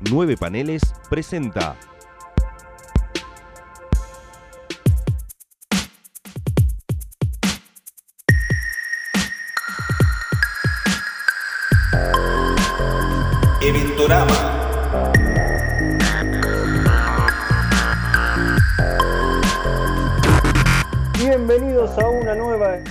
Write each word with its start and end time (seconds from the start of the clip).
Nueve 0.00 0.36
Paneles 0.36 0.82
presenta. 1.08 1.76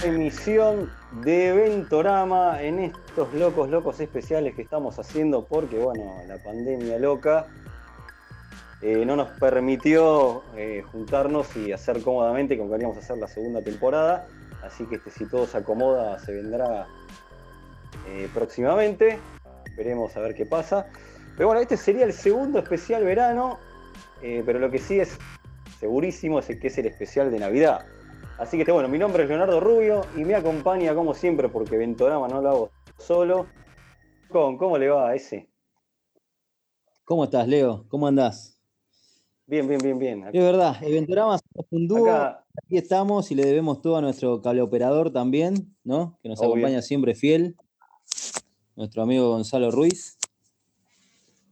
Emisión 0.04 0.92
de 1.24 1.50
Eventorama 1.50 2.62
en 2.62 2.80
estos 2.80 3.34
locos, 3.34 3.70
locos 3.70 4.00
especiales 4.00 4.56
que 4.56 4.62
estamos 4.62 5.00
haciendo 5.00 5.46
porque, 5.46 5.78
bueno, 5.78 6.16
la 6.28 6.38
pandemia 6.38 7.00
loca 7.00 7.48
eh, 8.82 9.06
no 9.06 9.16
nos 9.16 9.30
permitió 9.40 10.44
eh, 10.56 10.84
juntarnos 10.92 11.56
y 11.56 11.72
hacer 11.72 12.02
cómodamente 12.02 12.58
como 12.58 12.72
queríamos 12.72 12.98
hacer 12.98 13.18
la 13.18 13.28
segunda 13.28 13.62
temporada. 13.62 14.28
Así 14.64 14.86
que 14.86 14.96
este, 14.96 15.10
si 15.12 15.26
todo 15.26 15.48
se 15.48 15.58
acomoda, 15.58 16.20
se 16.20 16.34
vendrá 16.34 16.88
eh, 18.08 18.30
próximamente. 18.34 19.20
Veremos 19.76 20.16
a 20.16 20.20
ver 20.22 20.36
qué 20.36 20.46
pasa. 20.46 20.88
Pero 21.36 21.48
bueno, 21.48 21.62
este 21.62 21.78
sería 21.78 22.06
el 22.06 22.14
segundo 22.14 22.60
especial 22.60 23.04
verano, 23.04 23.60
pero 24.20 24.58
lo 24.58 24.72
que 24.72 24.80
sí 24.80 25.00
es 25.00 25.16
segurísimo 25.80 26.40
es 26.40 26.48
que 26.48 26.68
es 26.68 26.78
el 26.80 26.88
especial 26.88 27.30
de 27.30 27.38
Navidad. 27.38 27.86
Así 28.38 28.64
que 28.64 28.72
bueno, 28.72 28.88
mi 28.88 29.00
nombre 29.00 29.24
es 29.24 29.30
Leonardo 29.30 29.60
Rubio 29.60 30.02
y 30.16 30.24
me 30.24 30.36
acompaña 30.36 30.94
como 30.94 31.16
siempre, 31.16 31.50
porque 31.50 31.76
Ventorama 31.76 32.28
no 32.28 32.40
lo 32.40 32.50
hago 32.50 32.72
solo. 33.00 33.48
Con, 34.30 34.58
¿Cómo 34.58 34.78
le 34.78 34.90
va 34.90 35.10
a 35.10 35.16
ese? 35.16 35.50
¿Cómo 37.04 37.24
estás, 37.24 37.48
Leo? 37.48 37.86
¿Cómo 37.88 38.06
andás? 38.06 38.62
Bien, 39.48 39.68
bien, 39.68 39.80
bien, 39.82 39.98
bien. 39.98 40.24
Es 40.28 40.44
verdad, 40.44 40.80
Ventorama 40.82 41.40
somos 41.40 41.68
un 41.72 41.88
dúo. 41.88 42.12
Aquí 42.12 42.78
estamos 42.78 43.32
y 43.32 43.36
le 43.36 43.44
debemos 43.44 43.82
todo 43.82 43.98
a 43.98 44.02
nuestro 44.02 44.40
cable 44.42 44.62
operador 44.62 45.12
también, 45.12 45.76
¿no? 45.84 46.20
Que 46.22 46.30
nos 46.30 46.42
acompaña 46.42 46.84
siempre 46.84 47.16
fiel. 47.16 47.56
Nuestro 48.76 49.02
amigo 49.02 49.30
Gonzalo 49.30 49.72
Ruiz. 49.72 50.20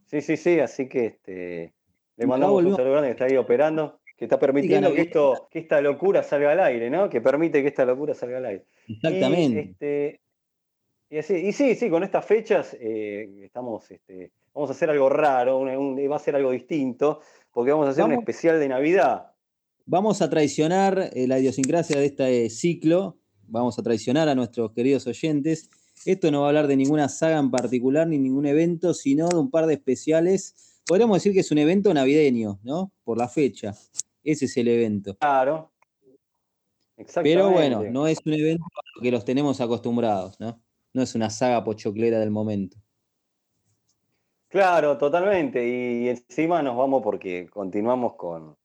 Sí, 0.06 0.22
sí, 0.22 0.38
sí, 0.38 0.60
así 0.60 0.88
que 0.88 1.06
este, 1.08 1.74
le 2.18 2.28
mandamos 2.28 2.64
un 2.64 2.76
saludo 2.76 2.92
grande 2.92 3.08
que 3.08 3.14
está 3.14 3.26
ahí 3.26 3.38
operando 3.38 4.00
que 4.16 4.26
está 4.26 4.40
permitiendo 4.40 4.94
que, 4.94 5.02
esto, 5.02 5.48
que 5.52 5.60
esta 5.60 5.82
locura 5.82 6.24
salga 6.24 6.52
al 6.52 6.60
aire, 6.62 6.90
¿no? 6.90 7.10
Que 7.10 7.22
permite 7.22 7.62
que 7.62 7.68
esta 7.68 7.86
locura 7.86 8.14
salga 8.14 8.38
al 8.38 8.46
aire. 8.46 8.66
Exactamente. 8.88 10.22
Y, 11.10 11.18
este, 11.18 11.40
y, 11.40 11.52
sí, 11.52 11.76
sí, 11.76 11.90
con 11.90 12.04
estas 12.04 12.26
fechas 12.26 12.76
eh, 12.80 13.44
estamos, 13.44 13.90
este, 13.92 14.32
vamos 14.54 14.70
a 14.70 14.74
hacer 14.74 14.90
algo 14.90 15.10
raro, 15.10 15.62
va 15.62 16.16
a 16.16 16.20
ser 16.20 16.36
algo 16.36 16.52
distinto, 16.52 17.20
porque 17.52 17.72
vamos 17.72 17.88
a 17.88 17.92
hacer 17.92 18.06
un 18.06 18.14
especial 18.14 18.60
de 18.60 18.70
Navidad. 18.70 19.32
Vamos 19.86 20.22
a 20.22 20.30
traicionar 20.30 21.12
eh, 21.14 21.28
la 21.28 21.40
idiosincrasia 21.40 22.00
de 22.00 22.06
este 22.06 22.50
ciclo, 22.50 23.18
vamos 23.48 23.78
a 23.78 23.84
traicionar 23.84 24.30
a 24.30 24.36
nuestros 24.36 24.72
queridos 24.72 25.06
oyentes. 25.08 25.70
Esto 26.06 26.32
no 26.32 26.42
va 26.42 26.48
a 26.48 26.50
hablar 26.50 26.68
de 26.68 26.76
ninguna 26.76 27.08
saga 27.10 27.38
en 27.38 27.52
particular 27.52 28.08
ni 28.08 28.18
ningún 28.18 28.46
evento, 28.46 28.94
sino 28.94 29.30
de 29.30 29.38
un 29.38 29.52
par 29.52 29.68
de 29.68 29.76
especiales. 29.76 30.82
Podríamos 30.86 31.18
decir 31.18 31.34
que 31.34 31.42
es 31.42 31.52
un 31.52 31.58
evento 31.58 31.94
navideño, 31.94 32.60
¿no? 32.64 32.92
Por 33.04 33.18
la 33.18 33.28
fecha. 33.28 33.76
Ese 34.26 34.46
es 34.46 34.58
el 34.58 34.68
evento. 34.68 35.16
Claro. 35.18 35.72
Exactamente. 36.98 37.36
Pero 37.36 37.52
bueno, 37.52 37.84
no 37.84 38.08
es 38.08 38.20
un 38.26 38.34
evento 38.34 38.66
que 39.02 39.12
los 39.12 39.24
tenemos 39.24 39.62
acostumbrados, 39.62 40.40
¿no? 40.40 40.62
No 40.94 41.02
es 41.04 41.14
una 41.14 41.30
saga 41.30 41.64
pochoclera 41.64 42.20
del 42.20 42.32
momento. 42.32 42.78
Claro, 44.48 44.98
totalmente. 44.98 45.68
Y 45.68 46.10
encima 46.10 46.64
nos 46.64 46.76
vamos 46.76 47.04
porque 47.04 47.48
continuamos 47.50 48.16
con. 48.16 48.58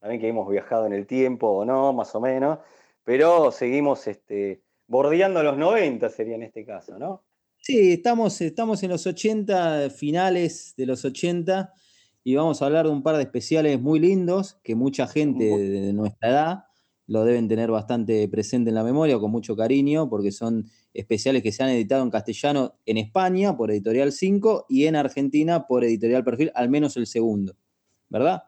También 0.00 0.20
que 0.20 0.28
hemos 0.28 0.50
viajado 0.50 0.86
en 0.86 0.92
el 0.92 1.06
tiempo 1.06 1.48
o 1.48 1.64
no, 1.64 1.92
más 1.92 2.14
o 2.14 2.20
menos. 2.20 2.58
Pero 3.04 3.52
seguimos 3.52 4.06
este, 4.06 4.62
bordeando 4.86 5.42
los 5.42 5.56
90, 5.56 6.08
sería 6.08 6.34
en 6.34 6.42
este 6.42 6.64
caso, 6.64 6.98
¿no? 6.98 7.24
Sí, 7.58 7.92
estamos, 7.92 8.40
estamos 8.40 8.82
en 8.82 8.90
los 8.90 9.06
80, 9.06 9.90
finales 9.90 10.74
de 10.76 10.86
los 10.86 11.04
80 11.04 11.72
y 12.24 12.34
vamos 12.34 12.62
a 12.62 12.66
hablar 12.66 12.86
de 12.86 12.92
un 12.92 13.02
par 13.02 13.16
de 13.16 13.22
especiales 13.22 13.80
muy 13.80 14.00
lindos 14.00 14.58
que 14.64 14.74
mucha 14.74 15.06
gente 15.06 15.44
de 15.44 15.92
nuestra 15.92 16.30
edad 16.30 16.64
lo 17.06 17.24
deben 17.24 17.48
tener 17.48 17.70
bastante 17.70 18.26
presente 18.28 18.70
en 18.70 18.74
la 18.74 18.82
memoria, 18.82 19.18
con 19.18 19.30
mucho 19.30 19.54
cariño, 19.54 20.08
porque 20.08 20.32
son 20.32 20.64
especiales 20.94 21.42
que 21.42 21.52
se 21.52 21.62
han 21.62 21.68
editado 21.68 22.02
en 22.02 22.10
castellano 22.10 22.78
en 22.86 22.96
España 22.96 23.56
por 23.56 23.70
Editorial 23.70 24.10
5 24.10 24.66
y 24.70 24.86
en 24.86 24.96
Argentina 24.96 25.66
por 25.66 25.84
Editorial 25.84 26.24
Perfil, 26.24 26.50
al 26.54 26.70
menos 26.70 26.96
el 26.96 27.06
segundo, 27.06 27.54
¿verdad? 28.08 28.44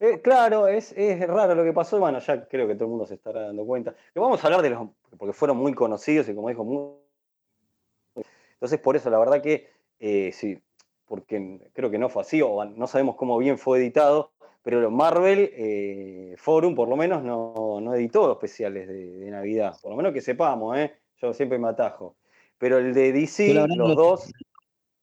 Eh, 0.00 0.20
claro, 0.20 0.66
es, 0.66 0.94
raro 1.26 1.54
lo 1.54 1.64
que 1.64 1.72
pasó, 1.72 1.98
bueno, 2.00 2.18
ya 2.18 2.46
creo 2.48 2.66
que 2.66 2.74
todo 2.74 2.84
el 2.84 2.90
mundo 2.90 3.06
se 3.06 3.14
estará 3.14 3.42
dando 3.42 3.64
cuenta. 3.64 3.94
Que 4.12 4.20
vamos 4.20 4.42
a 4.42 4.46
hablar 4.48 4.62
de 4.62 4.70
los, 4.70 4.88
porque 5.16 5.32
fueron 5.32 5.56
muy 5.56 5.72
conocidos 5.74 6.28
y 6.28 6.34
como 6.34 6.48
dijo, 6.48 6.64
muy... 6.64 8.24
entonces 8.54 8.80
por 8.80 8.96
eso 8.96 9.08
la 9.10 9.18
verdad 9.18 9.40
que 9.40 9.70
eh, 10.00 10.32
sí, 10.32 10.60
porque 11.06 11.60
creo 11.72 11.90
que 11.90 11.98
no 11.98 12.08
fue 12.08 12.22
así, 12.22 12.42
o 12.42 12.64
no 12.64 12.86
sabemos 12.86 13.16
cómo 13.16 13.38
bien 13.38 13.58
fue 13.58 13.78
editado, 13.78 14.32
pero 14.62 14.90
Marvel 14.90 15.50
eh, 15.54 16.34
Forum 16.38 16.74
por 16.74 16.88
lo 16.88 16.96
menos 16.96 17.22
no, 17.22 17.80
no 17.80 17.94
editó 17.94 18.32
especiales 18.32 18.88
de, 18.88 19.30
Navidad, 19.30 19.76
por 19.80 19.92
lo 19.92 19.96
menos 19.96 20.12
que 20.12 20.20
sepamos, 20.20 20.76
¿eh? 20.76 20.92
yo 21.18 21.32
siempre 21.32 21.58
me 21.58 21.68
atajo. 21.68 22.16
Pero 22.58 22.78
el 22.78 22.94
de 22.94 23.12
DC, 23.12 23.54
los 23.54 23.94
dos... 23.94 24.32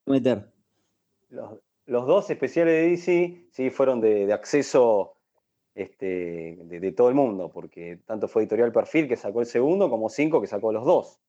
Meter. 0.06 0.52
Los, 1.30 1.60
dos 1.86 2.30
especiales 2.30 2.74
de 2.74 2.90
DC 2.90 3.48
sí 3.52 3.70
fueron 3.70 4.02
de, 4.02 4.32
acceso 4.34 5.14
este, 5.76 6.58
de, 6.62 6.92
todo 6.92 7.10
el 7.10 7.16
mundo, 7.16 7.50
porque 7.50 8.00
tanto 8.06 8.28
fue 8.28 8.42
Editorial 8.42 8.72
Perfil 8.72 9.08
que 9.08 9.16
sacó 9.16 9.40
el 9.40 9.46
segundo, 9.46 9.90
como 9.90 10.10
Cinco 10.10 10.42
que 10.42 10.48
sacó 10.48 10.74
los 10.74 10.84
dos. 10.84 11.20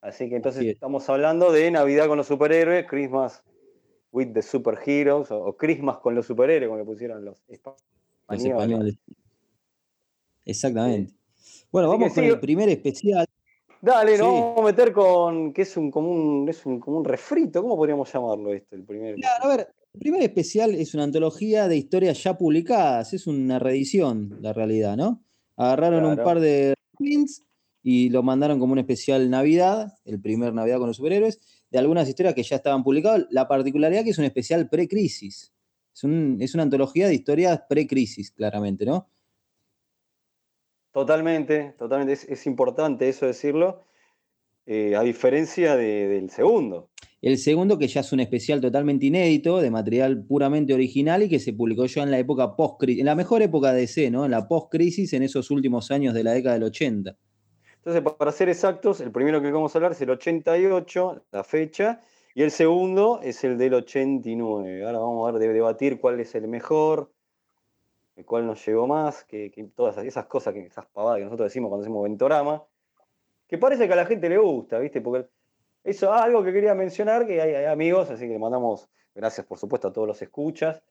Así 0.00 0.28
que 0.28 0.36
entonces 0.36 0.64
estamos 0.66 1.08
hablando 1.08 1.50
de 1.50 1.70
Navidad 1.70 2.06
con 2.06 2.18
los 2.18 2.26
superhéroes, 2.26 2.86
Christmas 2.86 3.42
with 4.14 4.32
the 4.32 4.42
Superheroes 4.42 5.30
o, 5.30 5.56
Christmas 5.56 5.98
con 5.98 6.14
los 6.14 6.26
superhéroes, 6.26 6.68
como 6.68 6.78
le 6.78 6.84
pusieron 6.84 7.24
los 7.24 7.42
españoles. 7.48 8.96
Exactamente. 10.44 11.12
Bueno, 11.72 11.88
vamos 11.88 12.14
con 12.14 12.22
el 12.22 12.38
primer 12.38 12.68
especial. 12.68 13.26
Dale, 13.82 14.16
nos 14.16 14.28
vamos 14.28 14.60
a 14.60 14.62
meter 14.62 14.92
con, 14.92 15.52
que 15.52 15.62
es 15.62 15.76
un 15.76 15.90
común, 15.90 16.48
es 16.48 16.64
un, 16.64 16.78
como 16.80 16.98
un 16.98 17.04
refrito, 17.04 17.60
¿cómo 17.60 17.76
podríamos 17.76 18.10
llamarlo 18.10 18.54
esto? 18.54 18.76
El 18.76 18.84
primer 18.84 19.16
a 19.42 19.48
ver, 19.48 19.68
el 19.92 20.00
primer 20.00 20.22
especial 20.22 20.74
es 20.74 20.94
una 20.94 21.02
antología 21.02 21.68
de 21.68 21.76
historias 21.76 22.22
ya 22.22 22.38
publicadas, 22.38 23.12
es 23.12 23.26
una 23.26 23.58
reedición, 23.58 24.38
la 24.40 24.52
realidad, 24.52 24.96
¿no? 24.96 25.22
Agarraron 25.56 26.04
un 26.04 26.16
par 26.16 26.40
de 26.40 26.74
prints 26.96 27.42
y 27.82 28.08
lo 28.08 28.22
mandaron 28.22 28.58
como 28.58 28.72
un 28.72 28.78
especial 28.78 29.28
Navidad, 29.28 29.92
el 30.04 30.20
primer 30.20 30.54
Navidad 30.54 30.78
con 30.78 30.86
los 30.86 30.96
superhéroes, 30.96 31.40
de 31.74 31.80
algunas 31.80 32.08
historias 32.08 32.34
que 32.34 32.44
ya 32.44 32.54
estaban 32.54 32.84
publicadas. 32.84 33.26
La 33.30 33.48
particularidad 33.48 34.04
que 34.04 34.10
es 34.10 34.18
un 34.18 34.24
especial 34.24 34.68
pre-crisis. 34.68 35.52
Es, 35.92 36.54
una 36.54 36.62
antología 36.62 37.08
de 37.08 37.14
historias 37.14 37.62
pre-crisis, 37.68 38.30
claramente, 38.30 38.86
¿no? 38.86 39.08
Totalmente, 40.92 41.74
totalmente. 41.76 42.12
Es, 42.12 42.46
importante 42.46 43.08
eso 43.08 43.26
decirlo, 43.26 43.82
eh, 44.66 44.94
a 44.94 45.02
diferencia 45.02 45.74
del 45.74 46.30
segundo. 46.30 46.90
El 47.20 47.38
segundo, 47.38 47.76
que 47.76 47.88
ya 47.88 48.02
es 48.02 48.12
un 48.12 48.20
especial 48.20 48.60
totalmente 48.60 49.06
inédito, 49.06 49.60
de 49.60 49.72
material 49.72 50.24
puramente 50.24 50.74
original 50.74 51.24
y 51.24 51.28
que 51.28 51.40
se 51.40 51.54
publicó 51.54 51.86
ya 51.86 52.04
en 52.04 52.12
la 52.12 52.20
época 52.20 52.54
post-crisis, 52.54 53.00
en 53.00 53.06
la 53.06 53.16
mejor 53.16 53.42
época 53.42 53.72
de 53.72 53.88
C, 53.88 54.12
¿no? 54.12 54.24
En 54.24 54.30
la 54.30 54.46
post-crisis, 54.46 55.12
en 55.12 55.24
esos 55.24 55.50
últimos 55.50 55.90
años 55.90 56.14
de 56.14 56.22
la 56.22 56.34
década 56.34 56.54
del 56.54 56.64
80. 56.64 57.18
Entonces, 57.84 58.14
para 58.14 58.32
ser 58.32 58.48
exactos, 58.48 59.02
el 59.02 59.12
primero 59.12 59.42
que 59.42 59.52
vamos 59.52 59.74
a 59.74 59.78
hablar 59.78 59.92
es 59.92 60.00
el 60.00 60.08
88, 60.08 61.26
la 61.32 61.44
fecha, 61.44 62.00
y 62.34 62.42
el 62.42 62.50
segundo 62.50 63.20
es 63.22 63.44
el 63.44 63.58
del 63.58 63.74
89. 63.74 64.86
Ahora 64.86 65.00
vamos 65.00 65.28
a 65.28 65.32
ver, 65.32 65.42
de 65.42 65.52
debatir 65.52 66.00
cuál 66.00 66.18
es 66.18 66.34
el 66.34 66.48
mejor, 66.48 67.12
cuál 68.24 68.46
nos 68.46 68.64
llegó 68.64 68.86
más, 68.86 69.24
que, 69.24 69.52
todas 69.76 69.98
esas 69.98 70.24
cosas, 70.24 70.54
que, 70.54 70.60
esas 70.60 70.86
pavadas 70.86 71.18
que 71.18 71.24
nosotros 71.24 71.50
decimos 71.50 71.68
cuando 71.68 71.82
hacemos 71.82 72.02
Ventorama, 72.04 72.64
que 73.46 73.58
parece 73.58 73.86
que 73.86 73.92
a 73.92 73.96
la 73.96 74.06
gente 74.06 74.30
le 74.30 74.38
gusta, 74.38 74.78
¿viste? 74.78 75.02
Porque 75.02 75.28
eso, 75.82 76.10
ah, 76.10 76.24
algo 76.24 76.42
que 76.42 76.54
quería 76.54 76.74
mencionar, 76.74 77.26
que 77.26 77.38
hay, 77.38 77.66
amigos, 77.66 78.08
así 78.08 78.26
que 78.26 78.32
le 78.32 78.38
mandamos 78.38 78.88
gracias, 79.14 79.46
por 79.46 79.58
supuesto, 79.58 79.88
a 79.88 79.92
todos 79.92 80.08
los 80.08 80.22
escuchas, 80.22 80.82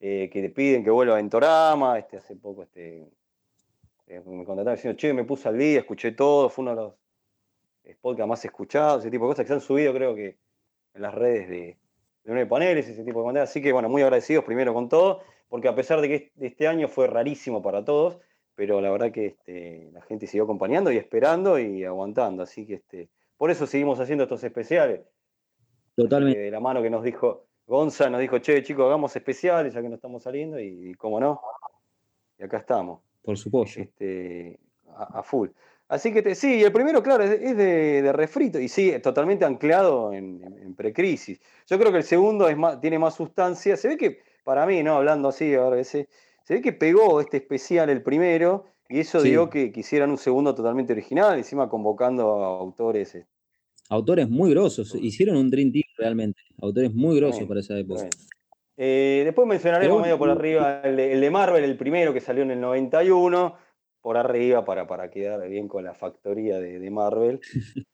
eh, 0.00 0.30
que 0.32 0.40
le 0.40 0.48
piden 0.48 0.84
que 0.84 0.90
vuelva 0.90 1.12
a 1.12 1.16
Ventorama, 1.16 1.98
este, 1.98 2.16
hace 2.16 2.34
poco 2.34 2.62
este, 2.62 3.10
eh, 4.06 4.22
me 4.26 4.44
contactaron 4.44 4.74
diciendo, 4.74 4.98
che, 4.98 5.12
me 5.12 5.24
puse 5.24 5.48
al 5.48 5.58
día, 5.58 5.80
escuché 5.80 6.12
todo, 6.12 6.48
fue 6.48 6.62
uno 6.62 6.70
de 6.72 6.76
los 6.76 6.94
eh, 7.84 7.96
podcasts 8.00 8.28
más 8.28 8.44
escuchados, 8.44 9.02
ese 9.02 9.10
tipo 9.10 9.24
de 9.24 9.32
cosas 9.32 9.44
que 9.44 9.48
se 9.48 9.54
han 9.54 9.60
subido, 9.60 9.92
creo 9.94 10.14
que 10.14 10.36
en 10.94 11.02
las 11.02 11.14
redes 11.14 11.48
de, 11.48 11.76
de 12.24 12.46
paneles, 12.46 12.88
ese 12.88 13.04
tipo 13.04 13.20
de 13.20 13.26
manera. 13.26 13.44
Así 13.44 13.60
que, 13.60 13.72
bueno, 13.72 13.88
muy 13.88 14.02
agradecidos 14.02 14.44
primero 14.44 14.72
con 14.72 14.88
todo, 14.88 15.22
porque 15.48 15.68
a 15.68 15.74
pesar 15.74 16.00
de 16.00 16.08
que 16.08 16.32
este 16.40 16.66
año 16.66 16.88
fue 16.88 17.06
rarísimo 17.06 17.62
para 17.62 17.84
todos, 17.84 18.18
pero 18.54 18.80
la 18.80 18.90
verdad 18.90 19.10
que 19.10 19.26
este, 19.26 19.90
la 19.92 20.02
gente 20.02 20.26
siguió 20.26 20.44
acompañando 20.44 20.92
y 20.92 20.96
esperando 20.96 21.58
y 21.58 21.84
aguantando. 21.84 22.42
Así 22.42 22.66
que 22.66 22.74
este, 22.74 23.08
por 23.36 23.50
eso 23.50 23.66
seguimos 23.66 24.00
haciendo 24.00 24.24
estos 24.24 24.44
especiales. 24.44 25.00
Totalmente. 25.96 26.40
de 26.40 26.50
la 26.50 26.58
mano 26.58 26.82
que 26.82 26.90
nos 26.90 27.04
dijo, 27.04 27.46
Gonza 27.66 28.10
nos 28.10 28.20
dijo, 28.20 28.38
che, 28.38 28.62
chicos, 28.62 28.84
hagamos 28.86 29.14
especiales 29.14 29.74
ya 29.74 29.80
que 29.80 29.88
no 29.88 29.94
estamos 29.94 30.24
saliendo, 30.24 30.58
y, 30.58 30.90
y 30.90 30.94
cómo 30.94 31.20
no, 31.20 31.40
y 32.38 32.42
acá 32.42 32.58
estamos. 32.58 33.00
Por 33.24 33.36
supuesto. 33.38 33.80
Este, 33.80 34.58
a, 34.96 35.20
a 35.20 35.22
full. 35.22 35.48
Así 35.88 36.12
que 36.12 36.22
te- 36.22 36.34
sí, 36.34 36.62
el 36.62 36.72
primero, 36.72 37.02
claro, 37.02 37.24
es, 37.24 37.30
es 37.30 37.56
de, 37.56 38.02
de 38.02 38.12
refrito 38.12 38.58
y 38.60 38.68
sí, 38.68 38.92
totalmente 39.02 39.44
anclado 39.44 40.12
en, 40.12 40.74
precrisis. 40.76 41.40
Yo 41.68 41.78
creo 41.78 41.92
que 41.92 41.98
el 41.98 42.04
segundo 42.04 42.48
es 42.48 42.56
más, 42.56 42.80
tiene 42.80 42.98
más 42.98 43.14
sustancia. 43.14 43.76
Se 43.76 43.88
ve 43.88 43.96
que, 43.96 44.18
para 44.44 44.66
mí, 44.66 44.82
¿no? 44.82 44.96
Hablando 44.96 45.28
así, 45.28 45.54
ahora 45.54 45.78
ese, 45.80 46.08
se 46.42 46.54
ve 46.54 46.60
que 46.62 46.72
pegó 46.72 47.20
este 47.20 47.36
especial 47.36 47.90
el 47.90 48.02
primero 48.02 48.64
y 48.88 49.00
eso 49.00 49.20
Sí. 49.20 49.30
dio 49.30 49.48
que 49.50 49.70
quisieran 49.72 50.10
un 50.10 50.18
segundo 50.18 50.54
totalmente 50.54 50.92
original, 50.92 51.38
encima 51.38 51.68
convocando 51.68 52.42
a 52.44 52.58
autores. 52.58 53.14
este, 53.14 53.28
Autores 53.88 54.28
muy 54.28 54.50
grosos. 54.50 54.94
Hicieron 55.00 55.36
un 55.36 55.50
Dream 55.50 55.70
Team 55.70 55.84
realmente. 55.98 56.40
Autores 56.60 56.92
muy 56.94 57.16
grosos 57.16 57.44
para 57.46 57.60
esa 57.60 57.78
época. 57.78 58.08
Eh, 58.76 59.22
después 59.24 59.46
mencionaremos 59.46 60.02
medio 60.02 60.18
por 60.18 60.30
arriba 60.30 60.80
el 60.82 60.96
de, 60.96 61.12
el 61.12 61.20
de 61.20 61.30
Marvel, 61.30 61.64
el 61.64 61.76
primero 61.76 62.12
que 62.12 62.20
salió 62.20 62.42
en 62.42 62.50
el 62.50 62.60
91, 62.60 63.56
por 64.00 64.16
arriba 64.16 64.64
para, 64.64 64.86
para 64.86 65.10
quedar 65.10 65.48
bien 65.48 65.68
con 65.68 65.84
la 65.84 65.94
factoría 65.94 66.58
de, 66.58 66.78
de 66.78 66.90
Marvel. 66.90 67.40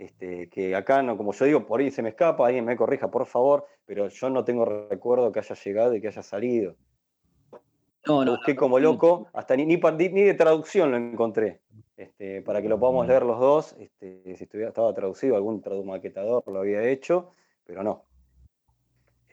Este, 0.00 0.48
que 0.48 0.74
acá, 0.74 1.02
no, 1.02 1.14
como 1.14 1.34
yo 1.34 1.44
digo, 1.44 1.66
por 1.66 1.78
ahí 1.78 1.90
se 1.90 2.00
me 2.00 2.08
escapa, 2.08 2.46
alguien 2.46 2.64
me 2.64 2.74
corrija, 2.74 3.10
por 3.10 3.26
favor, 3.26 3.66
pero 3.84 4.08
yo 4.08 4.30
no 4.30 4.44
tengo 4.44 4.64
recuerdo 4.64 5.30
que 5.30 5.40
haya 5.40 5.54
llegado 5.54 5.94
y 5.94 6.00
que 6.00 6.08
haya 6.08 6.22
salido. 6.22 6.74
No, 8.06 8.24
no, 8.24 8.36
busqué 8.36 8.56
como 8.56 8.78
loco, 8.78 9.28
hasta 9.34 9.54
ni, 9.56 9.66
ni, 9.66 9.76
de 9.76 10.32
traducción 10.32 10.90
lo 10.90 10.96
encontré. 10.96 11.60
Este, 11.98 12.40
para 12.40 12.62
que 12.62 12.70
lo 12.70 12.80
podamos 12.80 13.06
leer 13.06 13.24
los 13.24 13.38
dos, 13.38 13.76
este, 13.78 14.22
si 14.36 14.44
estuviera, 14.44 14.70
estaba 14.70 14.94
traducido, 14.94 15.36
algún 15.36 15.60
tradumaquetador 15.60 16.44
lo 16.46 16.60
había 16.60 16.82
hecho, 16.88 17.34
pero 17.66 17.82
no. 17.82 18.06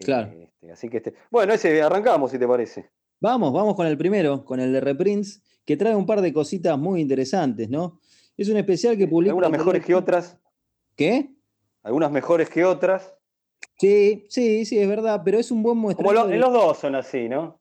Claro. 0.05 0.31
Este, 0.31 0.71
así 0.71 0.89
que 0.89 0.97
este. 0.97 1.13
Bueno, 1.31 1.53
ese 1.53 1.81
arrancamos, 1.81 2.31
si 2.31 2.39
te 2.39 2.47
parece. 2.47 2.89
Vamos, 3.19 3.51
vamos 3.51 3.75
con 3.75 3.87
el 3.87 3.97
primero, 3.97 4.45
con 4.45 4.59
el 4.59 4.71
de 4.71 4.79
Reprints, 4.81 5.41
que 5.65 5.75
trae 5.75 5.95
un 5.95 6.05
par 6.05 6.21
de 6.21 6.31
cositas 6.31 6.77
muy 6.77 7.01
interesantes, 7.01 7.69
¿no? 7.69 7.99
Es 8.37 8.47
un 8.49 8.57
especial 8.57 8.95
que 8.97 9.07
publica. 9.07 9.31
Algunas 9.31 9.51
mejores 9.51 9.83
que 9.85 9.95
otras, 9.95 10.37
¿Qué? 10.95 11.33
algunas 11.83 12.11
mejores 12.11 12.49
que 12.49 12.63
otras. 12.65 13.13
Sí, 13.79 14.25
sí, 14.29 14.65
sí, 14.65 14.77
es 14.79 14.87
verdad, 14.87 15.21
pero 15.23 15.39
es 15.39 15.51
un 15.51 15.63
buen 15.63 15.75
Como 15.75 15.81
muestreo. 15.83 16.11
lo- 16.13 16.27
de- 16.27 16.35
en 16.35 16.41
los 16.41 16.53
dos 16.53 16.77
son 16.77 16.95
así, 16.95 17.27
¿no? 17.29 17.59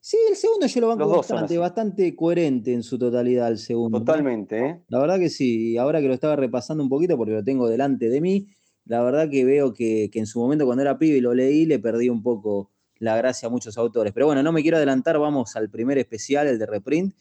Sí, 0.00 0.16
el 0.30 0.36
segundo 0.36 0.66
yo 0.66 0.80
lo 0.80 0.88
banco 0.88 1.08
bastante, 1.08 1.58
bastante 1.58 2.16
coherente 2.16 2.72
en 2.72 2.82
su 2.82 2.98
totalidad, 2.98 3.48
el 3.48 3.58
segundo. 3.58 3.98
Totalmente, 3.98 4.58
¿eh? 4.66 4.80
La 4.88 4.98
verdad 5.00 5.18
que 5.18 5.28
sí, 5.28 5.76
ahora 5.76 6.00
que 6.00 6.06
lo 6.08 6.14
estaba 6.14 6.36
repasando 6.36 6.82
un 6.82 6.88
poquito 6.88 7.16
porque 7.16 7.32
lo 7.32 7.44
tengo 7.44 7.68
delante 7.68 8.08
de 8.08 8.20
mí, 8.20 8.46
la 8.88 9.02
verdad 9.02 9.28
que 9.30 9.44
veo 9.44 9.72
que, 9.72 10.10
que 10.12 10.18
en 10.18 10.26
su 10.26 10.40
momento 10.40 10.64
cuando 10.66 10.82
era 10.82 10.98
pibe 10.98 11.18
y 11.18 11.20
lo 11.20 11.34
leí, 11.34 11.64
le 11.66 11.78
perdí 11.78 12.08
un 12.08 12.22
poco 12.22 12.70
la 12.98 13.16
gracia 13.16 13.46
a 13.46 13.50
muchos 13.50 13.78
autores. 13.78 14.12
Pero 14.12 14.26
bueno, 14.26 14.42
no 14.42 14.50
me 14.50 14.62
quiero 14.62 14.76
adelantar, 14.78 15.18
vamos 15.18 15.54
al 15.54 15.70
primer 15.70 15.98
especial, 15.98 16.48
el 16.48 16.58
de 16.58 16.66
reprint, 16.66 17.14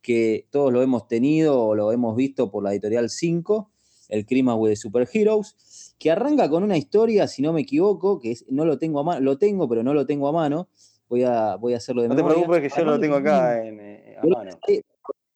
que 0.00 0.46
todos 0.50 0.72
lo 0.72 0.82
hemos 0.82 1.08
tenido 1.08 1.58
o 1.60 1.74
lo 1.74 1.90
hemos 1.90 2.14
visto 2.14 2.50
por 2.50 2.62
la 2.62 2.72
editorial 2.72 3.08
5, 3.10 3.70
el 4.10 4.26
Crimas 4.26 4.56
with 4.58 4.70
the 4.70 4.76
Superheroes, 4.76 5.94
que 5.98 6.10
arranca 6.10 6.48
con 6.50 6.62
una 6.62 6.76
historia, 6.76 7.26
si 7.26 7.40
no 7.42 7.52
me 7.52 7.62
equivoco, 7.62 8.20
que 8.20 8.32
es- 8.32 8.44
no 8.50 8.64
lo 8.66 8.78
tengo 8.78 9.00
a 9.00 9.02
mano, 9.02 9.20
lo 9.20 9.38
tengo, 9.38 9.66
pero 9.68 9.82
no 9.82 9.94
lo 9.94 10.04
tengo 10.06 10.28
a 10.28 10.32
mano. 10.32 10.68
Voy 11.08 11.22
a, 11.24 11.56
voy 11.56 11.72
a 11.74 11.78
hacerlo 11.78 12.02
de 12.02 12.08
No 12.08 12.14
te 12.16 12.22
memoria. 12.22 12.44
preocupes 12.46 12.72
que 12.72 12.78
yo 12.80 12.84
lo 12.84 13.00
tengo 13.00 13.16
acá 13.16 13.64
en, 13.66 13.80
eh, 13.80 14.16
a 14.20 14.26
mano. 14.26 14.50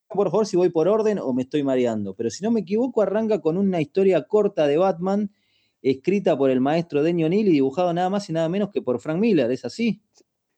por 0.09 0.29
favor 0.31 0.45
si 0.47 0.55
voy 0.57 0.69
por 0.69 0.87
orden 0.87 1.19
o 1.19 1.33
me 1.33 1.43
estoy 1.43 1.63
mareando, 1.63 2.13
pero 2.15 2.29
si 2.29 2.43
no 2.43 2.51
me 2.51 2.61
equivoco, 2.61 3.01
arranca 3.01 3.39
con 3.41 3.57
una 3.57 3.79
historia 3.81 4.27
corta 4.27 4.67
de 4.67 4.77
Batman, 4.77 5.31
escrita 5.81 6.37
por 6.37 6.49
el 6.49 6.59
maestro 6.61 7.03
Denny 7.03 7.23
O'Neill 7.23 7.47
y 7.47 7.51
dibujado 7.53 7.93
nada 7.93 8.09
más 8.09 8.29
y 8.29 8.33
nada 8.33 8.49
menos 8.49 8.69
que 8.71 8.81
por 8.81 8.99
Frank 8.99 9.19
Miller, 9.19 9.49
¿es 9.51 9.65
así? 9.65 10.01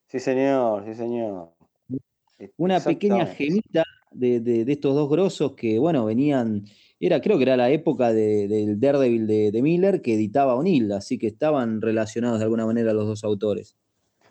Sí, 0.08 0.20
señor, 0.20 0.84
sí, 0.86 0.94
señor. 0.96 1.52
Una 2.58 2.80
pequeña 2.80 3.26
gemita 3.28 3.84
de, 4.12 4.40
de- 4.40 4.66
de 4.66 4.72
estos 4.72 4.96
dos 4.96 5.10
grosos 5.10 5.56
que, 5.56 5.78
bueno, 5.80 6.04
venían, 6.06 6.66
era 7.00 7.22
creo 7.22 7.38
que 7.38 7.44
era 7.44 7.56
la 7.56 7.70
época 7.70 8.12
de- 8.12 8.48
del 8.48 8.80
Daredevil 8.80 9.28
de, 9.28 9.52
de 9.52 9.62
Miller 9.62 10.02
que 10.02 10.16
editaba 10.16 10.56
O'Neill, 10.56 10.92
así 10.92 11.18
que 11.20 11.28
estaban 11.28 11.82
relacionados 11.82 12.40
de 12.40 12.46
alguna 12.46 12.66
manera 12.66 12.94
los 12.94 13.06
dos 13.08 13.24
autores. 13.24 13.78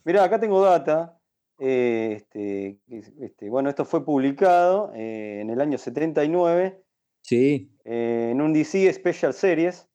Mirá, 0.05 0.25
acá 0.25 0.41
tengo 0.41 0.61
data. 0.63 1.17
eh, 1.63 2.15
este, 2.17 2.81
este, 3.21 3.49
bueno, 3.51 3.69
esto 3.69 3.85
fue 3.85 4.03
publicado 4.05 4.93
eh, 4.95 5.41
en 5.43 5.51
el 5.51 5.61
año 5.61 5.77
79 5.79 6.83
Sí, 7.23 7.71
eh, 7.85 8.31
en 8.33 8.41
un 8.41 8.55
DC 8.55 8.91
Special 8.95 9.35
Series. 9.35 9.87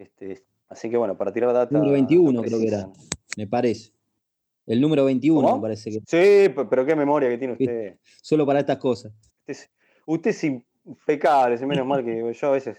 Este, 0.00 0.42
así 0.68 0.88
que 0.88 0.96
bueno, 0.96 1.16
para 1.16 1.32
tirar 1.32 1.52
data. 1.52 1.72
Número 1.74 1.92
21 1.92 2.42
creo 2.42 2.58
que 2.58 2.66
era. 2.68 2.88
me 3.36 3.46
parece. 3.46 3.92
El 4.66 4.80
número 4.80 5.04
21 5.04 5.42
¿Cómo? 5.42 5.56
me 5.56 5.62
parece 5.62 5.90
que 5.90 5.98
Sí, 6.06 6.48
pe- 6.54 6.64
pero 6.68 6.86
qué 6.86 6.94
memoria 6.96 7.28
que 7.28 7.36
tiene 7.38 7.52
usted. 7.54 7.98
solo 8.22 8.46
para 8.46 8.60
estas 8.60 8.78
cosas. 8.78 9.12
Usted 9.40 9.52
es, 9.52 9.70
usted 10.06 10.30
es 10.30 10.44
impecable, 10.44 11.54
es 11.56 11.62
menos 11.62 11.86
mal 11.86 12.04
que 12.04 12.32
yo 12.32 12.48
a 12.48 12.52
veces 12.52 12.78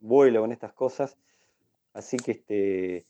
vuelo 0.00 0.40
con 0.42 0.52
estas 0.52 0.72
cosas. 0.72 1.16
Así 1.94 2.16
que 2.18 2.32
este. 2.32 3.06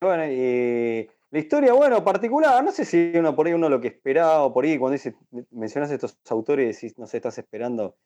Bueno, 0.00 0.22
eh, 0.26 1.08
la 1.30 1.38
historia, 1.38 1.72
bueno, 1.72 2.04
particular, 2.04 2.64
no 2.64 2.72
sé 2.72 2.84
si 2.84 3.12
uno 3.14 3.34
por 3.36 3.46
ahí 3.46 3.52
uno 3.52 3.68
lo 3.68 3.80
que 3.80 3.88
esperaba, 3.88 4.42
o 4.44 4.52
por 4.52 4.64
ahí 4.64 4.78
cuando 4.78 4.92
dice, 4.94 5.14
mencionas 5.50 5.90
estos 5.90 6.18
autores, 6.30 6.74
decís, 6.80 6.96
no 6.98 7.06
sé, 7.06 7.18
estás 7.18 7.36
esperando 7.38 7.96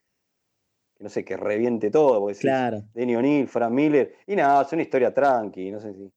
que 1.03 1.05
no 1.05 1.11
sé, 1.11 1.25
que 1.25 1.37
reviente 1.37 1.91
todo, 1.91 2.21
porque 2.21 2.35
decís, 2.35 2.43
Claro. 2.43 2.85
Denny 2.95 3.17
O'Neill, 3.17 3.49
Frank 3.49 3.73
Miller, 3.73 4.15
y 4.27 4.37
nada, 4.37 4.63
es 4.63 4.73
una 4.73 4.83
historia 4.83 5.13
tranqui, 5.13 5.71
no 5.71 5.81
sé 5.81 5.93
si. 5.95 6.11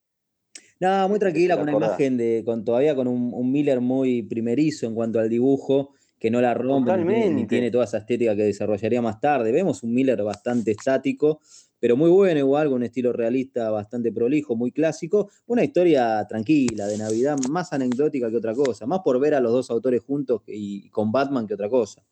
No, 0.80 1.10
muy 1.10 1.20
tranquila, 1.20 1.56
con 1.56 1.64
una 1.64 1.72
acordás. 1.72 1.90
imagen 1.92 2.18
de, 2.18 2.44
con 2.46 2.64
todavía 2.66 2.96
con 2.96 3.08
un, 3.08 3.34
un 3.34 3.52
Miller 3.52 3.80
muy 3.82 4.24
primerizo 4.24 4.86
en 4.86 4.94
cuanto 4.94 5.20
al 5.20 5.30
dibujo, 5.30 5.94
que 6.20 6.30
no 6.30 6.42
la 6.42 6.54
rompe, 6.54 6.98
ni 7.30 7.46
tiene 7.48 7.72
toda 7.72 7.86
esa 7.86 8.00
estética 8.00 8.36
que 8.36 8.44
desarrollaría 8.44 9.02
más 9.02 9.20
tarde. 9.20 9.52
Vemos 9.52 9.84
un 9.84 9.94
Miller 9.94 10.22
bastante 10.24 10.72
estático, 10.72 11.40
pero 11.80 11.96
muy 11.98 12.10
bueno 12.10 12.40
igual, 12.40 12.68
con 12.68 12.76
un 12.78 12.84
estilo 12.84 13.14
realista 13.14 13.70
bastante 13.70 14.12
prolijo, 14.12 14.56
muy 14.56 14.72
clásico. 14.72 15.30
Una 15.48 15.64
historia 15.64 16.26
tranquila, 16.28 16.88
de 16.88 16.98
Navidad, 16.98 17.38
más 17.50 17.74
anecdótica 17.74 18.30
que 18.30 18.38
otra 18.38 18.54
cosa, 18.54 18.86
más 18.86 19.00
por 19.04 19.20
ver 19.20 19.36
a 19.36 19.40
los 19.40 19.52
dos 19.52 19.70
autores 19.70 20.02
juntos 20.02 20.42
y 20.48 20.90
con 20.90 21.12
Batman 21.12 21.48
que 21.48 21.54
otra 21.54 21.70
cosa. 21.70 22.04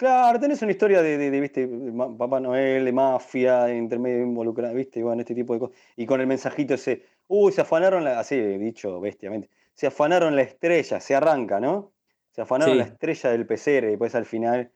Claro, 0.00 0.40
tenés 0.40 0.62
una 0.62 0.70
historia 0.70 1.02
de, 1.02 1.18
de- 1.18 1.30
de, 1.30 1.40
¿viste? 1.40 1.68
Papá 2.16 2.40
Noel, 2.40 2.86
de 2.86 2.92
mafia, 2.92 3.68
entre 3.68 3.98
medio 3.98 4.22
involucrada, 4.22 4.72
¿viste? 4.72 5.02
Bueno, 5.02 5.20
este 5.20 5.34
tipo 5.34 5.52
de 5.52 5.60
cosas. 5.60 5.76
Y 5.94 6.06
con 6.06 6.22
el 6.22 6.26
mensajito 6.26 6.72
ese, 6.72 7.04
uy, 7.28 7.52
se 7.52 7.60
afanaron, 7.60 8.02
la, 8.04 8.18
así 8.18 8.40
dicho 8.40 8.98
bestiamente, 8.98 9.50
se 9.74 9.86
afanaron 9.88 10.34
la 10.36 10.40
estrella, 10.40 11.00
se 11.00 11.14
arranca, 11.14 11.60
¿no? 11.60 11.92
Se 12.30 12.40
afanaron 12.40 12.76
Sí. 12.76 12.78
la 12.78 12.84
estrella 12.84 13.30
del 13.30 13.44
pesebre, 13.46 13.88
y 13.88 13.90
después 13.90 14.14
al 14.14 14.24
final 14.24 14.70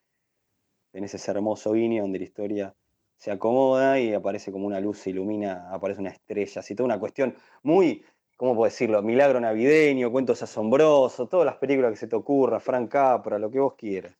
tenés 0.93 1.15
ese 1.15 1.31
hermoso 1.31 1.73
guiño 1.73 2.03
donde 2.03 2.19
la 2.19 2.25
historia 2.25 2.75
se 3.17 3.31
acomoda 3.31 3.99
y 3.99 4.13
aparece 4.13 4.53
como 4.53 4.67
una 4.67 4.79
luz, 4.79 4.99
se 4.99 5.09
ilumina, 5.09 5.71
aparece 5.73 6.03
una 6.03 6.11
estrella, 6.11 6.61
así 6.61 6.75
toda 6.75 6.85
una 6.85 7.01
cuestión 7.01 7.35
muy, 7.63 8.05
¿cómo 8.37 8.55
puedo 8.55 8.67
decirlo? 8.71 9.01
Milagro 9.03 9.41
navideño, 9.41 10.13
cuentos 10.13 10.43
asombrosos, 10.43 11.31
todas 11.31 11.47
las 11.47 11.57
películas 11.57 11.93
que 11.93 11.97
se 11.97 12.09
te 12.09 12.17
ocurra, 12.17 12.61
Frank 12.61 12.91
Capra, 12.91 13.39
lo 13.39 13.51
que 13.51 13.59
vos 13.59 13.73
quieras. 13.75 14.15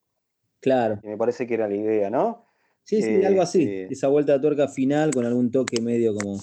Claro. 0.65 0.99
Y 1.03 1.07
me 1.09 1.15
parece 1.15 1.45
que 1.45 1.53
era 1.53 1.67
la 1.67 1.75
idea, 1.75 2.09
¿no? 2.09 2.43
Sí, 2.83 2.99
sí, 2.99 3.23
algo 3.23 3.43
así. 3.43 3.61
Este- 3.61 3.93
Esa 3.93 4.07
vuelta 4.07 4.33
de 4.33 4.39
tuerca 4.39 4.67
final 4.67 5.11
con 5.11 5.23
algún 5.23 5.51
toque 5.51 5.79
medio 5.79 6.15
como, 6.15 6.37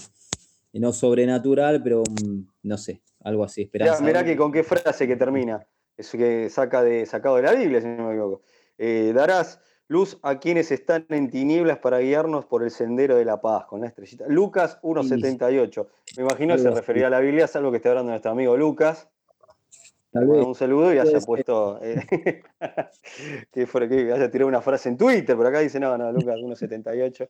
eh, 0.73 0.79
no 0.79 0.93
sobrenatural, 0.93 1.83
pero 1.83 2.05
mm, 2.05 2.41
no 2.63 2.79
sé, 2.79 3.03
algo 3.25 3.43
así. 3.43 3.63
Esperanza. 3.63 4.01
mirá 4.05 4.25
que 4.25 4.37
con 4.37 4.53
qué 4.53 4.63
frase 4.63 5.09
que 5.09 5.17
termina. 5.17 5.67
Eso 5.97 6.17
que 6.17 6.49
saca 6.51 6.85
de, 6.85 7.05
sacado 7.05 7.35
de 7.37 7.43
la 7.43 7.53
Biblia, 7.53 7.81
si 7.81 7.89
no 7.89 8.07
me 8.07 8.13
equivoco. 8.13 8.43
Eh, 8.79 9.13
darás 9.13 9.61
luz 9.89 10.19
a 10.23 10.39
quienes 10.39 10.71
están 10.71 11.05
en 11.09 11.29
tinieblas 11.29 11.79
para 11.79 11.99
guiarnos 11.99 12.47
por 12.47 12.63
el 12.63 12.71
sendero 12.71 13.17
de 13.17 13.25
la 13.25 13.41
paz, 13.41 13.65
con 13.67 13.81
la 13.81 13.89
estrellita. 13.89 14.25
Lucas 14.29 14.79
1.78. 14.83 15.89
Me 16.17 16.23
imagino 16.23 16.55
que 16.55 16.63
se 16.63 16.71
refería 16.71 17.09
a 17.09 17.11
la 17.11 17.19
Biblia, 17.19 17.49
salvo 17.49 17.73
que 17.73 17.79
esté 17.79 17.89
hablando 17.89 18.11
nuestro 18.11 18.31
amigo 18.31 18.57
Lucas. 18.57 19.09
Un 20.15 20.55
saludo 20.55 20.93
y 20.93 20.99
haya 20.99 21.21
puesto. 21.21 21.81
eh, 21.83 22.43
que, 23.53 23.67
fuera, 23.67 23.89
que 23.89 24.13
haya 24.13 24.31
tirado 24.31 24.49
una 24.49 24.61
frase 24.61 24.89
en 24.91 24.97
Twitter, 24.97 25.37
pero 25.37 25.49
acá 25.49 25.61
dice 25.61 25.81
no, 25.81 25.97
no, 25.97 26.13
Lucas 26.13 26.37
1.78. 26.37 27.29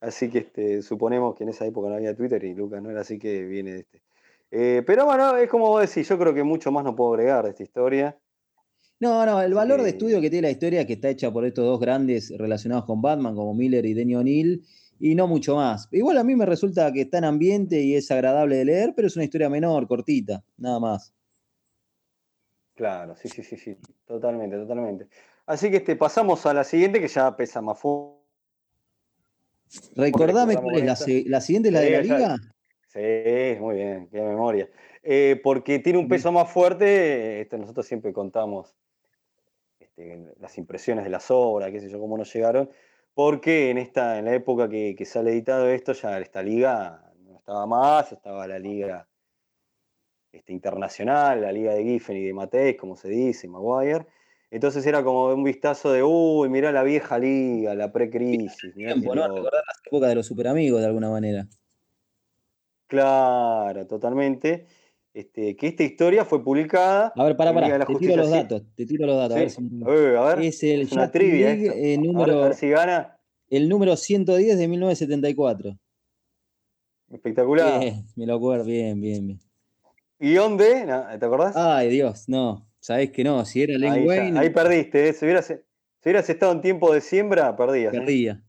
Así 0.00 0.28
que 0.28 0.38
este, 0.38 0.82
suponemos 0.82 1.34
que 1.36 1.44
en 1.44 1.50
esa 1.50 1.64
época 1.64 1.88
no 1.88 1.94
había 1.94 2.14
Twitter 2.14 2.42
y 2.44 2.54
Lucas 2.54 2.82
no 2.82 2.90
era 2.90 3.02
así 3.02 3.18
que 3.18 3.44
viene 3.44 3.72
de 3.72 3.78
este. 3.80 4.02
Eh, 4.50 4.82
pero 4.86 5.04
bueno, 5.04 5.36
es 5.36 5.48
como 5.48 5.68
vos 5.68 5.80
decís, 5.80 6.08
yo 6.08 6.18
creo 6.18 6.34
que 6.34 6.42
mucho 6.42 6.70
más 6.70 6.84
no 6.84 6.94
puedo 6.94 7.14
agregar 7.14 7.44
de 7.44 7.50
esta 7.50 7.62
historia. 7.62 8.18
No, 9.00 9.24
no, 9.26 9.40
el 9.40 9.54
valor 9.54 9.82
de 9.82 9.90
estudio 9.90 10.20
que 10.20 10.30
tiene 10.30 10.48
la 10.48 10.52
historia 10.52 10.86
que 10.86 10.94
está 10.94 11.08
hecha 11.08 11.32
por 11.32 11.44
estos 11.44 11.64
dos 11.64 11.80
grandes 11.80 12.32
relacionados 12.36 12.84
con 12.84 13.02
Batman, 13.02 13.34
como 13.34 13.54
Miller 13.54 13.84
y 13.84 13.94
Denny 13.94 14.14
O'Neill, 14.14 14.64
y 14.98 15.14
no 15.14 15.26
mucho 15.26 15.56
más. 15.56 15.88
Igual 15.90 16.18
a 16.18 16.24
mí 16.24 16.36
me 16.36 16.46
resulta 16.46 16.92
que 16.92 17.02
está 17.02 17.18
en 17.18 17.24
ambiente 17.24 17.80
y 17.80 17.94
es 17.94 18.10
agradable 18.10 18.56
de 18.56 18.64
leer, 18.64 18.92
pero 18.94 19.08
es 19.08 19.16
una 19.16 19.24
historia 19.24 19.48
menor, 19.48 19.86
cortita, 19.88 20.44
nada 20.56 20.78
más. 20.78 21.12
Claro, 22.74 23.14
sí, 23.16 23.28
sí, 23.28 23.42
sí, 23.42 23.56
sí, 23.56 23.76
totalmente, 24.04 24.56
totalmente. 24.56 25.06
Así 25.46 25.70
que 25.70 25.78
este, 25.78 25.94
pasamos 25.96 26.44
a 26.46 26.54
la 26.54 26.64
siguiente 26.64 27.00
que 27.00 27.08
ya 27.08 27.36
pesa 27.36 27.60
más 27.60 27.78
fuerte. 27.78 28.22
Recordame 29.96 30.56
cuál 30.56 30.76
es 30.78 30.84
la, 30.84 30.90
la 31.26 31.40
siguiente, 31.40 31.68
es 31.68 31.72
la 31.74 31.80
de 31.80 31.90
la 31.90 32.02
ya- 32.02 32.18
liga. 32.18 32.36
Sí, 32.88 33.60
muy 33.60 33.76
bien, 33.76 34.08
qué 34.08 34.20
memoria. 34.20 34.68
Eh, 35.02 35.40
porque 35.42 35.80
tiene 35.80 35.98
un 35.98 36.08
peso 36.08 36.30
más 36.32 36.50
fuerte, 36.50 37.40
este, 37.40 37.58
nosotros 37.58 37.86
siempre 37.86 38.12
contamos 38.12 38.76
este, 39.80 40.32
las 40.40 40.56
impresiones 40.58 41.04
de 41.04 41.10
las 41.10 41.30
obras, 41.30 41.70
qué 41.70 41.80
sé 41.80 41.88
yo, 41.90 41.98
cómo 42.00 42.16
nos 42.16 42.32
llegaron, 42.32 42.70
porque 43.12 43.70
en, 43.70 43.78
esta, 43.78 44.18
en 44.18 44.26
la 44.26 44.34
época 44.34 44.68
que, 44.68 44.94
que 44.96 45.04
sale 45.04 45.32
editado 45.32 45.68
esto, 45.68 45.92
ya 45.92 46.18
esta 46.20 46.42
liga 46.42 47.12
no 47.24 47.36
estaba 47.38 47.66
más, 47.66 48.12
estaba 48.12 48.46
la 48.46 48.58
liga 48.58 49.08
este, 50.34 50.52
internacional, 50.52 51.40
la 51.40 51.52
liga 51.52 51.72
de 51.74 51.84
Giffen 51.84 52.16
y 52.16 52.24
de 52.24 52.34
Mateis, 52.34 52.76
como 52.76 52.96
se 52.96 53.08
dice, 53.08 53.46
Maguire. 53.46 54.06
Entonces 54.50 54.84
era 54.84 55.02
como 55.04 55.26
un 55.26 55.44
vistazo 55.44 55.92
de, 55.92 56.02
uy, 56.02 56.48
mirá 56.48 56.72
la 56.72 56.82
vieja 56.82 57.18
liga, 57.18 57.74
la 57.74 57.92
pre-crisis. 57.92 58.74
Tiempo, 58.74 59.14
¿no? 59.14 59.28
Recordar 59.28 59.62
las 59.66 59.80
épocas 59.86 60.08
de 60.08 60.14
los 60.16 60.26
superamigos 60.26 60.80
de 60.80 60.86
alguna 60.86 61.10
manera. 61.10 61.46
Claro, 62.88 63.86
totalmente. 63.86 64.66
Este, 65.12 65.54
que 65.54 65.68
esta 65.68 65.84
historia 65.84 66.24
fue 66.24 66.42
publicada. 66.42 67.12
A 67.14 67.24
ver, 67.24 67.36
para, 67.36 67.54
para, 67.54 67.86
te 67.86 67.94
tiro 67.94 68.16
los 68.16 68.30
datos, 68.30 68.62
te 68.74 68.86
tiro 68.86 69.06
los 69.06 69.16
datos. 69.16 69.36
A, 69.36 69.88
ver, 69.88 70.16
a, 70.16 70.34
ver, 70.34 70.44
es 70.46 70.62
el 70.64 70.88
una 70.90 71.10
trivia. 71.12 71.52
Eh, 71.52 71.96
número, 71.98 72.42
a 72.42 72.48
ver, 72.48 72.54
si 72.54 72.68
gana. 72.68 73.16
El 73.48 73.68
número 73.68 73.96
110 73.96 74.58
de 74.58 74.68
1974. 74.68 75.78
Espectacular. 77.12 77.80
me 78.16 78.26
lo 78.26 78.34
acuerdo, 78.34 78.64
bien, 78.64 79.00
bien, 79.00 79.26
bien. 79.28 79.53
¿Y 80.24 80.32
dónde? 80.36 80.86
¿Te 81.20 81.26
acordás? 81.26 81.54
Ay, 81.54 81.90
Dios, 81.90 82.30
no. 82.30 82.66
Sabés 82.80 83.10
que 83.10 83.22
no, 83.22 83.44
si 83.44 83.62
era 83.62 83.76
Len 83.76 83.92
ahí, 83.92 84.06
Wayne. 84.06 84.40
Ahí 84.40 84.48
perdiste, 84.48 85.10
¿eh? 85.10 85.12
si, 85.12 85.26
hubieras, 85.26 85.44
si, 85.46 86.32
estado 86.32 86.52
en 86.52 86.62
tiempo 86.62 86.94
de 86.94 87.02
siembra, 87.02 87.54
perdías. 87.54 87.92
¿eh? 87.92 87.98
Perdía. 87.98 88.42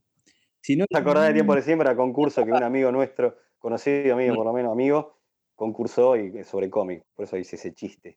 Si 0.62 0.74
no, 0.74 0.86
¿Te 0.88 0.96
acordás 0.96 1.28
de 1.28 1.34
tiempo 1.34 1.54
de 1.54 1.60
siembra? 1.60 1.94
Concurso 1.94 2.46
que 2.46 2.50
un 2.52 2.62
amigo 2.62 2.90
nuestro, 2.92 3.36
conocido 3.58 4.14
amigo, 4.14 4.36
por 4.36 4.46
lo 4.46 4.54
menos 4.54 4.72
amigo, 4.72 5.18
concursó 5.54 6.16
y, 6.16 6.42
sobre 6.44 6.70
cómic, 6.70 7.04
por 7.14 7.26
eso 7.26 7.36
hice 7.36 7.56
ese 7.56 7.74
chiste. 7.74 8.16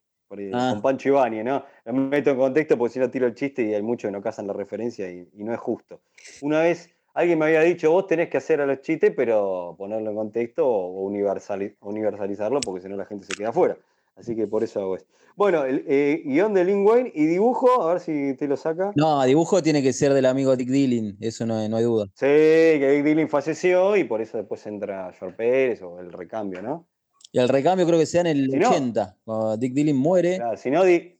Ah. 0.54 0.70
Con 0.72 0.80
Pancho 0.80 1.10
Ibáñez, 1.10 1.44
¿no? 1.44 1.62
Me 1.84 1.92
meto 1.92 2.30
en 2.30 2.38
contexto 2.38 2.78
porque 2.78 2.94
si 2.94 2.98
no 2.98 3.10
tiro 3.10 3.26
el 3.26 3.34
chiste 3.34 3.62
y 3.62 3.74
hay 3.74 3.82
muchos 3.82 4.08
que 4.08 4.12
no 4.12 4.22
cazan 4.22 4.46
la 4.46 4.54
referencia 4.54 5.10
y, 5.10 5.28
no 5.34 5.52
es 5.52 5.60
justo. 5.60 6.00
Una 6.40 6.60
vez 6.62 6.96
alguien 7.14 7.38
me 7.38 7.46
había 7.46 7.60
dicho, 7.60 7.90
vos 7.90 8.06
tenés 8.06 8.28
que 8.28 8.38
hacer 8.38 8.60
a 8.60 8.66
los 8.66 8.80
chistes, 8.82 9.12
pero 9.14 9.74
ponerlo 9.78 10.10
en 10.10 10.16
contexto 10.16 10.66
o 10.66 11.02
universalizarlo 11.02 12.60
porque 12.60 12.82
si 12.82 12.88
no 12.88 12.96
la 12.96 13.06
gente 13.06 13.26
se 13.26 13.34
queda 13.34 13.50
afuera. 13.50 13.76
Así 14.16 14.36
que 14.36 14.46
por 14.46 14.62
eso 14.62 14.80
hago 14.80 14.96
esto. 14.96 15.08
Bueno, 15.36 15.64
el 15.64 15.84
eh, 15.88 16.22
guion 16.24 16.52
de 16.52 16.64
Lin 16.64 16.84
Wayne 16.84 17.12
y 17.14 17.24
dibujo, 17.24 17.82
a 17.82 17.94
ver 17.94 18.00
si 18.02 18.34
te 18.34 18.46
lo 18.46 18.56
saca. 18.56 18.92
No, 18.94 19.24
dibujo 19.24 19.62
tiene 19.62 19.82
que 19.82 19.92
ser 19.92 20.12
del 20.12 20.26
amigo 20.26 20.54
Dick 20.56 20.68
Dillon, 20.68 21.16
eso 21.20 21.46
no, 21.46 21.66
no 21.68 21.76
hay 21.76 21.84
duda. 21.84 22.06
Sí, 22.14 22.26
que 22.26 22.90
Dick 22.90 23.04
Dillon 23.04 23.28
falleció 23.28 23.96
y 23.96 24.04
por 24.04 24.20
eso 24.20 24.36
después 24.36 24.66
entra 24.66 25.12
George 25.18 25.36
Pérez 25.36 25.82
o 25.82 25.98
el 26.00 26.12
recambio, 26.12 26.60
¿no? 26.60 26.86
Y 27.32 27.38
el 27.38 27.48
recambio 27.48 27.86
creo 27.86 27.98
que 27.98 28.06
sea 28.06 28.22
en 28.22 28.26
el 28.26 28.62
80, 28.62 29.18
cuando 29.24 29.56
Dick 29.56 29.72
Dillon 29.72 29.96
muere. 29.96 30.36
Claro, 30.36 30.56
si 30.56 30.70
no, 30.70 30.84
Dick, 30.84 31.19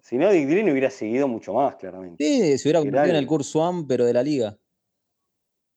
si 0.00 0.18
no, 0.18 0.30
Dick 0.30 0.46
Dillon 0.46 0.70
hubiera 0.70 0.90
seguido 0.90 1.28
mucho 1.28 1.54
más, 1.54 1.76
claramente. 1.76 2.22
Sí, 2.22 2.58
se 2.58 2.68
hubiera 2.68 2.80
convertido 2.80 3.14
en 3.14 3.16
el 3.16 3.26
curso 3.26 3.64
AM, 3.64 3.86
pero 3.86 4.04
de 4.04 4.12
la 4.12 4.22
liga. 4.22 4.58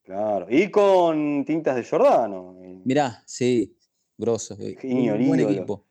Claro, 0.04 0.48
y 0.50 0.70
con 0.72 1.46
tintas 1.46 1.76
de 1.76 1.84
Jordano. 1.84 2.56
Mirá, 2.84 3.22
sí, 3.26 3.78
grosso. 4.18 4.58
Eh, 4.60 4.76
buen 4.82 5.40
equipo. 5.40 5.86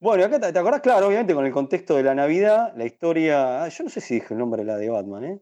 Bueno, 0.00 0.24
acá 0.24 0.38
te, 0.38 0.58
acordás, 0.58 0.80
claro, 0.80 1.08
obviamente 1.08 1.34
con 1.34 1.44
el 1.44 1.52
contexto 1.52 1.96
de 1.96 2.02
la 2.02 2.14
Navidad, 2.14 2.72
la 2.76 2.84
historia. 2.84 3.64
Ah, 3.64 3.68
yo 3.68 3.84
no 3.84 3.90
sé 3.90 4.00
si 4.00 4.14
dije 4.14 4.34
el 4.34 4.38
nombre 4.38 4.62
de 4.62 4.66
la 4.66 4.76
de 4.76 4.88
Batman, 4.90 5.24
¿eh? 5.24 5.40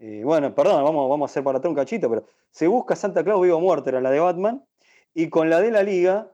eh 0.00 0.22
bueno, 0.24 0.54
perdón, 0.54 0.82
vamos, 0.82 1.08
vamos 1.08 1.28
a 1.28 1.32
hacer 1.32 1.44
para 1.44 1.58
atrás 1.58 1.70
un 1.70 1.76
cachito, 1.76 2.08
pero 2.08 2.26
se 2.50 2.66
busca 2.66 2.96
Santa 2.96 3.22
Claus 3.22 3.42
vivo 3.42 3.56
o 3.56 3.60
muerto, 3.60 3.88
era 3.88 4.00
la 4.00 4.10
de 4.10 4.20
Batman. 4.20 4.64
Y 5.14 5.28
con 5.28 5.50
la 5.50 5.60
de 5.60 5.70
la 5.70 5.82
Liga 5.82 6.32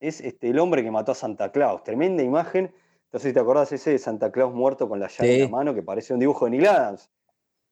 es 0.00 0.20
este, 0.20 0.50
el 0.50 0.58
hombre 0.58 0.82
que 0.82 0.90
mató 0.90 1.12
a 1.12 1.14
Santa 1.14 1.52
Claus. 1.52 1.84
Tremenda 1.84 2.22
imagen. 2.22 2.72
Entonces, 3.10 3.34
¿te 3.34 3.40
acordás 3.40 3.72
ese 3.72 3.90
de 3.90 3.98
Santa 3.98 4.30
Claus 4.30 4.54
muerto 4.54 4.88
con 4.88 5.00
la 5.00 5.08
llave 5.08 5.34
en 5.34 5.40
la 5.40 5.48
mano 5.48 5.74
que 5.74 5.82
parece 5.82 6.14
un 6.14 6.20
dibujo 6.20 6.44
de 6.44 6.52
Neil 6.52 6.68
Adams? 6.68 7.10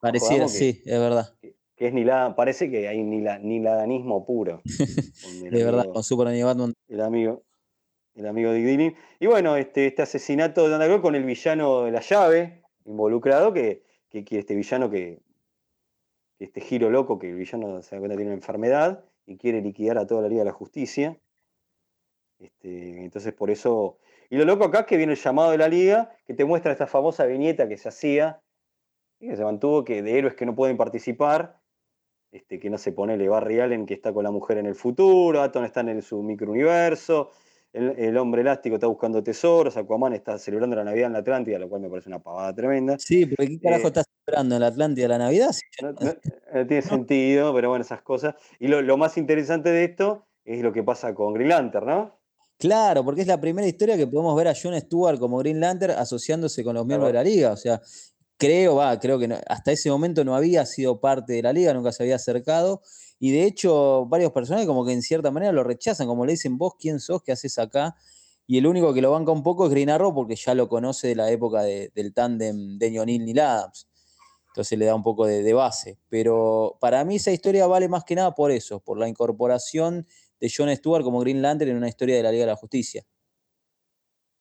Parecía, 0.00 0.48
sí, 0.48 0.82
es 0.84 0.98
verdad. 0.98 1.32
Que, 1.40 1.54
es 1.76 1.92
Neil 1.92 2.10
parece 2.34 2.68
que 2.68 2.88
hay 2.88 3.04
Niladanismo 3.04 4.26
puro. 4.26 4.62
de 4.64 5.64
verdad, 5.64 5.86
con 5.92 6.02
Superman 6.02 6.42
Batman. 6.42 6.74
El 6.88 7.00
amigo, 7.02 7.44
el 8.16 8.26
amigo 8.26 8.50
de 8.50 8.64
Dini. 8.64 8.96
Y 9.20 9.28
bueno, 9.28 9.56
este, 9.56 9.86
este 9.86 10.02
asesinato 10.02 10.64
de 10.64 10.70
Santa 10.70 10.86
Claus 10.86 11.02
con 11.02 11.14
el 11.14 11.22
villano 11.22 11.84
de 11.84 11.92
la 11.92 12.00
llave 12.00 12.64
involucrado, 12.84 13.52
que, 13.52 13.84
que, 14.10 14.24
este 14.36 14.56
villano 14.56 14.90
que, 14.90 15.22
este 16.40 16.60
giro 16.60 16.90
loco, 16.90 17.20
que 17.20 17.30
el 17.30 17.36
villano 17.36 17.80
se 17.80 17.94
da 17.94 18.00
cuenta 18.00 18.16
tiene 18.16 18.32
una 18.32 18.38
enfermedad 18.38 19.04
y 19.24 19.36
quiere 19.36 19.60
liquidar 19.60 19.98
a 19.98 20.06
toda 20.08 20.22
la 20.22 20.28
Liga 20.28 20.40
de 20.40 20.46
la 20.46 20.52
Justicia. 20.52 21.16
Este, 22.40 23.04
entonces, 23.04 23.32
por 23.32 23.52
eso. 23.52 23.98
Y 24.30 24.36
lo 24.36 24.44
loco 24.44 24.64
acá 24.64 24.80
es 24.80 24.86
que 24.86 24.96
viene 24.96 25.12
el 25.12 25.18
llamado 25.18 25.50
de 25.50 25.58
la 25.58 25.68
Liga, 25.68 26.10
que 26.26 26.34
te 26.34 26.44
muestra 26.44 26.72
esta 26.72 26.86
famosa 26.86 27.24
viñeta 27.24 27.68
que 27.68 27.76
se 27.76 27.88
hacía, 27.88 28.42
que 29.18 29.36
se 29.36 29.44
mantuvo, 29.44 29.84
que 29.84 30.02
de 30.02 30.18
héroes 30.18 30.34
que 30.34 30.46
no 30.46 30.54
pueden 30.54 30.76
participar, 30.76 31.60
este, 32.30 32.58
que 32.58 32.68
no 32.68 32.76
se 32.76 32.92
pone 32.92 33.14
el 33.14 33.28
Barry 33.28 33.60
Allen 33.60 33.86
que 33.86 33.94
está 33.94 34.12
con 34.12 34.24
la 34.24 34.30
mujer 34.30 34.58
en 34.58 34.66
el 34.66 34.74
futuro, 34.74 35.40
Atom 35.40 35.64
está 35.64 35.80
en 35.80 36.02
su 36.02 36.22
microuniverso, 36.22 37.30
el, 37.72 38.16
hombre 38.16 38.40
elástico 38.40 38.76
está 38.76 38.86
buscando 38.86 39.22
tesoros, 39.22 39.76
Aquaman 39.76 40.14
está 40.14 40.38
celebrando 40.38 40.76
la 40.76 40.84
Navidad 40.84 41.06
en 41.06 41.12
la 41.12 41.18
Atlántida, 41.20 41.58
lo 41.58 41.68
cual 41.68 41.82
me 41.82 41.90
parece 41.90 42.08
una 42.08 42.18
pavada 42.18 42.54
tremenda. 42.54 42.96
Sí, 42.98 43.26
pero 43.26 43.48
¿qué 43.48 43.60
carajo 43.60 43.84
eh, 43.84 43.88
está 43.88 44.02
celebrando 44.24 44.54
en 44.56 44.60
la 44.62 44.66
Atlántida 44.68 45.08
la 45.08 45.18
Navidad? 45.18 45.50
No, 45.82 46.66
tiene 46.66 46.82
sentido, 46.82 47.54
pero 47.54 47.68
bueno, 47.68 47.82
esas 47.82 48.02
cosas. 48.02 48.34
Y 48.58 48.68
lo, 48.68 48.96
más 48.96 49.16
interesante 49.18 49.70
de 49.70 49.84
esto 49.84 50.26
es 50.44 50.62
lo 50.62 50.72
que 50.72 50.82
pasa 50.82 51.14
con 51.14 51.34
Green 51.34 51.50
Lantern, 51.50 51.86
¿no? 51.86 52.17
Claro, 52.58 53.04
porque 53.04 53.20
es 53.20 53.26
la 53.28 53.40
primera 53.40 53.66
historia 53.68 53.96
que 53.96 54.06
podemos 54.06 54.34
ver 54.36 54.48
a 54.48 54.54
John 54.60 54.78
Stewart 54.78 55.18
como 55.18 55.38
Green 55.38 55.60
Lantern 55.60 55.92
asociándose 55.92 56.64
con 56.64 56.74
los 56.74 56.84
miembros 56.84 57.10
de 57.10 57.14
la 57.14 57.22
liga. 57.22 57.52
O 57.52 57.56
sea, 57.56 57.80
creo, 58.36 58.76
va, 58.76 58.98
creo 58.98 59.18
que 59.18 59.32
hasta 59.46 59.72
ese 59.72 59.90
momento 59.90 60.24
no 60.24 60.34
había 60.34 60.66
sido 60.66 61.00
parte 61.00 61.34
de 61.34 61.42
la 61.42 61.52
liga, 61.52 61.72
nunca 61.72 61.92
se 61.92 62.02
había 62.02 62.16
acercado. 62.16 62.82
Y 63.20 63.30
de 63.30 63.44
hecho, 63.44 64.06
varios 64.06 64.32
personajes 64.32 64.66
como 64.66 64.84
que 64.84 64.92
en 64.92 65.02
cierta 65.02 65.30
manera 65.30 65.52
lo 65.52 65.62
rechazan, 65.62 66.08
como 66.08 66.26
le 66.26 66.32
dicen, 66.32 66.58
vos 66.58 66.74
quién 66.78 66.98
sos, 66.98 67.22
qué 67.22 67.32
haces 67.32 67.58
acá. 67.58 67.96
Y 68.46 68.58
el 68.58 68.66
único 68.66 68.92
que 68.92 69.02
lo 69.02 69.12
banca 69.12 69.30
un 69.30 69.42
poco 69.42 69.66
es 69.66 69.70
Green 69.70 69.90
Arrow 69.90 70.14
porque 70.14 70.34
ya 70.34 70.54
lo 70.54 70.68
conoce 70.68 71.08
de 71.08 71.14
la 71.14 71.30
época 71.30 71.62
del 71.62 72.14
tándem 72.14 72.78
de 72.78 72.98
O'Neill 72.98 73.24
Neil 73.24 73.40
Adams. 73.40 73.86
Entonces 74.48 74.78
le 74.78 74.86
da 74.86 74.94
un 74.94 75.02
poco 75.02 75.26
de, 75.26 75.52
base. 75.52 75.98
Pero 76.08 76.76
para 76.80 77.04
mí 77.04 77.16
esa 77.16 77.30
historia 77.30 77.66
vale 77.66 77.88
más 77.88 78.04
que 78.04 78.14
nada 78.14 78.34
por 78.34 78.50
eso, 78.50 78.80
por 78.80 78.98
la 78.98 79.06
incorporación 79.06 80.06
de 80.40 80.52
John 80.54 80.74
Stewart 80.74 81.02
como 81.02 81.20
Green 81.20 81.42
Lantern 81.42 81.70
en 81.70 81.76
una 81.76 81.88
historia 81.88 82.16
de 82.16 82.22
la 82.22 82.30
Liga 82.30 82.44
de 82.44 82.50
la 82.52 82.56
Justicia. 82.56 83.04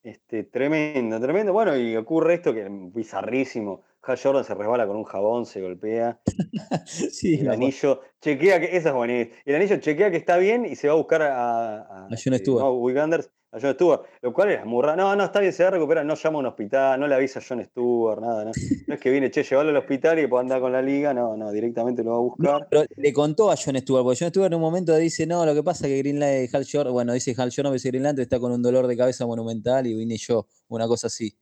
Este, 0.04 0.44
tremendo, 0.44 1.20
tremendo. 1.20 1.52
Bueno, 1.52 1.76
y 1.76 1.96
ocurre 1.98 2.36
esto 2.36 2.54
que 2.54 2.62
es 2.62 2.70
bizarrísimo. 2.70 3.84
Hal 4.08 4.18
Jordan 4.18 4.44
se 4.44 4.56
resbala 4.56 4.88
con 4.88 4.96
un 4.96 5.04
jabón, 5.04 5.46
se 5.46 5.62
golpea. 5.62 6.20
sí, 6.86 7.42
el 7.42 7.50
anillo, 7.50 8.02
chequea 8.22 8.60
que, 8.60 8.78
esa 8.78 9.06
es 9.06 9.30
El 9.46 9.56
anillo 9.56 9.78
chequea 9.78 10.10
que 10.10 10.18
está 10.18 10.38
bien 10.38 10.66
y 10.66 10.76
se 10.76 10.88
va 10.88 10.94
a 10.94 10.98
buscar 10.98 11.22
a, 11.24 11.82
a, 11.82 12.06
a 12.06 12.16
John 12.24 12.38
Stewart. 12.38 12.64
No, 12.64 13.28
a 13.52 13.60
John 13.62 13.74
Stewart, 13.74 14.02
lo 14.22 14.34
cual 14.34 14.52
es 14.52 14.66
muy 14.66 14.84
raro. 14.84 14.98
No, 14.98 15.16
no, 15.16 15.26
está 15.26 15.40
bien, 15.40 15.54
se 15.54 15.64
va 15.64 15.70
a 15.70 15.72
recuperar, 15.72 16.06
no 16.06 16.16
llama 16.16 16.38
a 16.38 16.40
un 16.40 16.46
hospital, 16.48 17.00
no 17.00 17.08
le 17.08 17.16
avisa 17.16 17.40
a 17.40 17.44
John 17.48 17.64
Stewart, 17.64 18.22
nada, 18.22 18.46
¿no? 18.46 18.52
No 18.88 18.94
es 18.94 19.00
que 19.00 19.10
viene, 19.10 19.32
che, 19.32 19.44
llevarlo 19.44 19.72
al 19.72 19.78
hospital 19.78 20.18
y 20.20 20.22
después 20.22 20.42
andar 20.42 20.60
con 20.60 20.72
la 20.72 20.82
liga, 20.82 21.14
no, 21.14 21.36
no, 21.38 21.52
directamente 21.52 22.04
lo 22.04 22.12
va 22.12 22.18
a 22.18 22.20
buscar. 22.20 22.68
pero 22.70 22.86
le 22.96 23.14
contó 23.14 23.52
a 23.52 23.56
John 23.56 23.78
Stewart, 23.78 24.04
porque 24.04 24.20
John 24.20 24.30
Stewart 24.30 24.48
en 24.48 24.56
un 24.56 24.62
momento 24.62 24.96
dice, 24.96 25.26
no, 25.26 25.46
lo 25.46 25.54
que 25.54 25.64
pasa 25.64 25.86
es 25.88 25.94
que 25.94 25.98
Greenland, 26.00 26.50
Hal 26.54 26.66
Jordan, 26.70 26.94
bueno, 26.94 27.14
dice 27.14 27.34
Hal 27.38 27.52
Jordan, 27.56 27.74
dice 27.74 27.90
Greenland 27.90 28.20
está 28.20 28.40
con 28.40 28.52
un 28.52 28.62
dolor 28.62 28.88
de 28.88 28.98
cabeza 28.98 29.26
monumental 29.26 29.88
y 29.88 29.94
vine 29.94 30.18
yo, 30.18 30.48
una 30.68 30.88
cosa 30.88 31.08
así. 31.08 31.38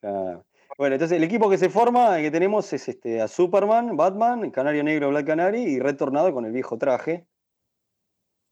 Claro. 0.00 0.44
Bueno, 0.78 0.94
entonces 0.94 1.16
el 1.16 1.24
equipo 1.24 1.48
que 1.48 1.56
se 1.56 1.70
forma, 1.70 2.18
que 2.18 2.30
tenemos 2.30 2.70
es 2.72 2.88
este, 2.88 3.22
a 3.22 3.28
Superman, 3.28 3.96
Batman, 3.96 4.50
Canario 4.50 4.84
Negro, 4.84 5.08
Black 5.08 5.26
Canary 5.26 5.62
y 5.62 5.78
Retornado 5.78 6.34
con 6.34 6.44
el 6.44 6.52
viejo 6.52 6.76
traje. 6.76 7.26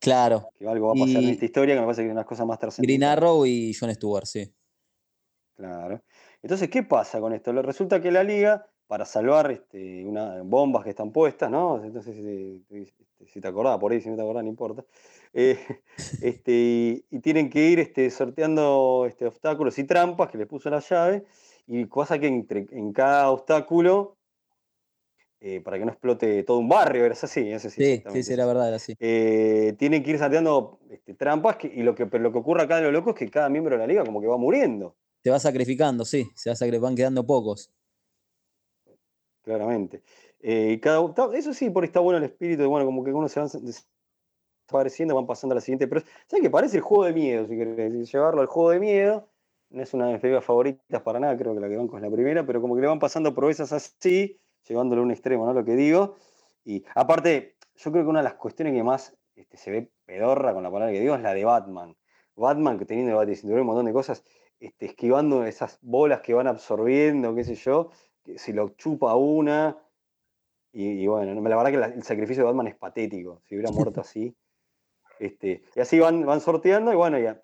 Claro. 0.01 0.49
Que 0.59 0.67
algo 0.67 0.89
va 0.89 0.93
a 0.95 1.07
pasar 1.07 1.23
en 1.23 1.31
esta 1.31 1.45
historia 1.45 1.75
que 1.75 1.81
me 1.81 1.87
parece 1.87 2.03
que 2.03 2.09
es 2.09 2.13
unas 2.13 2.27
cosas 2.27 2.47
más 2.47 2.59
trascendentales. 2.59 2.99
Green 2.99 3.11
Arrow 3.11 3.45
y 3.45 3.75
John 3.79 3.95
Stewart, 3.95 4.27
sí. 4.27 4.51
Claro. 5.55 6.03
Entonces, 6.43 6.69
¿qué 6.69 6.83
pasa 6.83 7.21
con 7.21 7.33
esto? 7.33 7.53
Resulta 7.63 8.01
que 8.01 8.11
la 8.11 8.23
liga, 8.23 8.67
para 8.87 9.05
salvar 9.05 9.51
este, 9.51 10.05
una, 10.05 10.43
bombas 10.43 10.85
que 10.85 10.91
están 10.91 11.13
puestas, 11.13 11.51
¿no? 11.51 11.83
Entonces, 11.83 12.17
este, 12.17 12.95
si 13.27 13.41
te 13.41 13.49
acordás, 13.49 13.79
por 13.79 13.93
ahí, 13.93 14.01
si 14.01 14.11
no 14.11 14.17
te 14.17 14.23
acordás, 14.23 14.45
no 14.45 14.51
importa. 14.51 14.85
Eh, 15.33 15.59
este, 16.23 17.05
y, 17.11 17.19
tienen 17.21 17.49
que 17.49 17.69
ir 17.69 17.81
este, 17.81 18.11
sorteando 18.11 19.07
este, 19.09 19.27
obstáculos 19.27 19.79
y 19.79 19.85
trampas 19.85 20.31
que 20.31 20.39
le 20.39 20.47
puso 20.47 20.71
la 20.71 20.81
llave. 20.81 21.25
Y 21.67 21.87
cosa 21.87 22.19
que 22.19 22.27
entre, 22.27 22.67
en 22.71 22.93
cada 22.93 23.31
obstáculo 23.31 24.17
eh, 25.47 25.61
para 25.61 25.79
que 25.79 25.85
no 25.85 25.91
explote 25.91 26.43
todo 26.43 26.57
un 26.57 26.71
barrio, 26.71 27.05
era 27.05 27.13
así, 27.13 27.51
ese 27.51 27.69
sí. 27.69 28.03
Sí, 28.11 28.23
sí, 28.23 28.33
era 28.33 28.47
verdad, 28.47 28.69
era 28.69 28.77
así. 28.77 28.95
Eh, 28.99 29.75
tienen 29.79 30.03
que 30.03 30.13
ir 30.13 30.19
salteando 30.19 30.81
este, 30.89 31.13
trampas 31.13 31.59
y 31.63 31.83
lo 31.83 31.95
que, 31.95 32.07
lo 32.07 32.33
que 32.33 32.39
ocurre 32.39 32.63
acá 32.63 32.77
de 32.77 32.85
lo 32.85 32.93
loco 32.93 33.11
es 33.11 33.17
que 33.17 33.29
cada 33.29 33.51
miembro 33.51 33.75
de 33.75 33.81
la 33.81 33.87
liga 33.87 34.07
como 34.07 34.23
que 34.23 34.27
va 34.27 34.39
muriendo. 34.39 34.97
Se 35.23 35.29
va 35.29 35.39
sacrificando, 35.39 36.07
sí, 36.07 36.31
se 36.35 36.49
va 36.49 36.79
van 36.81 36.97
quedando 36.97 37.27
pocos. 37.27 37.71
Claramente. 39.43 40.03
Eh, 40.41 40.81
cada, 40.81 41.03
eso 41.35 41.53
sí, 41.53 41.69
por 41.69 41.83
ahí 41.83 41.89
está 41.89 42.01
bueno 42.01 42.17
el 42.17 42.25
espíritu, 42.25 42.63
de, 42.63 42.69
bueno, 42.69 42.87
como 42.87 43.05
que 43.05 43.13
uno 43.13 43.29
se 43.29 43.39
va 43.39 43.47
apareciendo, 44.69 45.15
van 45.15 45.27
pasando 45.27 45.53
a 45.53 45.57
la 45.57 45.61
siguiente. 45.61 45.87
Pero, 45.89 46.01
¿sabes 46.27 46.43
qué? 46.43 46.49
Parece 46.49 46.79
el 46.79 46.83
juego 46.83 47.05
de 47.05 47.13
miedo, 47.13 47.47
si 47.47 47.55
querés 47.55 48.11
llevarlo 48.11 48.41
al 48.41 48.47
juego 48.47 48.71
de 48.71 48.81
miedo. 48.81 49.29
No 49.75 49.83
es 49.83 49.93
una 49.93 50.07
de 50.07 50.13
mis 50.13 50.21
películas 50.21 50.45
favoritas 50.45 51.03
para 51.03 51.19
nada, 51.19 51.37
creo 51.37 51.53
que 51.53 51.61
la 51.61 51.69
que 51.69 51.77
banco 51.77 51.97
es 51.97 52.03
la 52.03 52.11
primera, 52.11 52.47
pero 52.47 52.61
como 52.61 52.77
que 52.77 52.81
le 52.81 52.87
van 52.87 53.01
pasando 53.01 53.35
proezas 53.35 53.73
así, 53.73 54.41
llevándolo 54.69 55.03
a 55.03 55.05
un 55.05 55.11
extremo, 55.11 55.47
¿no? 55.47 55.53
Lo 55.53 55.65
que 55.65 55.75
digo. 55.75 56.15
Y 56.65 56.85
aparte, 56.95 57.57
yo 57.75 57.91
creo 57.91 58.05
que 58.05 58.11
una 58.11 58.21
de 58.21 58.25
las 58.25 58.35
cuestiones 58.35 58.73
que 58.73 58.85
más 58.85 59.17
este, 59.35 59.57
se 59.57 59.73
ve 59.73 59.91
pedorra 60.07 60.55
con 60.55 60.63
la 60.63 60.71
palabra 60.71 60.93
que 60.93 61.01
digo 61.01 61.17
es 61.17 61.23
la 61.23 61.35
de 61.35 61.45
Batman. 61.45 61.97
Batman, 62.37 62.79
que 62.79 62.87
teniendo 62.87 63.21
el 63.21 63.37
cinturón 63.37 63.63
un 63.63 63.67
montón 63.67 63.87
de 63.87 63.93
cosas, 63.93 64.23
este, 64.61 64.87
esquivando 64.87 65.45
esas 65.45 65.81
bolas 65.83 66.21
que 66.21 66.35
van 66.35 66.47
absorbiendo, 66.47 67.35
qué 67.35 67.43
sé 67.43 67.57
yo, 67.57 67.91
que 68.23 68.39
si 68.39 68.53
lo 68.53 68.69
chupa 68.77 69.17
una. 69.17 69.77
Y, 70.71 71.05
bueno, 71.09 71.35
la 71.35 71.57
verdad 71.57 71.91
que 71.91 71.97
el 71.97 72.03
sacrificio 72.05 72.45
de 72.45 72.47
Batman 72.47 72.69
es 72.69 72.77
patético. 72.77 73.43
Si 73.45 73.57
hubiera 73.57 73.73
muerto 73.73 74.01
así. 74.01 74.35
Este, 75.21 75.63
y 75.77 75.81
así 75.81 76.01
van, 76.01 76.27
van 76.27 76.41
sorteando, 76.41 76.93
y 76.93 76.97
bueno, 76.97 77.21
ya. 77.21 77.41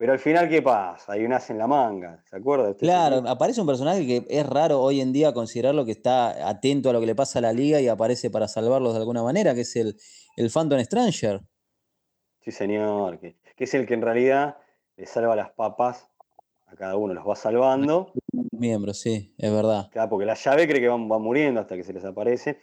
Pero 0.00 0.14
al 0.14 0.18
final, 0.18 0.48
¿qué 0.48 0.62
pasa? 0.62 1.12
Hay 1.12 1.26
un 1.26 1.34
as 1.34 1.50
en 1.50 1.58
la 1.58 1.66
manga, 1.66 2.24
¿se 2.24 2.34
acuerda? 2.34 2.74
claro, 2.74 3.22
aparece 3.28 3.60
un 3.60 3.66
personaje 3.66 4.06
que 4.06 4.26
es 4.30 4.46
raro 4.46 4.80
hoy 4.80 5.02
en 5.02 5.12
día 5.12 5.34
considerarlo 5.34 5.84
que 5.84 5.92
está 5.92 6.48
atento 6.48 6.88
a 6.88 6.94
lo 6.94 7.00
que 7.00 7.06
le 7.06 7.14
pasa 7.14 7.38
a 7.38 7.42
la 7.42 7.52
liga 7.52 7.82
y 7.82 7.88
aparece 7.88 8.30
para 8.30 8.48
salvarlos 8.48 8.94
de 8.94 9.00
alguna 9.00 9.22
manera, 9.22 9.54
que 9.54 9.60
es 9.60 9.76
el, 9.76 9.98
el 10.38 10.48
Phantom 10.48 10.80
Stranger. 10.80 11.42
Sí, 12.40 12.50
señor, 12.50 13.20
que, 13.20 13.36
es 13.58 13.74
el 13.74 13.86
que 13.86 13.92
en 13.92 14.00
realidad 14.00 14.56
le 14.96 15.04
salva 15.04 15.36
las 15.36 15.50
papas 15.50 16.08
a 16.68 16.74
cada 16.76 16.96
uno, 16.96 17.12
los 17.12 17.28
va 17.28 17.36
salvando. 17.36 18.10
Miembros, 18.52 19.00
sí, 19.00 19.34
es 19.36 19.52
verdad. 19.52 19.90
Claro, 19.90 20.08
porque 20.08 20.24
la 20.24 20.32
llave 20.32 20.66
cree 20.66 20.80
que 20.80 20.88
van, 20.88 21.02
muriendo 21.02 21.60
hasta 21.60 21.76
que 21.76 21.84
se 21.84 21.92
les 21.92 22.06
aparece. 22.06 22.58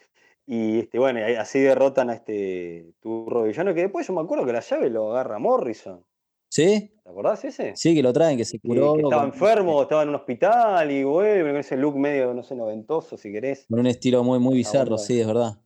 Y 0.48 0.80
este, 0.80 0.98
bueno, 0.98 1.20
así 1.40 1.60
derrotan 1.60 2.10
a 2.10 2.16
este 2.16 2.96
turro 3.00 3.44
villano, 3.44 3.76
que 3.76 3.82
después 3.82 4.08
yo 4.08 4.14
me 4.14 4.22
acuerdo 4.22 4.44
que 4.44 4.54
la 4.54 4.62
llave 4.62 4.90
lo 4.90 5.12
agarra 5.12 5.38
Morrison. 5.38 6.04
¿Sí? 6.50 6.94
¿Te 7.04 7.10
acordás 7.10 7.44
ese? 7.46 7.74
Sí, 7.76 7.96
que 7.96 8.04
lo 8.04 8.12
traen, 8.12 8.38
que 8.38 8.46
se 8.46 8.60
curó. 8.60 8.98
estaba 8.98 9.24
enfermo, 9.24 9.82
estaba 9.82 10.04
en 10.04 10.10
un 10.10 10.16
hospital 10.16 10.92
y 10.92 11.04
vuelve 11.04 11.52
con 11.52 11.58
ese 11.58 11.78
look 11.78 11.98
medio, 11.98 12.34
no 12.34 12.44
sé, 12.44 12.56
noventoso, 12.56 13.18
si 13.18 13.32
querés. 13.32 13.66
Con 13.70 13.80
un 13.80 13.88
estilo 13.88 14.24
muy, 14.24 14.40
muy 14.40 14.56
bizarro, 14.56 14.98
sí, 14.98 15.20
es 15.20 15.28
verdad. 15.28 15.58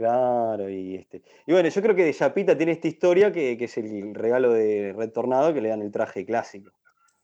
Claro, 0.00 0.70
y 0.70 0.94
este. 0.94 1.22
Y 1.46 1.52
bueno, 1.52 1.68
yo 1.68 1.82
creo 1.82 1.94
que 1.94 2.04
de 2.04 2.14
Chapita 2.14 2.56
tiene 2.56 2.72
esta 2.72 2.88
historia 2.88 3.30
que, 3.30 3.52
es 3.60 3.76
el 3.76 4.14
regalo 4.14 4.50
de 4.54 4.94
Red 4.94 5.10
Tornado 5.10 5.52
que 5.52 5.60
le 5.60 5.68
dan 5.68 5.82
el 5.82 5.90
traje 5.90 6.24
clásico. 6.24 6.72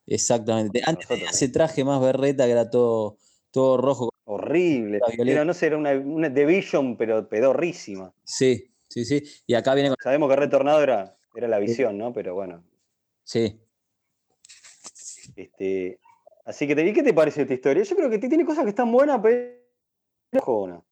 Exactamente. 0.07 0.83
Antes 0.85 1.09
tenía 1.09 1.31
ese 1.31 1.49
traje 1.49 1.85
más 1.85 2.03
berreta 2.03 2.45
que 2.45 2.53
era 2.53 2.69
todo, 2.69 3.17
todo 3.51 3.79
rojo. 3.79 4.11
Horrible. 4.25 5.01
Era, 5.17 5.47
no 5.47 5.55
sé, 5.55 5.69
era 5.69 5.79
una, 5.79 5.93
una 5.93 6.29
Vision, 6.29 6.99
pero 6.99 7.27
pedorrísima. 7.27 8.13
Sí, 8.25 8.71
sí, 8.89 9.07
sí. 9.07 9.23
Y 9.47 9.55
acá 9.55 9.75
viene 9.75 9.95
Sabemos 10.03 10.29
que 10.29 10.37
Red 10.37 10.51
Tornado 10.51 10.83
era, 10.83 11.17
era 11.35 11.49
la 11.49 11.59
visión, 11.59 11.97
¿no? 11.97 12.13
Pero 12.13 12.35
bueno. 12.35 12.63
Sí. 13.27 13.61
Este, 15.35 15.99
así 16.45 16.67
que, 16.67 16.95
¿qué 16.95 17.03
te 17.03 17.13
parece 17.13 17.43
esta 17.43 17.55
historia? 17.55 17.83
Yo 17.83 17.97
creo 17.97 18.09
que 18.09 18.19
tiene 18.19 18.45
cosas 18.45 18.63
que 18.63 18.71
están 18.71 18.91
buenas, 18.93 19.21
pero 19.21 20.87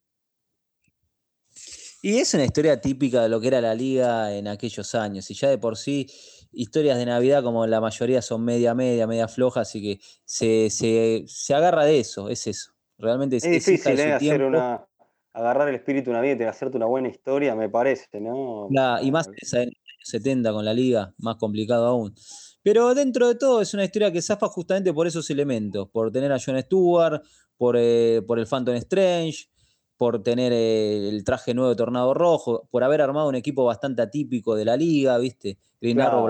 y 2.03 2.19
es 2.19 2.35
una 2.35 2.45
historia 2.45 2.81
típica 2.81 3.23
de 3.23 3.29
lo 3.29 3.41
que 3.41 3.49
era 3.49 3.61
la 3.61 3.75
liga 3.75 4.35
en 4.35 4.49
aquellos 4.49 4.95
años. 4.95 5.31
Y 5.31 5.35
ya 5.35 5.49
de 5.49 5.57
por 5.57 5.79
sí, 5.79 6.07
historias 6.53 6.99
de 6.99 7.07
Navidad, 7.07 7.43
como 7.43 7.67
la 7.67 7.81
mayoría 7.81 8.21
son 8.21 8.45
media, 8.45 8.75
media, 8.75 9.07
media 9.07 9.29
floja, 9.29 9.61
así 9.61 9.81
que 9.81 10.01
se, 10.25 11.55
agarra 11.55 11.85
de 11.85 12.01
eso, 12.01 12.29
es 12.29 12.47
eso. 12.47 12.73
Realmente 12.99 13.37
es, 13.37 13.45
difícil 13.45 13.99
¿eh? 13.99 14.13
hacer 14.13 14.43
una, 14.43 14.85
agarrar 15.33 15.69
el 15.69 15.77
espíritu 15.77 16.13
navideño 16.13 16.45
y 16.45 16.49
hacerte 16.49 16.77
una 16.77 16.87
buena 16.87 17.09
historia, 17.09 17.55
me 17.55 17.71
parece, 17.71 18.21
¿no? 18.21 18.69
y 19.01 19.11
más 19.11 19.29
años 19.55 19.84
70 20.05 20.53
con 20.53 20.65
la 20.65 20.75
liga, 20.75 21.15
más 21.19 21.37
complicado 21.37 21.87
aún. 21.87 22.15
Pero 22.63 22.95
dentro 22.95 23.29
de 23.29 23.35
todo 23.35 23.61
es 23.61 23.75
una 23.75 23.85
historia 23.85 24.13
que 24.13 24.23
zafa 24.23 24.49
justamente 24.49 24.93
por 24.93 25.07
esos 25.07 25.29
elementos, 25.31 25.89
por 25.91 26.13
tener 26.13 26.33
a 26.33 26.39
John 26.45 26.61
Stewart, 26.61 27.23
por, 27.57 27.77
eh, 27.79 28.23
por 28.27 28.39
el 28.39 28.47
Phantom 28.47 28.75
Strange, 28.77 29.49
por 29.97 30.23
tener 30.23 30.53
eh, 30.53 31.09
el 31.09 31.25
traje 31.25 31.55
nuevo 31.55 31.71
de 31.71 31.77
Tornado 31.77 32.15
Rojo, 32.15 32.69
por 32.71 32.85
haber 32.85 33.01
armado 33.01 33.29
un 33.29 33.35
equipo 33.35 33.65
bastante 33.65 34.03
atípico 34.03 34.55
de 34.55 34.65
la 34.65 34.77
liga, 34.77 35.19
¿viste? 35.19 35.59
Green 35.81 36.01
Arrow, 36.01 36.29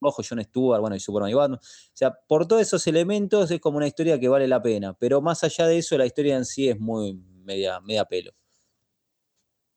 Rojo, 0.00 0.22
John 0.26 0.42
Stewart, 0.42 0.80
bueno, 0.80 0.96
y 0.96 1.00
Superman 1.00 1.30
y 1.30 1.34
Batman. 1.34 1.58
O 1.58 1.90
sea, 1.92 2.18
por 2.26 2.46
todos 2.46 2.62
esos 2.62 2.86
elementos 2.86 3.50
es 3.50 3.60
como 3.60 3.76
una 3.76 3.86
historia 3.86 4.18
que 4.18 4.28
vale 4.28 4.48
la 4.48 4.62
pena, 4.62 4.94
pero 4.94 5.20
más 5.20 5.44
allá 5.44 5.66
de 5.66 5.78
eso, 5.78 5.98
la 5.98 6.06
historia 6.06 6.36
en 6.36 6.44
sí 6.44 6.68
es 6.68 6.78
muy 6.78 7.14
media, 7.44 7.80
media 7.80 8.04
pelo. 8.04 8.32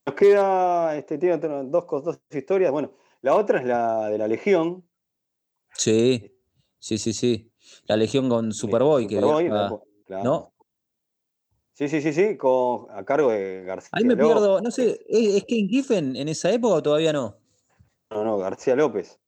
Nos 0.05 0.15
queda, 0.15 0.97
este, 0.97 1.17
tiene 1.17 1.37
dos, 1.37 1.85
dos 1.87 2.19
historias. 2.29 2.71
Bueno, 2.71 2.91
la 3.21 3.35
otra 3.35 3.59
es 3.59 3.65
la 3.65 4.09
de 4.09 4.17
la 4.17 4.27
Legión. 4.27 4.85
Sí, 5.73 6.35
sí, 6.77 6.97
sí, 6.97 7.13
sí. 7.13 7.51
La 7.85 7.95
Legión 7.95 8.27
con 8.27 8.51
Superboy, 8.51 9.07
que 9.07 9.21
¿no? 9.21 10.53
Sí, 11.73 11.89
sí, 11.89 12.01
sí, 12.01 12.13
sí, 12.13 12.37
con, 12.37 12.85
a 12.91 13.03
cargo 13.03 13.31
de 13.31 13.63
García. 13.63 13.89
Ahí 13.93 14.03
me 14.03 14.15
pierdo, 14.15 14.61
no 14.61 14.69
sé, 14.69 14.99
¿es, 15.07 15.43
King 15.45 15.67
Giffen 15.67 16.15
en 16.15 16.27
esa 16.27 16.51
época 16.51 16.75
o 16.75 16.83
todavía 16.83 17.11
no? 17.11 17.37
No, 18.11 18.23
no, 18.23 18.37
García 18.37 18.75
López. 18.75 19.19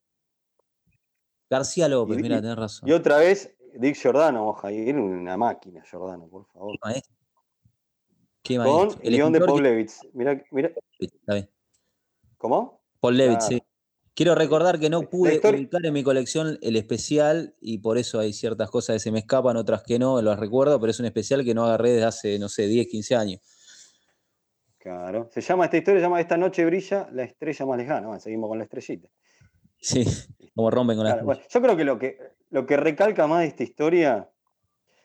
García 1.50 1.88
López, 1.88 2.18
mira, 2.18 2.42
tenés 2.42 2.56
razón. 2.56 2.88
Y 2.88 2.92
otra 2.92 3.18
vez, 3.18 3.56
Dick 3.74 3.96
Giordano, 3.96 4.50
ojalá, 4.50 4.76
era 4.76 5.02
una 5.02 5.38
máquina, 5.38 5.84
Giordano, 5.90 6.28
por 6.28 6.46
favor. 6.46 6.78
Qué. 8.45 8.58
Con 8.58 8.89
el 9.01 9.15
guion 9.15 9.34
de 9.34 9.41
Paul 9.41 9.63
Levitz. 9.63 10.01
Mira, 10.13 10.41
mira. 10.51 10.71
¿Cómo? 12.38 12.79
Paul 12.99 13.17
Levitz, 13.17 13.47
sí. 13.47 13.62
Quiero 14.13 14.36
recordar 14.36 14.79
que 14.79 14.89
no 14.89 15.01
pude 15.10 15.41
ubicar 15.43 15.86
en 15.86 15.93
mi 15.93 16.03
colección 16.03 16.58
el 16.62 16.77
especial 16.77 17.55
y 17.60 17.79
por 17.79 17.97
eso 17.97 18.19
hay 18.19 18.31
ciertas 18.31 18.69
cosas 18.69 18.95
que 18.95 18.99
se 18.99 19.12
me 19.12 19.19
escapan, 19.19 19.58
otras 19.58 19.84
que 19.84 19.99
no, 19.99 20.21
lo 20.21 20.36
recuerdo, 20.38 20.79
pero 20.79 20.91
es 20.91 20.99
un 21.01 21.05
especial 21.05 21.43
que 21.43 21.53
no 21.53 21.65
agarré 21.65 21.91
desde 21.91 22.05
hace, 22.05 22.39
no 22.39 22.47
sé, 22.47 22.67
10, 22.67 22.88
15 22.88 23.15
años. 23.15 23.41
Claro. 24.77 25.27
Se 25.34 25.41
llama, 25.41 25.65
esta 25.65 25.77
historia 25.77 25.99
se 25.99 26.05
llama 26.05 26.21
Esta 26.21 26.38
noche 26.38 26.63
brilla 26.63 27.10
la 27.12 27.23
estrella 27.23 27.65
más 27.65 27.77
lejana. 27.77 28.08
Bueno, 28.08 28.21
seguimos 28.21 28.47
con 28.47 28.60
la 28.60 28.63
estrellita. 28.65 29.10
Sí, 29.81 30.05
como 30.55 30.71
rompen 30.71 30.95
con 30.95 31.05
la 31.05 31.39
Yo 31.49 31.62
creo 31.62 31.75
que 31.75 31.84
lo, 31.84 31.99
que 31.99 32.17
lo 32.51 32.65
que 32.65 32.77
recalca 32.77 33.27
más 33.27 33.41
de 33.41 33.47
esta 33.47 33.63
historia 33.63 34.29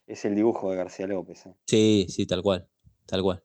es 0.06 0.24
el 0.24 0.36
dibujo 0.36 0.70
de 0.70 0.76
García 0.76 1.06
López. 1.08 1.46
¿eh? 1.46 1.54
Sí, 1.66 2.06
sí, 2.08 2.26
tal 2.26 2.42
cual, 2.42 2.68
tal 3.10 3.22
cual. 3.22 3.42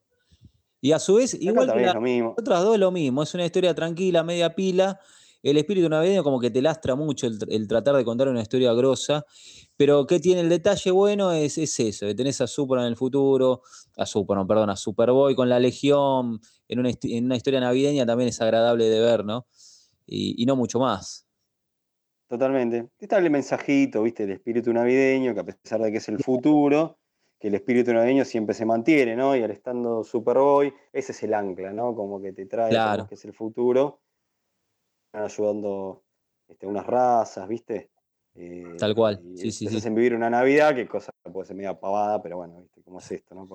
Y 0.82 0.91
a 0.91 0.99
su 0.99 1.15
vez, 1.15 1.34
igual 1.34 1.73
que 1.73 1.82
la, 1.82 2.34
otras 2.38 2.63
dos 2.63 2.78
lo 2.78 2.91
mismo, 2.91 3.23
es 3.23 3.34
una 3.34 3.45
historia 3.45 3.73
tranquila, 3.73 4.23
media 4.23 4.54
pila, 4.54 4.99
el 5.41 5.58
espíritu 5.58 5.88
navideño 5.89 6.23
como 6.23 6.39
que 6.39 6.49
te 6.49 6.62
lastra 6.62 6.95
mucho 6.95 7.28
el, 7.28 7.67
tratar 7.67 7.95
de 7.95 8.04
contar 8.04 8.28
una 8.30 8.41
historia 8.41 8.73
grosa, 8.73 9.25
pero 9.78 10.08
¿qué 10.08 10.19
tiene 10.19 10.41
el 10.41 10.49
detalle 10.49 10.89
bueno? 10.89 11.32
Es, 11.32 11.58
eso, 11.58 12.08
que 12.08 12.15
tenés 12.15 12.41
a 12.41 12.47
Super 12.47 12.80
en 12.80 12.86
el 12.86 12.95
futuro, 12.95 13.62
a 13.95 14.08
Super, 14.08 14.38
no, 14.38 14.47
perdón, 14.47 14.71
a 14.71 14.75
Superboy 14.75 15.36
con 15.36 15.47
la 15.47 15.60
Legión, 15.60 16.39
en 16.67 16.80
una, 16.80 16.89
historia 16.89 17.60
navideña 17.60 18.08
también 18.08 18.30
es 18.30 18.41
agradable 18.41 18.86
de 18.86 18.99
ver, 18.99 19.23
¿no? 19.23 19.45
Y, 20.08 20.45
no 20.45 20.56
mucho 20.56 20.80
más. 20.80 21.28
Totalmente. 22.28 22.89
Está 22.99 23.19
el 23.19 23.30
mensajito, 23.30 24.01
¿viste? 24.01 24.23
El 24.23 24.32
espíritu 24.32 24.73
navideño, 24.73 25.36
que 25.36 25.39
a 25.39 25.45
pesar 25.45 25.80
de 25.82 25.91
que 25.91 25.97
es 25.97 26.10
el 26.10 26.17
futuro, 26.19 26.97
que 27.39 27.50
el 27.50 27.56
espíritu 27.56 27.93
navideño 27.93 28.26
siempre 28.26 28.56
se 28.56 28.65
mantiene, 28.65 29.15
¿no? 29.15 29.36
Y 29.36 29.43
al 29.43 29.52
estando 29.52 30.04
Superboy, 30.04 30.74
ese 30.93 31.12
es 31.12 31.24
el 31.24 31.34
ancla, 31.34 31.74
¿no? 31.74 31.95
Como 31.95 32.21
que 32.21 32.34
te 32.34 32.45
trae 32.45 32.71
que 33.08 33.15
es 33.15 33.26
el 33.26 33.34
futuro 33.34 34.00
ayudando 35.24 36.04
este, 36.48 36.67
unas 36.67 36.86
razas, 36.86 37.48
¿viste? 37.48 37.89
Eh, 38.36 38.76
Tal 38.78 38.93
cual, 38.93 39.21
sí, 39.36 39.52
sí, 39.52 39.67
sí. 39.67 39.78
hacen 39.78 39.95
vivir 39.95 40.13
una 40.13 40.30
Navidad, 40.30 40.76
que 40.76 40.88
cosa 40.88 41.12
puede 41.32 41.48
ser 41.48 41.56
media 41.56 41.80
pavada, 41.80 42.21
pero 42.21 42.38
bueno, 42.38 42.60
¿viste? 42.62 42.82
¿Cómo 42.84 43.00
es 43.00 43.12
esto, 43.12 43.36
no? 43.36 43.48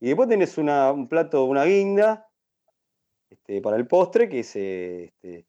Y 0.00 0.06
después 0.06 0.28
tenés 0.28 0.56
un 0.56 1.08
plato, 1.08 1.44
una 1.44 1.64
guinda, 1.64 2.28
este, 3.28 3.60
para 3.60 3.76
el 3.76 3.86
postre, 3.86 4.28
que 4.28 4.40
es 4.40 4.56
este, 4.56 5.46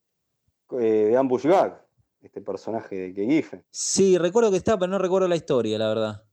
eh, 0.71 0.75
de 0.77 1.17
Ambush 1.17 1.45
Gag, 1.45 1.85
este 2.21 2.41
personaje 2.41 2.95
de 2.95 3.13
que 3.13 3.25
Giffen. 3.25 3.63
Sí, 3.69 4.17
recuerdo 4.17 4.51
que 4.51 4.57
está, 4.57 4.77
pero 4.77 4.91
no 4.91 4.97
recuerdo 4.97 5.27
la 5.27 5.35
historia, 5.35 5.77
la 5.77 5.87
verdad. 5.87 6.23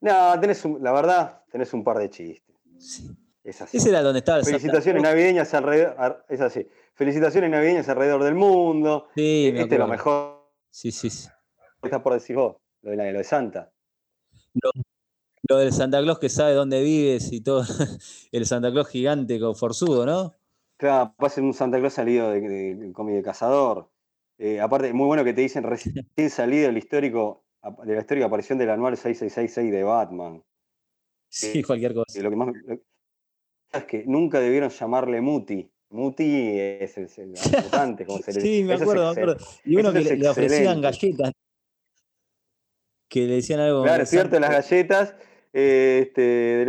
No, 0.00 0.38
tenés 0.40 0.64
la 0.64 0.92
verdad, 0.92 1.42
tenés 1.50 1.72
un 1.72 1.84
par 1.84 1.98
de 1.98 2.10
chistes. 2.10 2.56
Sí. 2.78 3.16
Es 3.46 3.62
así. 3.62 3.76
Ese 3.76 3.90
era 3.90 4.02
donde 4.02 4.18
estaba 4.18 4.38
el 4.38 4.44
Felicitaciones 4.44 5.02
navideñas 5.02 5.54
alrededor. 5.54 6.24
Es 6.28 6.40
así. 6.40 6.66
Felicitaciones 6.94 7.48
navideñas 7.48 7.88
alrededor 7.88 8.24
del 8.24 8.34
mundo. 8.34 9.06
Sí, 9.14 9.52
este 9.54 9.76
es 9.76 9.78
lo 9.78 9.86
mejor. 9.86 10.50
Sí, 10.68 10.90
sí, 10.90 11.10
sí. 11.10 11.28
¿Qué 11.80 11.88
estás 11.88 12.02
por 12.02 12.14
decir 12.14 12.34
vos? 12.34 12.56
Lo 12.82 12.90
de, 12.90 13.12
lo 13.12 13.18
de 13.18 13.24
Santa. 13.24 13.72
Lo, 15.48 15.58
del 15.58 15.72
Santa 15.72 16.00
Claus 16.02 16.18
que 16.18 16.28
sabe 16.28 16.54
dónde 16.54 16.82
vives 16.82 17.32
y 17.32 17.40
todo. 17.40 17.62
El 18.32 18.46
Santa 18.46 18.72
Claus 18.72 18.88
gigante 18.88 19.38
con 19.38 19.54
forzudo, 19.54 20.04
¿no? 20.04 20.34
Claro, 20.76 21.14
ser 21.28 21.44
un 21.44 21.54
Santa 21.54 21.78
Claus 21.78 21.92
salido 21.92 22.30
de, 22.30 22.40
de, 22.40 22.74
de 22.74 23.22
cazador. 23.22 23.88
Eh, 24.38 24.60
aparte, 24.60 24.92
muy 24.92 25.06
bueno 25.06 25.22
que 25.22 25.32
te 25.32 25.40
dicen 25.40 25.62
recién 25.62 25.94
salido 26.30 26.68
el 26.68 26.76
histórico, 26.76 27.44
de 27.84 27.94
la 27.94 28.00
histórica 28.00 28.26
aparición 28.26 28.58
del 28.58 28.70
anual 28.70 28.96
6666 28.96 29.72
de 29.72 29.82
Batman. 29.82 30.42
Sí, 31.28 31.62
cualquier 31.62 31.94
cosa. 31.94 32.22
lo 32.22 32.30
que 32.30 32.36
más 32.36 32.54
es 33.72 33.84
que 33.84 34.04
nunca 34.06 34.40
debieron 34.40 34.70
llamarle 34.70 35.20
Muti 35.20 35.68
Muti 35.90 36.58
es 36.58 36.96
el, 36.98 37.08
el 37.16 37.34
amputante, 37.54 38.04
como 38.06 38.18
se 38.18 38.32
le 38.32 38.40
Sí, 38.40 38.64
me 38.64 38.74
acuerdo, 38.74 39.04
me 39.14 39.20
acuerdo. 39.20 39.36
Y 39.64 39.76
uno 39.76 39.92
que 39.92 40.00
le, 40.00 40.16
le 40.16 40.28
ofrecían 40.28 40.80
galletas. 40.80 41.32
Que 43.08 43.26
le 43.26 43.34
decían 43.36 43.60
algo. 43.60 43.82
Claro, 43.84 44.04
de 44.04 44.40
las 44.40 44.50
galletas. 44.50 45.14
eh, 45.52 46.00
este, 46.02 46.62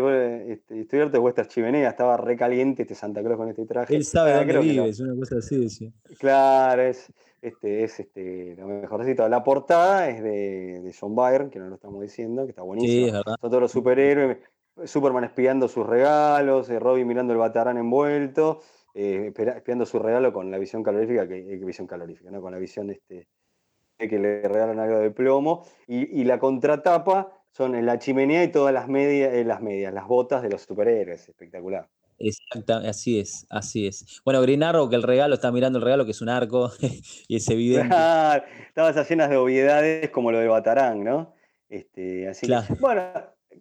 este, 0.79 1.10
de 1.10 1.19
vuestras 1.19 1.47
chimeneas. 1.47 1.91
Estaba 1.91 2.15
re 2.17 2.38
caliente 2.38 2.83
este 2.83 2.93
Santa 2.95 3.21
Claus 3.21 3.38
con 3.38 3.49
este 3.49 3.65
traje. 3.65 3.95
Él 3.95 4.05
sabe 4.05 4.33
Ah, 4.33 4.38
dónde 4.38 4.60
vives, 4.60 4.99
una 4.99 5.15
cosa 5.15 5.38
así 5.39 5.57
decía. 5.57 5.91
Claro, 6.19 6.83
es, 6.83 7.12
este, 7.41 7.84
es 7.84 8.00
este, 8.00 8.56
lo 8.58 8.67
mejorcito. 8.67 9.28
La 9.30 9.43
portada 9.43 10.10
es 10.10 10.21
de, 10.23 10.82
de 10.82 10.93
John 11.00 11.15
Byrne, 11.15 11.50
que 11.50 11.60
no 11.60 11.67
lo 11.69 11.76
estamos 11.76 12.02
diciendo, 12.02 12.45
que 12.45 12.52
está 12.52 12.62
Sí, 12.62 12.67
buenísimo. 12.67 13.08
es 13.08 13.13
verdad. 13.13 13.36
Son 13.41 13.50
todos 13.50 13.62
los 13.62 13.71
superhéroes. 13.71 14.38
Superman 14.86 15.23
espiando 15.23 15.67
sus 15.67 15.86
regalos, 15.88 16.69
eh, 16.69 16.80
Robin 16.80 17.08
mirando 17.08 17.34
el 17.34 17.39
batarán 17.39 17.78
envuelto, 17.78 18.62
eh, 18.93 19.34
espiando 19.36 19.86
su 19.88 19.97
regalo 20.00 20.32
con 20.34 20.52
la 20.52 20.60
visión 20.60 20.84
calorífica, 20.84 21.28
que, 21.28 21.38
eh, 21.39 21.58
visión 21.65 21.88
calorífica, 21.88 22.30
¿no? 22.30 22.41
Con 22.41 22.52
la 22.52 22.60
visión 22.60 22.91
este, 22.91 23.28
de 24.00 24.08
que 24.10 24.19
le 24.19 24.41
regalan 24.47 24.80
algo 24.80 25.00
de 25.00 25.12
plomo. 25.12 25.65
Y, 25.88 26.21
y 26.21 26.26
la 26.26 26.39
contratapa 26.39 27.34
son 27.52 27.76
en 27.76 27.86
la 27.88 27.97
chimenea 28.00 28.43
y 28.43 28.52
todas 28.52 28.73
las 28.73 28.88
medias, 28.88 29.34
eh, 29.34 29.43
las 29.43 29.62
medias, 29.62 29.93
las 29.93 30.08
botas 30.08 30.43
de 30.43 30.50
los 30.50 30.62
superhéroes. 30.62 31.28
Espectacular. 31.30 31.89
Exacta, 32.19 32.77
así 32.89 33.19
es, 33.19 33.45
así 33.49 33.88
es. 33.88 34.21
Bueno, 34.25 34.41
Green 34.41 34.63
Arrow, 34.63 34.89
que 34.89 34.95
el 34.95 35.03
regalo 35.03 35.36
está 35.36 35.51
mirando 35.51 35.77
el 35.80 35.86
regalo, 35.86 36.06
que 36.06 36.12
es 36.12 36.21
un 36.21 36.30
arco, 36.30 36.71
y 37.27 37.36
es 37.36 37.47
evidente. 37.49 37.89
Claro, 37.89 38.43
Estaban 38.67 38.91
esas 38.91 39.10
llenas 39.10 39.30
de 39.30 39.38
obviedades 39.38 40.10
como 40.10 40.32
lo 40.32 40.39
de 40.39 40.47
Batarán, 40.47 41.03
¿no? 41.03 41.34
Este, 41.69 42.27
así 42.27 42.47
que, 42.47 42.53
Claro. 42.53 42.75
bueno, 42.80 43.03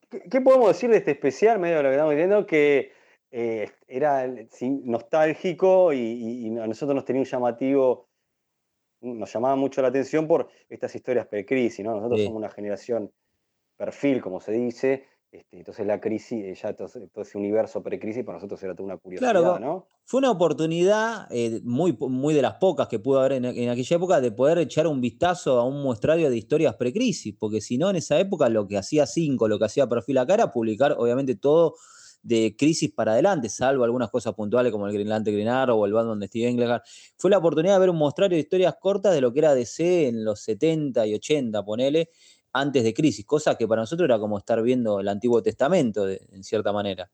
¿qué, 0.09 0.23
qué 0.31 0.41
podemos 0.41 0.69
decir 0.69 0.91
de 0.91 0.99
este 0.99 1.11
especial? 1.13 1.59
Medio 1.59 1.77
de 1.79 1.83
lo 1.83 1.89
que 1.91 1.95
estamos 1.95 2.13
diciendo, 2.15 2.47
que 2.47 2.93
eh, 3.33 3.71
era 3.89 4.27
sí, 4.51 4.71
nostálgico 4.85 5.93
y, 5.93 5.99
y- 5.99 6.47
y 6.49 6.59
a 6.59 6.67
nosotros 6.67 6.95
nos 6.95 7.05
tenía 7.05 7.21
un 7.23 7.27
llamativo, 7.27 8.09
nos 9.03 9.33
llamaba 9.33 9.57
mucho 9.57 9.83
la 9.83 9.89
atención 9.89 10.27
por 10.27 10.49
estas 10.69 10.95
historias 10.95 11.27
pre-crisis, 11.27 11.85
¿no? 11.85 11.95
Nosotros 11.97 12.21
Sí. 12.21 12.27
somos 12.27 12.39
una 12.39 12.51
generación 12.51 13.13
perfil, 13.77 14.23
como 14.23 14.41
se 14.41 14.53
dice, 14.53 15.07
este, 15.39 15.59
entonces 15.59 15.87
la 15.87 16.01
crisis, 16.01 16.45
eh, 16.45 16.55
ya 16.61 16.75
todo, 16.75 16.89
ese- 16.89 17.07
todo 17.09 17.23
ese 17.23 17.39
universo 17.39 17.83
pre-crisis 17.83 18.25
para 18.25 18.37
nosotros 18.39 18.63
era 18.63 18.75
toda 18.75 18.87
una 18.87 18.97
curiosidad, 18.97 19.31
Claro, 19.33 19.59
¿no? 19.59 19.87
Fue 20.05 20.19
una 20.19 20.31
oportunidad 20.31 21.27
eh, 21.31 21.61
muy, 21.65 21.97
muy 21.99 22.33
de 22.35 22.43
las 22.43 22.55
pocas 22.55 22.87
que 22.89 22.99
pudo 22.99 23.19
haber 23.21 23.33
en, 23.33 23.45
en 23.45 23.69
aquella 23.71 23.97
época 23.97 24.21
de 24.21 24.31
poder 24.33 24.59
echar 24.59 24.87
un 24.87 25.01
vistazo 25.01 25.59
a 25.59 25.65
un 25.65 25.83
muestrario 25.83 26.31
de 26.31 26.37
historias 26.37 26.75
precrisis, 26.77 27.35
porque 27.39 27.61
si 27.61 27.77
no, 27.79 27.91
en 27.91 27.97
esa 27.97 28.19
época 28.21 28.49
lo 28.49 28.67
que 28.69 28.77
hacía 28.79 29.07
Cinco, 29.07 29.49
lo 29.49 29.59
que 29.59 29.65
hacía 29.67 29.89
Perfil 29.89 30.19
acá 30.19 30.35
era 30.35 30.51
publicar, 30.51 30.95
obviamente, 30.99 31.35
todo 31.35 31.75
de 32.23 32.57
crisis 32.59 32.91
para 32.93 33.13
adelante, 33.13 33.49
salvo 33.49 33.85
algunas 33.85 34.11
cosas 34.11 34.35
puntuales 34.35 34.73
como 34.73 34.87
el 34.89 34.93
Green 34.93 35.09
Lantern 35.09 35.37
Green 35.37 35.47
Arrow 35.49 35.79
o 35.79 35.87
el 35.87 35.93
Batman 35.93 36.19
de 36.19 36.27
Steve 36.27 36.49
Englehart. 36.49 36.83
Fue 37.17 37.31
la 37.31 37.39
oportunidad 37.39 37.75
de 37.75 37.81
ver 37.81 37.91
un 37.91 37.97
muestrario 37.99 38.35
de 38.37 38.41
historias 38.43 38.75
cortas 38.81 39.15
de 39.15 39.21
lo 39.21 39.33
que 39.33 39.39
era 39.41 39.55
DC 39.55 40.09
en 40.09 40.25
los 40.25 40.41
70 40.41 41.07
y 41.07 41.15
80, 41.15 41.65
ponele, 41.65 42.09
antes 42.61 42.83
de 42.85 42.95
crisis, 42.95 43.25
cosa 43.27 43.57
que 43.57 43.67
para 43.69 43.83
nosotros 43.83 44.07
era 44.07 44.19
como 44.19 44.39
estar 44.39 44.63
viendo 44.63 45.01
el 45.01 45.09
Antiguo 45.09 45.43
Testamento, 45.43 46.07
de- 46.07 46.21
en 46.33 46.43
cierta 46.45 46.73
manera. 46.73 47.11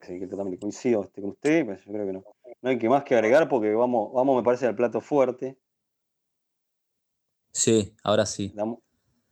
Sí, 0.00 0.18
que 0.18 0.26
totalmente 0.26 0.58
coincido 0.58 1.04
este, 1.04 1.20
con 1.20 1.30
usted, 1.30 1.66
pero 1.66 1.78
yo 1.78 1.92
creo 1.92 2.06
que 2.06 2.12
no. 2.12 2.24
No 2.62 2.70
hay 2.70 2.78
que 2.78 2.88
más 2.88 3.04
que 3.04 3.14
agregar 3.14 3.48
porque 3.48 3.72
vamos, 3.74 4.12
vamos 4.12 4.36
me 4.36 4.42
parece, 4.42 4.66
al 4.66 4.74
plato 4.74 5.00
fuerte. 5.00 5.58
Sí, 7.52 7.94
ahora 8.02 8.26
sí. 8.26 8.52
Damos, 8.54 8.78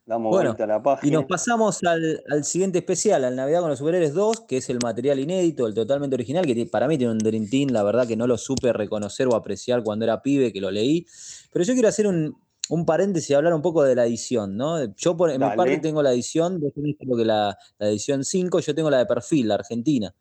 damos 0.05 0.29
Bueno, 0.31 0.49
vuelta 0.51 0.63
a 0.65 0.67
la 0.67 0.77
Y 0.77 0.83
página. 0.83 1.17
nos 1.19 1.25
pasamos 1.25 1.83
al, 1.83 2.21
al 2.29 2.43
siguiente 2.43 2.79
especial, 2.79 3.23
al 3.23 3.35
Navidad 3.35 3.61
con 3.61 3.69
los 3.69 3.79
Superhéroes 3.79 4.13
2, 4.13 4.41
que 4.41 4.57
es 4.57 4.69
el 4.69 4.79
material 4.83 5.19
inédito, 5.19 5.65
el 5.67 5.73
totalmente 5.73 6.15
original, 6.15 6.45
que 6.45 6.65
para 6.65 6.87
mí 6.87 6.97
tiene 6.97 7.13
un 7.13 7.19
Dream 7.19 7.49
Team, 7.49 7.69
la 7.69 7.83
verdad 7.83 8.07
que 8.07 8.17
no 8.17 8.27
lo 8.27 8.37
supe 8.37 8.73
reconocer 8.73 9.27
o 9.27 9.35
apreciar 9.35 9.83
cuando 9.83 10.05
era 10.05 10.21
pibe, 10.21 10.51
que 10.53 10.61
lo 10.61 10.69
leí. 10.71 11.05
Pero 11.51 11.65
yo 11.65 11.73
quiero 11.73 11.87
hacer 11.87 12.07
un, 12.07 12.37
un 12.69 12.85
paréntesis 12.85 13.31
y 13.31 13.33
hablar 13.33 13.53
un 13.53 13.61
poco 13.61 13.83
de 13.83 13.95
la 13.95 14.05
edición, 14.05 14.55
¿no? 14.55 14.93
Yo 14.95 15.17
por, 15.17 15.31
en 15.31 15.41
mi 15.41 15.55
parte 15.55 15.79
tengo 15.79 16.01
la 16.01 16.13
edición, 16.13 16.59
vos 16.59 16.71
tenés 16.73 16.95
creo 16.97 17.17
que 17.17 17.25
la, 17.25 17.57
la 17.77 17.89
edición 17.89 18.23
5, 18.23 18.59
yo 18.59 18.75
tengo 18.75 18.89
la 18.89 18.99
de 18.99 19.05
perfil, 19.05 19.47
la 19.47 19.55
argentina, 19.55 20.13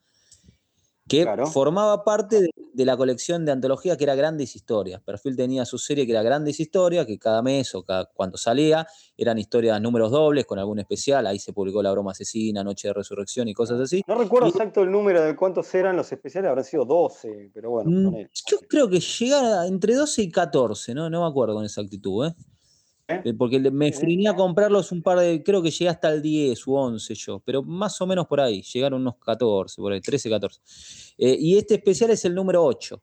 que 1.08 1.22
Claro. 1.22 1.46
formaba 1.46 2.04
parte 2.04 2.40
de, 2.42 2.50
de 2.72 2.84
la 2.84 2.96
colección 2.96 3.44
de 3.44 3.52
antología 3.52 3.96
que 3.96 4.04
era 4.04 4.14
Grandes 4.14 4.54
Historias. 4.54 5.00
Perfil 5.02 5.34
tenía 5.36 5.64
su 5.64 5.78
serie 5.78 6.04
que 6.06 6.12
era 6.12 6.22
Grandes 6.22 6.60
Historias, 6.60 7.06
que 7.06 7.18
cada 7.18 7.42
mes 7.42 7.74
o 7.74 7.82
cada, 7.82 8.04
cuando 8.14 8.36
salía 8.38 8.86
eran 9.16 9.38
historias 9.38 9.80
números 9.80 10.10
dobles 10.10 10.46
con 10.46 10.58
algún 10.58 10.78
especial. 10.78 11.26
Ahí 11.26 11.38
se 11.38 11.52
publicó 11.52 11.82
La 11.82 11.90
Broma 11.90 12.12
Asesina, 12.12 12.62
Noche 12.62 12.88
de 12.88 12.94
Resurrección 12.94 13.48
y 13.48 13.54
cosas 13.54 13.80
así. 13.80 14.02
No 14.06 14.14
recuerdo 14.16 14.46
Y- 14.48 14.50
exacto 14.50 14.82
el 14.82 14.90
número 14.92 15.22
de 15.22 15.34
cuántos 15.34 15.74
eran 15.74 15.96
los 15.96 16.12
especiales, 16.12 16.48
habrán 16.50 16.64
sido 16.64 16.84
12, 16.84 17.50
pero 17.54 17.70
bueno, 17.70 17.90
Mm. 17.90 18.26
Yo 18.46 18.58
creo 18.68 18.88
que 18.88 19.00
llegaba 19.00 19.66
entre 19.66 19.94
12 19.94 20.22
y 20.22 20.30
14, 20.30 20.94
¿no? 20.94 21.08
No 21.10 21.22
me 21.22 21.28
acuerdo 21.28 21.54
con 21.54 21.64
exactitud, 21.64 22.26
¿eh? 22.28 22.34
¿Eh? 23.08 23.22
Eh, 23.24 23.34
Porque 23.34 23.58
me 23.58 23.90
Sí. 23.90 24.00
friné 24.00 24.28
a 24.28 24.34
comprarlos 24.36 24.92
un 24.92 25.02
par 25.02 25.18
de, 25.18 25.42
creo 25.42 25.62
que 25.62 25.70
llegué 25.70 25.88
hasta 25.88 26.10
el 26.12 26.20
10 26.20 26.66
u 26.66 26.74
11 26.76 27.14
yo, 27.14 27.40
pero 27.40 27.62
más 27.62 27.98
o 28.02 28.06
menos 28.06 28.26
por 28.26 28.38
ahí, 28.40 28.60
llegaron 28.62 29.00
unos 29.00 29.16
14, 29.16 29.80
por 29.80 29.92
ahí, 29.92 30.00
13, 30.02 30.28
14. 30.28 30.60
Eh, 31.16 31.36
y 31.40 31.56
este 31.56 31.76
especial 31.76 32.10
es 32.10 32.24
el 32.26 32.34
número 32.34 32.62
8. 32.64 33.02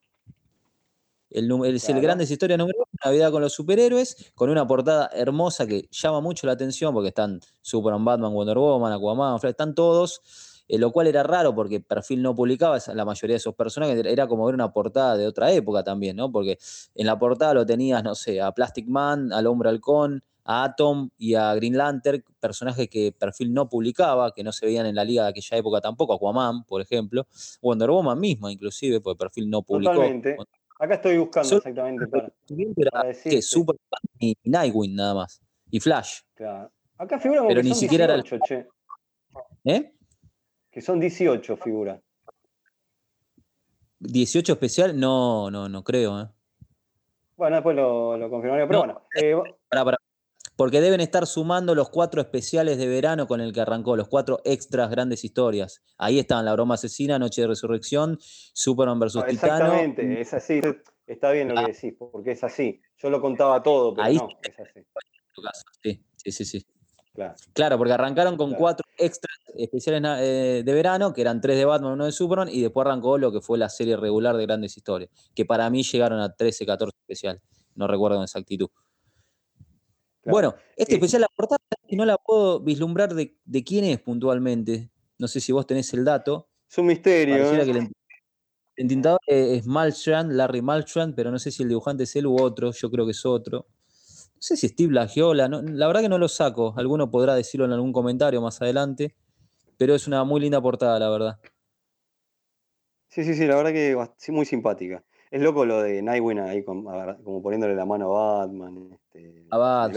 El, 1.31 1.51
el 1.65 1.81
Claro. 1.81 2.01
Grandes 2.01 2.29
Historias 2.31 2.59
número 2.59 2.77
8, 2.81 2.91
Navidad 3.03 3.31
con 3.31 3.41
los 3.41 3.51
superhéroes, 3.53 4.31
con 4.35 4.49
una 4.51 4.65
portada 4.67 5.09
hermosa 5.11 5.65
que 5.65 5.87
llama 5.91 6.21
mucho 6.21 6.45
la 6.47 6.53
atención 6.53 6.93
porque 6.93 7.09
están 7.09 7.39
Superman, 7.61 8.05
Batman, 8.05 8.31
Wonder 8.31 8.57
Woman, 8.57 8.93
Aquaman, 8.93 9.39
Flash, 9.39 9.51
están 9.51 9.73
todos, 9.73 10.21
eh, 10.67 10.77
lo 10.77 10.91
cual 10.91 11.07
era 11.07 11.23
raro 11.23 11.53
porque 11.53 11.79
Perfil 11.79 12.21
no 12.21 12.33
publicaba 12.35 12.77
la 12.93 13.05
mayoría 13.05 13.33
de 13.33 13.37
esos 13.37 13.55
personajes, 13.55 14.03
era- 14.05 14.27
como 14.27 14.45
ver 14.45 14.55
una 14.55 14.71
portada 14.73 15.15
de 15.17 15.27
otra 15.27 15.51
época 15.51 15.83
también, 15.83 16.15
¿no? 16.15 16.31
Porque 16.31 16.57
en 16.95 17.05
la 17.05 17.17
portada 17.19 17.53
lo 17.53 17.65
tenías, 17.65 18.03
no 18.03 18.15
sé, 18.15 18.41
a 18.41 18.51
Plastic 18.51 18.87
Man, 18.87 19.31
al 19.33 19.47
Hombre 19.47 19.69
Halcón, 19.69 20.23
a 20.47 20.63
Atom 20.65 21.09
y 21.17 21.33
a 21.33 21.55
Green 21.55 21.75
Lantern, 21.75 22.23
personajes 22.39 22.87
que 22.87 23.11
Perfil 23.17 23.51
no 23.53 23.67
publicaba, 23.67 24.31
que 24.31 24.43
no 24.43 24.51
se 24.51 24.65
veían 24.67 24.85
en 24.85 24.93
la 24.95 25.03
liga 25.03 25.23
de 25.23 25.29
aquella 25.29 25.57
época 25.57 25.81
tampoco, 25.81 26.13
Aquaman, 26.13 26.63
por 26.65 26.81
ejemplo, 26.81 27.25
Wonder 27.63 27.89
Woman 27.89 28.19
misma 28.19 28.51
inclusive, 28.51 29.01
porque 29.01 29.17
Perfil 29.17 29.49
no 29.49 29.63
publicó. 29.63 29.93
Totalmente. 29.93 30.37
Acá 30.77 30.95
estoy 30.95 31.17
buscando 31.17 31.55
exactamente 31.57 32.05
para. 32.07 32.29
Para 32.91 33.07
decirte. 33.07 33.41
Superman 33.41 34.01
y 34.19 34.37
Nightwing 34.43 34.93
nada 34.95 35.13
más, 35.15 35.41
y 35.71 35.79
Flash, 35.79 36.19
claro. 36.35 36.69
Acá 36.97 37.17
figura 37.19 37.39
como 37.39 37.47
Pero 37.49 37.61
que 37.61 37.63
ni 37.63 37.69
son 37.71 37.79
siquiera 37.79 38.03
era 38.03 38.15
el- 38.15 38.21
18, 38.21 38.45
che. 38.45 38.67
¿eh? 39.63 39.93
Que 40.75 40.81
son 40.81 40.99
18 40.99 41.55
figura. 41.55 42.01
18 43.99 44.51
especial, 44.51 44.99
no, 44.99 45.49
no, 45.49 45.69
no 45.69 45.85
creo, 45.85 46.19
¿eh? 46.21 46.27
Bueno, 47.37 47.55
después 47.55 47.77
lo, 47.77 48.17
lo 48.17 48.29
confirmaré. 48.29 48.67
Pero 48.67 48.85
No. 48.85 49.01
bueno, 49.73 49.91
eh. 49.95 49.95
Porque 50.57 50.81
deben 50.81 50.99
estar 50.99 51.25
sumando 51.27 51.75
los 51.75 51.89
cuatro 51.89 52.19
especiales 52.19 52.77
de 52.77 52.87
verano 52.87 53.25
con 53.25 53.39
el 53.39 53.53
que 53.53 53.61
arrancó, 53.61 53.95
los 53.95 54.09
cuatro 54.09 54.41
extras 54.43 54.89
grandes 54.89 55.23
historias. 55.23 55.81
Ahí 55.97 56.19
estaban 56.19 56.43
La 56.43 56.51
Broma 56.51 56.73
Asesina, 56.73 57.17
Noche 57.19 57.41
de 57.43 57.47
Resurrección, 57.47 58.17
Superman 58.19 58.99
vs. 58.99 59.15
no, 59.15 59.23
Titano. 59.23 59.31
exactamente, 59.31 60.19
es 60.21 60.33
así. 60.33 60.59
Está 61.07 61.31
bien 61.31 61.47
lo 61.47 61.55
que 61.55 61.71
decís, 61.71 61.93
porque 61.97 62.31
es 62.31 62.43
así. 62.43 62.81
Yo 62.97 63.09
lo 63.09 63.21
contaba 63.21 63.63
todo, 63.63 63.93
pero 63.95 64.05
Ahí 64.07 64.17
no, 64.17 64.27
es 64.41 64.59
así. 64.59 64.85
Sí, 65.81 66.05
sí, 66.17 66.31
sí, 66.33 66.45
sí. 66.45 66.65
Claro. 67.15 67.33
Claro, 67.53 67.77
porque 67.77 67.93
arrancaron 67.93 68.35
con 68.37 68.49
Claro. 68.49 68.59
cuatro 68.61 68.85
extras 68.97 69.37
especiales 69.55 70.01
eh, 70.19 70.63
de 70.65 70.73
verano, 70.73 71.13
que 71.13 71.21
eran 71.21 71.39
tres 71.39 71.57
de 71.57 71.63
Batman, 71.65 71.93
uno 71.93 72.05
de 72.05 72.11
Superman, 72.11 72.49
y 72.51 72.61
después 72.61 72.85
arrancó 72.85 73.17
lo 73.17 73.31
que 73.31 73.39
fue 73.41 73.57
la 73.57 73.69
serie 73.69 73.95
regular 73.95 74.35
de 74.35 74.45
grandes 74.45 74.75
historias, 74.75 75.09
que 75.33 75.45
para 75.45 75.69
mí 75.69 75.81
llegaron 75.83 76.19
a 76.19 76.33
13, 76.35 76.65
14 76.65 76.95
especiales. 77.01 77.41
No 77.75 77.87
recuerdo 77.87 78.17
con 78.17 78.23
exactitud. 78.23 78.67
Claro. 80.21 80.33
Bueno, 80.33 80.55
este 80.75 80.93
Eh, 80.93 80.95
especial, 80.95 81.21
la 81.21 81.27
portada, 81.35 81.59
que 81.87 81.95
no 81.95 82.03
la 82.05 82.17
puedo 82.17 82.59
vislumbrar 82.59 83.13
de, 83.13 83.37
de 83.45 83.63
quién 83.63 83.85
es 83.85 83.99
puntualmente. 84.01 84.89
No 85.17 85.27
sé 85.27 85.39
si 85.39 85.51
vos 85.51 85.65
tenés 85.67 85.93
el 85.93 86.03
dato. 86.03 86.49
Es 86.69 86.77
un 86.77 86.87
misterio. 86.87 87.35
Pareciera 87.35 87.63
¿eh? 87.63 87.65
que 87.65 87.71
el, 87.71 87.77
ent- 87.77 87.91
el 88.75 88.81
entintador 88.83 89.19
es 89.27 89.65
Malstrand, 89.67 90.31
Larry 90.33 90.61
Malstrand, 90.61 91.15
pero 91.15 91.31
no 91.31 91.39
sé 91.39 91.51
si 91.51 91.63
el 91.63 91.69
dibujante 91.69 92.03
es 92.03 92.15
él 92.15 92.25
u 92.25 92.41
otro. 92.41 92.71
Yo 92.71 92.89
creo 92.91 93.05
que 93.05 93.11
es 93.11 93.25
otro. 93.25 93.67
No 94.45 94.47
sé 94.49 94.57
si 94.57 94.67
Steve 94.67 94.93
Lagiola. 94.93 95.47
no- 95.47 95.63
la 95.63 95.87
verdad 95.87 96.01
que 96.01 96.09
no 96.09 96.19
lo 96.19 96.27
saco. 96.27 96.75
Alguno 96.77 97.09
podrá 97.09 97.33
decirlo 97.33 97.65
en 97.65 97.71
algún 97.71 97.91
comentario 97.91 98.39
más 98.41 98.61
adelante. 98.61 99.15
Pero 99.75 99.95
es 99.95 100.05
una 100.05 100.23
muy 100.23 100.39
linda 100.39 100.61
portada, 100.61 100.99
la 100.99 101.09
verdad. 101.09 101.39
Sí, 103.07 103.23
sí, 103.23 103.33
sí, 103.33 103.47
la 103.47 103.55
verdad 103.55 103.71
que 103.71 104.31
muy 104.31 104.45
simpática. 104.45 105.03
Es 105.31 105.41
loco 105.41 105.65
lo 105.65 105.81
de 105.81 105.99
Nightwing 106.03 106.37
ahí 106.37 106.63
como 106.63 107.41
poniéndole 107.41 107.73
la 107.73 107.87
mano 107.87 108.15
a 108.15 108.45
Batman, 108.45 108.89
este, 108.93 109.47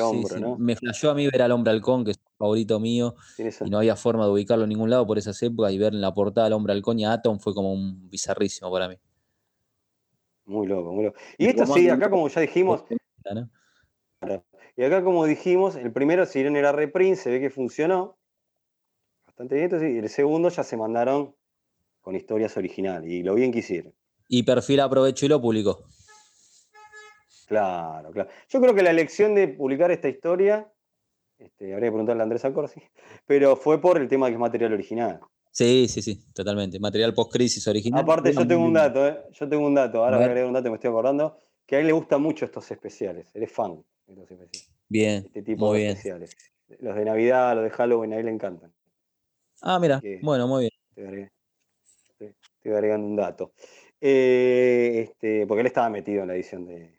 hombro, 0.01 0.35
sí. 0.35 0.41
¿no? 0.41 0.57
Me 0.57 0.77
flashó 0.77 1.11
a 1.11 1.15
mí 1.15 1.27
ver 1.27 1.43
al 1.43 1.53
hombre 1.53 1.71
halcón, 1.73 2.07
que 2.07 2.13
es 2.13 2.17
un 2.17 2.33
favorito 2.39 2.81
mío, 2.81 3.17
y 3.37 3.69
no 3.69 3.77
había 3.77 3.97
forma 3.97 4.25
de 4.25 4.31
ubicarlo 4.31 4.65
en 4.65 4.71
ningún 4.71 4.89
lado 4.89 5.07
por 5.07 5.19
esas 5.19 5.43
épocas, 5.43 5.73
y 5.73 5.79
ver 5.79 5.93
en 5.93 6.01
la 6.01 6.15
portada 6.15 6.47
al 6.47 6.55
hombre 6.55 6.73
halcón 6.73 6.99
y 6.99 7.05
a 7.05 7.13
Atom 7.13 7.39
fue 7.39 7.53
como 7.53 7.71
un 7.71 8.09
bizarrísimo 8.09 8.73
para 8.73 8.89
mí. 8.89 8.97
Muy 10.47 10.67
loco, 10.67 10.91
muy 10.91 11.05
loco. 11.05 11.19
Y 11.37 11.45
Y 11.45 11.49
esto 11.49 11.67
sí, 11.67 11.91
acá 11.91 12.09
como 12.09 12.27
ya 12.29 12.41
dijimos, 12.41 12.85
¿no? 13.35 13.51
Y 14.77 14.85
acá 14.85 15.03
como 15.03 15.25
dijimos, 15.25 15.77
el 15.77 15.93
primero, 15.93 16.27
si 16.27 16.43
bien 16.43 16.57
era 16.57 16.73
reprint, 16.73 17.17
se 17.17 17.31
ve 17.31 17.41
que 17.41 17.51
funcionó 17.51 18.19
bastante 19.27 19.55
bien, 19.55 19.65
entonces, 19.65 19.95
y 19.95 19.99
el 19.99 20.09
segundo 20.09 20.49
ya 20.49 20.65
se 20.65 20.77
mandaron 20.77 21.35
con 22.01 22.17
historias 22.17 22.57
originales 22.57 23.11
y 23.11 23.23
lo 23.23 23.35
bien 23.35 23.53
que 23.53 23.59
hicieron. 23.59 23.95
Y 24.29 24.43
perfil 24.43 24.81
aprovechó 24.81 25.27
y 25.27 25.29
lo 25.29 25.41
publicó. 25.41 25.85
Claro, 27.47 28.11
claro. 28.11 28.29
Yo 28.49 28.61
creo 28.61 28.75
que 28.75 28.83
la 28.83 28.91
elección 28.91 29.35
de 29.35 29.49
publicar 29.49 29.91
esta 29.91 30.09
historia, 30.09 30.71
este, 31.39 31.73
habría 31.73 31.89
que 31.89 31.93
preguntarle 31.93 32.23
a 32.23 32.25
Andrés 32.25 32.45
Acorsi, 32.45 32.83
pero 33.27 33.57
fue 33.57 33.81
por 33.81 33.99
el 33.99 34.09
tema 34.09 34.27
de 34.27 34.33
que 34.33 34.35
es 34.35 34.41
material 34.41 34.73
original. 34.75 35.21
Sí, 35.51 35.89
sí, 35.89 36.03
sí, 36.03 36.21
totalmente. 36.35 36.79
Material 36.79 37.15
post-crisis 37.15 37.67
original. 37.69 38.03
Aparte, 38.03 38.33
yo 38.33 38.47
tengo 38.47 38.65
un 38.65 38.75
dato, 38.75 39.09
¿eh? 39.09 39.19
Yo 39.33 39.49
tengo 39.49 39.67
un 39.67 39.75
dato, 39.75 40.05
ahora 40.05 40.19
voy 40.19 40.25
a 40.25 40.29
agregar 40.29 40.49
un 40.49 40.55
dato, 40.55 40.69
me 40.69 40.77
estoy 40.77 40.91
acordando, 40.91 41.39
que 41.67 41.77
a 41.77 41.81
él 41.81 41.87
le 41.87 41.93
gustan 41.93 42.21
mucho 42.21 42.45
estos 42.45 42.71
especiales, 42.71 43.31
él 43.35 43.43
es 43.45 43.51
fan 43.51 43.83
de. 44.15 44.49
Bien, 44.89 45.25
Este 45.27 45.43
tipo 45.43 45.67
muy 45.67 45.79
de 45.79 45.85
bien. 45.85 45.91
especiales. 45.97 46.37
Los 46.81 46.97
de 46.97 47.05
Navidad, 47.05 47.55
los 47.55 47.65
de 47.65 47.71
Halloween, 47.71 48.13
a 48.13 48.17
él 48.19 48.27
le 48.27 48.33
encantan. 48.33 48.73
Ah, 49.63 49.79
mira, 49.79 50.01
que- 50.01 50.21
bueno, 50.23 50.47
muy 50.47 50.69
bien. 50.97 51.07
Agregando, 51.07 51.33
estoy- 52.11 52.35
estoy 52.57 52.73
agregando 52.73 53.07
un 53.07 53.17
dato. 53.17 53.53
Eh, 54.01 55.01
este, 55.09 55.47
porque 55.47 55.61
él 55.63 55.67
estaba 55.67 55.91
metido 55.91 56.23
en 56.23 56.29
la 56.29 56.35
edición 56.35 56.67
de 56.67 56.97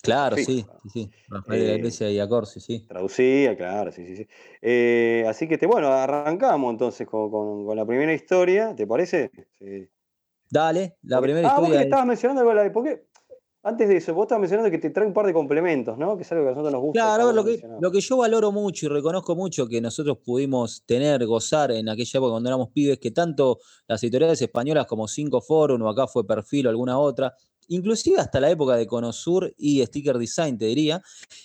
Claro, 0.00 0.36
Sí, 0.36 0.64
sí, 0.92 1.10
de 1.48 1.58
la 1.58 1.74
Iglesia 1.74 2.08
y 2.08 2.18
Acorsi, 2.20 2.60
sí. 2.60 2.86
traducida, 2.86 3.56
claro, 3.56 3.90
sí, 3.92 4.06
sí, 4.06 4.16
sí. 4.16 4.28
Eh, 4.62 5.24
así 5.28 5.46
que, 5.48 5.54
este, 5.54 5.66
bueno, 5.66 5.88
arrancamos 5.88 6.70
entonces 6.70 7.06
con, 7.06 7.30
con- 7.30 7.66
con 7.66 7.76
la 7.76 7.84
primera 7.84 8.14
historia, 8.14 8.74
¿te 8.76 8.86
parece? 8.86 9.30
Sí. 9.58 9.88
Dale, 10.50 10.96
la 11.02 11.18
Porque- 11.18 11.32
primera 11.32 11.48
ah, 11.50 11.54
historia. 11.58 11.80
es- 11.80 11.84
estabas 11.86 12.06
mencionando 12.06 12.40
algo, 12.42 12.54
de 12.54 12.66
la- 12.68 12.72
¿por 12.72 12.84
qué? 12.84 13.04
Antes 13.68 13.86
de 13.86 13.98
eso, 13.98 14.14
vos 14.14 14.24
estabas 14.24 14.40
mencionando 14.40 14.70
que 14.70 14.78
te 14.78 14.88
trae 14.88 15.06
un 15.06 15.12
par 15.12 15.26
de 15.26 15.34
complementos, 15.34 15.98
¿no? 15.98 16.16
Que 16.16 16.22
es 16.22 16.32
algo 16.32 16.44
que 16.44 16.48
a 16.48 16.52
nosotros 16.52 16.72
nos 16.72 16.80
gusta. 16.80 17.00
Claro, 17.02 17.32
lo 17.32 17.44
que, 17.44 17.60
lo 17.80 17.92
que 17.92 18.00
yo 18.00 18.16
valoro 18.16 18.50
mucho 18.50 18.86
y 18.86 18.88
reconozco 18.88 19.36
mucho 19.36 19.68
que 19.68 19.78
nosotros 19.82 20.16
pudimos 20.24 20.84
tener, 20.86 21.26
gozar 21.26 21.72
en 21.72 21.90
aquella 21.90 22.18
época 22.18 22.30
cuando 22.30 22.48
éramos 22.48 22.70
pibes, 22.70 22.98
que 22.98 23.10
tanto 23.10 23.58
las 23.86 24.02
editoriales 24.02 24.40
españolas 24.40 24.86
como 24.86 25.06
Cinco 25.06 25.42
Forum 25.42 25.82
o 25.82 25.88
acá 25.90 26.06
fue 26.06 26.26
Perfil 26.26 26.68
o 26.68 26.70
alguna 26.70 26.98
otra, 26.98 27.34
inclusive 27.68 28.18
hasta 28.20 28.40
la 28.40 28.50
época 28.50 28.76
de 28.76 28.86
Conosur 28.86 29.54
y 29.56 29.84
Sticker 29.84 30.18
Design, 30.18 30.58
te 30.58 30.66
diría, 30.66 31.02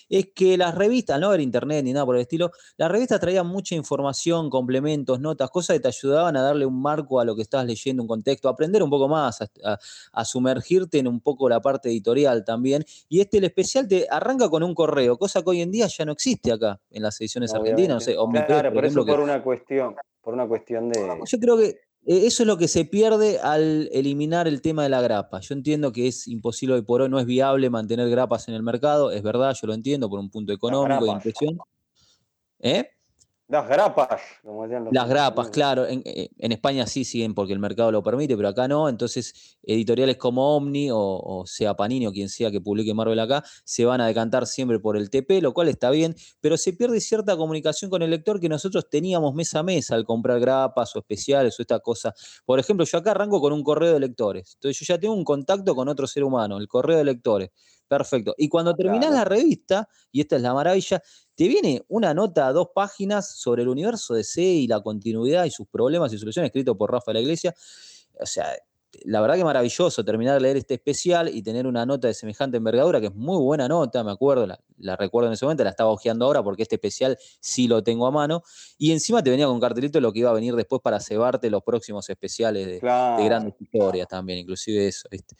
es 0.08 0.28
que 0.34 0.56
las 0.56 0.74
revistas, 0.74 1.20
no 1.20 1.28
haber 1.28 1.40
internet 1.40 1.84
ni 1.84 1.92
nada 1.92 2.04
por 2.06 2.16
el 2.16 2.22
estilo, 2.22 2.50
las 2.76 2.90
revistas 2.90 3.20
traían 3.20 3.46
mucha 3.46 3.74
información, 3.74 4.50
complementos, 4.50 5.20
notas, 5.20 5.50
cosas 5.50 5.76
que 5.76 5.80
te 5.80 5.88
ayudaban 5.88 6.36
a 6.36 6.42
darle 6.42 6.66
un 6.66 6.80
marco 6.80 7.20
a 7.20 7.24
lo 7.24 7.36
que 7.36 7.42
estabas 7.42 7.66
leyendo, 7.66 8.02
un 8.02 8.08
contexto, 8.08 8.48
a 8.48 8.52
aprender 8.52 8.82
un 8.82 8.90
poco 8.90 9.08
más, 9.08 9.40
a, 9.42 9.48
a- 9.64 9.78
a 10.12 10.24
sumergirte 10.24 10.98
en 10.98 11.06
un 11.08 11.20
poco 11.20 11.48
la 11.48 11.60
parte 11.60 11.88
editorial 11.88 12.44
también. 12.44 12.84
Y 13.08 13.20
este, 13.20 13.38
el 13.38 13.44
especial, 13.44 13.86
te 13.88 14.06
arranca 14.10 14.48
con 14.48 14.62
un 14.62 14.74
correo, 14.74 15.16
cosa 15.18 15.42
que 15.42 15.50
hoy 15.50 15.60
en 15.62 15.70
día 15.70 15.86
ya 15.86 16.04
no 16.04 16.12
existe 16.12 16.52
acá 16.52 16.80
en 16.90 17.02
las 17.02 17.20
ediciones 17.20 17.52
argentinas, 17.54 17.96
no 17.96 18.00
sé, 18.00 18.16
Claro, 18.46 18.68
por 18.70 18.74
pero 18.76 18.86
eso 18.88 19.04
que- 19.04 19.10
por 19.12 19.20
una 19.20 19.42
cuestión, 19.42 19.94
por 20.22 20.34
una 20.34 20.46
cuestión 20.48 20.88
de. 20.88 20.98
yo 21.26 21.38
creo 21.38 21.58
que 21.58 21.76
eso 22.06 22.42
es 22.42 22.46
lo 22.46 22.56
que 22.58 22.68
se 22.68 22.84
pierde 22.84 23.38
al 23.40 23.88
eliminar 23.92 24.46
el 24.46 24.60
tema 24.60 24.82
de 24.82 24.88
la 24.88 25.00
grapa. 25.00 25.40
Yo 25.40 25.54
entiendo 25.54 25.92
que 25.92 26.06
es 26.06 26.28
imposible 26.28 26.74
hoy 26.74 26.82
por 26.82 27.02
hoy, 27.02 27.08
no 27.08 27.18
es 27.18 27.26
viable 27.26 27.70
mantener 27.70 28.10
grapas 28.10 28.48
en 28.48 28.54
el 28.54 28.62
mercado, 28.62 29.10
es 29.10 29.22
verdad, 29.22 29.54
yo 29.60 29.66
lo 29.66 29.74
entiendo 29.74 30.08
por 30.10 30.20
un 30.20 30.30
punto 30.30 30.52
económico 30.52 31.04
grapas. 31.04 31.26
impresión. 31.26 31.58
¿Eh? 32.60 32.88
Las 33.46 33.68
grapas, 33.68 34.22
como 34.42 34.62
decían 34.62 34.84
los 34.84 34.94
Las 34.94 35.06
grapas, 35.06 35.50
claro. 35.50 35.86
En, 35.86 36.00
eh, 36.06 36.30
en 36.38 36.52
España 36.52 36.86
sí 36.86 37.04
siguen 37.04 37.34
porque 37.34 37.52
el 37.52 37.58
mercado 37.58 37.92
lo 37.92 38.02
permite, 38.02 38.36
pero 38.36 38.48
acá 38.48 38.66
no. 38.68 38.88
Entonces, 38.88 39.58
editoriales 39.62 40.16
como 40.16 40.56
Omni 40.56 40.90
o, 40.90 40.98
o 40.98 41.44
sea 41.46 41.74
Panini 41.74 42.06
o 42.06 42.12
quien 42.12 42.30
sea 42.30 42.50
que 42.50 42.62
publique 42.62 42.94
Marvel 42.94 43.18
acá, 43.20 43.44
se 43.64 43.84
van 43.84 44.00
a 44.00 44.06
decantar 44.06 44.46
siempre 44.46 44.78
por 44.78 44.96
el 44.96 45.10
TP, 45.10 45.42
lo 45.42 45.52
cual 45.52 45.68
está 45.68 45.90
bien, 45.90 46.14
pero 46.40 46.56
se 46.56 46.72
pierde 46.72 47.00
cierta 47.02 47.36
comunicación 47.36 47.90
con 47.90 48.00
el 48.00 48.10
lector 48.10 48.40
que 48.40 48.48
nosotros 48.48 48.88
teníamos 48.88 49.34
mes 49.34 49.54
a 49.54 49.62
mes 49.62 49.90
al 49.90 50.06
comprar 50.06 50.40
grapas 50.40 50.96
o 50.96 51.00
especiales 51.00 51.58
o 51.58 51.62
esta 51.62 51.80
cosa. 51.80 52.14
Por 52.46 52.58
ejemplo, 52.58 52.86
yo 52.86 52.96
acá 52.96 53.10
arranco 53.10 53.42
con 53.42 53.52
un 53.52 53.62
correo 53.62 53.92
de 53.92 54.00
lectores. 54.00 54.54
Entonces, 54.54 54.86
yo 54.86 54.94
ya 54.94 54.98
tengo 54.98 55.12
un 55.12 55.24
contacto 55.24 55.74
con 55.74 55.88
otro 55.88 56.06
ser 56.06 56.24
humano, 56.24 56.56
el 56.56 56.66
correo 56.66 56.96
de 56.96 57.04
lectores. 57.04 57.50
Perfecto. 57.88 58.34
Y 58.38 58.48
cuando 58.48 58.74
terminás 58.74 59.10
Claro. 59.10 59.16
la 59.16 59.24
revista, 59.24 59.88
y 60.10 60.20
esta 60.20 60.36
es 60.36 60.42
la 60.42 60.54
maravilla, 60.54 61.02
te 61.34 61.48
viene 61.48 61.84
una 61.88 62.14
nota 62.14 62.46
a 62.46 62.52
dos 62.52 62.68
páginas 62.74 63.36
sobre 63.38 63.62
el 63.62 63.68
universo 63.68 64.14
de 64.14 64.24
C 64.24 64.42
y 64.42 64.66
la 64.66 64.80
continuidad 64.82 65.44
y 65.44 65.50
sus 65.50 65.66
problemas 65.68 66.12
y 66.12 66.18
soluciones, 66.18 66.48
escrito 66.48 66.76
por 66.76 66.90
Rafa 66.90 67.10
de 67.10 67.14
la 67.14 67.20
Iglesia. 67.20 67.54
O 68.20 68.26
sea, 68.26 68.46
la 69.04 69.20
verdad 69.20 69.34
que 69.34 69.42
maravilloso 69.44 70.04
terminar 70.04 70.34
de 70.34 70.40
leer 70.40 70.56
este 70.56 70.74
especial 70.74 71.28
y 71.28 71.42
tener 71.42 71.66
una 71.66 71.84
nota 71.84 72.06
de 72.06 72.14
semejante 72.14 72.56
envergadura, 72.58 73.00
que 73.00 73.08
es 73.08 73.14
muy 73.14 73.36
buena 73.42 73.66
nota, 73.66 74.04
me 74.04 74.12
acuerdo, 74.12 74.46
la, 74.46 74.58
la 74.78 74.94
recuerdo 74.94 75.26
en 75.26 75.32
ese 75.34 75.44
momento, 75.44 75.64
la 75.64 75.70
estaba 75.70 75.90
hojeando 75.90 76.24
ahora 76.26 76.44
porque 76.44 76.62
este 76.62 76.76
especial 76.76 77.18
sí 77.40 77.66
lo 77.66 77.82
tengo 77.82 78.06
a 78.06 78.12
mano. 78.12 78.42
Y 78.78 78.92
encima 78.92 79.20
te 79.22 79.30
venía 79.30 79.46
con 79.46 79.58
cartelito 79.58 80.00
lo 80.00 80.12
que 80.12 80.20
iba 80.20 80.30
a 80.30 80.32
venir 80.32 80.54
después 80.54 80.80
para 80.80 81.00
cebarte 81.00 81.50
los 81.50 81.62
próximos 81.64 82.08
especiales 82.08 82.66
de, 82.66 82.78
Claro. 82.78 83.20
de 83.20 83.28
grandes 83.28 83.54
historias 83.60 84.06
también, 84.06 84.38
inclusive 84.38 84.86
eso. 84.86 85.08
¿viste? 85.10 85.34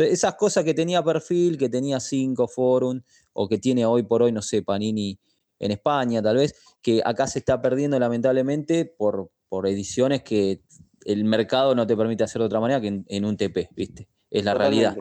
Entonces, 0.00 0.18
esas 0.18 0.34
cosas 0.36 0.64
que 0.64 0.72
tenía 0.72 1.02
perfil, 1.02 1.58
que 1.58 1.68
tenía 1.68 2.00
cinco 2.00 2.48
forum, 2.48 3.02
o 3.34 3.46
que 3.46 3.58
tiene 3.58 3.84
hoy 3.84 4.02
por 4.02 4.22
hoy, 4.22 4.32
no 4.32 4.40
sé, 4.40 4.62
Panini 4.62 5.18
en 5.58 5.72
España, 5.72 6.22
tal 6.22 6.36
vez, 6.36 6.54
que 6.80 7.02
acá 7.04 7.26
se 7.26 7.40
está 7.40 7.60
perdiendo 7.60 7.98
lamentablemente 7.98 8.86
por, 8.86 9.30
por 9.50 9.66
ediciones 9.66 10.22
que 10.22 10.62
el 11.04 11.24
mercado 11.24 11.74
no 11.74 11.86
te 11.86 11.98
permite 11.98 12.24
hacer 12.24 12.40
de 12.40 12.46
otra 12.46 12.60
manera 12.60 12.80
que 12.80 12.86
en, 12.88 13.04
en 13.08 13.24
un 13.26 13.36
TP, 13.36 13.68
¿viste? 13.76 14.08
Es 14.30 14.42
la 14.42 14.54
realidad. 14.54 14.96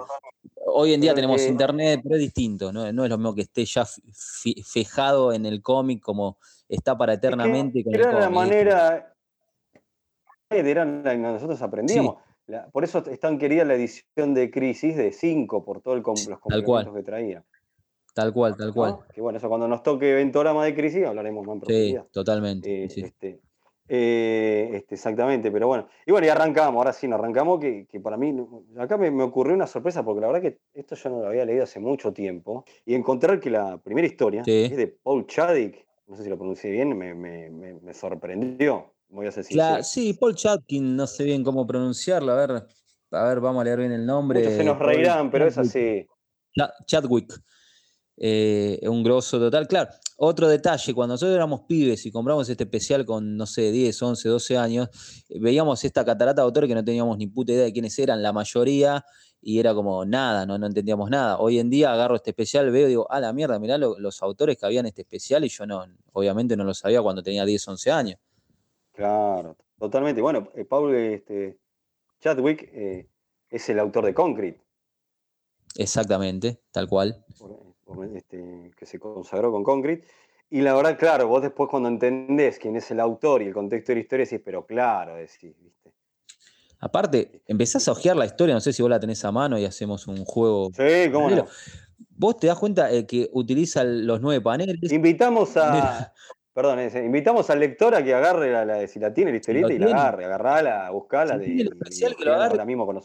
Hoy 0.65 0.93
en 0.93 0.99
día 0.99 1.13
tenemos 1.15 1.38
que- 1.38 1.47
internet, 1.47 2.01
pero 2.03 2.15
es 2.15 2.21
distinto, 2.21 2.73
¿no? 2.73 2.91
No 2.91 3.03
es 3.05 3.09
lo 3.09 3.17
mismo 3.17 3.33
que 3.33 3.43
esté 3.43 3.63
ya 3.63 3.85
fi- 3.85 4.62
fijado 4.63 5.31
en 5.31 5.45
el 5.45 5.62
cómic 5.62 6.01
como 6.01 6.38
está 6.67 6.97
para 6.97 7.13
Es 7.13 7.19
que 7.21 7.27
eternamente 7.27 7.79
el 7.85 7.95
era 7.95 8.12
la 8.19 8.29
manera. 8.29 9.15
Era 10.49 10.83
la 10.83 11.12
que 11.12 11.17
nosotros 11.17 11.62
aprendíamos. 11.62 12.15
La- 12.49 12.67
por 12.69 12.83
eso 12.83 13.03
es 13.09 13.19
tan 13.19 13.38
querida 13.38 13.63
la 13.63 13.75
edición 13.75 14.33
de 14.33 14.49
Crisis 14.49 14.95
de 14.97 15.12
5, 15.12 15.63
por 15.63 15.81
todos 15.81 15.97
los 15.97 16.03
complementos 16.39 16.95
que 16.95 17.03
traía. 17.03 17.43
Tal 18.15 18.33
cual, 18.33 18.57
tal 18.57 18.69
¿no? 18.69 18.73
cual. 18.73 18.97
Que 19.13 19.21
bueno, 19.21 19.38
eso 19.38 19.47
cuando 19.47 19.67
nos 19.67 19.83
toque 19.83 20.13
Ventorama 20.15 20.65
de 20.65 20.73
Crisis 20.75 21.05
hablaremos 21.05 21.45
más 21.45 21.53
en 21.55 21.59
Sí, 21.62 21.65
profundidad. 21.67 22.05
totalmente. 22.12 22.83
Eh, 22.85 22.89
sí. 22.89 23.01
este, 23.01 23.39
eh, 23.88 24.71
este, 24.73 24.95
exactamente, 24.95 25.51
pero 25.51 25.67
bueno. 25.67 25.88
Y 26.07 26.12
bueno, 26.12 26.25
y 26.25 26.29
arrancamos, 26.29 26.77
ahora 26.79 26.91
sí, 26.93 27.07
nos 27.07 27.19
arrancamos, 27.19 27.59
que, 27.59 27.85
que 27.88 27.99
para 27.99 28.17
mí, 28.17 28.35
acá 28.77 28.97
me, 28.97 29.12
me 29.12 29.23
ocurrió 29.23 29.53
una 29.55 29.67
sorpresa, 29.67 30.03
porque 30.03 30.21
la 30.21 30.27
verdad 30.27 30.41
que 30.41 30.59
esto 30.73 30.95
yo 30.95 31.09
no 31.12 31.21
lo 31.21 31.27
había 31.27 31.45
leído 31.45 31.63
hace 31.63 31.79
mucho 31.79 32.13
tiempo, 32.13 32.65
y 32.85 32.95
encontrar 32.95 33.39
que 33.39 33.49
la 33.51 33.77
primera 33.77 34.07
historia 34.07 34.43
Sí. 34.43 34.65
es 34.71 34.75
de 34.77 34.88
Paul 34.88 35.25
Chadwick, 35.27 35.85
no 36.07 36.15
sé 36.15 36.23
si 36.23 36.29
lo 36.29 36.38
pronuncié 36.38 36.71
bien, 36.71 36.97
me, 36.97 37.13
me- 37.13 37.49
me- 37.51 37.73
me 37.75 37.93
sorprendió, 37.93 38.93
voy 39.10 39.28
a 39.28 39.32
ser 39.32 39.43
sí, 39.84 40.13
Paul 40.13 40.36
Chatkin, 40.36 40.95
no 40.95 41.08
sé 41.08 41.24
bien 41.24 41.43
cómo 41.43 41.65
pronunciarlo. 41.65 42.32
A 42.32 42.36
ver, 42.36 42.67
a 43.12 43.24
ver, 43.26 43.39
vamos 43.39 43.62
a 43.62 43.63
leer 43.65 43.80
bien 43.80 43.91
el 43.91 44.06
nombre. 44.06 44.39
Muchos 44.41 44.54
se 44.54 44.63
nos 44.63 44.80
reirán, 44.80 45.32
pero 45.32 45.48
es 45.48 45.58
así. 45.58 46.08
Cha- 46.56 46.74
Chadwick. 46.86 47.41
Eh, 48.22 48.82
un 48.84 49.02
grosso 49.02 49.39
total. 49.39 49.65
Claro, 49.65 49.91
otro 50.17 50.50
detalle, 50.50 50.93
cuando 50.93 51.13
nosotros 51.13 51.34
éramos 51.34 51.62
pibes 51.62 52.06
y 52.06 52.12
compramos 52.12 52.50
este 52.50 52.65
especial 52.65 53.06
con, 53.06 53.38
no 53.38 53.45
sé, 53.45 53.72
10, 53.72 54.02
11, 54.02 54.28
12 54.28 54.58
años, 54.58 54.89
eh, 55.30 55.39
veíamos 55.39 55.84
esta 55.86 56.04
catarata 56.04 56.41
de 56.41 56.45
autores 56.45 56.67
que 56.67 56.76
no 56.76 56.84
teníamos 56.84 57.17
ni 57.17 57.28
puta 57.28 57.54
idea 57.54 57.63
de 57.63 57.72
quiénes 57.72 57.98
eran, 57.98 58.22
la 58.22 58.34
mayoría, 58.34 59.06
y 59.41 59.58
era 59.60 59.74
como 59.74 60.04
nada, 60.04 60.45
no, 60.45 60.58
no 60.58 60.65
entendíamos 60.67 61.10
nada. 61.10 61.38
Hoy 61.38 61.60
en 61.60 61.69
día 61.69 61.93
agarro 61.93 62.17
este 62.17 62.32
especial, 62.32 62.69
veo 62.72 62.88
y 62.88 62.89
digo, 62.89 63.08
ah, 63.10 63.22
la 63.22 63.32
mierda, 63.32 63.58
mirá 63.58 63.78
lo- 63.78 63.98
los 63.98 64.22
autores 64.22 64.58
que 64.58 64.65
habían 64.65 64.86
este 64.86 65.04
especial, 65.04 65.45
y 65.45 65.48
yo 65.50 65.65
no, 65.65 65.86
obviamente 66.12 66.58
no 66.58 66.65
lo 66.65 66.74
sabía 66.74 67.02
cuando 67.02 67.24
tenía 67.24 67.45
10, 67.45 67.65
11 67.69 67.89
años. 67.89 68.19
Claro, 68.99 69.55
totalmente. 69.79 70.21
Bueno, 70.21 70.49
eh, 70.55 70.65
Paul 70.65 70.93
este, 70.93 71.57
Chadwick 72.19 72.63
eh, 72.73 73.07
es 73.49 73.69
el 73.69 73.79
autor 73.79 74.05
de 74.05 74.13
Concrete. 74.13 74.59
Exactamente, 75.75 76.59
tal 76.71 76.89
cual. 76.89 77.23
por- 77.39 77.75
por, 77.85 78.05
este, 78.05 78.71
que 78.77 78.85
se 78.85 78.99
consagró 78.99 79.53
con 79.53 79.63
Concrete. 79.63 80.05
Y 80.49 80.59
la 80.59 80.73
verdad, 80.73 80.99
claro, 80.99 81.29
vos 81.29 81.41
después 81.41 81.69
cuando 81.69 81.88
entendés 81.88 82.59
quién 82.59 82.75
es 82.75 82.91
el 82.91 82.99
autor 82.99 83.41
y 83.41 83.45
el 83.45 83.53
contexto 83.53 83.93
de 83.93 83.95
la 83.95 84.01
historia, 84.01 84.25
decís, 84.25 84.41
pero 84.43 84.65
claro, 84.65 85.15
decís, 85.15 85.55
¿viste? 85.63 85.93
Aparte, 86.81 87.41
empezás 87.47 87.88
a 87.88 87.93
ojear 87.93 88.17
la 88.17 88.25
historia, 88.25 88.53
no 88.53 88.59
sé 88.59 88.73
si 88.73 88.81
vos 88.81 88.89
la 88.89 88.99
tenés 88.99 89.23
a 89.23 89.31
mano 89.31 89.57
y 89.57 89.63
hacemos 89.63 90.07
un 90.07 90.25
juego. 90.25 90.71
Sí, 90.73 91.09
cómo 91.09 91.29
no. 91.29 91.45
Vos 92.09 92.38
te 92.38 92.47
das 92.47 92.59
cuenta 92.59 92.91
eh, 92.91 93.05
que 93.05 93.29
utiliza 93.31 93.85
los 93.85 94.19
nueve 94.19 94.41
paneles. 94.41 94.91
Invitamos 94.91 95.55
a. 95.55 96.13
Perdón, 96.53 96.79
ese, 96.79 97.05
invitamos 97.05 97.49
al 97.49 97.59
lector 97.59 97.93
a 97.95 98.03
que 98.03 98.13
agarre 98.13 98.51
la, 98.51 98.65
la- 98.65 98.88
si 98.88 98.99
la 98.99 99.13
tiene 99.13 99.31
la 99.31 99.38
historieta 99.38 99.71
y 99.71 99.77
la 99.79 99.85
agarre, 99.88 100.25
agarrala, 100.25 100.89
buscala 100.91 101.38
Si 101.39 101.55
de, 101.57 101.63
especial, 101.63 102.15
que 102.15 102.25
lo 102.25 102.33
agarre. 102.33 102.51
ahora 102.51 102.65
mismo 102.65 102.85
con 102.85 102.99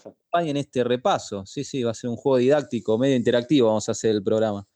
en 0.48 0.56
este 0.56 0.82
repaso. 0.82 1.44
Sí, 1.46 1.62
sí, 1.62 1.82
va 1.82 1.90
a 1.92 1.94
ser 1.94 2.10
un 2.10 2.16
juego 2.16 2.38
didáctico, 2.38 2.98
medio 2.98 3.16
interactivo, 3.16 3.68
vamos 3.68 3.88
a 3.88 3.92
hacer 3.92 4.10
el 4.12 4.22
programa. 4.22 4.66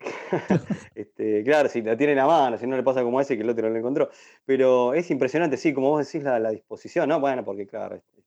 Este, 0.94 1.44
claro, 1.44 1.68
si 1.68 1.82
la 1.82 1.96
tiene 1.96 2.12
en 2.12 2.18
la 2.18 2.26
mano, 2.26 2.56
si 2.56 2.66
no 2.66 2.76
le 2.76 2.82
pasa 2.82 3.02
como 3.02 3.18
a 3.18 3.22
ese 3.22 3.36
que 3.36 3.42
el 3.42 3.50
otro 3.50 3.66
no 3.68 3.74
lo 3.74 3.78
encontró. 3.78 4.10
Pero 4.44 4.94
es 4.94 5.10
impresionante, 5.10 5.56
sí, 5.58 5.74
como 5.74 5.90
vos 5.90 6.06
decís, 6.06 6.24
la, 6.24 6.38
la 6.38 6.50
disposición, 6.50 7.08
¿no? 7.08 7.20
Bueno, 7.20 7.44
porque 7.44 7.66
claro. 7.66 7.96
este, 7.96 8.22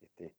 este, 0.00 0.34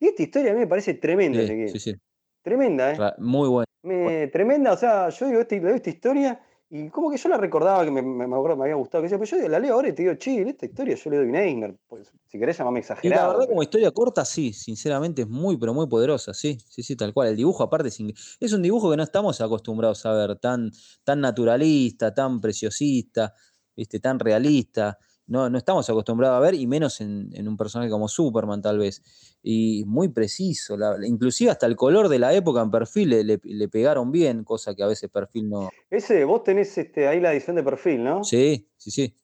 y 0.00 0.06
esta 0.08 0.22
historia 0.22 0.50
a 0.52 0.54
mí 0.54 0.60
me 0.60 0.66
parece 0.66 0.94
tremenda, 0.94 1.40
Sí, 1.46 1.68
sí, 1.68 1.78
sí. 1.78 1.94
Tremenda, 2.42 2.92
¿eh? 2.94 3.12
Muy 3.18 3.48
bueno. 3.48 3.66
Me- 3.82 4.28
tremenda, 4.28 4.72
o 4.72 4.76
sea, 4.76 5.08
yo 5.10 5.26
digo, 5.26 5.40
leo 5.50 5.74
esta 5.74 5.90
historia 5.90 6.40
Y 6.70 6.88
como 6.90 7.10
que 7.10 7.16
yo 7.16 7.28
la 7.28 7.36
recordaba 7.36 7.84
que 7.84 7.90
me, 7.90 8.00
me, 8.02 8.26
me 8.28 8.36
había 8.36 8.74
gustado, 8.76 9.02
que 9.02 9.10
yo, 9.10 9.18
pero 9.18 9.30
yo 9.38 9.48
la 9.48 9.58
leo 9.58 9.74
ahora 9.74 9.88
y 9.88 9.92
te 9.92 10.02
digo, 10.02 10.14
che, 10.14 10.42
esta 10.48 10.66
historia 10.66 10.94
yo 10.94 11.10
le 11.10 11.16
doy 11.18 11.26
un 11.28 11.34
Eisner. 11.36 11.76
Pues, 11.88 12.12
si 12.28 12.38
querés 12.38 12.56
llamarme 12.58 12.78
Y 13.02 13.08
exagerado. 13.08 13.32
la 13.32 13.32
verdad, 13.32 13.46
pero- 13.46 13.48
como 13.48 13.62
historia 13.62 13.90
corta, 13.92 14.24
sí, 14.26 14.52
sinceramente 14.52 15.22
es 15.22 15.28
muy, 15.28 15.56
pero 15.56 15.72
muy 15.72 15.86
poderosa, 15.86 16.34
sí, 16.34 16.58
sí, 16.68 16.82
sí, 16.82 16.96
tal 16.96 17.14
cual. 17.14 17.28
El 17.28 17.36
dibujo, 17.36 17.62
aparte, 17.62 17.88
es, 17.88 17.98
es 18.40 18.52
un 18.52 18.60
dibujo 18.62 18.90
que 18.90 18.96
no 18.98 19.02
estamos 19.02 19.40
acostumbrados 19.40 20.04
a 20.04 20.12
ver, 20.12 20.36
tan, 20.38 20.70
tan 21.02 21.20
naturalista, 21.20 22.12
tan 22.12 22.40
preciosista, 22.40 23.34
¿viste? 23.74 24.00
tan 24.00 24.18
realista. 24.18 24.98
No, 25.30 25.48
no 25.48 25.56
estamos 25.58 25.88
acostumbrados 25.88 26.36
a 26.36 26.40
ver, 26.40 26.54
y 26.54 26.66
menos 26.66 27.00
en, 27.00 27.30
en 27.34 27.46
un 27.46 27.56
personaje 27.56 27.88
como 27.88 28.08
Superman, 28.08 28.60
tal 28.60 28.78
vez. 28.78 29.00
Y 29.44 29.84
muy 29.86 30.08
preciso, 30.08 30.76
la- 30.76 30.96
inclusive 31.06 31.52
hasta 31.52 31.66
el 31.66 31.76
color 31.76 32.08
de 32.08 32.18
la 32.18 32.34
época 32.34 32.60
en 32.62 32.70
perfil 32.72 33.10
le, 33.10 33.22
le- 33.24 33.40
le 33.44 33.68
pegaron 33.68 34.10
bien, 34.10 34.42
cosa 34.42 34.74
que 34.74 34.82
a 34.82 34.88
veces 34.88 35.08
perfil 35.08 35.48
no. 35.48 35.70
Ese, 35.88 36.24
vos 36.24 36.42
tenés 36.42 36.76
este, 36.76 37.06
ahí 37.06 37.20
la 37.20 37.32
edición 37.32 37.54
de 37.54 37.62
perfil, 37.62 38.02
¿no? 38.02 38.24
Sí, 38.24 38.68
sí, 38.76 38.90
sí. 38.90 39.14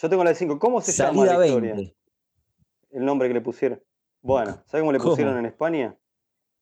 Yo 0.00 0.08
tengo 0.10 0.24
la 0.24 0.30
de 0.30 0.36
5. 0.36 0.58
¿Cómo 0.58 0.80
se 0.80 0.90
llama 0.92 1.24
la 1.24 1.46
historia? 1.46 1.74
20. 1.74 1.96
El 2.90 3.04
nombre 3.04 3.28
que 3.28 3.34
le 3.34 3.40
pusieron. 3.40 3.80
Bueno, 4.22 4.60
¿sabes 4.66 4.82
cómo 4.82 4.92
le 4.92 4.98
¿Cómo? 4.98 5.10
pusieron 5.10 5.38
en 5.38 5.46
España? 5.46 5.96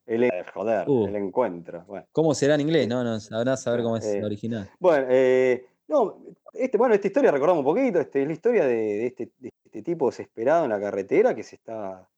El, 0.05 0.25
en- 0.25 0.31
joder, 0.55 0.89
Uh. 0.89 1.07
el 1.07 1.17
encuentro. 1.17 1.85
Bueno, 1.87 2.07
¿Cómo 2.13 2.35
será 2.35 2.55
en 2.57 2.61
inglés? 2.61 2.87
No, 2.89 3.03
no, 3.03 3.19
sabrás 3.21 3.63
saber 3.63 3.83
cómo 3.83 3.97
es 3.97 4.05
Eh, 4.05 4.21
la 4.21 4.27
original. 4.27 4.71
Bueno, 4.79 5.07
eh, 5.11 5.67
no, 5.89 6.23
este, 6.53 6.77
bueno, 6.79 6.95
esta 6.95 7.07
historia 7.07 7.31
recordamos 7.31 7.61
un 7.65 7.73
poquito, 7.75 8.01
este, 8.01 8.23
es 8.23 8.27
la 8.27 8.33
historia 8.33 8.65
de, 8.67 8.75
de 8.77 9.07
este, 9.07 9.31
de 9.39 9.51
este 9.65 9.83
tipo 9.83 10.07
desesperado 10.07 10.65
en 10.65 10.71
la 10.71 10.81
carretera 10.81 11.35
que 11.35 11.43
se 11.43 11.57
está 11.57 12.09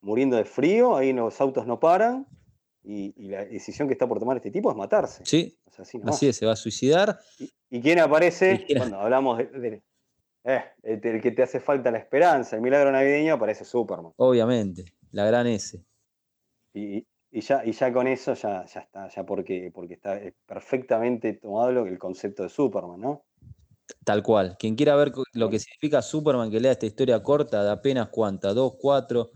muriendo 0.00 0.36
de 0.36 0.44
frío, 0.44 0.96
ahí 0.96 1.12
los 1.12 1.40
autos 1.40 1.66
no 1.66 1.78
paran 1.78 2.26
y, 2.82 3.12
y 3.16 3.28
la 3.28 3.44
decisión 3.44 3.86
que 3.88 3.92
está 3.92 4.08
por 4.08 4.18
tomar 4.18 4.36
este 4.38 4.50
tipo 4.50 4.70
es 4.70 4.76
matarse. 4.76 5.24
Sí, 5.26 5.58
O 5.66 5.70
sea, 5.70 5.84
así 6.06 6.28
es, 6.28 6.36
se 6.36 6.46
va 6.46 6.52
a 6.52 6.56
suicidar. 6.56 7.18
¿Y, 7.38 7.50
y 7.70 7.80
quién 7.82 7.98
aparece? 7.98 8.54
¿Y 8.54 8.64
quién- 8.64 8.78
Cuando 8.78 8.98
hablamos 9.00 9.38
de, 9.38 9.44
de- 9.46 9.82
eh, 10.44 10.64
el, 10.82 11.06
el 11.06 11.20
que 11.20 11.32
te 11.32 11.42
hace 11.42 11.60
falta 11.60 11.90
la 11.90 11.98
esperanza, 11.98 12.56
el 12.56 12.62
milagro 12.62 12.90
navideño, 12.90 13.34
aparece 13.34 13.66
Superman. 13.66 14.12
Obviamente, 14.16 14.86
la 15.12 15.26
gran 15.26 15.46
S. 15.46 15.84
Y, 16.72 17.04
y 17.32 17.40
ya, 17.40 17.64
y 17.64 17.72
ya 17.72 17.92
con 17.92 18.06
eso 18.06 18.34
ya, 18.34 18.64
ya 18.66 18.80
está, 18.80 19.08
ya 19.08 19.24
porque, 19.24 19.70
porque 19.74 19.94
está 19.94 20.20
perfectamente 20.46 21.34
tomado 21.34 21.72
lo- 21.72 21.86
el 21.86 21.98
concepto 21.98 22.42
de 22.42 22.48
Superman, 22.48 23.00
¿no? 23.00 23.24
Tal 24.04 24.22
cual. 24.22 24.56
Quien 24.58 24.76
quiera 24.76 24.94
ver 24.96 25.12
lo 25.34 25.50
que 25.50 25.58
significa 25.58 26.00
Superman, 26.02 26.50
que 26.50 26.60
lea 26.60 26.72
esta 26.72 26.86
historia 26.86 27.22
corta 27.22 27.62
de 27.64 27.70
apenas 27.70 28.08
cuántas, 28.08 28.54
dos, 28.54 28.74
cuatro, 28.78 29.30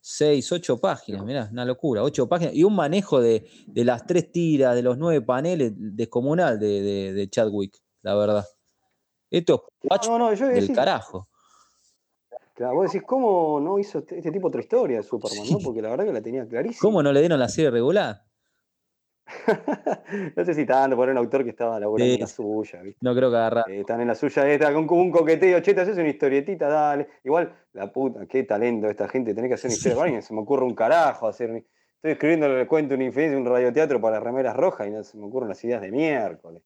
seis, 0.00 0.50
ocho 0.52 0.78
páginas, 0.80 1.24
mirá, 1.24 1.48
una 1.50 1.64
locura, 1.64 2.02
ocho 2.02 2.28
páginas, 2.28 2.54
y 2.54 2.62
un 2.62 2.76
manejo 2.76 3.20
de, 3.20 3.48
de 3.66 3.84
las 3.84 4.06
tres 4.06 4.30
tiras, 4.30 4.74
de 4.76 4.82
los 4.82 4.96
nueve 4.96 5.22
paneles, 5.24 5.72
descomunal 5.76 6.58
de, 6.60 6.80
de, 6.82 7.12
de 7.12 7.28
Chadwick, 7.28 7.76
la 8.02 8.14
verdad. 8.14 8.44
Esto 9.30 9.66
es 9.82 10.08
No, 10.08 10.18
no, 10.18 10.34
yo 10.34 10.46
del 10.46 10.70
carajo. 10.72 11.28
Claro, 12.56 12.74
vos 12.74 12.90
decís, 12.90 13.06
¿cómo 13.06 13.60
no 13.60 13.78
hizo 13.78 13.98
este, 13.98 14.18
este 14.18 14.32
tipo 14.32 14.48
otra 14.48 14.60
historia 14.60 14.96
de 14.96 15.02
Superman, 15.02 15.46
no? 15.50 15.58
Porque 15.60 15.82
la 15.82 15.90
verdad 15.90 16.06
que 16.06 16.12
la 16.12 16.22
tenía 16.22 16.46
clarísima. 16.48 16.80
¿Cómo 16.80 17.02
no 17.02 17.12
le 17.12 17.20
dieron 17.20 17.38
la 17.38 17.48
serie 17.48 17.70
regular? 17.70 18.22
no 20.36 20.44
sé 20.44 20.54
si 20.54 20.64
tanto, 20.64 20.96
por 20.96 21.08
un 21.08 21.16
autor 21.18 21.44
que 21.44 21.50
estaba 21.50 21.78
laburando 21.78 22.08
Sí, 22.10 22.14
en 22.14 22.20
la 22.20 22.26
suya, 22.26 22.82
¿viste? 22.82 22.98
No 23.02 23.14
creo 23.14 23.30
que 23.30 23.36
agarrar. 23.36 23.70
Eh, 23.70 23.80
están 23.80 24.00
en 24.00 24.08
la 24.08 24.14
suya, 24.14 24.48
está 24.48 24.72
con 24.72 24.88
un 24.90 25.10
coqueteo, 25.10 25.60
che, 25.60 25.74
te 25.74 25.80
haces 25.80 25.98
una 25.98 26.08
historietita, 26.08 26.68
dale. 26.68 27.08
Igual, 27.24 27.52
la 27.72 27.92
puta, 27.92 28.26
qué 28.26 28.44
talento 28.44 28.88
esta 28.88 29.08
gente, 29.08 29.34
tenés 29.34 29.50
que 29.50 29.54
hacer 29.54 29.68
una 29.68 29.76
historia. 29.76 29.96
Bueno, 29.96 30.22
se 30.22 30.32
me 30.34 30.40
ocurre 30.40 30.64
un 30.64 30.74
carajo 30.74 31.28
hacer. 31.28 31.50
un- 31.50 31.56
Estoy 31.96 32.12
escribiendo 32.12 32.46
el 32.46 32.66
cuento, 32.68 32.94
una 32.94 33.04
infidencia, 33.04 33.36
un 33.38 33.46
radioteatro 33.46 34.00
para 34.00 34.20
remeras 34.20 34.54
rojas 34.54 34.86
y 34.86 34.90
no 34.90 35.02
se 35.02 35.16
me 35.18 35.26
ocurren 35.26 35.48
las 35.48 35.64
ideas 35.64 35.80
de 35.80 35.90
miércoles. 35.90 36.62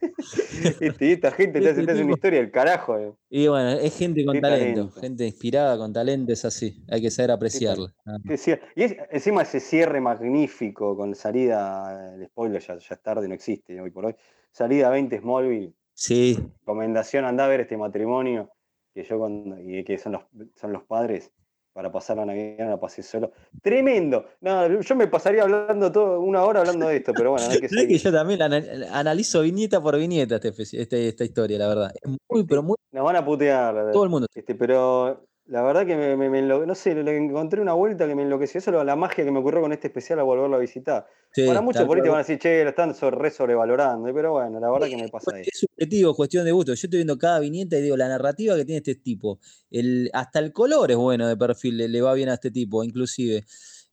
Este, 0.80 1.06
y 1.06 1.12
esta 1.12 1.30
gente 1.32 1.60
te 1.60 1.70
hace, 1.70 1.84
te 1.84 1.92
hace 1.92 2.02
una 2.04 2.12
historia 2.12 2.40
del 2.40 2.50
carajo. 2.50 2.98
eh. 2.98 3.12
Y 3.30 3.48
bueno, 3.48 3.70
es 3.70 3.96
gente 3.96 4.24
con 4.24 4.40
talento, 4.40 4.80
talento. 4.82 5.00
gente 5.00 5.26
inspirada 5.26 5.76
con 5.76 5.92
talento, 5.92 6.32
es 6.32 6.44
así, 6.44 6.82
hay 6.88 7.00
que 7.02 7.10
saber 7.10 7.32
apreciarla. 7.32 7.92
Ah, 8.06 8.16
Qué 8.26 8.34
cier- 8.34 8.60
Y 8.74 8.82
es- 8.84 8.96
encima 9.10 9.42
ese 9.42 9.60
cierre 9.60 10.00
magnífico 10.00 10.96
con 10.96 11.14
salida, 11.14 12.14
el 12.14 12.26
spoiler 12.26 12.60
ya, 12.62 12.78
ya 12.78 12.94
es 12.94 13.02
tarde, 13.02 13.28
no 13.28 13.34
existe 13.34 13.80
hoy 13.80 13.90
por 13.90 14.06
hoy. 14.06 14.14
Salida 14.52 14.90
20 14.90 15.18
Smallville, 15.20 15.74
Sí, 15.94 16.38
recomendación, 16.60 17.24
anda 17.24 17.44
a 17.44 17.48
ver 17.48 17.60
este 17.60 17.76
matrimonio 17.76 18.52
que 18.94 19.02
yo 19.04 19.18
cuando, 19.18 19.58
y 19.60 19.82
que 19.84 19.98
son 19.98 20.12
los, 20.12 20.22
son 20.54 20.72
los 20.72 20.84
padres 20.84 21.32
para 21.78 21.92
pasar 21.92 22.16
la 22.16 22.26
Navidad 22.26 22.70
la 22.70 22.76
pasé 22.80 23.04
solo. 23.04 23.30
Tremendo. 23.62 24.24
No, 24.40 24.80
yo 24.80 24.96
me 24.96 25.06
pasaría 25.06 25.44
hablando 25.44 25.92
todo, 25.92 26.18
una 26.18 26.42
hora 26.42 26.58
hablando 26.58 26.88
de 26.88 26.96
esto, 26.96 27.12
pero 27.14 27.30
bueno, 27.30 27.46
no 27.46 27.52
hay 27.52 27.60
que 27.60 27.68
que 27.86 27.98
yo 27.98 28.10
también 28.12 28.42
analizo 28.90 29.42
viñeta 29.42 29.80
por 29.80 29.96
viñeta 29.96 30.34
este, 30.34 30.52
espe- 30.52 30.80
este- 30.80 31.06
esta 31.06 31.22
historia, 31.22 31.56
la 31.56 31.68
verdad. 31.68 31.92
Es 32.02 32.10
muy, 32.28 32.42
pero 32.42 32.64
muy. 32.64 32.74
Nos 32.90 33.04
van 33.04 33.14
a 33.14 33.24
putear. 33.24 33.92
Todo 33.92 34.02
el 34.02 34.10
mundo. 34.10 34.26
Este, 34.34 34.56
pero 34.56 35.27
la 35.48 35.62
verdad 35.62 35.86
que 35.86 35.96
me, 35.96 36.16
me- 36.16 36.30
me 36.30 36.40
enlo- 36.42 36.66
no 36.66 36.74
sé, 36.74 36.94
le 36.94 37.16
encontré 37.16 37.60
una 37.60 37.72
vuelta 37.72 38.06
que 38.06 38.14
me 38.14 38.22
enloqueció. 38.22 38.58
Eso 38.58 38.78
es 38.78 38.84
la 38.86 38.96
magia 38.96 39.24
que 39.24 39.30
me 39.30 39.38
ocurrió 39.40 39.60
con 39.62 39.72
este 39.72 39.88
especial 39.88 40.18
a 40.20 40.22
volverlo 40.22 40.56
a 40.56 40.58
visitar. 40.60 41.06
Sí, 41.32 41.46
Para 41.46 41.60
muchos 41.60 41.84
por 41.84 41.96
ahí 41.96 42.02
te 42.02 42.08
van 42.08 42.16
a 42.16 42.22
decir, 42.22 42.38
che, 42.38 42.62
lo 42.64 42.70
están 42.70 42.94
re 43.12 43.30
sobrevalorando. 43.30 44.12
Pero 44.14 44.32
bueno, 44.32 44.60
la 44.60 44.70
verdad 44.70 44.88
que 44.88 44.96
me 44.96 45.08
pasa 45.08 45.38
eso. 45.40 45.50
Es 45.52 45.60
subjetivo, 45.60 46.14
cuestión 46.14 46.44
de 46.44 46.52
gusto. 46.52 46.72
Yo 46.72 46.86
estoy 46.86 46.98
viendo 46.98 47.18
cada 47.18 47.40
viñeta 47.40 47.76
y 47.78 47.82
digo, 47.82 47.96
la 47.96 48.08
narrativa 48.08 48.56
que 48.56 48.64
tiene 48.64 48.78
este 48.78 48.94
tipo, 48.94 49.38
el, 49.70 50.10
hasta 50.12 50.38
el 50.38 50.52
color 50.52 50.90
es 50.90 50.96
bueno 50.96 51.26
de 51.26 51.36
perfil, 51.36 51.76
le, 51.78 51.88
le 51.88 52.00
va 52.02 52.14
bien 52.14 52.28
a 52.28 52.34
este 52.34 52.50
tipo, 52.50 52.84
inclusive. 52.84 53.44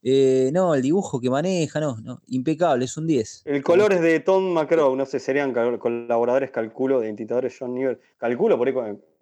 Eh, 0.02 0.50
no, 0.52 0.74
el 0.74 0.82
dibujo 0.82 1.20
que 1.20 1.28
maneja, 1.30 1.80
no, 1.80 1.96
no, 2.00 2.20
impecable, 2.28 2.84
es 2.84 2.96
un 2.96 3.06
10. 3.06 3.42
El 3.44 3.62
color 3.64 3.92
es 3.92 4.00
de 4.02 4.20
Tom 4.20 4.52
McCrow, 4.52 4.94
no 4.94 5.04
sé, 5.04 5.18
serían 5.18 5.52
colaboradores, 5.78 6.50
calculo, 6.50 7.00
de 7.00 7.08
editadores 7.08 7.56
John 7.58 7.74
Nivel. 7.74 7.98
Calculo 8.18 8.56
por 8.56 8.68
ahí 8.68 8.74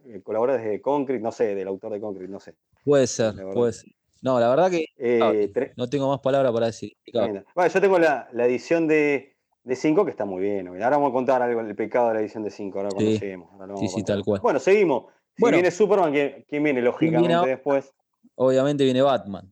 eh, 0.07 0.21
colaboradores 0.23 0.67
de 0.69 0.81
Concrete, 0.81 1.23
no 1.23 1.33
sé, 1.33 1.55
del 1.55 1.69
autor 1.69 1.93
de 1.93 2.01
Concrete, 2.01 2.31
no 2.31 2.41
sé. 2.41 2.55
Puede 2.85 3.07
ser, 3.07 3.35
puede 3.53 3.73
ser. 3.73 3.91
No, 4.23 4.41
la 4.41 4.49
verdad 4.49 4.71
que 4.71 4.87
Eh, 4.97 5.73
no 5.77 5.89
tengo 5.89 6.09
más 6.09 6.21
palabras 6.21 6.53
para 6.53 6.67
decir. 6.67 6.93
Bueno, 7.13 7.43
yo 7.73 7.81
tengo 7.81 7.99
la, 7.99 8.29
la 8.33 8.47
edición 8.47 8.89
de 8.89 9.37
5 9.71 10.05
que 10.05 10.11
está 10.11 10.25
muy 10.25 10.43
bien. 10.43 10.69
Ahora 10.69 10.91
vamos 10.91 11.11
a 11.11 11.13
contar 11.13 11.43
algo, 11.43 11.61
el 11.61 11.75
pecado 11.77 12.09
de 12.09 12.15
la 12.15 12.21
edición 12.21 12.43
de 12.43 12.51
5, 12.51 12.79
ahora 12.79 12.91
cuando 12.91 13.11
Sí. 13.11 13.19
lleguemos. 13.19 13.51
ahora 13.53 13.77
Sí, 13.77 13.89
sí, 13.89 14.03
tal 14.03 14.25
cual. 14.25 14.41
Bueno, 14.41 14.59
seguimos. 14.59 15.05
Si 15.37 15.41
Bueno. 15.41 15.57
viene 15.57 15.71
Superman, 15.71 16.13
¿quién, 16.13 16.45
quién 16.49 16.63
viene? 16.63 16.81
Lógicamente 16.81 17.35
ahora? 17.35 17.51
después. 17.51 17.93
Obviamente 18.37 18.85
viene 18.85 19.03
Batman. 19.03 19.51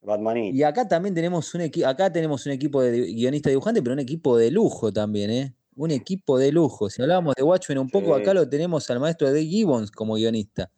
Batmanito. 0.00 0.56
Y 0.56 0.62
acá 0.64 0.88
también 0.88 1.14
tenemos 1.14 1.54
un 1.54 1.60
equipo, 1.60 1.86
acá 1.86 2.12
tenemos 2.12 2.44
un 2.46 2.52
equipo 2.52 2.82
de 2.82 2.90
guionista 3.12 3.48
y 3.48 3.52
dibujante, 3.52 3.80
pero 3.82 3.92
un 3.92 4.00
equipo 4.00 4.36
de 4.36 4.50
lujo 4.50 4.92
también, 4.92 5.30
¿eh? 5.30 5.54
Un 5.76 5.90
equipo 5.90 6.38
de 6.38 6.52
lujo. 6.52 6.90
Si 6.90 7.00
hablábamos 7.02 7.34
de 7.34 7.42
Watchmen 7.42 7.78
un 7.78 7.88
poco, 7.88 8.14
Sí. 8.16 8.22
acá 8.22 8.34
lo 8.34 8.48
tenemos 8.48 8.88
al 8.90 9.00
maestro 9.00 9.30
de 9.32 9.44
Gibbons 9.44 9.90
como 9.90 10.14
guionista. 10.14 10.70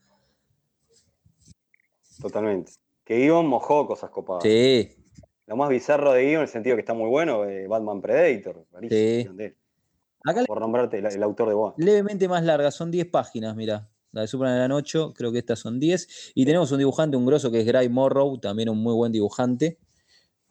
Totalmente. 2.20 2.72
Que 3.04 3.18
Gibbon 3.20 3.46
mojó 3.46 3.86
cosas 3.86 4.10
copadas. 4.10 4.42
Sí, 4.42 4.90
Lo 5.46 5.56
más 5.56 5.68
bizarro 5.68 6.12
de 6.12 6.22
Gibbon, 6.22 6.36
en 6.36 6.42
el 6.42 6.48
sentido 6.48 6.76
que 6.76 6.80
está 6.80 6.94
muy 6.94 7.08
bueno, 7.10 7.44
eh, 7.44 7.66
Batman 7.66 8.00
Predator. 8.00 8.64
Sí. 8.88 9.26
acá 10.24 10.44
Por 10.46 10.60
nombrarte 10.60 10.98
el, 10.98 11.06
el 11.06 11.22
autor 11.22 11.48
de 11.48 11.54
Batman. 11.54 11.74
levemente 11.86 12.28
más 12.28 12.42
larga, 12.44 12.70
son 12.70 12.90
10 12.90 13.06
páginas, 13.10 13.54
mira. 13.56 13.90
La 14.12 14.20
de 14.22 14.28
Superman 14.28 14.56
eran 14.56 14.70
8, 14.72 15.12
creo 15.14 15.32
que 15.32 15.38
estas 15.38 15.58
son 15.58 15.80
10. 15.80 16.32
Y 16.36 16.46
tenemos 16.46 16.70
un 16.70 16.78
dibujante, 16.78 17.16
un 17.16 17.26
grosso 17.26 17.50
que 17.50 17.60
es 17.60 17.66
Gray 17.66 17.88
Morrow, 17.88 18.38
también 18.38 18.68
un 18.68 18.78
muy 18.78 18.94
buen 18.94 19.10
dibujante. 19.10 19.76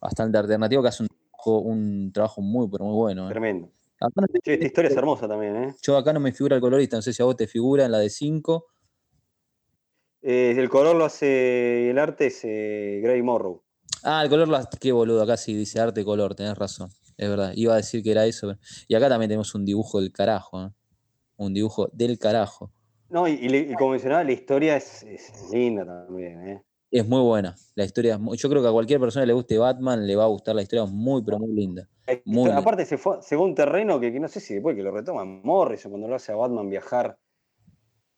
Bastante 0.02 0.38
alternativo, 0.38 0.82
que 0.84 0.90
hace 0.90 1.04
un, 1.04 1.08
trabajo- 1.10 1.60
un 1.60 2.12
trabajo 2.14 2.42
muy, 2.42 2.68
pero 2.68 2.84
muy 2.84 2.94
bueno. 2.96 3.28
¿eh? 3.28 3.32
Tremendo. 3.32 3.70
No 4.16 4.28
Che, 4.44 4.54
esta 4.54 4.66
historia 4.66 4.90
es 4.92 4.98
hermosa 4.98 5.28
también, 5.28 5.56
¿eh? 5.56 5.76
yo 5.82 5.96
acá 5.98 6.12
no 6.14 6.20
me 6.20 6.32
figura 6.34 6.56
el 6.56 6.62
colorista, 6.62 6.98
no 6.98 7.02
sé 7.02 7.14
si 7.14 7.22
a 7.22 7.26
vos 7.26 7.36
te 7.38 7.48
figura 7.48 7.86
en 7.86 7.92
la 7.92 8.00
de 8.00 8.10
5. 8.10 8.68
Eh, 10.22 10.56
el 10.58 10.70
color 10.70 10.96
lo 10.96 11.06
hace, 11.06 11.90
el 11.90 11.98
arte 12.00 12.28
es 12.28 12.42
eh, 12.44 13.00
Gray 13.04 13.22
Morrow. 13.22 13.64
Ah, 14.04 14.22
el 14.24 14.30
color, 14.30 14.48
las- 14.48 14.68
qué 14.80 14.92
boludo, 14.92 15.22
acá 15.22 15.38
sí 15.38 15.54
dice 15.54 15.80
arte 15.80 16.04
color, 16.04 16.36
tenés 16.36 16.58
razón, 16.58 16.90
es 17.18 17.30
verdad. 17.30 17.52
Iba 17.56 17.74
a 17.74 17.78
decir 17.78 18.04
que 18.04 18.12
era 18.12 18.26
eso. 18.26 18.48
pero- 18.48 18.60
Y 18.88 18.96
acá 18.96 19.10
también 19.10 19.30
tenemos 19.30 19.54
un 19.56 19.66
dibujo 19.66 20.00
del 20.02 20.12
carajo, 20.12 20.66
¿eh? 20.66 20.70
Un 21.38 21.54
dibujo 21.54 21.90
del 21.94 22.18
carajo. 22.20 22.72
No, 23.10 23.28
y, 23.28 23.34
y 23.34 23.56
y 23.56 23.74
como 23.76 23.92
mencionaba, 23.92 24.24
la 24.24 24.32
historia 24.32 24.76
es, 24.78 25.04
es 25.04 25.32
linda 25.52 25.86
también, 25.86 26.48
¿eh? 26.48 26.64
Es 26.94 27.08
muy 27.08 27.22
buena. 27.22 27.56
La 27.74 27.86
historia 27.86 28.14
es 28.14 28.20
muy- 28.20 28.38
Yo 28.38 28.48
creo 28.50 28.62
que 28.62 28.68
a 28.68 28.72
cualquier 28.72 29.00
persona 29.00 29.24
que 29.24 29.28
le 29.28 29.34
guste 29.34 29.58
Batman 29.58 30.06
le 30.06 30.16
va 30.16 30.26
a 30.26 30.28
gustar 30.28 30.54
la 30.54 30.62
historia, 30.62 30.84
es 30.84 30.92
muy, 30.92 31.24
pero 31.24 31.40
muy 31.40 31.52
linda. 31.52 31.90
Muy 32.24 32.52
aparte 32.52 32.86
se 32.86 33.00
fue, 33.00 33.20
se 33.24 33.36
fue 33.36 33.46
un 33.46 33.56
terreno 33.56 34.00
que, 34.00 34.14
que 34.14 34.20
no 34.20 34.28
sé 34.28 34.40
si 34.40 34.54
después 34.54 34.76
que 34.76 34.84
lo 34.84 34.92
retoma 34.92 35.26
Morrison 35.26 35.92
cuando 35.92 36.08
lo 36.08 36.14
hace 36.16 36.34
a 36.34 36.36
Batman 36.36 36.70
viajar 36.70 37.18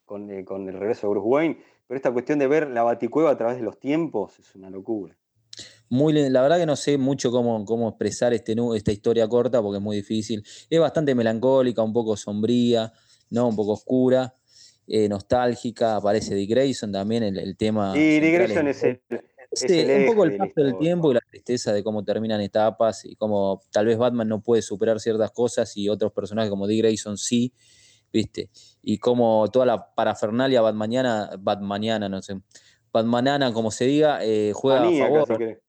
con, 0.03 0.29
eh, 0.29 0.43
con 0.43 0.67
el 0.67 0.77
regreso 0.77 1.07
de 1.07 1.11
Bruce 1.11 1.25
Wayne, 1.25 1.57
pero 1.87 1.95
esta 1.95 2.11
cuestión 2.11 2.37
de 2.37 2.47
ver 2.47 2.67
la 2.69 2.83
baticueva 2.83 3.31
a 3.31 3.37
través 3.37 3.55
de 3.55 3.63
los 3.63 3.79
tiempos 3.79 4.37
es 4.39 4.53
una 4.55 4.69
locura. 4.69 5.17
Muy. 5.87 6.11
La 6.29 6.41
verdad 6.41 6.57
que 6.57 6.65
no 6.65 6.75
sé 6.75 6.97
mucho 6.97 7.31
cómo, 7.31 7.63
cómo 7.63 7.87
expresar 7.87 8.33
este, 8.33 8.57
esta 8.75 8.91
historia 8.91 9.25
corta 9.29 9.61
porque 9.61 9.77
es 9.77 9.83
muy 9.83 9.95
difícil. 9.95 10.43
Es 10.69 10.79
bastante 10.81 11.15
melancólica, 11.15 11.81
un 11.81 11.93
poco 11.93 12.17
sombría, 12.17 12.91
¿no? 13.29 13.47
Un 13.47 13.55
poco 13.55 13.71
oscura, 13.71 14.35
eh, 14.87 15.09
nostálgica. 15.09 15.97
Aparece 15.97 16.35
Dick 16.35 16.49
Grayson 16.49 16.91
también, 16.91 17.23
el, 17.23 17.37
el 17.37 17.57
tema. 17.57 17.97
y 17.97 18.19
Dick 18.19 18.33
Grayson 18.33 18.67
es 18.67 18.83
el, 18.83 19.01
Es 19.51 19.59
Sí, 19.61 19.79
el 19.79 20.01
un 20.01 20.07
poco 20.07 20.25
el 20.25 20.35
paso 20.37 20.53
del 20.55 20.77
tiempo 20.77 21.11
y 21.11 21.13
la 21.13 21.21
tristeza 21.29 21.71
de 21.71 21.83
cómo 21.83 22.03
terminan 22.03 22.41
etapas 22.41 23.05
y 23.05 23.15
cómo 23.15 23.61
tal 23.71 23.85
vez 23.85 23.97
Batman 23.97 24.27
no 24.27 24.41
puede 24.41 24.61
superar 24.61 24.99
ciertas 24.99 25.31
cosas 25.31 25.75
y 25.77 25.87
otros 25.87 26.11
personajes 26.11 26.49
como 26.49 26.67
Dick 26.67 26.79
Grayson 26.79 27.17
sí, 27.17 27.53
¿viste? 28.11 28.49
Y 28.81 28.97
cómo 28.97 29.47
toda 29.51 29.65
la 29.65 29.93
parafernalia 29.95 30.61
batmaniana, 30.61 31.31
batmaniana, 31.39 32.09
no 32.09 32.21
sé, 32.21 32.41
batmanana, 32.91 33.53
como 33.53 33.71
se 33.71 33.85
diga, 33.85 34.19
eh, 34.23 34.51
juega 34.53 34.87
a 34.87 34.91
favor. 34.91 35.61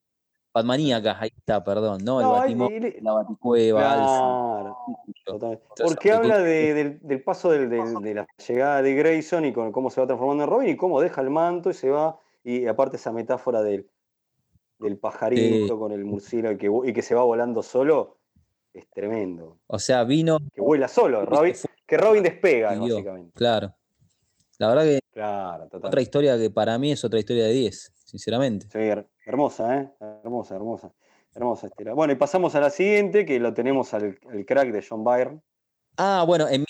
Querés. 0.57 0.67
Batmaníaca, 0.67 1.17
ahí 1.19 1.31
está, 1.35 1.63
perdón, 1.63 2.03
¿no? 2.03 2.19
El 2.21 2.27
No, 2.27 2.31
batimóvil, 2.33 2.85
y- 2.85 2.97
y- 2.97 3.01
la 3.01 3.13
baticueva, 3.13 3.79
Claro, 3.81 4.77
Porque 5.75 6.09
el 6.09 6.15
habla 6.15 6.39
de- 6.39 6.73
del, 6.73 6.99
del 7.01 7.23
paso 7.23 7.51
del- 7.51 7.69
del- 7.69 8.01
de 8.01 8.13
la 8.13 8.27
llegada 8.47 8.81
de 8.81 8.93
Grayson 8.95 9.45
y 9.45 9.53
con 9.53 9.71
cómo 9.71 9.89
se 9.89 10.01
va 10.01 10.07
transformando 10.07 10.43
en 10.45 10.49
Robin 10.49 10.69
y 10.69 10.77
cómo 10.77 11.01
deja 11.01 11.21
el 11.21 11.29
manto 11.29 11.69
y 11.69 11.73
se 11.73 11.89
va. 11.89 12.19
Y 12.43 12.65
aparte 12.67 12.95
esa 12.97 13.11
metáfora 13.11 13.61
del, 13.61 13.89
del 14.79 14.97
pajarito 14.97 15.77
con 15.79 15.91
el 15.91 16.05
murciélago 16.05 16.55
y 16.55 16.57
que, 16.57 16.69
vo- 16.69 16.87
y 16.89 16.93
que 16.93 17.01
se 17.01 17.13
va 17.15 17.23
volando 17.23 17.61
solo 17.63 18.17
es 18.73 18.87
tremendo. 18.91 19.57
O 19.67 19.79
sea, 19.79 20.03
vino, 20.03 20.37
Que 20.53 20.61
vuela 20.61 20.87
solo, 20.87 21.25
Robin, 21.25 21.53
que 21.85 21.97
Robin 21.97 22.23
despega, 22.23 22.77
básicamente. 22.79 23.31
claro. 23.33 23.73
La 24.59 24.69
verdad 24.69 24.83
que 24.83 24.99
Claro, 25.11 25.67
total. 25.67 25.87
otra 25.89 26.01
historia 26.01 26.37
que 26.37 26.49
para 26.49 26.77
mí 26.77 26.91
es 26.91 27.03
otra 27.03 27.19
historia 27.19 27.45
de 27.45 27.53
10, 27.53 27.91
sinceramente. 28.05 28.67
Sí, 28.71 28.79
hermosa, 29.27 29.77
¿eh? 29.77 29.91
Hermosa, 30.23 30.55
hermosa. 30.55 30.93
Hermosa 31.35 31.67
Estela. 31.67 31.93
Bueno, 31.93 32.13
y 32.13 32.15
pasamos 32.15 32.55
a 32.55 32.59
la 32.59 32.69
siguiente, 32.71 33.25
que 33.25 33.39
lo 33.39 33.53
tenemos 33.53 33.93
al, 33.93 34.17
al 34.31 34.45
crack 34.45 34.71
de 34.71 34.83
John 34.87 35.03
Byrne. 35.03 35.41
Ah, 35.97 36.23
bueno, 36.25 36.47
en 36.47 36.61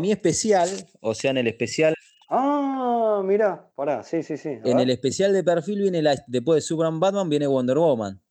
mi, 0.00 0.12
especial, 0.12 0.68
o 1.00 1.14
sea, 1.14 1.30
en 1.30 1.38
el 1.38 1.46
especial 1.48 1.94
Ah, 2.34 3.20
mirá, 3.22 3.70
pará, 3.74 4.02
sí, 4.02 4.22
sí, 4.22 4.38
sí. 4.38 4.48
En 4.48 4.62
ver. 4.62 4.80
el 4.80 4.90
especial 4.90 5.34
de 5.34 5.44
perfil 5.44 5.82
viene 5.82 6.00
la, 6.00 6.14
después 6.26 6.56
de 6.56 6.60
Superman 6.62 6.98
Batman 6.98 7.28
viene 7.28 7.46
Wonder 7.46 7.76
Woman. 7.76 8.22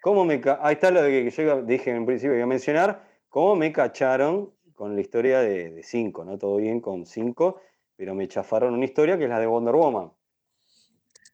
¿Cómo 0.00 0.24
me 0.24 0.40
Ahí 0.60 0.74
está 0.74 0.90
lo 0.90 1.02
que 1.02 1.24
que 1.24 1.30
yo 1.30 1.62
dije 1.62 1.90
en 1.90 2.06
principio 2.06 2.32
que 2.32 2.38
iba 2.38 2.44
a 2.44 2.48
mencionar. 2.48 3.04
¿Cómo 3.28 3.54
me 3.54 3.70
cacharon 3.70 4.54
con 4.74 4.94
la 4.94 5.02
historia 5.02 5.40
de 5.40 5.82
5? 5.82 6.24
¿no? 6.24 6.38
Todo 6.38 6.56
bien 6.56 6.80
con 6.80 7.04
5, 7.04 7.60
pero 7.96 8.14
me 8.14 8.28
chafaron 8.28 8.72
una 8.72 8.86
historia 8.86 9.18
que 9.18 9.24
es 9.24 9.30
la 9.30 9.40
de 9.40 9.46
Wonder 9.46 9.74
Woman. 9.74 10.12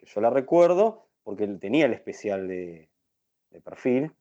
Yo 0.03 0.21
la 0.21 0.31
recuerdo 0.31 1.07
porque 1.23 1.47
tenía 1.47 1.87
el 1.87 1.93
especial 1.93 2.49
de, 2.49 2.89
perfil. 3.65 4.13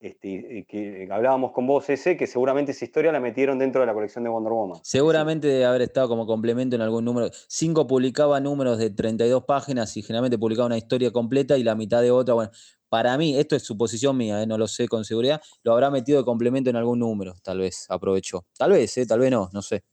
Este, 0.00 0.64
que 0.66 1.06
hablábamos 1.10 1.52
con 1.52 1.66
vos 1.66 1.90
ese, 1.90 2.16
que 2.16 2.26
seguramente 2.26 2.72
esa 2.72 2.86
historia 2.86 3.12
la 3.12 3.20
metieron 3.20 3.58
dentro 3.58 3.82
de 3.82 3.86
la 3.86 3.92
colección 3.92 4.24
de 4.24 4.30
Wonder 4.30 4.50
Woman. 4.50 4.80
Seguramente 4.82 5.46
debe 5.46 5.66
haber 5.66 5.82
estado 5.82 6.08
como 6.08 6.26
complemento 6.26 6.74
en 6.74 6.80
algún 6.80 7.04
número. 7.04 7.28
Cinco 7.48 7.86
publicaba 7.86 8.40
números 8.40 8.78
de 8.78 8.88
32 8.88 9.44
páginas 9.44 9.94
y 9.98 10.02
generalmente 10.02 10.38
publicaba 10.38 10.66
una 10.66 10.78
historia 10.78 11.10
completa 11.10 11.58
y 11.58 11.64
la 11.64 11.74
mitad 11.74 12.00
de 12.00 12.10
otra. 12.10 12.32
Bueno, 12.32 12.50
para 12.90 13.16
mí, 13.18 13.38
esto 13.38 13.54
es 13.56 13.62
suposición 13.62 14.16
mía, 14.16 14.42
eh, 14.42 14.46
no 14.46 14.58
lo 14.58 14.66
sé 14.66 14.88
con 14.88 15.04
seguridad, 15.04 15.40
lo 15.62 15.72
habrá 15.72 15.90
metido 15.90 16.18
de 16.18 16.24
complemento 16.24 16.70
en 16.70 16.76
algún 16.76 16.98
número, 16.98 17.34
tal 17.42 17.58
vez, 17.58 17.86
aprovechó. 17.88 18.46
Tal 18.58 18.72
vez, 18.72 18.96
eh, 18.96 19.06
tal 19.06 19.20
vez 19.20 19.30
no, 19.30 19.48
no 19.52 19.62
sé. 19.62 19.84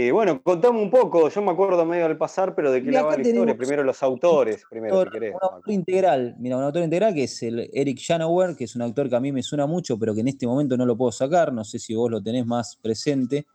Eh, 0.00 0.12
bueno, 0.12 0.40
contame 0.42 0.80
un 0.80 0.90
poco, 0.90 1.28
yo 1.28 1.42
me 1.42 1.50
acuerdo 1.50 1.84
medio 1.84 2.06
al 2.06 2.16
pasar, 2.16 2.54
pero 2.54 2.70
de 2.70 2.80
qué 2.84 2.92
la 2.92 3.00
acá 3.00 3.08
va 3.08 3.16
la 3.16 3.22
historia. 3.22 3.56
Primero 3.56 3.82
los 3.82 4.00
autores, 4.04 4.64
primero, 4.70 4.94
si 4.94 4.98
autor- 5.00 5.12
querés. 5.12 5.34
un 5.34 5.38
autor 5.42 5.72
integral, 5.72 6.36
mira, 6.38 6.56
un 6.56 6.62
autor 6.62 6.84
integral 6.84 7.14
que 7.14 7.24
es 7.24 7.42
el 7.42 7.68
Eric 7.72 7.98
Janower, 8.00 8.54
que 8.54 8.62
es 8.62 8.76
un 8.76 8.82
actor 8.82 9.08
que 9.08 9.16
a 9.16 9.20
mí 9.20 9.32
me 9.32 9.42
suena 9.42 9.66
mucho, 9.66 9.98
pero 9.98 10.14
que 10.14 10.20
en 10.20 10.28
este 10.28 10.46
momento 10.46 10.76
no 10.76 10.86
lo 10.86 10.96
puedo 10.96 11.10
sacar, 11.10 11.52
no 11.52 11.64
sé 11.64 11.80
si 11.80 11.96
vos 11.96 12.08
lo 12.12 12.22
tenés 12.22 12.46
más 12.46 12.76
presente. 12.76 13.46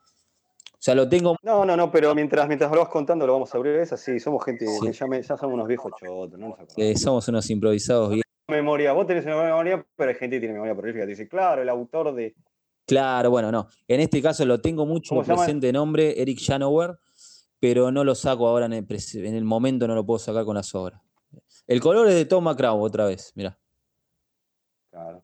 O 0.73 0.75
sea, 0.85 0.95
lo 0.95 1.07
tengo 1.07 1.37
No, 1.43 1.63
no, 1.63 1.77
no, 1.77 1.89
pero 1.89 2.13
mientras, 2.13 2.45
mientras 2.45 2.69
lo 2.73 2.79
vas 2.79 2.89
contando 2.89 3.25
lo 3.25 3.31
vamos 3.31 3.55
a 3.55 3.57
abrir. 3.57 3.75
Es 3.77 3.93
así, 3.93 4.19
somos 4.19 4.43
gente, 4.43 4.65
Sí. 4.67 4.91
ya, 4.91 5.07
me- 5.07 5.21
ya 5.21 5.37
somos 5.37 5.53
unos 5.53 5.67
viejos 5.69 5.93
chotos, 5.97 6.37
no 6.37 6.57
que 6.75 6.97
somos 6.97 7.25
unos 7.29 7.49
improvisados 7.49 8.09
bien. 8.09 8.23
Memoria, 8.49 8.91
vos 8.91 9.07
tenés 9.07 9.23
una 9.25 9.41
memoria, 9.41 9.85
pero 9.95 10.09
hay 10.09 10.15
gente 10.17 10.35
que 10.35 10.39
tiene 10.41 10.55
memoria 10.55 10.75
prolífica. 10.75 11.05
Te 11.05 11.11
dice, 11.11 11.29
claro, 11.29 11.61
el 11.61 11.69
autor 11.69 12.13
de. 12.13 12.35
Claro, 12.86 13.29
bueno, 13.29 13.51
no. 13.51 13.67
En 13.88 13.99
este 14.01 14.21
caso 14.21 14.45
lo 14.45 14.59
tengo 14.59 14.86
mucho 14.86 15.15
presente 15.21 15.67
de 15.67 15.73
nombre, 15.73 16.21
Eric 16.21 16.39
Janower, 16.41 16.97
pero 17.59 17.91
no 17.91 18.03
lo 18.03 18.13
saco 18.13 18.47
ahora 18.47 18.65
en 18.65 18.73
el, 18.73 18.86
pres- 18.88 19.15
en 19.25 19.36
el 19.36 19.45
momento, 19.45 19.88
no 19.88 19.95
lo 19.95 20.05
puedo 20.05 20.19
sacar 20.19 20.43
con 20.45 20.55
las 20.55 20.73
obras. 20.75 21.01
El 21.65 21.79
color 21.79 22.07
es 22.09 22.15
de 22.15 22.25
Tom 22.25 22.43
McCraw 22.43 22.81
otra 22.81 23.05
vez, 23.05 23.31
mira. 23.36 23.57
Claro. 24.91 25.23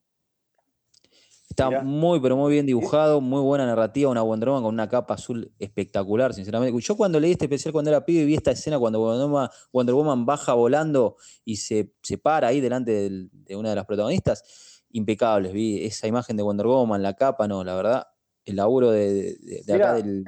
Está 1.49 1.67
Mirá. 1.67 1.81
muy, 1.83 2.19
pero 2.21 2.37
muy 2.37 2.53
bien 2.53 2.65
dibujado, 2.65 3.19
muy 3.19 3.41
buena 3.41 3.65
narrativa, 3.65 4.09
una 4.09 4.21
Wonder 4.21 4.47
Woman 4.49 4.63
con 4.63 4.73
una 4.73 4.87
capa 4.87 5.15
azul 5.15 5.51
espectacular, 5.59 6.33
sinceramente. 6.33 6.79
Yo 6.79 6.95
cuando 6.95 7.19
leí 7.19 7.31
este 7.31 7.45
especial 7.45 7.73
cuando 7.73 7.89
era 7.91 8.05
pibe 8.05 8.23
vi 8.23 8.35
esta 8.35 8.51
escena 8.51 8.79
cuando 8.79 8.99
Wonder 8.99 9.27
Woman, 9.27 9.49
Wonder 9.73 9.95
Woman 9.95 10.25
baja 10.25 10.53
volando 10.53 11.17
y 11.43 11.57
se, 11.57 11.91
se 12.01 12.17
para 12.17 12.47
ahí 12.47 12.61
delante 12.61 12.91
del- 12.91 13.29
de 13.33 13.55
una 13.57 13.69
de 13.71 13.75
las 13.75 13.85
protagonistas, 13.85 14.68
impecables. 14.91 15.53
Vi 15.53 15.85
esa 15.85 16.07
imagen 16.07 16.37
de 16.37 16.43
Wonder 16.43 16.67
Woman, 16.67 17.01
la 17.03 17.15
capa, 17.15 17.47
no, 17.47 17.63
la 17.63 17.75
verdad, 17.75 18.07
el 18.45 18.55
laburo 18.55 18.91
de, 18.91 19.35
de- 19.37 19.63
de 19.65 19.73
acá 19.73 19.93
Mirá, 19.93 19.93
del... 19.93 20.23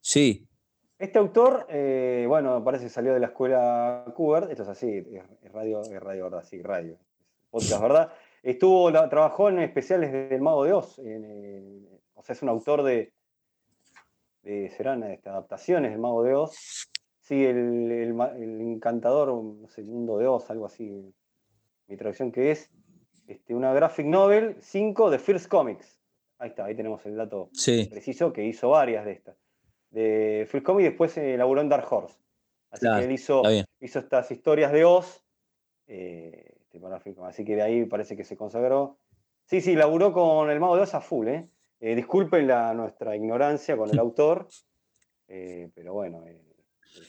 Sí, 0.00 0.46
Este 0.98 1.18
autor, 1.18 1.66
eh, 1.68 2.24
bueno, 2.28 2.62
parece 2.62 2.84
que 2.84 2.90
salió 2.90 3.12
de 3.12 3.20
la 3.20 3.26
escuela 3.26 4.04
Cougar. 4.14 4.48
Esto 4.50 4.62
es 4.62 4.68
así, 4.68 5.04
es, 5.42 5.52
radio, 5.52 5.82
es 5.82 6.00
radio, 6.00 6.24
¿verdad? 6.24 6.44
Sí, 6.44 6.62
radio. 6.62 6.96
Podcast, 7.50 7.82
¿verdad? 7.82 8.12
Estuvo, 8.42 8.90
la- 8.90 9.08
trabajó 9.08 9.48
en 9.48 9.58
especiales 9.60 10.12
del 10.12 10.40
Mago 10.40 10.64
de 10.64 10.72
Oz. 10.72 10.98
en, 11.00 11.24
eh, 11.24 12.00
o 12.14 12.22
sea, 12.22 12.32
es 12.34 12.42
un 12.42 12.48
autor 12.48 12.82
de, 12.84 13.12
de 14.42 14.70
serán 14.76 15.02
este, 15.04 15.28
adaptaciones 15.28 15.90
del 15.90 16.00
Mago 16.00 16.22
de 16.22 16.34
Oz. 16.34 16.88
Sí, 17.20 17.44
el, 17.44 17.90
el 17.90 18.60
encantador, 18.60 19.32
no 19.34 19.66
sé, 19.68 19.82
mundo 19.82 20.16
de 20.18 20.28
Oz, 20.28 20.48
algo 20.50 20.66
así. 20.66 21.12
Mi 21.88 21.96
traducción 21.96 22.30
que 22.30 22.52
es 22.52 22.70
este, 23.26 23.54
una 23.54 23.72
graphic 23.72 24.06
novel 24.06 24.56
5 24.60 25.10
de 25.10 25.18
First 25.18 25.48
Comics. 25.48 26.00
Ahí 26.38 26.50
está, 26.50 26.66
ahí 26.66 26.74
tenemos 26.74 27.04
el 27.06 27.16
dato 27.16 27.48
sí, 27.52 27.86
preciso 27.90 28.32
que 28.32 28.44
hizo 28.44 28.70
varias 28.70 29.04
de 29.04 29.12
estas. 29.12 29.36
De 29.90 30.46
First 30.50 30.66
Comics 30.66 30.90
después 30.90 31.16
eh, 31.16 31.36
laburó 31.36 31.60
en 31.60 31.68
Dark 31.68 31.86
Horse. 31.90 32.18
Así 32.70 32.80
Claro, 32.80 32.98
que 32.98 33.04
él 33.06 33.12
hizo, 33.12 33.42
hizo 33.80 33.98
estas 33.98 34.30
historias 34.30 34.72
de 34.72 34.84
Oz 34.84 35.24
eh, 35.86 36.56
este, 36.60 36.80
para 36.80 37.00
First 37.00 37.16
Comics. 37.16 37.34
Así 37.34 37.44
que 37.44 37.56
de 37.56 37.62
ahí 37.62 37.84
parece 37.86 38.16
que 38.16 38.24
se 38.24 38.36
consagró. 38.36 38.98
Sí, 39.44 39.60
sí, 39.60 39.74
laburó 39.76 40.12
con 40.12 40.50
el 40.50 40.60
Mago 40.60 40.76
de 40.76 40.82
Oz 40.82 40.94
a 40.94 41.00
full. 41.00 41.28
¿eh? 41.28 41.48
Eh, 41.80 41.94
disculpen 41.94 42.46
la, 42.46 42.72
nuestra 42.74 43.14
ignorancia 43.16 43.76
con 43.76 43.90
el 43.90 43.98
autor, 43.98 44.48
eh, 45.28 45.70
pero 45.74 45.94
bueno. 45.94 46.26
eh, 46.26 46.45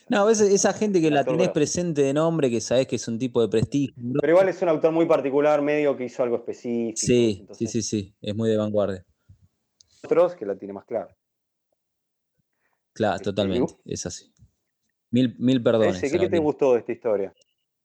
No, 0.08 0.22
a 0.22 0.24
veces 0.24 0.50
esa 0.50 0.72
gente 0.72 1.00
que 1.00 1.10
la 1.10 1.24
tenés 1.24 1.50
presente 1.50 2.02
de 2.02 2.12
nombre, 2.14 2.50
que 2.50 2.60
sabés 2.60 2.86
que 2.86 2.96
es 2.96 3.08
un 3.08 3.18
tipo 3.18 3.40
de 3.42 3.48
prestigio. 3.48 3.94
Pero 4.20 4.32
igual 4.32 4.48
es 4.48 4.60
un 4.62 4.68
autor 4.68 4.92
muy 4.92 5.06
particular, 5.06 5.60
medio 5.62 5.96
que 5.96 6.04
hizo 6.04 6.22
algo 6.22 6.36
específico. 6.36 6.96
Sí, 6.96 7.06
sí, 7.06 7.36
entonces, 7.40 7.70
sí, 7.70 7.82
sí, 7.82 8.14
es 8.20 8.34
muy 8.34 8.48
de 8.50 8.56
vanguardia. 8.56 9.04
Otros 10.04 10.34
que 10.34 10.46
la 10.46 10.56
tiene 10.56 10.72
más 10.74 10.84
clara. 10.84 11.14
Claro, 12.92 13.16
Este, 13.16 13.24
totalmente, 13.24 13.74
es 13.84 14.06
así. 14.06 14.32
Mil, 15.10 15.36
mil 15.38 15.62
perdones. 15.62 16.00
¿Qué, 16.00 16.18
qué 16.18 16.28
te 16.28 16.38
gustó 16.38 16.72
de 16.74 16.80
esta 16.80 16.92
historia? 16.92 17.34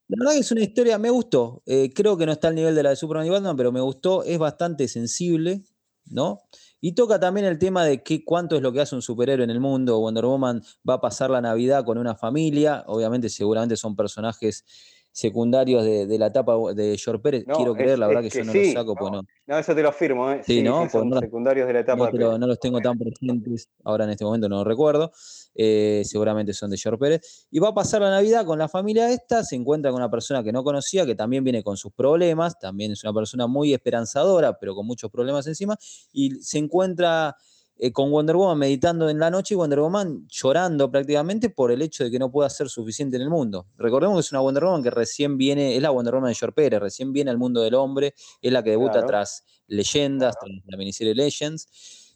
La 0.07 0.17
verdad 0.19 0.33
que 0.33 0.39
es 0.39 0.51
una 0.51 0.61
historia, 0.61 0.97
me 0.97 1.09
gustó. 1.09 1.61
eh, 1.65 1.91
creo 1.93 2.17
que 2.17 2.25
no 2.25 2.31
está 2.33 2.49
al 2.49 2.55
nivel 2.55 2.75
de 2.75 2.83
la 2.83 2.89
de 2.89 2.95
Superman 2.95 3.25
y 3.25 3.29
Batman, 3.29 3.55
pero 3.55 3.71
me 3.71 3.79
gustó. 3.81 4.23
Es 4.23 4.37
bastante 4.37 4.87
sensible, 4.87 5.63
¿no? 6.05 6.41
Y 6.81 6.93
toca 6.93 7.19
también 7.19 7.45
el 7.45 7.57
tema 7.57 7.85
de 7.85 8.03
qué, 8.03 8.25
cuánto 8.25 8.55
es 8.55 8.61
lo 8.61 8.73
que 8.73 8.81
hace 8.81 8.95
un 8.95 9.01
superhéroe 9.01 9.43
en 9.43 9.49
el 9.49 9.59
mundo. 9.59 9.99
Wonder 9.99 10.25
Woman 10.25 10.61
va 10.87 10.95
a 10.95 11.01
pasar 11.01 11.29
la 11.29 11.41
Navidad 11.41 11.85
con 11.85 11.97
una 11.97 12.15
familia. 12.15 12.83
Obviamente, 12.87 13.29
seguramente 13.29 13.77
son 13.77 13.95
personajes 13.95 14.65
secundarios 15.13 15.83
de, 15.85 16.07
de 16.07 16.17
la 16.17 16.27
etapa 16.27 16.55
de 16.73 16.97
George 16.97 17.21
Pérez. 17.21 17.45
No, 17.47 17.55
Quiero 17.55 17.71
es- 17.73 17.77
creer, 17.77 17.99
la 17.99 18.07
verdad 18.07 18.25
es 18.25 18.33
que, 18.33 18.39
que 18.39 18.45
yo 18.45 18.51
no 18.53 18.59
sí. 18.59 18.73
lo 18.73 18.79
saco, 18.81 18.95
pues 18.95 19.11
no, 19.11 19.21
No, 19.45 19.57
eso 19.59 19.75
te 19.75 19.83
lo 19.83 19.89
afirmo, 19.89 20.31
¿eh? 20.31 20.41
Sí, 20.43 20.63
¿no? 20.63 20.79
Pues 20.79 20.91
son 20.91 21.09
no- 21.09 21.19
secundarios 21.19 21.67
de 21.67 21.73
la 21.73 21.79
etapa 21.81 22.05
no, 22.07 22.11
de 22.11 22.17
lo- 22.17 22.37
no 22.39 22.47
los 22.47 22.59
tengo 22.59 22.81
tan 22.81 22.97
presentes, 22.97 23.69
ahora 23.83 24.05
en 24.05 24.09
este 24.09 24.25
momento 24.25 24.49
no 24.49 24.57
lo 24.57 24.63
recuerdo, 24.63 25.11
eh, 25.53 26.01
seguramente 26.03 26.51
son 26.53 26.71
de 26.71 26.77
George 26.77 26.97
Pérez, 26.97 27.47
y 27.51 27.59
va 27.59 27.69
a 27.69 27.73
pasar 27.75 28.01
la 28.01 28.09
Navidad 28.09 28.43
con 28.43 28.57
la 28.57 28.67
familia 28.67 29.11
esta, 29.11 29.43
se 29.43 29.55
encuentra 29.55 29.91
con 29.91 30.01
una 30.01 30.09
persona 30.09 30.43
que 30.43 30.51
no 30.51 30.63
conocía, 30.63 31.05
que 31.05 31.13
también 31.13 31.43
viene 31.43 31.61
con 31.63 31.77
sus 31.77 31.93
problemas, 31.93 32.57
también 32.57 32.91
es 32.91 33.03
una 33.03 33.13
persona 33.13 33.45
muy 33.45 33.71
esperanzadora, 33.71 34.57
pero 34.59 34.73
con 34.73 34.87
muchos 34.87 35.11
problemas 35.11 35.45
encima, 35.45 35.77
y 36.11 36.31
se 36.41 36.57
encuentra 36.57 37.35
eh, 37.77 37.91
con 37.91 38.11
Wonder 38.11 38.35
Woman 38.35 38.57
meditando 38.59 39.09
en 39.09 39.19
la 39.19 39.29
noche 39.29 39.53
y 39.53 39.57
Wonder 39.57 39.79
Woman 39.79 40.27
llorando 40.29 40.89
prácticamente 40.91 41.49
por 41.49 41.71
el 41.71 41.81
hecho 41.81 42.03
de 42.03 42.11
que 42.11 42.19
no 42.19 42.31
pueda 42.31 42.49
ser 42.49 42.69
suficiente 42.69 43.15
en 43.17 43.23
el 43.23 43.29
mundo. 43.29 43.67
Recordemos 43.77 44.17
que 44.17 44.21
es 44.21 44.31
una 44.31 44.41
Wonder 44.41 44.63
Woman 44.65 44.83
que 44.83 44.91
recién 44.91 45.37
viene, 45.37 45.75
es 45.75 45.81
la 45.81 45.89
Wonder 45.91 46.13
Woman 46.15 46.29
de 46.29 46.35
George 46.35 46.53
Pérez, 46.53 46.79
recién 46.79 47.11
viene 47.13 47.31
al 47.31 47.37
mundo 47.37 47.61
del 47.61 47.73
hombre, 47.75 48.13
es 48.41 48.51
la 48.51 48.63
que 48.63 48.71
debuta 48.71 49.03
Claro. 49.03 49.07
tras 49.07 49.43
Leyendas, 49.67 50.35
tras 50.39 50.51
la 50.65 50.77
miniserie 50.77 51.15
Legends. 51.15 51.67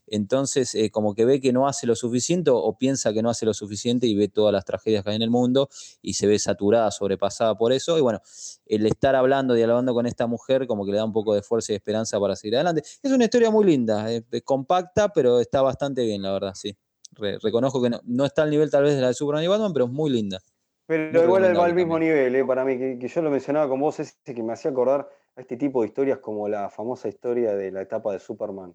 Entonces, 0.08 0.74
eh, 0.76 0.90
como 0.90 1.14
que 1.14 1.26
ve 1.26 1.40
que 1.42 1.54
no 1.54 1.68
hace 1.68 1.86
lo 1.86 1.96
suficiente 1.96 2.50
o, 2.52 2.78
piensa 2.78 3.14
que 3.14 3.22
no 3.22 3.30
hace 3.30 3.46
lo 3.46 3.54
suficiente 3.54 4.08
y 4.08 4.16
ve 4.16 4.28
todas 4.30 4.54
las 4.54 4.66
tragedias 4.66 5.04
que 5.04 5.10
hay 5.12 5.16
en 5.18 5.22
el 5.22 5.30
mundo 5.30 5.70
y 6.02 6.14
se 6.14 6.28
ve 6.28 6.40
saturada, 6.40 6.90
sobrepasada 6.92 7.56
por 7.56 7.74
eso. 7.74 7.98
Y 7.98 8.02
bueno, 8.02 8.22
el 8.66 8.86
estar 8.86 9.16
hablando, 9.16 9.54
dialogando 9.54 9.94
con 9.94 10.06
esta 10.06 10.28
mujer, 10.28 10.68
como 10.68 10.86
que 10.86 10.92
le 10.92 10.98
da 10.98 11.06
un 11.06 11.14
poco 11.14 11.34
de 11.36 11.42
fuerza 11.42 11.74
y 11.74 11.76
esperanza 11.76 12.20
para 12.20 12.36
seguir 12.36 12.56
adelante. 12.56 12.84
Es 13.04 13.12
una 13.12 13.26
historia 13.26 13.52
muy 13.52 13.66
linda, 13.66 14.12
eh, 14.12 14.24
es 14.32 14.44
compacta, 14.44 15.10
pero 15.10 15.40
está 15.40 15.62
bastante 15.62 16.04
bien, 16.04 16.22
la 16.22 16.32
verdad, 16.34 16.54
sí. 16.56 16.76
Re- 17.14 17.38
reconozco 17.42 17.82
que 17.82 17.90
no, 17.90 18.00
no 18.06 18.26
está 18.26 18.44
al 18.44 18.50
nivel 18.50 18.70
tal 18.70 18.84
vez 18.84 18.96
de 18.96 19.02
la 19.02 19.08
de 19.08 19.14
Superman 19.14 19.44
y 19.44 19.48
Batman, 19.48 19.74
pero 19.74 19.86
es 19.86 19.92
muy 19.92 20.10
linda. 20.12 20.40
Pero 20.86 21.12
Muy 21.12 21.24
igual 21.24 21.58
va 21.58 21.66
al 21.66 21.76
mismo 21.76 22.00
nivel, 22.00 22.34
eh, 22.36 22.46
para 22.46 22.64
mí, 22.64 22.78
que, 22.78 22.98
que 22.98 23.08
yo 23.08 23.22
lo 23.22 23.30
mencionaba 23.30 23.68
con 23.68 23.80
vos, 23.82 24.00
ese 24.00 24.14
que 24.24 24.42
me 24.44 24.54
hacía 24.54 24.72
acordar 24.72 25.10
a 25.36 25.42
este 25.42 25.58
tipo 25.58 25.82
de 25.82 25.88
historias 25.88 26.20
como 26.20 26.48
la 26.48 26.70
famosa 26.70 27.10
historia 27.10 27.56
de 27.56 27.72
la 27.72 27.82
etapa 27.82 28.14
de 28.14 28.20
Superman. 28.20 28.74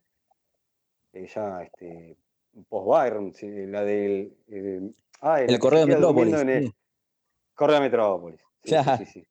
Eh, 1.12 1.26
ya, 1.34 1.62
este, 1.62 2.16
post-Byron, 2.68 3.32
sí, 3.34 3.48
la 3.66 3.82
del... 3.84 4.34
el- 4.48 4.94
ah, 5.20 5.40
El 5.40 5.46
que 5.48 5.58
correo 5.58 5.80
de 5.80 5.86
Metrópolis. 5.86 6.34
en 6.34 6.48
el- 6.50 6.66
sí. 6.66 6.74
Correo 7.54 7.76
de 7.76 7.80
Metrópolis. 7.82 8.40
Sí, 8.64 8.74
sí. 9.12 9.26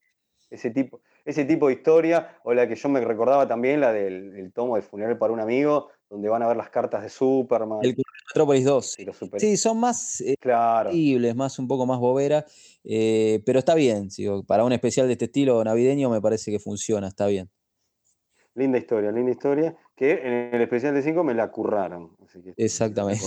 Ese 0.49 0.69
tipo, 0.71 0.99
ese 1.23 1.45
tipo 1.45 1.67
de 1.67 1.73
historia, 1.73 2.37
o 2.43 2.53
la 2.53 2.67
que 2.67 2.75
yo 2.75 2.89
me 2.89 2.99
recordaba 2.99 3.47
también, 3.47 3.79
la 3.79 3.93
del 3.93 4.35
el 4.35 4.51
tomo 4.51 4.75
de 4.75 4.81
funeral 4.81 5.17
para 5.17 5.31
un 5.33 5.39
amigo, 5.39 5.89
donde 6.09 6.27
van 6.27 6.43
a 6.43 6.47
ver 6.47 6.57
las 6.57 6.69
cartas 6.69 7.01
de 7.03 7.09
Superman. 7.09 7.79
El 7.81 7.95
correo 7.95 8.03
de 8.13 8.27
Metrópolis 8.33 8.65
2. 8.65 8.99
y 8.99 9.05
los 9.05 9.15
super- 9.17 9.39
Sí, 9.39 9.55
son 9.55 9.79
más 9.79 10.19
eh, 10.21 10.35
Claro. 10.39 10.91
más 11.35 11.57
un 11.57 11.67
poco 11.69 11.85
más 11.85 11.99
bobera, 11.99 12.45
eh, 12.83 13.41
pero 13.45 13.59
está 13.59 13.75
bien. 13.75 14.09
para 14.43 14.65
un 14.65 14.73
especial 14.73 15.07
de 15.07 15.13
este 15.13 15.25
estilo 15.25 15.63
navideño 15.63 16.09
me 16.09 16.19
parece 16.21 16.51
que 16.51 16.59
funciona, 16.59 17.07
está 17.07 17.27
bien. 17.27 17.49
Linda 18.55 18.77
historia, 18.77 19.11
linda 19.11 19.31
historia, 19.31 19.75
que 19.95 20.11
en 20.11 20.55
el 20.55 20.61
especial 20.61 20.93
de 20.93 21.01
5 21.01 21.23
me 21.23 21.33
la 21.33 21.49
curraron. 21.51 22.15
así 22.23 22.41
que 22.41 22.53
Exactamente. 22.57 23.23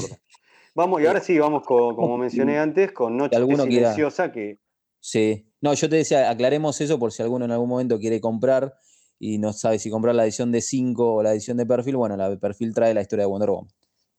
Vamos, 0.75 1.01
y 1.01 1.07
ahora 1.07 1.20
sí, 1.20 1.39
vamos 1.39 1.62
con, 1.64 1.95
como 1.95 2.18
mencioné 2.18 2.59
antes, 2.59 2.93
con 2.93 3.16
Noche 3.16 3.39
Silenciosa, 3.45 4.33
que 4.33 4.59
Sí. 5.07 5.47
No, 5.61 5.75
yo 5.75 5.91
te 5.91 5.97
decía, 5.97 6.31
aclaremos 6.31 6.81
eso 6.81 6.99
por 6.99 7.12
si 7.12 7.22
alguno 7.22 7.45
en 7.45 7.51
algún 7.51 7.68
momento 7.68 7.99
quiere 7.99 8.22
comprar 8.22 8.72
y 9.18 9.37
no 9.37 9.53
sabe 9.53 9.79
si 9.79 9.91
comprar 9.91 10.14
la 10.14 10.25
edición 10.25 10.51
de 10.51 10.62
5 10.62 11.16
o 11.16 11.22
la 11.22 11.33
edición 11.33 11.59
de 11.59 11.66
perfil. 11.66 11.97
Bueno, 11.97 12.16
la 12.16 12.31
de 12.31 12.39
perfil 12.39 12.72
trae 12.72 12.95
la 12.95 13.03
historia 13.03 13.25
de 13.25 13.31
Wonder 13.31 13.51
Woman. 13.51 13.68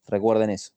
Recuerden 0.08 0.52
eso. 0.52 0.74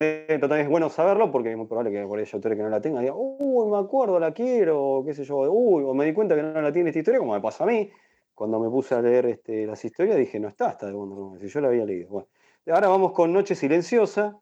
eh, 0.00 0.38
total 0.40 0.60
es 0.60 0.68
bueno 0.70 0.88
saberlo, 0.88 1.30
porque 1.30 1.50
es 1.50 1.56
muy 1.58 1.66
probable 1.66 1.92
que 1.92 2.02
por 2.06 2.18
ahí 2.18 2.24
autores 2.32 2.56
que 2.56 2.62
no 2.62 2.70
la 2.70 2.80
digan, 2.80 3.06
uy, 3.14 3.70
me 3.70 3.76
acuerdo, 3.76 4.18
la 4.18 4.32
quiero, 4.32 4.82
o 4.82 5.04
qué 5.04 5.12
sé 5.12 5.24
yo, 5.24 5.36
uy, 5.52 5.84
o 5.86 5.92
me 5.92 6.06
di 6.06 6.14
cuenta 6.14 6.34
que 6.34 6.42
no 6.42 6.62
la 6.62 6.72
tiene 6.72 6.88
esta 6.88 7.00
historia, 7.00 7.20
como 7.20 7.34
me 7.34 7.40
pasa 7.42 7.64
a 7.64 7.66
mí. 7.66 7.90
Cuando 8.36 8.60
me 8.60 8.68
puse 8.68 8.94
a 8.94 9.00
leer 9.02 9.26
este, 9.26 9.66
las 9.66 9.82
historias 9.84 10.16
dije, 10.18 10.38
no 10.38 10.46
está 10.48 10.70
esta 10.70 10.86
de 10.86 10.92
Wonder 10.92 11.18
Woman, 11.18 11.40
si 11.40 11.48
yo 11.48 11.60
la 11.62 11.68
había 11.68 11.84
leído. 11.86 12.08
Bueno, 12.10 12.28
ahora 12.66 12.86
vamos 12.88 13.12
con 13.12 13.32
Noche 13.32 13.54
Silenciosa, 13.54 14.38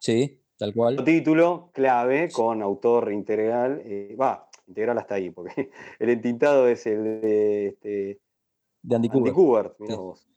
Sí, 0.00 0.42
tal 0.58 0.74
cual. 0.74 1.02
título 1.04 1.70
clave 1.72 2.28
con 2.32 2.60
autor 2.60 3.12
integral, 3.12 3.80
eh, 3.84 4.16
va, 4.20 4.48
integral 4.66 4.98
hasta 4.98 5.14
ahí, 5.14 5.30
porque 5.30 5.70
el 6.00 6.10
entintado 6.10 6.66
es 6.68 6.86
el 6.86 7.04
de 7.20 7.66
este, 7.68 8.20
De 8.82 8.96
Andy 8.96 9.06
Andy 9.06 9.08
Kubert. 9.08 9.34
Kubert, 9.34 9.78
mirá 9.78 9.94
Sí. 9.94 10.00
vos. 10.00 10.28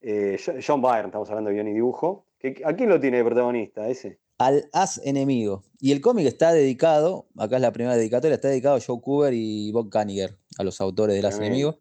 Eh, 0.00 0.38
Jo- 0.44 0.52
John 0.66 0.82
Byrne, 0.82 1.06
estamos 1.06 1.28
hablando 1.30 1.50
de 1.50 1.54
guion 1.54 1.68
y 1.68 1.74
dibujo. 1.74 2.26
¿A 2.64 2.72
quién 2.74 2.88
lo 2.88 2.98
tiene 3.00 3.18
de 3.18 3.24
protagonista 3.24 3.88
ese? 3.88 4.18
Al 4.38 4.68
As 4.72 5.00
Enemigo. 5.04 5.62
Y 5.80 5.90
el 5.92 6.00
cómic 6.00 6.26
está 6.26 6.52
dedicado, 6.52 7.26
acá 7.36 7.56
es 7.56 7.62
la 7.62 7.72
primera 7.72 7.96
dedicatoria, 7.96 8.34
está 8.34 8.48
dedicado 8.48 8.76
a 8.76 8.80
Joe 8.84 9.00
Cooper 9.00 9.32
y 9.34 9.70
Bob 9.72 9.90
Kaniger, 9.90 10.36
a 10.58 10.64
los 10.64 10.80
autores 10.80 11.14
del 11.16 11.24
As. 11.26 11.38
Enemigo. 11.38 11.78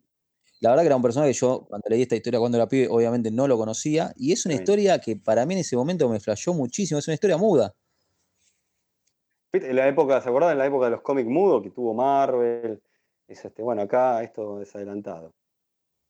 La 0.60 0.70
verdad 0.72 0.84
que 0.84 0.88
era 0.88 0.96
un 0.96 1.02
personaje 1.04 1.32
que 1.32 1.38
yo, 1.38 1.66
cuando 1.70 1.88
leí 1.90 2.02
esta 2.02 2.16
historia 2.16 2.40
cuando 2.40 2.58
era 2.58 2.68
pibe, 2.68 2.88
obviamente 2.90 3.30
no 3.30 3.48
lo 3.48 3.58
conocía. 3.58 4.12
Y 4.16 4.32
es 4.32 4.46
una 4.46 4.56
historia 4.56 5.00
que 5.00 5.16
para 5.16 5.46
mí 5.46 5.54
en 5.54 5.60
ese 5.60 5.76
momento 5.76 6.10
me 6.10 6.20
flashó 6.20 6.54
muchísimo. 6.54 7.00
Es 7.00 7.08
una 7.08 7.14
historia 7.14 7.38
muda. 7.38 7.74
En 9.54 9.76
la 9.76 9.88
época, 9.88 10.20
¿se 10.22 10.30
acuerdan? 10.30 10.52
En 10.54 10.58
la 10.58 10.66
época 10.66 10.86
de 10.86 10.92
los 10.92 11.02
cómics 11.02 11.30
mudos 11.30 11.64
que 11.64 11.70
tuvo 11.70 11.94
Marvel. 11.94 12.82
Es 13.28 13.44
este, 13.46 13.62
bueno, 13.62 13.82
acá 13.84 14.24
esto 14.24 14.62
es 14.62 14.76
adelantado. 14.76 15.34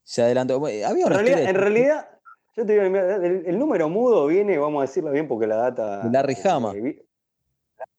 Se 0.03 0.21
adelantó. 0.21 0.59
Bueno, 0.59 0.87
Había 0.87 1.05
En 1.05 1.11
realidad, 1.11 1.41
en 1.41 1.55
realidad, 1.55 2.09
yo 2.55 2.65
te 2.65 2.73
digo, 2.73 2.83
el, 2.85 3.43
el 3.45 3.59
número 3.59 3.89
mudo 3.89 4.27
viene, 4.27 4.57
vamos 4.57 4.79
a 4.79 4.81
decirlo 4.83 5.11
bien, 5.11 5.27
porque 5.27 5.47
la 5.47 5.57
data. 5.57 6.09
Larry 6.09 6.33
eh, 6.33 6.49
Hama. 6.49 6.73
vi- 6.73 7.01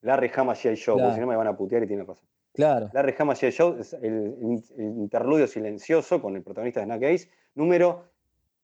Larry 0.01 0.31
Hama 0.35 0.55
G.I. 0.55 0.75
Show, 0.77 0.97
Claro. 0.97 1.09
porque 1.11 1.15
si 1.17 1.21
no 1.21 1.27
me 1.27 1.37
van 1.37 1.47
a 1.47 1.57
putear 1.57 1.83
y 1.83 1.87
tiene 1.87 2.05
razón. 2.05 2.27
Claro. 2.53 2.91
Larry 2.93 3.15
Hama. 3.19 3.35
Show 3.35 3.77
el, 4.03 4.37
interludio 4.79 5.47
silencioso 5.47 6.21
con 6.21 6.35
el 6.37 6.43
protagonista 6.43 6.81
de 6.81 6.87
Snack 6.87 7.03
Ace, 7.05 7.31
número 7.55 8.05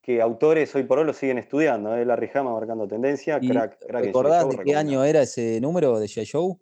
que 0.01 0.21
autores 0.21 0.75
hoy 0.75 0.83
por 0.83 0.99
hoy 0.99 1.05
lo 1.07 1.13
siguen 1.15 1.39
estudiando. 1.39 1.97
¿eh? 1.97 2.05
Larry 2.05 2.31
Hama 2.35 2.53
marcando 2.53 2.87
tendencia, 2.89 3.39
¿Y 3.41 3.49
crack, 3.49 3.79
crack 3.87 4.01
en 4.03 4.07
¿Recordás 4.07 4.45
G.I. 4.47 4.57
de 4.57 4.65
qué 4.65 4.77
año 4.77 5.05
era 5.05 5.23
ese 5.23 5.61
número 5.61 5.99
de 5.99 6.07
G.I. 6.07 6.27
Joe? 6.31 6.57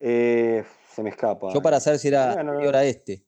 Eh, 0.00 0.64
se 0.94 1.02
me 1.02 1.10
escapa. 1.10 1.52
Yo 1.52 1.62
para 1.62 1.80
saber 1.80 1.98
si 1.98 2.08
era 2.08 2.42
no, 2.42 2.52
anterior 2.52 2.76
a 2.76 2.84
este. 2.84 3.24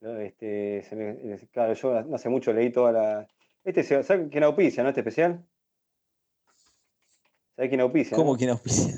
no, 0.00 0.16
este, 0.18 0.82
se 0.88 0.96
me- 0.96 1.10
eh, 1.34 1.48
claro, 1.52 1.74
yo 1.74 2.02
no 2.04 2.16
hace 2.16 2.28
mucho 2.28 2.52
leí 2.52 2.70
toda 2.72 2.92
la. 2.92 3.28
Este, 3.64 3.82
se- 3.82 4.02
¿sabe 4.02 4.28
quién 4.30 4.44
auspicia, 4.44 4.82
no? 4.82 4.88
Este 4.88 5.00
especial. 5.02 5.44
¿Sabe 7.56 7.68
quién 7.68 7.80
auspicia? 7.82 8.16
¿Cómo 8.16 8.36
no? 8.36 8.46
no 8.46 8.52
auspicia? 8.52 8.94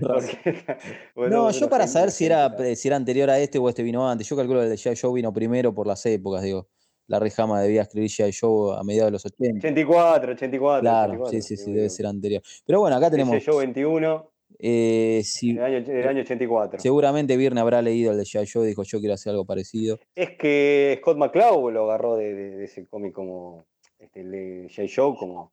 Porque- 0.00 0.64
bueno, 1.14 1.36
No, 1.36 1.50
yo 1.50 1.68
para 1.68 1.86
saber 1.86 2.10
si 2.10 2.24
era, 2.26 2.48
la- 2.48 2.74
si 2.74 2.88
era 2.88 2.96
anterior 2.96 3.28
a 3.30 3.38
este 3.38 3.58
o 3.58 3.68
este 3.68 3.82
vino 3.82 4.08
antes. 4.08 4.26
Yo 4.28 4.36
calculo 4.36 4.60
que 4.60 4.64
el 4.66 4.70
de 4.70 4.76
G.I. 4.76 4.96
Joe 5.00 5.12
vino 5.14 5.32
primero 5.32 5.74
por 5.74 5.86
las 5.86 6.04
épocas, 6.06 6.42
digo. 6.42 6.68
Larry 7.08 7.30
Hama 7.36 7.60
debía 7.60 7.82
escribir 7.82 8.08
G.I. 8.08 8.32
Joe 8.38 8.78
a 8.78 8.82
mediados 8.84 9.08
de 9.08 9.12
los 9.12 9.26
80. 9.26 9.58
84, 9.58 10.32
84. 10.32 10.80
Claro, 10.80 11.12
84, 11.24 11.30
sí, 11.32 11.42
sí, 11.42 11.56
sí, 11.62 11.72
debe 11.72 11.90
ser 11.90 12.06
anterior. 12.06 12.40
Pero 12.64 12.80
bueno, 12.80 12.96
acá 12.96 13.10
tenemos. 13.10 13.34
Ese 13.34 13.44
Show 13.46 13.58
21, 13.58 14.30
eh, 14.58 15.20
si- 15.24 15.52
del 15.54 15.64
año, 15.64 15.82
del 15.84 16.08
año 16.08 16.20
84. 16.22 16.80
seguramente 16.80 17.36
Virne 17.36 17.60
habrá 17.60 17.82
leído 17.82 18.12
el 18.12 18.16
de 18.16 18.22
G.I. 18.24 18.46
Joe 18.50 18.64
y 18.64 18.68
dijo: 18.68 18.84
Yo 18.84 19.00
quiero 19.00 19.14
hacer 19.14 19.30
algo 19.32 19.44
parecido. 19.44 19.98
Es 20.14 20.30
que 20.38 20.96
Scott 21.02 21.18
McCloud 21.18 21.72
lo 21.72 21.84
agarró 21.84 22.14
de, 22.16 22.32
de- 22.32 22.56
de 22.56 22.64
ese 22.64 22.86
cómic 22.86 23.12
como 23.12 23.66
este, 23.98 24.20
el 24.20 24.30
de 24.30 24.68
J. 24.74 24.86
Show 24.86 25.16
como 25.16 25.52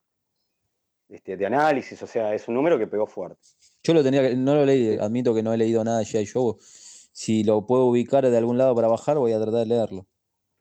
este, 1.09 1.37
de 1.37 1.45
análisis, 1.45 2.01
o 2.01 2.07
sea, 2.07 2.33
es 2.33 2.47
un 2.47 2.55
número 2.55 2.77
que 2.77 2.87
pegó 2.87 3.07
fuerte. 3.07 3.37
Yo 3.83 3.93
lo 3.93 4.03
tenía 4.03 4.21
que, 4.21 4.35
no 4.35 4.55
lo 4.55 4.65
leí, 4.65 4.97
admito 4.99 5.33
que 5.33 5.43
no 5.43 5.53
he 5.53 5.57
leído 5.57 5.83
nada 5.83 5.99
de 5.99 6.05
G.I. 6.05 6.25
Joe. 6.25 6.55
Si 6.59 7.43
lo 7.43 7.65
puedo 7.65 7.85
ubicar 7.85 8.29
de 8.29 8.37
algún 8.37 8.57
lado 8.57 8.75
para 8.75 8.87
bajar, 8.87 9.17
voy 9.17 9.31
a 9.31 9.37
tratar 9.37 9.61
de 9.61 9.65
leerlo. 9.65 10.05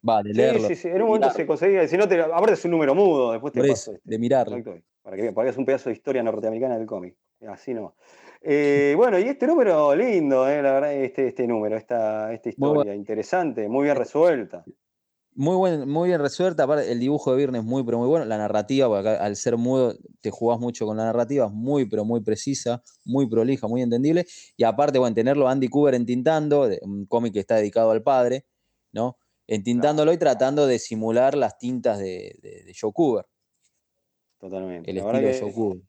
Vale, 0.03 0.31
Sí, 0.31 0.37
leerlo. 0.37 0.69
sí, 0.69 0.77
sí, 0.77 0.89
en 0.89 1.03
un 1.03 1.09
momento 1.09 1.31
se 1.31 1.47
conseguía, 1.47 1.87
si 1.89 1.97
no 1.97 2.07
te, 2.07 2.21
aparte 2.21 2.53
es 2.53 2.65
un 2.65 2.71
número 2.71 2.95
mudo, 2.95 3.33
después 3.33 3.53
te 3.53 3.61
Por 3.61 3.69
paso 3.69 3.91
eso, 3.91 3.93
este, 3.99 4.09
de 4.11 4.19
mirarlo. 4.19 4.63
para 5.03 5.17
que 5.17 5.31
veas, 5.31 5.57
un 5.57 5.65
pedazo 5.65 5.89
de 5.91 5.95
historia 5.97 6.23
norteamericana 6.23 6.79
del 6.79 6.87
cómic. 6.87 7.17
Así 7.49 7.75
no. 7.75 7.97
Eh, 8.41 8.95
bueno, 8.97 9.19
y 9.19 9.25
este 9.25 9.47
número 9.47 9.95
lindo, 9.97 10.49
eh, 10.49 10.63
la 10.63 10.73
verdad, 10.75 10.95
este, 10.95 11.29
este 11.29 11.47
número, 11.47 11.77
esta, 11.77 12.33
esta 12.33 12.51
Muy 12.57 12.69
historia 12.69 12.95
interesante, 12.95 13.69
muy 13.69 13.85
bien 13.85 13.97
resuelta. 13.97 14.65
Muy, 15.39 15.55
buen, 15.57 15.89
muy 15.89 16.09
bien 16.09 16.21
resuelta. 16.21 16.63
Aparte, 16.65 16.91
el 16.91 16.99
dibujo 16.99 17.31
de 17.31 17.37
Virne 17.37 17.59
es 17.59 17.65
muy, 17.65 17.85
pero 17.85 17.99
muy 17.99 18.09
bueno. 18.09 18.25
La 18.25 18.39
narrativa, 18.39 18.89
porque 18.89 19.09
acá, 19.09 19.23
al 19.23 19.37
ser 19.37 19.57
mudo, 19.59 19.95
te 20.23 20.31
jugás 20.31 20.59
mucho 20.59 20.87
con 20.87 20.97
la 20.97 21.05
narrativa, 21.05 21.45
es 21.47 21.53
muy, 21.53 21.85
pero 21.85 22.07
muy 22.07 22.23
precisa, 22.23 22.83
muy 23.05 23.29
prolija, 23.29 23.69
muy 23.69 23.83
entendible. 23.83 24.25
Y 24.57 24.65
aparte, 24.65 24.99
bueno, 24.99 25.15
tenerlo 25.15 25.47
a 25.47 25.53
Andy 25.53 25.69
Cooper 25.69 25.95
entintando, 25.95 26.69
un 26.83 27.05
cómic 27.05 27.35
que 27.35 27.41
está 27.41 27.57
dedicado 27.57 27.91
al 27.91 28.03
padre, 28.03 28.47
¿no? 28.93 29.19
Entintándolo 29.47 30.13
y 30.13 30.17
tratando 30.17 30.67
de 30.67 30.79
simular 30.79 31.37
las 31.37 31.59
tintas 31.59 31.99
de, 31.99 32.37
de- 32.43 32.65
de 32.65 32.75
Joe 32.81 32.93
Cooper, 32.95 33.27
Totalmente. 34.39 34.91
el 34.91 34.97
La 34.97 35.03
estilo 35.03 35.29
de 35.29 35.41
Joe 35.41 35.53
Cooper. 35.53 35.83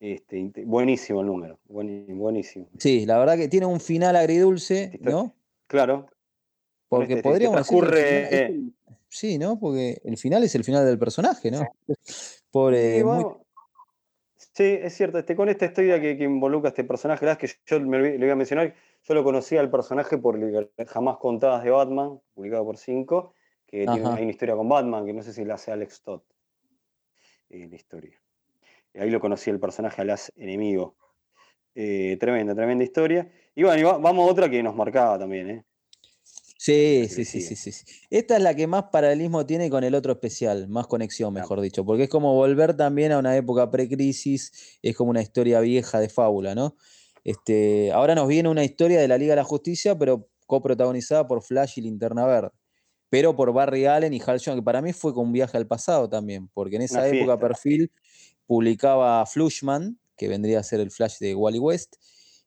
este, 0.00 0.52
buenísimo 0.66 1.20
el 1.22 1.26
número, 1.26 1.58
buen- 1.64 2.06
buenísimo. 2.18 2.68
Sí, 2.78 3.06
la 3.06 3.18
verdad 3.18 3.36
que 3.36 3.48
tiene 3.48 3.66
un 3.66 3.80
final 3.80 4.14
agridulce, 4.16 4.90
historia- 4.92 5.10
¿no? 5.10 5.34
Claro, 5.66 6.06
Porque 6.96 7.14
este- 7.14 7.22
podríamos 7.22 7.58
decir 7.58 7.84
final 7.84 8.74
Sí, 9.08 9.38
¿no? 9.38 9.60
Porque 9.60 10.00
el 10.04 10.18
final 10.18 10.42
es 10.42 10.54
el 10.56 10.64
final 10.64 10.84
del 10.84 10.98
personaje, 10.98 11.50
¿no? 11.50 11.60
Pobre, 12.50 12.98
Sí, 12.98 13.04
muy- 13.04 13.24
sí, 14.36 14.78
es 14.82 14.94
cierto. 14.96 15.18
Este, 15.18 15.36
con 15.36 15.48
esta 15.48 15.66
historia 15.66 16.00
que, 16.00 16.16
que 16.16 16.24
involucra 16.24 16.68
a 16.68 16.70
este 16.70 16.82
personaje, 16.82 17.24
la 17.24 17.32
verdad 17.32 17.44
es 17.44 17.54
que 17.54 17.60
yo 17.66 17.80
me, 17.80 17.98
le 18.00 18.18
voy 18.18 18.30
a 18.30 18.34
mencionar, 18.36 18.74
yo 19.02 19.14
lo 19.14 19.22
conocía 19.22 19.60
al 19.60 19.70
personaje 19.70 20.18
por 20.18 20.36
Jamás 20.86 21.18
Contadas 21.18 21.62
de 21.62 21.70
Batman, 21.70 22.20
publicado 22.34 22.64
por 22.64 22.76
Cinco, 22.76 23.34
que 23.66 23.86
tiene, 23.86 24.08
hay 24.08 24.22
una 24.22 24.30
historia 24.32 24.56
con 24.56 24.68
Batman, 24.68 25.06
que 25.06 25.12
no 25.12 25.22
sé 25.22 25.32
si 25.32 25.44
la 25.44 25.54
hace 25.54 25.70
Alex 25.70 26.02
Todd, 26.02 26.22
eh, 27.50 27.68
la 27.68 27.76
historia. 27.76 28.20
Ahí 28.94 29.10
lo 29.10 29.20
conocí 29.20 29.50
el 29.50 29.60
personaje 29.60 30.02
Alas 30.02 30.32
Enemigo. 30.36 30.96
Eh, 31.76 32.16
tremenda, 32.20 32.54
tremenda 32.54 32.84
historia. 32.84 33.28
Y 33.54 33.62
bueno, 33.64 33.78
y 33.80 33.82
va- 33.82 33.98
vamos 33.98 34.28
a 34.28 34.32
otra 34.32 34.48
que 34.48 34.62
nos 34.62 34.74
marcaba 34.76 35.18
también, 35.18 35.50
¿eh? 35.50 35.64
Sí, 36.64 37.08
sí, 37.10 37.26
sí, 37.26 37.42
sí, 37.42 37.56
sí. 37.56 37.84
Esta 38.08 38.38
es 38.38 38.42
la 38.42 38.54
que 38.54 38.66
más 38.66 38.84
paralelismo 38.84 39.44
tiene 39.44 39.68
con 39.68 39.84
el 39.84 39.94
otro 39.94 40.12
especial, 40.12 40.66
más 40.66 40.86
conexión, 40.86 41.34
mejor 41.34 41.60
dicho, 41.60 41.84
porque 41.84 42.04
es 42.04 42.08
como 42.08 42.32
volver 42.32 42.74
también 42.74 43.12
a 43.12 43.18
una 43.18 43.36
época 43.36 43.70
precrisis, 43.70 44.78
es 44.80 44.96
como 44.96 45.10
una 45.10 45.20
historia 45.20 45.60
vieja 45.60 46.00
de 46.00 46.08
fábula, 46.08 46.54
¿no? 46.54 46.74
Este, 47.22 47.92
ahora 47.92 48.14
nos 48.14 48.26
viene 48.28 48.48
una 48.48 48.64
historia 48.64 48.98
de 48.98 49.08
la 49.08 49.18
Liga 49.18 49.32
de 49.32 49.42
la 49.42 49.44
Justicia, 49.44 49.98
pero 49.98 50.30
coprotagonizada 50.46 51.28
por 51.28 51.42
Flash 51.42 51.74
y 51.76 51.82
Linterna 51.82 52.24
Verde, 52.24 52.52
pero 53.10 53.36
por 53.36 53.52
Barry 53.52 53.84
Allen 53.84 54.14
y 54.14 54.22
Hal 54.22 54.38
Jordan, 54.38 54.56
que 54.56 54.62
para 54.62 54.80
mí 54.80 54.94
fue 54.94 55.12
con 55.12 55.26
un 55.26 55.32
viaje 55.32 55.58
al 55.58 55.66
pasado 55.66 56.08
también, 56.08 56.48
porque 56.54 56.76
en 56.76 56.82
esa 56.82 57.00
Una 57.00 57.08
época 57.08 57.36
fiesta. 57.36 57.38
Perfil 57.40 57.92
publicaba 58.46 59.26
Flushman, 59.26 59.98
que 60.16 60.28
vendría 60.28 60.60
a 60.60 60.62
ser 60.62 60.80
el 60.80 60.90
Flash 60.90 61.18
de 61.18 61.34
Wally 61.34 61.58
West, 61.58 61.96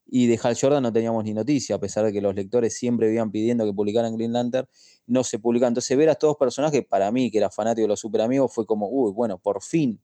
y 0.10 0.28
de 0.28 0.40
Hal 0.42 0.58
Jordan 0.60 0.84
no 0.84 0.92
teníamos 0.94 1.24
ni 1.24 1.34
noticia, 1.34 1.76
a 1.76 1.80
pesar 1.80 2.06
de 2.06 2.14
que 2.14 2.22
los 2.22 2.34
lectores 2.34 2.78
siempre 2.78 3.12
iban 3.12 3.32
pidiendo 3.32 3.66
que 3.66 3.74
publicaran 3.74 4.16
Green 4.16 4.34
Lantern, 4.34 4.68
no 5.06 5.24
se 5.24 5.40
publican. 5.40 5.70
Entonces, 5.70 5.98
ver 5.98 6.10
a 6.10 6.14
estos 6.14 6.30
dos 6.30 6.38
personajes, 6.38 6.86
para 6.86 7.12
mí, 7.12 7.30
que 7.30 7.38
era 7.38 7.50
fanático 7.50 7.84
de 7.84 7.90
los 7.90 8.00
super 8.00 8.22
amigos, 8.22 8.54
fue 8.54 8.66
como, 8.66 8.90
uy, 8.90 9.12
bueno, 9.12 9.38
por 9.38 9.62
fin, 9.62 10.00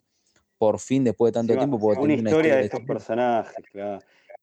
por 0.58 0.80
fin, 0.80 1.04
después 1.04 1.32
de 1.32 1.39
tanto 1.39 1.54
Encima, 1.54 1.66
tiempo, 1.66 1.80
puedo 1.80 1.99
una 2.01 2.16
tener 2.16 2.26
historia 2.26 2.56
de 2.56 2.62
este 2.62 2.78
estos 2.78 2.88
personajes, 2.88 3.66
claro. 3.72 3.99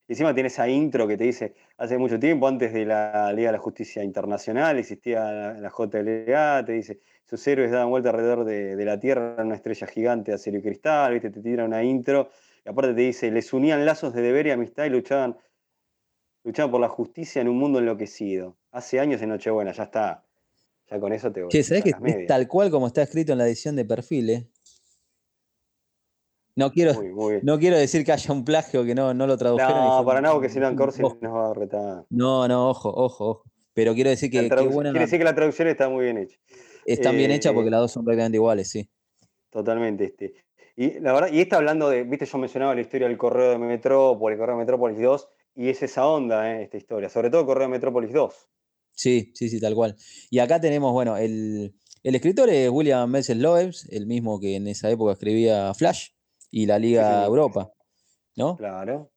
Y 0.07 0.13
encima 0.13 0.33
tiene 0.33 0.47
esa 0.47 0.67
intro 0.67 1.07
que 1.07 1.15
te 1.15 1.23
dice, 1.23 1.53
hace 1.77 1.97
mucho 1.97 2.19
tiempo, 2.19 2.47
antes 2.47 2.73
de 2.73 2.85
la 2.85 3.31
Liga 3.31 3.49
de 3.49 3.53
la 3.53 3.63
Justicia 3.63 4.03
Internacional, 4.03 4.77
existía 4.77 5.23
la, 5.31 5.53
la 5.53 5.69
JLA, 5.71 6.65
te 6.65 6.73
dice, 6.73 6.99
sus 7.25 7.47
héroes 7.47 7.71
daban 7.71 7.89
vuelta 7.89 8.09
alrededor 8.09 8.43
de, 8.43 8.75
de 8.75 8.85
la 8.85 8.99
Tierra 8.99 9.37
una 9.39 9.55
estrella 9.55 9.87
gigante 9.87 10.31
de 10.31 10.35
acero 10.35 10.57
y 10.57 10.61
cristal, 10.61 11.13
¿viste? 11.13 11.29
te 11.29 11.41
tira 11.41 11.63
una 11.63 11.81
intro, 11.83 12.29
y 12.65 12.69
aparte 12.69 12.93
te 12.93 13.01
dice, 13.01 13.31
les 13.31 13.53
unían 13.53 13.85
lazos 13.85 14.13
de 14.13 14.21
deber 14.21 14.47
y 14.47 14.51
amistad 14.51 14.85
y 14.85 14.89
luchaban, 14.89 15.37
luchaban 16.43 16.71
por 16.71 16.81
la 16.81 16.89
justicia 16.89 17.41
en 17.41 17.47
un 17.47 17.57
mundo 17.57 17.79
enloquecido. 17.79 18.57
Hace 18.71 18.99
años 18.99 19.21
en 19.21 19.29
Nochebuena, 19.29 19.71
ya 19.71 19.83
está. 19.83 20.25
Ya 20.89 20.99
con 20.99 21.13
eso 21.13 21.31
te 21.31 21.41
voy. 21.41 21.49
Che, 21.51 21.63
¿sabés 21.63 21.83
que 21.83 21.89
es 21.91 22.27
tal 22.27 22.47
cual 22.47 22.69
como 22.69 22.87
está 22.87 23.01
escrito 23.03 23.31
en 23.31 23.37
la 23.37 23.45
edición 23.47 23.75
de 23.75 23.85
perfil? 23.85 24.29
eh? 24.29 24.47
No 26.55 26.71
quiero, 26.71 26.93
Muy, 26.95 27.09
muy 27.13 27.31
bien. 27.35 27.41
no 27.45 27.57
quiero 27.57 27.77
decir 27.77 28.03
que 28.05 28.11
haya 28.11 28.33
un 28.33 28.43
plagio 28.43 28.83
que 28.83 28.93
no, 28.93 29.13
no 29.13 29.25
lo 29.25 29.37
tradujeron. 29.37 29.73
No, 29.85 30.05
para 30.05 30.19
nada, 30.19 30.33
porque 30.33 30.49
si 30.49 30.59
no, 30.59 30.75
Corsi 30.75 31.01
ojo. 31.01 31.17
nos 31.21 31.33
va 31.33 31.51
a 31.51 31.53
retar. 31.53 32.05
No, 32.09 32.47
no, 32.47 32.69
ojo, 32.69 32.89
ojo, 32.89 33.29
ojo. 33.29 33.43
Pero 33.73 33.93
quiero 33.93 34.09
decir 34.09 34.29
que 34.29 34.49
qué 34.49 34.55
buena- 34.67 34.91
Quiere 34.91 35.05
decir 35.05 35.17
que 35.17 35.23
la 35.23 35.33
traducción 35.33 35.69
está 35.69 35.87
muy 35.87 36.03
bien 36.03 36.17
hecha. 36.17 36.37
están 36.85 37.15
bien 37.15 37.31
hechas 37.31 37.53
porque 37.53 37.69
eh, 37.69 37.71
las 37.71 37.79
dos 37.81 37.91
son 37.93 38.03
prácticamente 38.03 38.35
iguales, 38.35 38.69
sí. 38.69 38.89
Totalmente. 39.49 40.03
Este. 40.05 40.33
Y 40.75 40.99
la 40.99 41.13
verdad, 41.13 41.29
y 41.31 41.39
está 41.39 41.55
hablando 41.55 41.89
de, 41.89 42.03
viste, 42.03 42.25
yo 42.25 42.37
mencionaba 42.37 42.75
la 42.75 42.81
historia 42.81 43.07
del 43.07 43.17
correo 43.17 43.51
de 43.51 43.57
Metrópolis, 43.57 44.37
correo 44.37 44.55
de 44.57 44.61
Metrópolis 44.61 44.99
2, 45.01 45.29
y 45.55 45.69
es 45.69 45.81
esa 45.83 46.07
onda, 46.07 46.51
eh, 46.53 46.63
esta 46.63 46.77
historia, 46.77 47.09
sobre 47.09 47.29
todo 47.29 47.45
correo 47.45 47.69
Metrópolis 47.69 48.13
2. 48.13 48.49
Sí, 48.93 49.31
sí, 49.35 49.49
sí, 49.49 49.59
tal 49.59 49.73
cual. 49.75 49.95
Y 50.29 50.39
acá 50.39 50.59
tenemos, 50.59 50.91
bueno, 50.93 51.17
el, 51.17 51.73
el 52.03 52.15
escritor 52.15 52.49
es 52.49 52.69
William 52.69 53.09
Messel 53.09 53.41
Loebs, 53.41 53.87
el 53.89 54.05
mismo 54.05 54.39
que 54.39 54.55
en 54.55 54.67
esa 54.67 54.89
época 54.89 55.13
escribía 55.13 55.73
Flash 55.73 56.09
y 56.51 56.65
la 56.65 56.77
Liga. 56.77 57.25
Europa, 57.25 57.71
¿no? 58.35 58.57
Claro. 58.57 59.11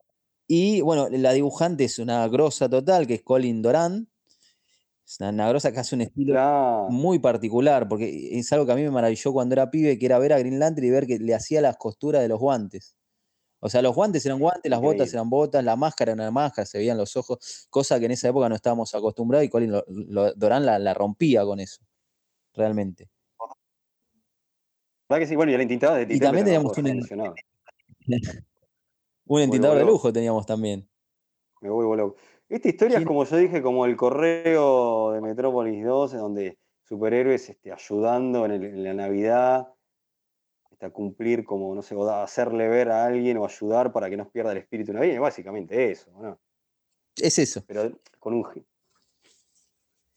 Y 0.47 0.80
bueno, 0.82 1.09
la 1.11 1.32
dibujante 1.32 1.85
es 1.85 1.99
una 1.99 2.26
grosa 2.28 2.68
total, 2.68 3.07
que 3.07 3.14
es 3.14 3.22
Colin 3.22 3.62
Doran. 3.62 4.09
Es 5.07 5.20
una, 5.20 5.30
una 5.30 5.49
grosa 5.51 5.72
que 5.72 5.80
hace 5.80 5.95
un 5.95 6.03
estilo 6.03 6.35
Claro. 6.35 6.89
muy 6.89 7.18
particular, 7.18 7.89
porque 7.89 8.39
es 8.39 8.53
algo 8.53 8.66
que 8.66 8.72
a 8.72 8.76
mí 8.76 8.82
me 8.82 8.91
maravilló 8.91 9.32
cuando 9.32 9.55
era 9.55 9.70
pibe, 9.70 9.99
que 9.99 10.07
era 10.07 10.18
ver 10.18 10.32
a 10.32 10.39
Green 10.39 10.59
Lantern 10.59 10.87
y 10.87 10.91
ver 10.91 11.07
que 11.07 11.18
le 11.18 11.35
hacía 11.35 11.61
las 11.61 11.76
costuras 11.76 12.22
de 12.22 12.28
los 12.28 12.39
guantes. 12.41 12.97
O 13.66 13.70
sea, 13.70 13.80
los 13.80 13.94
guantes 13.94 14.26
eran 14.26 14.38
guantes, 14.38 14.70
las 14.70 14.78
botas 14.78 15.10
eran 15.14 15.30
botas, 15.30 15.64
la 15.64 15.74
máscara 15.74 16.12
era 16.12 16.22
una 16.22 16.30
máscara, 16.30 16.66
se 16.66 16.76
veían 16.76 16.98
los 16.98 17.16
ojos, 17.16 17.66
cosa 17.70 17.98
que 17.98 18.04
en 18.04 18.10
esa 18.10 18.28
época 18.28 18.46
no 18.46 18.54
estábamos 18.54 18.94
acostumbrados 18.94 19.46
y 19.46 19.48
Colin 19.48 19.72
lo- 19.72 19.84
lo- 19.88 20.34
Doran 20.34 20.66
la, 20.66 20.78
la 20.78 20.92
rompía 20.92 21.46
con 21.46 21.60
eso, 21.60 21.80
realmente. 22.52 23.08
¿Verdad 25.08 25.20
que 25.20 25.26
sí? 25.26 25.34
Bueno, 25.36 25.52
y 25.52 25.54
el 25.54 25.62
entintado 25.62 25.94
de 25.94 26.02
Y 26.14 26.20
también 26.20 26.44
teníamos 26.44 26.72
tampoco 26.74 26.90
un, 26.90 27.34
un 29.26 29.40
entintador 29.40 29.78
de 29.78 29.84
lujo, 29.84 30.12
teníamos 30.12 30.44
también. 30.44 30.86
Me 31.62 31.70
vuelvo 31.70 31.96
loco. 31.96 32.16
Esta 32.50 32.68
historia 32.68 32.96
es 32.96 32.98
¿Quién- 32.98 33.08
como 33.08 33.24
yo 33.24 33.36
dije, 33.38 33.62
como 33.62 33.86
el 33.86 33.96
correo 33.96 35.12
de 35.12 35.22
Metrópolis 35.22 35.82
2, 35.84 36.12
en 36.12 36.18
donde 36.18 36.58
superhéroes 36.82 37.48
este, 37.48 37.72
ayudando 37.72 38.44
en, 38.44 38.50
el- 38.52 38.64
en 38.64 38.84
la 38.84 38.92
Navidad 38.92 39.68
este, 40.75 40.87
a 40.87 40.91
cumplir 40.91 41.45
como, 41.45 41.75
no 41.75 41.83
sé, 41.83 41.95
o 41.95 42.09
hacerle 42.11 42.68
ver 42.68 42.91
a 42.91 43.07
alguien 43.07 43.37
o 43.39 43.47
ayudar 43.47 43.93
para 43.93 44.11
que 44.11 44.16
no 44.16 44.29
pierda 44.29 44.53
el 44.53 44.59
espíritu 44.59 44.93
navideño. 44.93 45.22
Básicamente 45.22 45.91
eso, 45.91 46.11
¿no? 46.20 46.39
Es 47.16 47.39
eso. 47.39 47.62
Pero 47.66 47.97
con 48.18 48.35
un... 48.35 48.45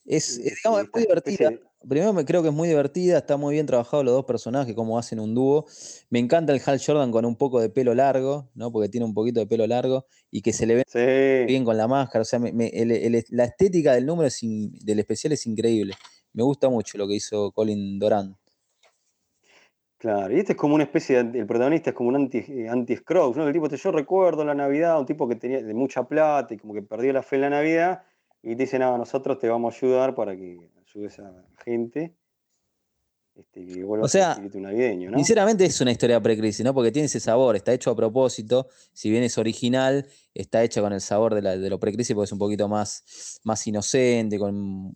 Es, 0.03 0.37
es, 0.37 0.55
digamos, 0.63 0.79
es 0.79 0.85
esta 0.85 0.97
muy 0.97 1.01
divertida. 1.01 1.51
Primero 1.87 2.11
me 2.11 2.25
creo 2.25 2.41
que 2.41 2.49
es 2.49 2.53
muy 2.55 2.67
divertida, 2.67 3.19
está 3.19 3.37
muy 3.37 3.53
bien 3.53 3.67
trabajado 3.67 4.03
los 4.03 4.13
dos 4.13 4.25
personajes, 4.25 4.73
cómo 4.73 4.97
hacen 4.97 5.19
un 5.19 5.35
dúo. 5.35 5.65
Me 6.09 6.17
encanta 6.17 6.53
el 6.53 6.61
Hal 6.65 6.81
Jordan 6.83 7.11
con 7.11 7.23
un 7.23 7.35
poco 7.35 7.61
de 7.61 7.69
pelo 7.69 7.93
largo, 7.93 8.49
¿no? 8.55 8.71
Porque 8.71 8.89
tiene 8.89 9.05
un 9.05 9.13
poquito 9.13 9.39
de 9.39 9.45
pelo 9.47 9.67
largo 9.67 10.07
y 10.31 10.41
que 10.41 10.53
se 10.53 10.65
le 10.65 10.75
ve 10.75 10.83
Sí, 10.87 11.45
bien 11.45 11.63
con 11.63 11.77
la 11.77 11.87
máscara. 11.87 12.23
O 12.23 12.25
sea, 12.25 12.39
me- 12.39 12.51
me- 12.51 12.69
el- 12.69 12.91
el- 12.91 13.23
la 13.29 13.43
estética 13.45 13.93
del 13.93 14.05
número 14.07 14.27
es 14.27 14.41
in- 14.41 14.73
del 14.83 14.99
especial 14.99 15.33
es 15.33 15.45
increíble. 15.45 15.93
Me 16.33 16.41
gusta 16.43 16.67
mucho 16.67 16.97
lo 16.97 17.07
que 17.07 17.15
hizo 17.15 17.51
Colin 17.51 17.99
Doran. 17.99 18.35
Claro. 19.97 20.35
Y 20.35 20.39
este 20.39 20.53
es 20.53 20.57
como 20.57 20.75
una 20.75 20.83
especie 20.83 21.23
de... 21.23 21.39
El 21.39 21.45
protagonista 21.47 21.89
es 21.91 21.95
como 21.95 22.09
un 22.09 22.15
anti, 22.15 22.39
eh, 22.47 22.67
anti-Scrooge, 22.69 23.37
¿no? 23.37 23.47
El 23.47 23.53
tipo, 23.53 23.67
yo 23.69 23.91
recuerdo 23.91 24.43
la 24.45 24.55
Navidad, 24.55 24.99
un 24.99 25.05
tipo 25.05 25.27
que 25.27 25.35
tenía 25.35 25.61
de 25.61 25.73
mucha 25.73 26.03
plata 26.07 26.53
y 26.53 26.57
como 26.57 26.73
que 26.73 26.81
perdió 26.81 27.13
la 27.13 27.23
fe 27.23 27.35
en 27.37 27.41
la 27.43 27.49
Navidad 27.49 28.03
y 28.41 28.55
te 28.55 28.63
dice, 28.63 28.79
no, 28.79 28.97
nosotros 28.97 29.39
te 29.39 29.49
vamos 29.49 29.73
a 29.73 29.77
ayudar 29.77 30.15
para 30.15 30.35
que 30.35 30.69
ayudes 30.87 31.19
a 31.19 31.23
la 31.23 31.43
gente 31.63 32.15
este, 33.35 33.59
y 33.59 33.83
vuelvas 33.83 34.05
O 34.05 34.09
sea, 34.09 34.31
espíritu 34.31 34.59
navideño, 34.59 35.11
¿no? 35.11 35.17
Sinceramente 35.17 35.65
es 35.65 35.79
una 35.79 35.91
historia 35.91 36.19
precrisis, 36.21 36.65
¿no? 36.65 36.73
Porque 36.73 36.91
tiene 36.91 37.05
ese 37.05 37.19
sabor, 37.19 37.55
está 37.55 37.71
hecho 37.71 37.91
a 37.91 37.95
propósito, 37.95 38.67
si 38.93 39.09
bien 39.11 39.23
es 39.23 39.37
original, 39.37 40.07
está 40.33 40.63
hecha 40.63 40.81
con 40.81 40.91
el 40.93 41.01
sabor 41.01 41.35
de, 41.35 41.41
la- 41.43 41.57
de 41.57 41.69
lo 41.69 41.79
precrisis 41.79 42.15
porque 42.15 42.25
es 42.25 42.31
un 42.31 42.39
poquito 42.39 42.67
más, 42.67 43.39
más 43.43 43.65
inocente, 43.67 44.39
con, 44.39 44.91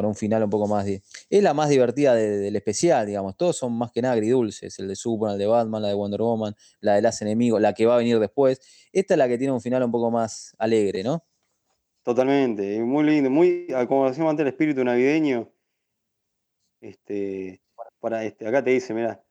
con 0.00 0.08
un 0.08 0.14
final 0.14 0.42
un 0.42 0.50
poco 0.50 0.66
más... 0.66 0.86
es 0.86 1.42
la 1.42 1.52
más 1.52 1.68
divertida 1.68 2.14
de- 2.14 2.38
del 2.38 2.56
especial, 2.56 3.06
digamos, 3.06 3.36
todos 3.36 3.56
son 3.56 3.76
más 3.76 3.92
que 3.92 4.00
nada 4.00 4.14
agridulces, 4.14 4.78
el 4.78 4.88
de 4.88 4.96
Superman, 4.96 5.34
el 5.34 5.38
de 5.40 5.46
Batman, 5.46 5.82
la 5.82 5.88
de 5.88 5.94
Wonder 5.94 6.20
Woman, 6.22 6.54
la 6.80 6.94
de 6.94 7.02
las 7.02 7.20
enemigos, 7.20 7.60
la 7.60 7.74
que 7.74 7.84
va 7.84 7.94
a 7.96 7.98
venir 7.98 8.18
después. 8.18 8.60
Esta 8.92 9.14
es 9.14 9.18
la 9.18 9.28
que 9.28 9.36
tiene 9.36 9.52
un 9.52 9.60
final 9.60 9.82
un 9.82 9.92
poco 9.92 10.10
más 10.10 10.54
alegre, 10.58 11.02
¿no? 11.02 11.22
Totalmente, 12.02 12.80
muy 12.82 13.04
lindo, 13.04 13.28
muy, 13.28 13.66
ah, 13.74 13.86
como 13.86 14.08
decíamos 14.08 14.30
antes, 14.30 14.42
el 14.44 14.48
espíritu 14.48 14.82
navideño. 14.82 15.50
Este, 16.80 17.60
para 18.00 18.24
este, 18.24 18.48
acá 18.48 18.64
te 18.64 18.70
dice, 18.70 18.94
mira, 18.94 19.22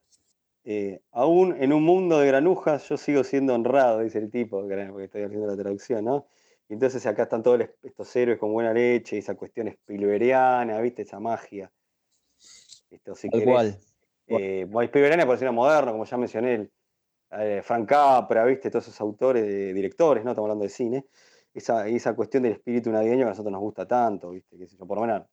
aún 1.12 1.56
en 1.60 1.74
un 1.74 1.84
mundo 1.84 2.20
de 2.20 2.28
granujas 2.28 2.88
yo 2.88 2.98
sigo 2.98 3.24
siendo 3.24 3.56
honrado, 3.56 4.02
dice 4.02 4.20
el 4.20 4.30
tipo, 4.30 4.62
porque 4.62 5.04
estoy 5.04 5.24
haciendo 5.24 5.48
la 5.48 5.58
traducción, 5.58 6.06
¿no? 6.06 6.28
Y 6.70 6.74
entonces 6.74 7.06
acá 7.06 7.24
están 7.24 7.42
todos 7.44 7.60
estos 7.82 8.16
héroes 8.16 8.38
con 8.40 8.54
buena 8.54 8.72
leche, 8.74 9.18
esa 9.18 9.36
cuestión 9.36 9.72
spilberiana, 9.72 10.80
¿viste? 10.82 11.02
Esa 11.02 11.20
magia. 11.20 11.72
Esto, 12.92 13.16
si 13.16 13.30
Tal 13.30 13.40
querés, 13.40 13.54
cual. 13.54 13.80
eh, 14.28 14.66
bueno, 14.70 14.88
spilberiana 14.88 15.26
por 15.26 15.36
decirlo 15.36 15.54
moderno, 15.54 15.92
como 15.92 16.06
ya 16.06 16.18
mencioné, 16.18 16.54
el, 16.56 16.72
eh, 17.32 17.62
Frank 17.64 17.90
Capra, 17.90 18.46
¿viste? 18.46 18.70
Todos 18.70 18.88
esos 18.88 19.02
autores, 19.02 19.44
de- 19.44 19.74
directores, 19.74 20.24
¿no? 20.24 20.32
Estamos 20.32 20.48
hablando 20.48 20.64
de 20.64 20.70
cine 20.70 21.06
esa, 21.54 21.88
esa 21.88 22.16
cuestión 22.16 22.44
del 22.44 22.54
espíritu 22.54 22.92
navideño 22.92 23.20
que 23.20 23.24
a 23.26 23.30
nosotros 23.30 23.52
nos 23.52 23.62
gusta 23.62 23.88
tanto, 23.88 24.30
¿viste? 24.32 24.58
Yo, 24.58 24.86
por 24.86 24.98
lo 25.00 25.06
menos. 25.08 25.28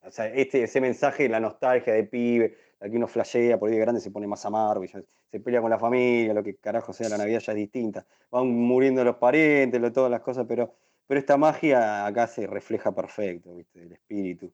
O 0.00 0.10
sea, 0.10 0.26
este, 0.26 0.62
ese 0.62 0.80
mensaje, 0.80 1.28
la 1.28 1.40
nostalgia 1.40 1.92
de 1.92 2.04
pibe, 2.04 2.56
la 2.80 2.88
que 2.88 2.96
uno 2.96 3.08
flashea, 3.08 3.58
por 3.58 3.68
ahí 3.68 3.74
de 3.76 3.80
grande 3.80 4.00
se 4.00 4.10
pone 4.10 4.26
más 4.26 4.44
amargo, 4.46 4.84
y 4.84 4.88
ya 4.88 5.02
se 5.30 5.40
pelea 5.40 5.60
con 5.60 5.70
la 5.70 5.78
familia, 5.78 6.32
lo 6.34 6.42
que 6.42 6.56
carajo 6.56 6.92
sea, 6.92 7.08
la 7.08 7.18
Navidad 7.18 7.40
ya 7.40 7.52
es 7.52 7.56
distinta. 7.56 8.06
Van 8.30 8.48
muriendo 8.48 9.02
los 9.04 9.16
parientes, 9.16 9.80
lo- 9.80 9.92
todas 9.92 10.10
las 10.10 10.20
cosas, 10.20 10.46
pero, 10.48 10.74
pero 11.06 11.18
esta 11.20 11.36
magia 11.36 12.06
acá 12.06 12.26
se 12.26 12.46
refleja 12.46 12.94
perfecto, 12.94 13.54
¿viste? 13.54 13.82
El 13.82 13.92
espíritu. 13.92 14.52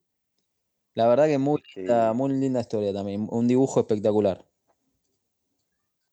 La 0.95 1.09
verdad 1.09 1.27
que 1.27 1.39
muy 1.39 1.61
Este, 1.66 1.81
linda, 1.81 2.12
muy 2.12 2.31
linda 2.33 2.61
historia 2.61 2.93
también, 2.93 3.27
un 3.31 3.47
dibujo 3.49 3.81
espectacular. 3.81 4.45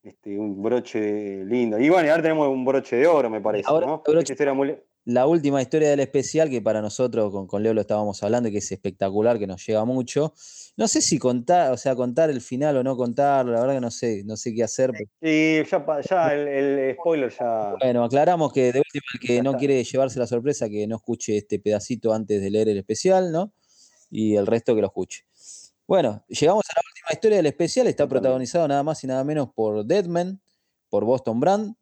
este, 0.04 0.38
un 0.38 0.62
broche 0.64 1.46
lindo. 1.46 1.80
Y 1.80 1.90
bueno, 1.90 2.10
ahora 2.10 2.24
tenemos 2.24 2.48
un 2.48 2.66
broche 2.66 2.96
de 2.96 3.06
oro, 3.08 3.30
me 3.30 3.40
parece, 3.40 3.70
Ahora, 3.70 3.86
¿no? 3.86 4.02
broche- 4.04 4.20
Esta 4.22 4.34
historia 4.34 4.54
muy- 4.54 4.76
La 5.06 5.26
última 5.26 5.62
historia 5.64 5.90
del 5.90 6.00
especial, 6.00 6.50
que 6.50 6.62
para 6.62 6.80
nosotros 6.80 7.32
con, 7.32 7.48
con 7.48 7.64
Leo 7.64 7.74
lo 7.74 7.82
estábamos 7.82 8.22
hablando, 8.22 8.50
y 8.50 8.52
que 8.52 8.60
es 8.60 8.72
espectacular, 8.72 9.40
que 9.40 9.48
nos 9.48 9.66
llega 9.66 9.84
mucho. 9.84 10.34
No 10.78 10.88
sé 10.88 11.02
si 11.02 11.18
contar, 11.18 11.72
o 11.72 11.78
sea, 11.78 11.96
contar 11.96 12.30
el 12.30 12.40
final 12.40 12.78
o 12.78 12.84
no 12.84 12.96
contarlo, 12.96 13.52
la 13.52 13.62
verdad 13.62 13.74
que 13.76 13.82
no 13.82 13.90
sé, 13.90 14.24
no 14.26 14.38
sé 14.38 14.54
qué 14.54 14.64
hacer. 14.64 14.92
pero- 14.92 15.10
Y 15.22 15.64
ya, 15.64 16.02
ya 16.08 16.34
el, 16.36 16.48
el 16.48 16.96
spoiler 16.96 17.34
ya. 17.38 17.74
Bueno, 17.80 18.04
aclaramos 18.04 18.54
que 18.54 18.72
de 18.72 18.80
última 18.80 19.04
el 19.16 19.20
que 19.28 19.42
no 19.42 19.58
quiere 19.58 19.84
llevarse 19.84 20.20
la 20.20 20.28
sorpresa, 20.28 20.70
que 20.70 20.86
no 20.86 20.98
escuche 20.98 21.36
este 21.36 21.58
pedacito 21.60 22.14
antes 22.14 22.40
de 22.40 22.50
leer 22.52 22.70
el 22.70 22.78
especial, 22.78 23.32
¿no? 23.32 23.54
Y 24.12 24.36
el 24.36 24.46
resto 24.46 24.76
que 24.76 24.82
lo 24.82 24.88
escuche. 24.88 25.26
Bueno, 25.88 26.24
llegamos 26.28 26.64
a 26.70 26.74
la 26.76 26.82
última 26.88 27.08
historia 27.14 27.38
del 27.38 27.48
especial, 27.48 27.88
está 27.88 28.08
protagonizado 28.08 28.68
nada 28.68 28.84
más 28.84 29.04
y 29.04 29.08
nada 29.08 29.24
menos 29.24 29.50
por 29.54 29.84
Deadman, 29.84 30.40
por 30.90 31.06
Boston 31.06 31.40
Brand. 31.40 31.76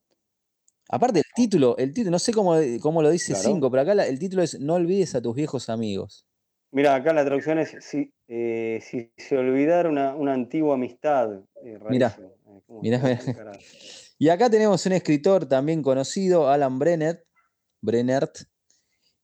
Aparte 0.91 1.19
el 1.19 1.25
título, 1.35 1.77
el 1.77 1.93
título, 1.93 2.11
no 2.11 2.19
sé 2.19 2.33
cómo, 2.33 2.55
cómo 2.81 3.01
lo 3.03 3.11
dice 3.11 3.33
Claro. 3.33 3.47
5, 3.49 3.69
pero 3.71 3.83
acá 3.83 3.93
la- 3.95 4.07
el 4.07 4.17
título 4.17 4.41
es 4.41 4.59
No 4.59 4.73
olvides 4.73 5.13
a 5.13 5.21
tus 5.21 5.35
viejos 5.35 5.69
amigos. 5.69 6.25
Mira, 6.71 6.95
acá 6.95 7.13
la 7.13 7.23
traducción 7.23 7.59
es 7.59 7.75
si, 7.81 8.11
eh, 8.27 8.79
si 8.81 9.11
se 9.17 9.37
olvidara 9.37 9.87
una, 9.89 10.15
una 10.15 10.33
antigua 10.33 10.75
amistad. 10.75 11.31
Eh, 11.63 11.79
Mirá, 11.89 12.09
rarísimo. 12.09 12.27
Eh, 12.47 12.61
¿cómo 12.65 12.81
mirá? 12.81 13.19
Y 14.17 14.29
acá 14.29 14.49
tenemos 14.49 14.85
un 14.85 14.91
escritor 14.93 15.45
también 15.47 15.81
conocido, 15.81 16.49
Alan 16.49 16.77
Brennert, 16.77 17.23
Brennert, 17.81 18.39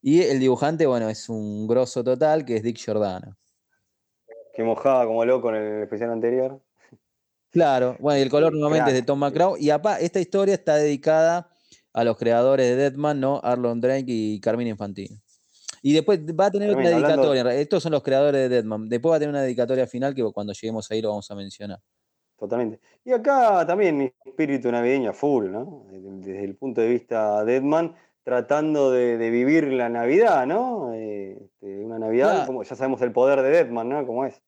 y 0.02 0.22
el 0.22 0.40
dibujante, 0.40 0.86
bueno, 0.86 1.10
es 1.10 1.28
un 1.30 1.68
grosso 1.68 2.04
total, 2.04 2.46
que 2.46 2.58
es 2.58 2.64
Dick 2.64 2.78
Giordano. 2.78 3.38
Que 4.54 4.64
mojaba 4.64 5.06
como 5.06 5.26
loco 5.26 5.50
en 5.50 5.56
el 5.56 5.84
especial 5.84 6.12
anterior. 6.12 6.62
Claro, 7.52 7.98
bueno, 8.00 8.20
y 8.20 8.22
el 8.22 8.30
color 8.30 8.54
nuevamente 8.54 8.92
es 8.92 8.96
de. 8.96 9.02
Tom 9.02 9.20
McCraw. 9.20 9.58
Y 9.58 9.70
apa, 9.70 10.00
esta 10.00 10.20
historia 10.20 10.54
está 10.54 10.76
dedicada 10.76 11.50
a 11.96 12.04
los 12.04 12.18
creadores 12.18 12.68
de 12.68 12.76
Deadman, 12.76 13.22
¿no? 13.22 13.40
Arlon 13.42 13.80
Drake 13.80 14.04
y 14.08 14.42
Carmine 14.42 14.72
Infantino. 14.72 15.16
Y 15.82 15.94
después 15.94 16.20
va 16.38 16.48
a 16.48 16.52
tener 16.52 16.72
hablando- 16.72 16.90
dedicatoria. 16.90 17.56
Estos 17.56 17.82
son 17.84 17.94
los 17.94 18.04
creadores 18.04 18.42
de 18.42 18.50
Deadman. 18.50 18.90
Después 18.90 19.14
va 19.14 19.16
a 19.16 19.20
tener 19.20 19.30
una 19.30 19.42
dedicatoria 19.42 19.88
final 19.88 20.14
que 20.14 20.22
cuando 20.34 20.52
lleguemos 20.52 20.92
ahí 20.92 21.02
lo 21.02 21.10
vamos 21.10 21.32
a 21.32 21.36
mencionar. 21.36 21.80
totalmente. 22.38 22.82
Y 23.06 23.14
acá 23.14 23.66
también 23.66 24.14
espíritu 24.26 24.70
navideño 24.70 25.14
full, 25.14 25.50
¿no? 25.50 25.86
Desde 25.90 26.44
el 26.44 26.56
punto 26.58 26.82
de 26.82 26.90
vista 26.90 27.46
de 27.46 27.56
Edman, 27.56 27.96
tratando 28.24 28.92
de, 28.92 29.16
vivir 29.30 29.72
la 29.72 29.88
Navidad, 29.88 30.46
¿no? 30.46 30.94
Eh, 30.94 31.38
este, 31.46 31.80
una 31.80 31.98
Navidad, 31.98 32.46
como 32.46 32.62
ya 32.64 32.76
sabemos 32.76 33.02
el 33.04 33.14
poder 33.14 33.42
de 33.42 33.52
Deadman, 33.52 33.88
¿no? 33.88 34.06
Cómo 34.06 34.26
es. 34.26 34.42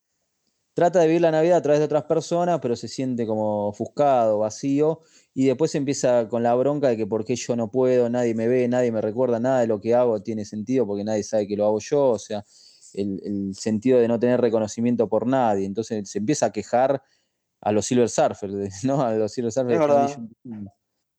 Trata 0.78 1.00
de 1.00 1.08
vivir 1.08 1.22
la 1.22 1.32
Navidad 1.32 1.58
a 1.58 1.62
través 1.64 1.80
de 1.80 1.86
otras 1.86 2.04
personas, 2.04 2.60
pero 2.62 2.76
se 2.76 2.88
siente 2.88 3.26
como 3.26 3.70
ofuscado, 3.70 4.38
vacío, 4.38 5.02
y 5.34 5.48
después 5.48 5.74
empieza 5.74 6.28
con 6.30 6.44
la 6.44 6.54
bronca 6.54 6.88
de 6.90 6.96
que 6.96 7.08
por 7.08 7.26
qué 7.26 7.36
yo 7.36 7.56
no 7.56 7.72
puedo, 7.72 8.12
nadie 8.12 8.36
me 8.36 8.48
ve, 8.48 8.68
nadie 8.68 8.92
me 8.92 9.02
recuerda, 9.02 9.40
nada 9.40 9.62
de 9.62 9.66
lo 9.66 9.82
que 9.82 9.96
hago 9.96 10.22
tiene 10.22 10.46
sentido 10.46 10.86
porque 10.86 11.04
nadie 11.04 11.24
sabe 11.24 11.48
que 11.48 11.58
lo 11.58 11.66
hago 11.66 11.80
yo, 11.80 12.10
o 12.10 12.20
sea, 12.20 12.46
el, 12.94 13.56
sentido 13.56 13.98
de 13.98 14.08
no 14.08 14.20
tener 14.20 14.40
reconocimiento 14.40 15.10
por 15.10 15.26
nadie. 15.26 15.66
Entonces 15.66 16.08
se 16.08 16.20
empieza 16.20 16.46
a 16.46 16.52
quejar 16.52 17.02
a 17.60 17.72
los 17.72 17.88
Silver 17.88 18.08
Surfers, 18.08 18.84
¿no? 18.84 19.02
A 19.02 19.16
los 19.16 19.32
Silver 19.32 19.52
Surfers. 19.52 20.20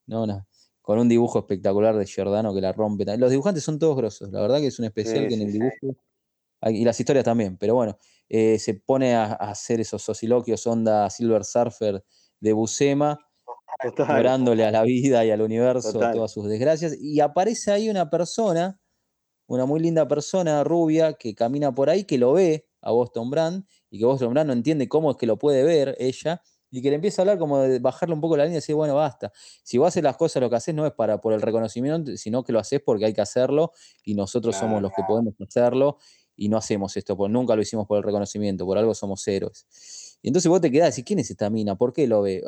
No, 0.07 0.25
no. 0.25 0.47
Con 0.83 1.01
un 1.01 1.09
dibujo 1.09 1.41
espectacular 1.41 1.97
de 1.97 2.07
Giordano 2.07 2.55
que 2.55 2.61
la 2.61 2.73
rompe. 2.73 3.05
Los 3.17 3.33
dibujantes 3.33 3.65
son 3.65 3.81
todos 3.81 3.97
grosos. 3.97 4.31
La 4.31 4.41
verdad 4.41 4.61
que 4.61 4.69
es 4.69 4.79
un 4.79 4.85
especial 4.85 5.27
que 5.27 5.35
en 5.35 5.43
el 5.43 5.53
dibujo. 5.53 5.97
Y 6.63 6.85
las 6.85 6.99
historias 6.99 7.25
también, 7.25 7.57
pero 7.57 7.75
bueno, 7.75 7.99
eh, 8.29 8.59
se 8.59 8.75
pone 8.75 9.15
a, 9.15 9.33
hacer 9.33 9.81
esos 9.81 10.03
sociloquios 10.03 10.67
onda 10.67 11.09
Silver 11.11 11.45
Surfer 11.45 12.05
de 12.41 12.53
Busema, 12.53 13.19
orándole 13.99 14.65
a 14.65 14.71
la 14.71 14.83
vida 14.83 15.25
y 15.25 15.31
al 15.31 15.41
universo 15.41 15.93
todas 15.93 16.33
sus 16.33 16.49
desgracias. 16.49 16.97
Y 17.01 17.21
aparece 17.21 17.71
ahí 17.71 17.89
una 17.89 18.11
persona 18.11 18.81
una 19.49 19.65
muy 19.65 19.81
linda 19.81 20.07
persona 20.07 20.63
rubia 20.63 21.15
que 21.15 21.35
camina 21.35 21.75
por 21.75 21.91
ahí, 21.91 22.05
que 22.05 22.19
lo 22.19 22.35
ve 22.35 22.69
a 22.83 22.93
Boston 22.93 23.31
Brand 23.31 23.65
y 23.91 23.99
que 23.99 24.05
Boston 24.05 24.33
Brand 24.33 24.47
no 24.47 24.53
entiende 24.53 24.89
cómo 24.89 25.11
es 25.11 25.17
que 25.17 25.27
lo 25.27 25.39
puede 25.39 25.65
ver 25.65 25.97
ella 25.99 26.43
y 26.71 26.83
que 26.83 26.91
le 26.91 26.97
empieza 26.97 27.23
a 27.23 27.25
hablar 27.25 27.39
como 27.39 27.59
de 27.61 27.79
bajarle 27.79 28.15
un 28.15 28.21
poco 28.21 28.37
la 28.37 28.45
línea 28.45 28.57
y 28.57 28.61
decir, 28.61 28.75
bueno, 28.75 28.95
basta. 28.95 29.33
Si 29.63 29.79
vos 29.79 29.89
haces 29.89 30.03
las 30.03 30.19
cosas, 30.19 30.43
lo 30.43 30.51
que 30.51 30.57
haces 30.57 30.75
no 30.75 30.87
es 30.87 30.93
para 30.93 31.19
por 31.23 31.33
el 31.33 31.41
reconocimiento, 31.41 32.15
sino 32.19 32.45
que 32.45 32.53
lo 32.53 32.59
haces 32.59 32.83
porque 32.85 33.07
hay 33.07 33.15
que 33.15 33.23
hacerlo 33.23 33.73
y 34.05 34.15
nosotros 34.15 34.55
somos 34.55 34.83
los 34.83 34.93
que 34.93 35.03
podemos 35.09 35.33
hacerlo 35.41 35.97
y 36.39 36.49
no 36.49 36.57
hacemos 36.57 36.97
esto, 36.97 37.16
porque 37.16 37.32
nunca 37.32 37.55
lo 37.55 37.62
hicimos 37.62 37.86
por 37.86 37.99
el 37.99 38.05
reconocimiento, 38.05 38.64
por 38.64 38.78
algo 38.78 38.95
somos 38.95 39.26
héroes. 39.28 39.66
Y 40.22 40.28
entonces 40.28 40.49
vos 40.49 40.61
te 40.61 40.70
quedás, 40.70 40.97
¿y 40.99 41.05
quién 41.05 41.18
es 41.18 41.30
esta 41.30 41.51
mina? 41.51 41.76
¿Por 41.76 41.93
qué 41.93 42.07
lo 42.07 42.22
ve? 42.22 42.43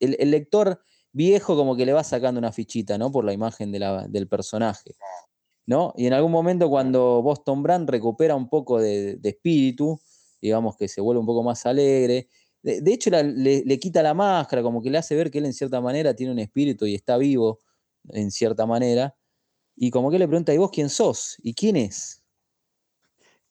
El, 0.00 0.16
el 0.18 0.30
lector 0.30 0.80
viejo 1.12 1.56
como 1.56 1.76
que 1.76 1.84
le 1.84 1.92
va 1.92 2.04
sacando 2.04 2.38
una 2.38 2.52
fichita, 2.52 2.96
¿no? 2.98 3.10
Por 3.10 3.24
la 3.24 3.32
imagen 3.32 3.72
del 3.72 4.28
personaje. 4.28 4.94
¿no? 5.66 5.92
Y 5.96 6.06
en 6.06 6.12
algún 6.12 6.30
momento 6.30 6.68
cuando 6.70 7.22
Boston 7.22 7.62
Brand 7.62 7.90
recupera 7.90 8.36
un 8.36 8.48
poco 8.48 8.80
de, 8.80 9.18
espíritu, 9.22 10.00
digamos 10.40 10.76
que 10.76 10.88
se 10.88 11.00
vuelve 11.00 11.20
un 11.20 11.26
poco 11.26 11.42
más 11.42 11.66
alegre, 11.66 12.28
de, 12.62 12.92
hecho 12.92 13.10
le, 13.10 13.78
quita 13.78 14.02
la 14.02 14.14
máscara, 14.14 14.62
como 14.62 14.82
que 14.82 14.90
le 14.90 14.98
hace 14.98 15.14
ver 15.14 15.30
que 15.30 15.38
él 15.38 15.46
en 15.46 15.52
cierta 15.52 15.80
manera 15.80 16.14
tiene 16.14 16.32
un 16.32 16.38
espíritu 16.38 16.86
y 16.86 16.94
está 16.94 17.16
vivo 17.16 17.58
en 18.10 18.30
cierta 18.30 18.66
manera, 18.66 19.16
y 19.76 19.90
como 19.90 20.10
que 20.10 20.18
le 20.18 20.26
pregunta, 20.26 20.54
¿y 20.54 20.58
vos 20.58 20.70
quién 20.70 20.88
sos? 20.88 21.36
¿Y 21.42 21.54
quién 21.54 21.76
es? 21.76 22.22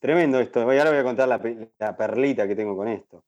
Tremendo 0.06 0.38
esto, 0.38 0.60
ahora 0.60 0.88
voy 0.88 0.98
a 0.98 1.02
contar 1.02 1.26
la, 1.26 1.96
perlita 1.96 2.46
que 2.46 2.54
tengo 2.54 2.76
con 2.76 2.86
esto. 2.86 3.24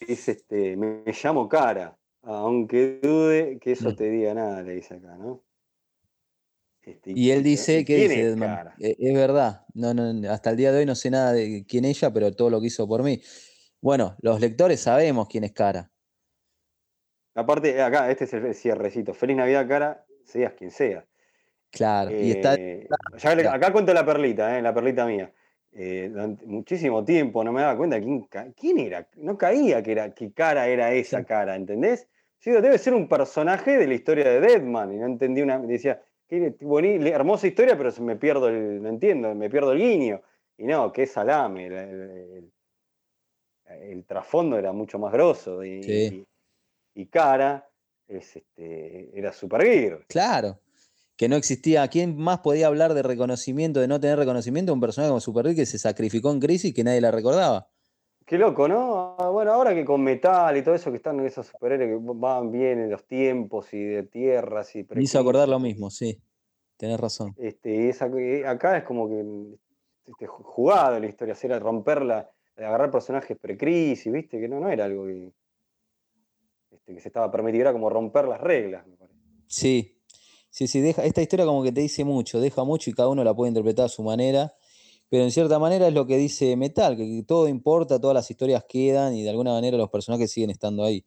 Es 0.00 0.30
este, 0.30 0.78
me, 0.78 1.02
me 1.04 1.12
llamo 1.12 1.46
Cara, 1.46 1.94
aunque 2.22 3.00
dude 3.02 3.58
que 3.58 3.72
eso 3.72 3.94
te 3.94 4.08
diga 4.08 4.32
nada, 4.32 4.62
le 4.62 4.76
dice 4.76 4.94
acá, 4.94 5.14
¿no? 5.18 5.44
Este, 6.80 7.12
y 7.14 7.32
él 7.32 7.42
dice 7.42 7.84
que 7.84 7.96
dice, 7.96 8.34
e, 8.78 8.96
es, 8.98 9.14
verdad, 9.14 9.66
no, 9.74 9.92
no, 9.92 10.30
hasta 10.32 10.48
el 10.48 10.56
día 10.56 10.72
de 10.72 10.78
hoy 10.78 10.86
no 10.86 10.94
sé 10.94 11.10
nada 11.10 11.34
de 11.34 11.66
quién 11.68 11.84
ella, 11.84 12.10
pero 12.10 12.34
todo 12.34 12.48
lo 12.48 12.62
que 12.62 12.68
hizo 12.68 12.88
por 12.88 13.02
mí. 13.02 13.20
Bueno, 13.82 14.16
los 14.22 14.40
lectores 14.40 14.80
sabemos 14.80 15.28
quién 15.28 15.44
es 15.44 15.52
Cara. 15.52 15.92
Aparte, 17.34 17.82
acá, 17.82 18.10
este 18.10 18.24
es 18.24 18.32
el 18.32 18.54
cierrecito. 18.54 19.12
Feliz 19.12 19.36
Navidad, 19.36 19.68
Cara, 19.68 20.06
seas 20.24 20.54
quien 20.54 20.70
sea. 20.70 21.06
Claro, 21.74 22.12
y 22.12 22.30
está. 22.30 22.54
Eh, 22.54 22.86
acá 23.50 23.72
cuento 23.72 23.92
la 23.92 24.06
perlita, 24.06 24.56
eh, 24.56 24.62
la 24.62 24.72
perlita 24.72 25.04
mía. 25.06 25.32
Eh, 25.72 26.08
durante 26.08 26.46
muchísimo 26.46 27.04
tiempo 27.04 27.42
no 27.42 27.52
me 27.52 27.62
daba 27.62 27.76
cuenta 27.76 28.00
quién, 28.00 28.28
quién 28.56 28.78
era. 28.78 29.08
No 29.16 29.36
caía 29.36 29.82
que, 29.82 29.90
era, 29.90 30.14
que 30.14 30.32
cara 30.32 30.68
era 30.68 30.92
esa 30.92 31.24
cara, 31.24 31.56
¿entendés? 31.56 32.06
Yo 32.40 32.52
digo, 32.52 32.62
debe 32.62 32.78
ser 32.78 32.94
un 32.94 33.08
personaje 33.08 33.76
de 33.76 33.88
la 33.88 33.94
historia 33.94 34.24
de 34.24 34.40
Deadman. 34.40 34.92
Y 34.92 34.98
no 34.98 35.06
entendí 35.06 35.42
una. 35.42 35.58
Decía, 35.58 36.00
hermosa 36.28 37.48
historia, 37.48 37.76
pero 37.76 37.90
me 38.02 38.14
pierdo 38.14 38.48
el, 38.48 38.80
no 38.80 38.88
entiendo, 38.88 39.34
me 39.34 39.50
pierdo 39.50 39.72
el 39.72 39.78
guiño. 39.78 40.22
Y 40.56 40.66
no, 40.66 40.92
qué 40.92 41.06
salame. 41.06 41.66
El, 43.66 44.04
trasfondo 44.06 44.56
era 44.56 44.72
mucho 44.72 45.00
más 45.00 45.12
grosso 45.12 45.64
y, 45.64 46.24
y, 46.94 47.06
cara 47.06 47.68
es, 48.06 48.36
este, 48.36 49.18
era 49.18 49.32
Super 49.32 50.04
Claro. 50.06 50.60
Que 51.16 51.28
no 51.28 51.36
existía. 51.36 51.86
¿Quién 51.88 52.16
más 52.16 52.40
podía 52.40 52.66
hablar 52.66 52.94
de 52.94 53.02
reconocimiento, 53.02 53.80
de 53.80 53.88
no 53.88 54.00
tener 54.00 54.18
reconocimiento? 54.18 54.72
Un 54.72 54.80
personaje 54.80 55.10
como 55.10 55.20
Super 55.20 55.54
que 55.54 55.66
se 55.66 55.78
sacrificó 55.78 56.32
en 56.32 56.40
crisis 56.40 56.70
y 56.70 56.74
que 56.74 56.84
nadie 56.84 57.00
la 57.00 57.10
recordaba. 57.10 57.68
Qué 58.26 58.38
loco, 58.38 58.66
¿no? 58.68 59.16
Ah, 59.18 59.28
bueno, 59.28 59.52
ahora 59.52 59.74
que 59.74 59.84
con 59.84 60.02
metal 60.02 60.56
y 60.56 60.62
todo 60.62 60.74
eso 60.74 60.90
que 60.90 60.96
están 60.96 61.20
en 61.20 61.26
esos 61.26 61.46
superhéroes 61.46 61.90
que 61.90 61.98
van 62.00 62.50
bien 62.50 62.80
en 62.80 62.90
los 62.90 63.04
tiempos 63.06 63.72
y 63.74 63.84
de 63.84 64.04
tierras 64.04 64.74
y 64.74 64.86
Me 64.90 65.02
hizo 65.02 65.18
acordar 65.18 65.48
lo 65.48 65.58
mismo, 65.58 65.90
sí. 65.90 66.18
Tenés 66.78 66.98
razón. 66.98 67.34
Este, 67.36 67.90
eh, 67.90 68.46
acá 68.46 68.78
es 68.78 68.84
como 68.84 69.08
que 69.08 69.24
este, 70.06 70.26
jugado 70.26 70.98
la 70.98 71.06
historia, 71.06 71.36
era 71.42 71.58
romperla, 71.58 72.30
agarrar 72.56 72.90
personajes 72.90 73.36
precrisis, 73.38 74.10
viste, 74.10 74.40
que 74.40 74.48
no, 74.48 74.58
no 74.58 74.70
era 74.70 74.86
algo 74.86 75.04
que, 75.04 75.32
este, 76.70 76.94
que 76.94 77.00
se 77.00 77.08
estaba 77.08 77.30
permitido, 77.30 77.62
era 77.62 77.72
como 77.72 77.90
romper 77.90 78.26
las 78.26 78.40
reglas, 78.40 78.86
me 78.86 78.96
parece. 78.96 79.18
Sí, 79.46 79.93
sí, 80.54 80.68
sí, 80.68 80.80
deja, 80.80 81.04
esta 81.04 81.20
historia 81.20 81.44
como 81.44 81.62
que 81.62 81.72
te 81.72 81.80
dice 81.80 82.04
mucho, 82.04 82.40
deja 82.40 82.64
mucho 82.64 82.88
y 82.90 82.92
cada 82.92 83.08
uno 83.08 83.24
la 83.24 83.34
puede 83.34 83.48
interpretar 83.48 83.86
a 83.86 83.88
su 83.88 84.02
manera 84.02 84.54
pero 85.14 85.22
en 85.22 85.30
cierta 85.30 85.60
manera 85.60 85.86
es 85.86 85.94
lo 85.94 86.06
que 86.06 86.16
dice 86.16 86.56
Metal, 86.56 86.96
que 86.96 87.22
todo 87.24 87.46
importa, 87.48 88.00
todas 88.00 88.14
las 88.14 88.28
historias 88.28 88.64
quedan 88.68 89.14
y 89.14 89.22
de 89.22 89.30
alguna 89.30 89.52
manera 89.52 89.76
los 89.76 89.90
personajes 89.90 90.32
siguen 90.32 90.50
estando 90.50 90.84
ahí. 90.84 91.04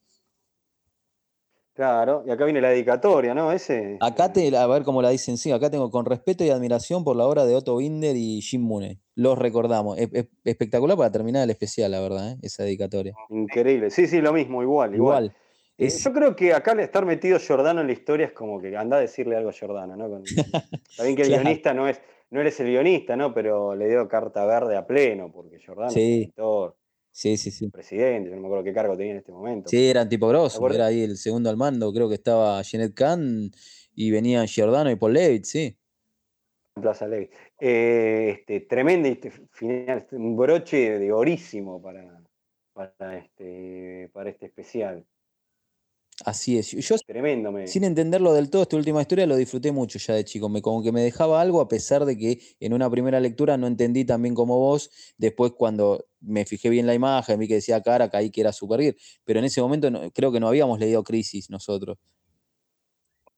Claro, 1.74 2.24
y 2.26 2.32
acá 2.32 2.46
viene 2.46 2.62
la 2.62 2.70
dedicatoria, 2.70 3.36
¿no? 3.36 3.52
Ese. 3.52 3.98
Acá 4.00 4.34
te, 4.34 4.56
a 4.56 4.66
ver 4.66 4.84
cómo 4.84 5.02
la 5.02 5.10
dicen, 5.10 5.38
sí, 5.38 5.52
acá 5.52 5.70
tengo 5.70 5.92
con 5.92 6.06
respeto 6.06 6.44
y 6.44 6.50
admiración 6.50 7.04
por 7.04 7.16
la 7.16 7.28
obra 7.28 7.46
de 7.46 7.56
Otto 7.56 7.78
Binder 7.78 8.16
y 8.16 8.42
Jim 8.42 8.62
Mooney. 8.62 8.98
Los 9.14 9.38
recordamos. 9.38 9.98
Es, 9.98 10.10
espectacular 10.44 10.98
para 10.98 11.12
terminar 11.12 11.44
el 11.44 11.50
especial, 11.52 11.92
la 11.92 12.00
verdad, 12.00 12.32
¿eh? 12.32 12.38
esa 12.42 12.64
dedicatoria. 12.64 13.14
Increíble. 13.30 13.92
Sí, 13.92 14.08
sí, 14.08 14.22
lo 14.22 14.34
mismo, 14.34 14.64
igual, 14.64 14.96
igual. 14.96 15.36
Eh, 15.78 15.90
yo 15.90 16.12
creo 16.12 16.36
que 16.36 16.54
acá 16.54 16.72
al 16.72 16.80
estar 16.80 17.06
metido 17.06 17.38
Giordano 17.38 17.82
en 17.82 17.88
la 17.88 17.94
historia 17.94 18.26
es 18.26 18.32
como 18.34 18.60
que 18.60 18.76
anda 18.76 18.98
a 18.98 19.00
decirle 19.00 19.36
algo 19.36 19.50
a 19.50 19.54
Giordano, 19.54 19.96
¿no? 19.96 20.24
Está 20.24 21.04
bien 21.04 21.16
que 21.16 21.22
el 21.22 21.30
guionista 21.30 21.74
no 21.74 21.88
es, 21.88 22.02
no 22.32 22.42
eres 22.42 22.60
el 22.60 22.68
guionista, 22.68 23.16
¿no? 23.16 23.34
Pero 23.34 23.76
le 23.76 23.88
dio 23.88 24.08
carta 24.08 24.46
verde 24.46 24.76
a 24.76 24.88
pleno, 24.88 25.32
porque 25.32 25.60
Jordano 25.64 25.92
sí. 25.92 26.00
es 26.00 26.28
editor. 26.28 26.76
Sí, 27.12 27.38
sí, 27.38 27.52
sí. 27.52 27.70
Presidente, 27.70 28.30
yo 28.30 28.36
no 28.36 28.42
me 28.42 28.48
acuerdo 28.48 28.64
qué 28.64 28.74
cargo 28.74 28.96
tenía 28.96 29.14
en 29.14 29.20
este 29.20 29.32
momento. 29.32 29.70
Sí, 29.70 29.90
era 29.90 30.08
tipo 30.08 30.28
grosso, 30.28 30.68
era 30.70 30.88
ahí 30.88 31.02
el 31.04 31.18
segundo 31.18 31.50
al 31.50 31.58
mando, 31.58 31.92
creo 31.92 32.08
que 32.10 32.16
estaba 32.16 32.62
Jeanette 32.62 32.94
Kahn 32.94 33.52
y 33.96 34.12
venían 34.12 34.46
Giordano 34.48 34.92
y 34.92 34.96
Paul 34.96 35.14
Levitt, 35.14 35.46
sí. 35.46 35.76
Plaza 36.76 37.08
Levitt. 37.08 37.32
Eh, 37.60 38.36
este, 38.38 38.62
tremendo 38.62 39.10
este 39.10 39.32
final, 39.52 40.08
un 40.12 40.38
broche 40.38 41.00
de 41.00 41.12
orísimo 41.12 41.82
para, 41.82 42.22
para, 42.74 43.18
este, 43.18 44.10
para 44.14 44.30
este 44.30 44.46
especial. 44.46 45.04
Así 46.26 46.58
es. 46.58 46.72
Yo, 46.72 46.96
Tremendo. 47.06 47.54
Sin 47.68 47.84
entenderlo 47.84 48.34
del 48.34 48.50
todo, 48.50 48.64
esta 48.64 48.76
última 48.76 49.02
historia 49.02 49.28
lo 49.28 49.36
disfruté 49.36 49.72
mucho 49.72 50.00
ya 50.00 50.16
de 50.16 50.26
chico. 50.26 50.50
Me, 50.50 50.64
como 50.64 50.82
que 50.82 50.92
me 50.92 51.02
dejaba 51.02 51.40
algo, 51.40 51.62
a 51.62 51.68
pesar 51.68 52.06
de 52.06 52.18
que 52.18 52.40
en 52.60 52.74
una 52.74 52.90
primera 52.90 53.20
lectura 53.20 53.56
no 53.56 53.68
entendí 53.68 54.04
tan 54.04 54.24
bien 54.24 54.34
como 54.34 54.58
vos. 54.58 54.90
Después, 55.18 55.52
cuando 55.52 56.06
me 56.20 56.46
fijé 56.46 56.70
bien 56.70 56.88
la 56.88 56.96
imagen, 56.96 57.40
vi 57.40 57.48
que 57.48 57.56
decía 57.56 57.82
cara, 57.82 58.10
caí 58.10 58.32
que 58.32 58.42
era 58.42 58.52
Supergirl. 58.52 58.98
Pero 59.26 59.40
en 59.40 59.46
ese 59.46 59.62
momento 59.62 59.90
creo 60.14 60.32
que 60.32 60.40
no 60.40 60.48
habíamos 60.48 60.80
leído 60.80 61.04
Crisis 61.04 61.52
nosotros. 61.52 62.00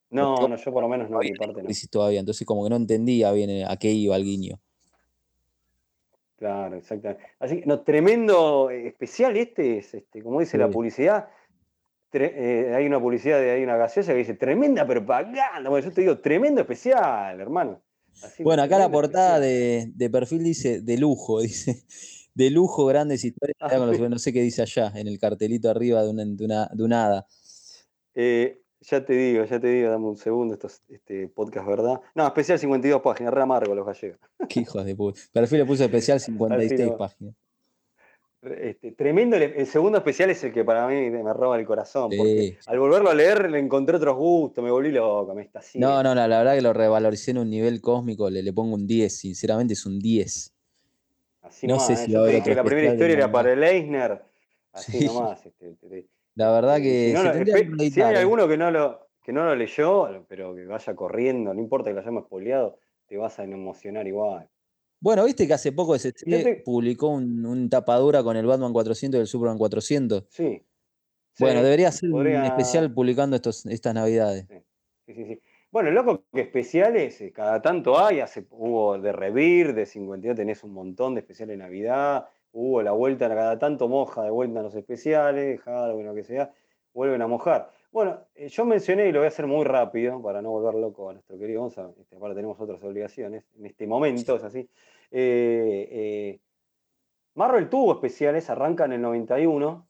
No, 0.09 0.47
no, 0.47 0.55
yo 0.55 0.71
por 0.71 0.81
lo 0.81 0.87
menos 0.87 1.09
no 1.09 1.19
vi 1.19 1.33
parte. 1.33 1.61
Crisis 1.61 1.89
todavía. 1.89 2.21
Entonces, 2.21 2.47
como 2.47 2.63
que 2.63 2.69
no 2.69 2.77
entendía 2.77 3.31
bien 3.33 3.49
eh, 3.49 3.65
a 3.67 3.75
qué 3.75 3.91
iba 3.91 4.15
el 4.15 4.23
guiño. 4.23 4.59
Claro, 6.37 6.77
exactamente. 6.77 7.23
Así 7.39 7.61
no, 7.65 7.81
tremendo 7.81 8.69
eh, 8.69 8.87
especial 8.87 9.35
este 9.35 9.79
es, 9.79 9.93
este, 9.93 10.23
como 10.23 10.39
dice 10.39 10.57
la 10.57 10.69
publicidad 10.69 11.27
eh, 12.11 12.73
hay 12.75 12.85
una 12.85 12.99
publicidad 12.99 13.39
de 13.39 13.51
hay 13.51 13.63
una 13.63 13.77
gaseosa 13.77 14.13
que 14.13 14.19
dice 14.19 14.33
tremenda 14.33 14.85
propaganda. 14.85 15.69
Bueno, 15.69 15.87
yo 15.87 15.93
te 15.93 16.01
digo, 16.01 16.19
tremendo 16.19 16.61
especial, 16.61 17.39
hermano. 17.39 17.81
bueno, 18.39 18.63
acá 18.63 18.79
la 18.79 18.89
portada 18.89 19.39
de, 19.39 20.09
perfil 20.11 20.43
dice 20.43 20.81
de 20.81 20.97
lujo, 20.97 21.39
dice 21.41 21.83
de 22.33 22.49
lujo, 22.49 22.85
grandes 22.85 23.23
historias. 23.23 23.57
Ah, 23.59 23.77
no 23.77 24.19
sé 24.19 24.33
qué 24.33 24.41
dice 24.41 24.61
allá, 24.61 24.91
en 24.95 25.07
el 25.07 25.19
cartelito 25.19 25.69
arriba 25.69 26.03
de 26.03 26.09
una, 26.09 26.25
de 26.71 26.83
una, 26.83 27.05
hada. 27.05 27.27
Eh, 28.15 28.61
ya 28.81 29.05
te 29.05 29.13
digo, 29.13 29.43
ya 29.45 29.59
te 29.59 29.67
digo, 29.67 29.89
dame 29.89 30.05
un 30.07 30.17
segundo, 30.17 30.53
esto 30.53 30.67
este 30.87 31.27
podcast, 31.27 31.67
¿verdad? 31.67 32.01
No, 32.15 32.25
especial 32.25 32.57
52 32.57 33.01
páginas, 33.01 33.33
re 33.33 33.41
amargo 33.41 33.75
los 33.75 33.85
gallegos. 33.85 34.19
Qué 34.47 34.61
hijos 34.61 34.85
de 34.85 34.95
puta. 34.95 35.19
Perfil 35.31 35.59
le 35.59 35.65
puso 35.65 35.83
especial 35.83 36.19
56 36.19 36.91
páginas. 36.97 37.35
Este, 38.41 38.93
tremendo, 38.93 39.35
el, 39.35 39.67
segundo 39.67 39.97
especial 39.97 40.29
es 40.29 40.41
el 40.45 40.53
que 40.53 40.63
para 40.63 40.87
mí 40.87 41.09
me 41.09 41.33
roba 41.33 41.59
el 41.59 41.65
corazón, 41.65 42.09
porque 42.15 42.57
al 42.67 42.79
volverlo 42.79 43.09
a 43.09 43.13
leer 43.13 43.51
le 43.51 43.59
encontré 43.59 43.97
otros 43.97 44.15
gustos, 44.15 44.63
me 44.63 44.71
volví 44.71 44.91
loco, 44.91 45.35
me 45.35 45.41
está 45.41 45.59
No, 45.75 46.01
no, 46.01 46.15
la 46.15 46.25
verdad 46.25 46.55
que 46.55 46.61
lo 46.61 46.71
revaloricé 46.71 47.31
en 47.31 47.39
un 47.39 47.49
nivel 47.49 47.81
cósmico, 47.81 48.29
le, 48.29 48.41
le 48.41 48.53
pongo 48.53 48.75
un 48.75 48.87
10, 48.87 49.13
sinceramente 49.13 49.73
es 49.73 49.85
un 49.85 49.99
10. 49.99 50.53
Así 51.41 51.67
no 51.67 51.79
sé 51.81 51.93
¿eh? 51.93 51.95
si 51.97 52.53
la 52.53 52.63
primera 52.63 52.93
historia 52.93 53.15
era 53.15 53.31
para 53.31 53.51
el 53.51 53.61
Eisner, 53.61 54.21
así 54.71 55.05
nomás. 55.05 55.45
Este, 55.45 56.07
la 56.35 56.51
verdad 56.51 56.77
que... 56.77 57.13
Si, 57.91 58.01
hay 58.01 58.15
alguno 58.15 58.47
que 58.47 58.55
no, 58.55 58.71
lo, 58.71 59.07
que 59.21 59.33
no 59.33 59.43
lo 59.43 59.53
leyó, 59.53 60.07
pero 60.29 60.55
que 60.55 60.63
vaya 60.65 60.95
corriendo, 60.95 61.53
no 61.53 61.59
importa 61.59 61.89
que 61.89 61.95
lo 61.95 61.99
hayamos 61.99 62.23
spoileado, 62.25 62.79
te 63.05 63.17
vas 63.17 63.37
a 63.39 63.43
emocionar 63.43 64.07
igual. 64.07 64.47
Bueno, 65.01 65.25
viste 65.25 65.47
que 65.47 65.53
hace 65.53 65.71
poco 65.71 65.95
ese 65.95 66.13
publicó 66.65 67.09
un, 67.09 67.69
tapadura 67.69 68.23
con 68.23 68.35
el 68.35 68.45
Batman 68.45 68.73
400 68.73 69.17
y 69.17 69.21
el 69.21 69.27
Superman 69.27 69.57
400. 69.57 70.25
Sí. 70.29 70.61
Bueno, 71.39 71.63
debería 71.63 71.91
ser 71.91 72.11
un 72.11 72.27
especial 72.27 72.93
publicando 72.93 73.37
estos, 73.37 73.65
estas 73.65 73.93
navidades. 73.93 74.45
Sí, 75.05 75.13
sí, 75.13 75.25
sí. 75.25 75.41
Bueno, 75.71 75.91
loco 75.91 76.25
que 76.33 76.41
especiales, 76.41 77.21
eh, 77.21 77.31
cada 77.31 77.61
tanto 77.61 77.99
hay, 78.03 78.21
hace, 78.21 78.47
hubo 78.49 78.97
de 78.97 79.11
Revir, 79.11 79.75
de 79.75 79.85
52 79.85 80.35
tenés 80.35 80.63
un 80.63 80.73
montón 80.73 81.13
de 81.13 81.21
especiales 81.21 81.57
de 81.57 81.63
Navidad, 81.63 82.27
hubo 82.51 82.81
la 82.81 82.91
vuelta, 82.91 83.29
cada 83.29 83.59
tanto 83.59 83.87
moja 83.87 84.23
de 84.23 84.31
vuelta 84.31 84.59
en 84.59 84.65
los 84.65 84.73
especiales, 84.73 85.61
Halloween, 85.61 86.07
lo 86.07 86.15
que 86.15 86.23
sea, 86.23 86.51
vuelven 86.91 87.21
a 87.21 87.27
mojar. 87.27 87.71
Bueno, 87.91 88.27
eh, 88.35 88.49
yo 88.49 88.65
mencioné, 88.65 89.07
y 89.07 89.11
lo 89.11 89.19
voy 89.19 89.25
a 89.25 89.29
hacer 89.29 89.47
muy 89.47 89.65
rápido 89.65 90.21
para 90.21 90.41
no 90.43 90.51
volver 90.51 90.75
loco 90.75 91.09
a 91.09 91.13
nuestro 91.13 91.39
querido 91.39 91.61
Gonzalo, 91.61 91.95
este, 91.99 92.17
tenemos 92.35 92.59
otras 92.59 92.83
obligaciones, 92.83 93.43
en 93.57 93.65
este 93.65 93.87
momento 93.87 94.35
es 94.35 94.43
así. 94.43 94.59
Eh, 95.09 95.87
eh, 95.91 96.39
Marvel 97.33 97.67
tuvo 97.67 97.93
especiales, 97.93 98.47
arranca 98.49 98.85
en 98.85 98.93
el 98.93 99.01
91 99.01 99.87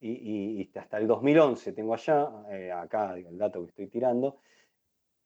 y, 0.00 0.70
hasta 0.74 0.96
el 0.96 1.06
2011 1.06 1.72
tengo 1.72 1.92
allá, 1.92 2.30
acá 2.80 3.14
el 3.16 3.36
dato 3.36 3.60
que 3.62 3.68
estoy 3.70 3.88
tirando. 3.88 4.38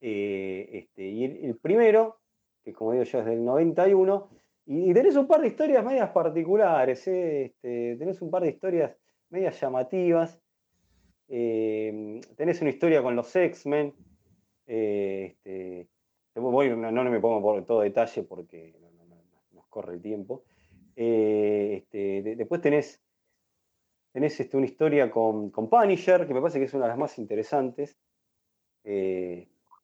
Este, 0.00 1.04
y 1.04 1.24
el, 1.24 1.56
primero, 1.56 2.18
que 2.64 2.72
como 2.72 2.92
digo 2.92 3.04
yo 3.04 3.20
es 3.20 3.26
del 3.26 3.44
91, 3.44 4.28
y, 4.66 4.92
tenés 4.92 5.14
un 5.16 5.28
par 5.28 5.40
de 5.42 5.48
historias 5.48 5.84
medias 5.84 6.10
particulares, 6.10 7.06
este, 7.06 7.96
tenés 7.96 8.20
un 8.22 8.30
par 8.30 8.42
de 8.42 8.48
historias 8.48 8.96
medias 9.28 9.60
llamativas. 9.60 10.41
Eh, 11.34 12.20
tenés 12.36 12.60
una 12.60 12.68
historia 12.68 13.02
con 13.02 13.16
los 13.16 13.34
X-Men. 13.34 13.94
Eh, 14.66 15.34
este, 15.34 15.88
no, 16.34 17.04
me 17.04 17.20
pongo 17.20 17.40
por 17.40 17.64
todo 17.64 17.80
detalle 17.80 18.22
porque 18.22 18.74
nos 19.52 19.66
corre 19.68 19.94
el 19.94 20.02
tiempo. 20.02 20.44
Eh, 20.94 21.76
este, 21.78 22.36
después 22.36 22.60
tenés, 22.60 23.00
tenés 24.12 24.38
este, 24.38 24.58
una 24.58 24.66
historia 24.66 25.10
con, 25.10 25.50
con, 25.50 25.70
Punisher, 25.70 26.26
que 26.26 26.34
me 26.34 26.42
parece 26.42 26.58
que 26.58 26.66
es 26.66 26.74
una 26.74 26.84
de 26.84 26.90
las 26.90 26.98
más 26.98 27.18
interesantes. 27.18 27.96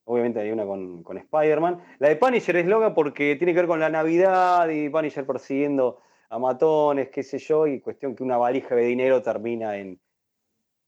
obviamente 0.04 0.40
hay 0.40 0.50
una 0.50 0.66
con, 0.66 1.02
con 1.02 1.16
Spider-Man. 1.16 1.82
La 1.98 2.10
de 2.10 2.16
Punisher 2.16 2.56
es 2.56 2.66
loca 2.66 2.92
porque 2.92 3.36
tiene 3.36 3.54
que 3.54 3.60
ver 3.60 3.68
con 3.68 3.80
la 3.80 3.88
Navidad 3.88 4.68
y 4.68 4.90
Punisher 4.90 5.24
persiguiendo 5.24 5.98
a 6.28 6.38
matones, 6.38 7.08
qué 7.08 7.22
sé 7.22 7.38
yo, 7.38 7.66
y 7.66 7.80
cuestión 7.80 8.14
que 8.14 8.22
una 8.22 8.36
valija 8.36 8.74
de 8.74 8.82
dinero 8.82 9.22
termina 9.22 9.78
en, 9.78 9.98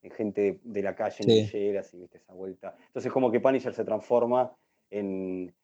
en 0.03 0.11
gente 0.13 0.61
de, 0.63 0.83
la 0.83 0.95
calle, 0.95 1.17
en 1.21 1.27
villeras, 1.27 1.93
y 1.95 1.99
viste 1.99 2.19
esa 2.19 2.33
vuelta. 2.33 2.77
Entonces 2.87 3.13
como 3.13 3.31
que 3.31 3.41
Punisher 3.41 3.75
se 3.75 3.85
transforma 3.85 4.55
en, 4.91 5.55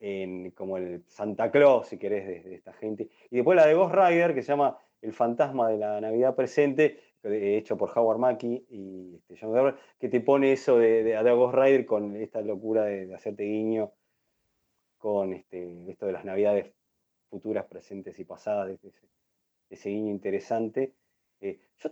en 0.00 0.50
como 0.50 0.76
el 0.76 1.04
Santa 1.06 1.50
Claus, 1.50 1.88
si 1.88 1.98
querés, 1.98 2.26
de, 2.26 2.54
esta 2.54 2.72
gente. 2.72 3.08
Y 3.30 3.36
después 3.36 3.56
la 3.56 3.66
de 3.66 3.74
Ghost 3.74 3.94
Rider, 3.94 4.34
que 4.34 4.42
se 4.42 4.48
llama 4.48 4.78
El 5.00 5.12
fantasma 5.12 5.68
de 5.68 5.78
la 5.78 6.00
Navidad 6.00 6.34
presente, 6.34 6.98
hecho 7.24 7.76
por 7.76 7.96
Howard 7.96 8.18
Mackie 8.18 8.66
y 8.68 9.14
este, 9.14 9.36
John 9.40 9.76
que 9.98 10.08
te 10.08 10.20
pone 10.20 10.52
eso 10.52 10.78
de, 10.78 11.04
de, 11.04 11.32
Ghost 11.32 11.54
Rider 11.54 11.86
con 11.86 12.16
esta 12.16 12.40
locura 12.40 12.84
de, 12.84 13.14
hacerte 13.14 13.44
guiño 13.44 13.92
con 14.98 15.32
este, 15.32 15.88
esto 15.88 16.06
de 16.06 16.12
las 16.12 16.24
Navidades 16.24 16.72
futuras, 17.30 17.64
presentes 17.66 18.18
y 18.18 18.24
pasadas, 18.24 18.76
ese, 19.70 19.88
guiño 19.88 20.10
interesante. 20.10 20.92
Eh, 21.40 21.58
yo 21.78 21.90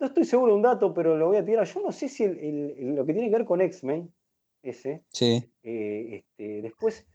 no 0.00 0.06
estoy 0.06 0.24
seguro 0.24 0.52
de 0.52 0.56
un 0.56 0.62
dato, 0.62 0.94
pero 0.94 1.16
lo 1.16 1.28
voy 1.28 1.36
a 1.36 1.44
tirar. 1.44 1.66
Yo 1.66 1.80
no 1.80 1.92
sé 1.92 2.08
si 2.08 2.26
lo 2.26 3.04
que 3.04 3.12
tiene 3.12 3.30
que 3.30 3.36
ver 3.36 3.44
con 3.44 3.60
X-Men, 3.60 4.10
ese. 4.62 5.04
Sí. 5.10 5.52
Eh, 5.62 6.22
este, 6.24 6.62
después, 6.62 7.06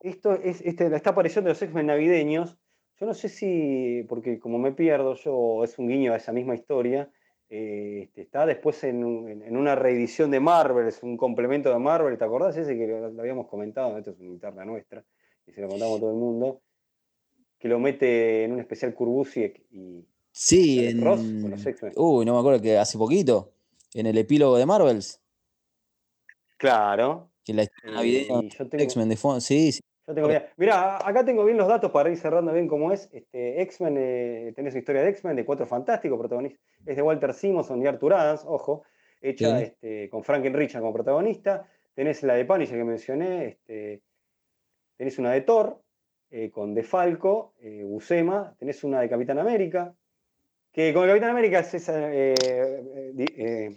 esto 0.00 0.34
es 0.34 0.60
este, 0.62 0.94
esta 0.94 1.10
aparición 1.10 1.44
de 1.44 1.50
los 1.50 1.60
X-Men 1.60 1.86
navideños. 1.86 2.58
Yo 3.00 3.06
no 3.06 3.14
sé 3.14 3.28
si, 3.28 4.04
porque 4.08 4.38
como 4.38 4.58
me 4.58 4.72
pierdo, 4.72 5.14
yo 5.14 5.64
es 5.64 5.78
un 5.78 5.88
guiño 5.88 6.12
a 6.12 6.16
esa 6.16 6.32
misma 6.32 6.54
historia. 6.54 7.10
Eh, 7.50 8.04
este, 8.04 8.22
está 8.22 8.46
después 8.46 8.82
en, 8.84 9.04
una 9.04 9.74
reedición 9.74 10.30
de 10.30 10.40
Marvel, 10.40 10.86
es 10.86 11.02
un 11.02 11.18
complemento 11.18 11.70
de 11.70 11.78
Marvel, 11.78 12.16
¿te 12.16 12.24
acordás 12.24 12.56
ese 12.56 12.78
que 12.78 12.86
lo, 12.86 13.20
habíamos 13.20 13.46
comentado? 13.46 13.98
Esto 13.98 14.12
es 14.12 14.20
una 14.20 14.30
interna 14.30 14.64
nuestra, 14.64 15.04
y 15.46 15.52
se 15.52 15.60
lo 15.60 15.68
contamos 15.68 15.98
a 15.98 16.00
todo 16.00 16.12
el 16.12 16.16
mundo, 16.16 16.62
que 17.58 17.68
lo 17.68 17.78
mete 17.78 18.44
en 18.44 18.52
un 18.52 18.60
especial 18.60 18.94
Kurbusiek 18.94 19.66
y, 19.70 20.06
Sí, 20.32 20.86
en. 20.86 21.06
Uy, 21.06 22.24
no 22.24 22.32
me 22.32 22.38
acuerdo 22.38 22.60
que 22.60 22.78
hace 22.78 22.96
poquito, 22.96 23.52
en 23.94 24.06
el 24.06 24.16
epílogo 24.16 24.56
de 24.56 24.66
Marvels. 24.66 25.20
Claro. 26.56 27.30
Que 27.44 27.52
la 27.52 27.64
historia 27.64 27.92
navideña 27.92 28.40
X-Men 28.72 29.08
de 29.08 29.16
fondo. 29.16 29.40
Sí, 29.40 29.72
sí. 29.72 29.80
Yo 30.06 30.14
tengo 30.14 30.28
Mira, 30.56 30.96
acá 31.06 31.24
tengo 31.24 31.44
bien 31.44 31.58
los 31.58 31.68
datos 31.68 31.90
para 31.90 32.10
ir 32.10 32.16
cerrando 32.16 32.52
bien 32.52 32.66
cómo 32.66 32.92
es. 32.92 33.08
Este, 33.12 33.60
X-Men, 33.62 33.96
eh, 33.98 34.52
tenés 34.56 34.74
historia 34.74 35.02
de 35.02 35.10
X-Men, 35.10 35.36
de 35.36 35.44
Cuatro 35.44 35.66
Fantásticos, 35.66 36.18
protagonista. 36.18 36.58
Es 36.86 36.96
de 36.96 37.02
Walter 37.02 37.34
Simonson 37.34 37.82
y 37.82 37.86
Arthur 37.86 38.14
Adams, 38.14 38.44
ojo, 38.46 38.84
hecha 39.20 39.60
este, 39.60 40.08
con 40.08 40.24
Franklin 40.24 40.54
Richard 40.54 40.80
como 40.80 40.92
protagonista. 40.92 41.68
Tenés 41.94 42.22
la 42.22 42.34
de 42.34 42.44
Punisher 42.44 42.78
que 42.78 42.84
mencioné, 42.84 43.46
este, 43.46 44.02
tenés 44.96 45.18
una 45.18 45.32
de 45.32 45.42
Thor, 45.42 45.82
eh, 46.30 46.50
con 46.50 46.74
De 46.74 46.82
Falco, 46.82 47.54
eh, 47.60 47.82
Buscema, 47.84 48.54
tenés 48.58 48.82
una 48.84 49.00
de 49.00 49.08
Capitán 49.08 49.38
América, 49.38 49.94
que 50.72 50.92
con 50.94 51.04
el 51.04 51.10
Capitán 51.10 51.30
América 51.30 51.60
es 51.60 51.74
esa, 51.74 52.12
eh, 52.12 52.34
eh, 52.42 53.26
eh 53.36 53.76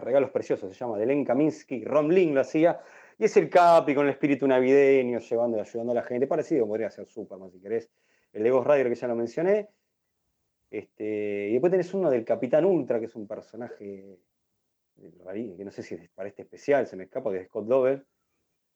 regalos 0.00 0.30
preciosos, 0.30 0.72
se 0.72 0.78
llama, 0.78 0.98
de 0.98 1.06
Len 1.06 1.24
Kaminsky, 1.24 1.84
Rom 1.84 2.08
Ling 2.10 2.34
lo 2.34 2.40
hacía, 2.40 2.80
y 3.18 3.24
es 3.24 3.36
el 3.36 3.50
Capi 3.50 3.94
con 3.94 4.06
el 4.06 4.12
espíritu 4.12 4.48
navideño, 4.48 5.18
llevando 5.18 5.58
y 5.58 5.60
ayudando 5.60 5.92
a 5.92 5.96
la 5.96 6.02
gente, 6.02 6.26
parecido, 6.26 6.66
podría 6.66 6.90
ser 6.90 7.06
Superman 7.08 7.50
si 7.50 7.60
querés, 7.60 7.90
el 8.32 8.42
de 8.42 8.50
Ghost 8.50 8.68
Rider 8.68 8.88
que 8.88 8.94
ya 8.94 9.06
lo 9.06 9.14
mencioné, 9.14 9.68
este, 10.70 11.48
y 11.50 11.52
después 11.52 11.70
tenés 11.70 11.92
uno 11.92 12.08
del 12.08 12.24
Capitán 12.24 12.64
Ultra, 12.64 12.98
que 12.98 13.04
es 13.04 13.14
un 13.14 13.28
personaje 13.28 14.18
que 15.56 15.64
no 15.64 15.70
sé 15.70 15.82
si 15.82 15.94
es 15.94 16.08
para 16.10 16.28
este 16.28 16.42
especial, 16.42 16.86
se 16.86 16.96
me 16.96 17.04
escapa, 17.04 17.30
de 17.30 17.44
Scott 17.44 17.66
Dover, 17.66 18.06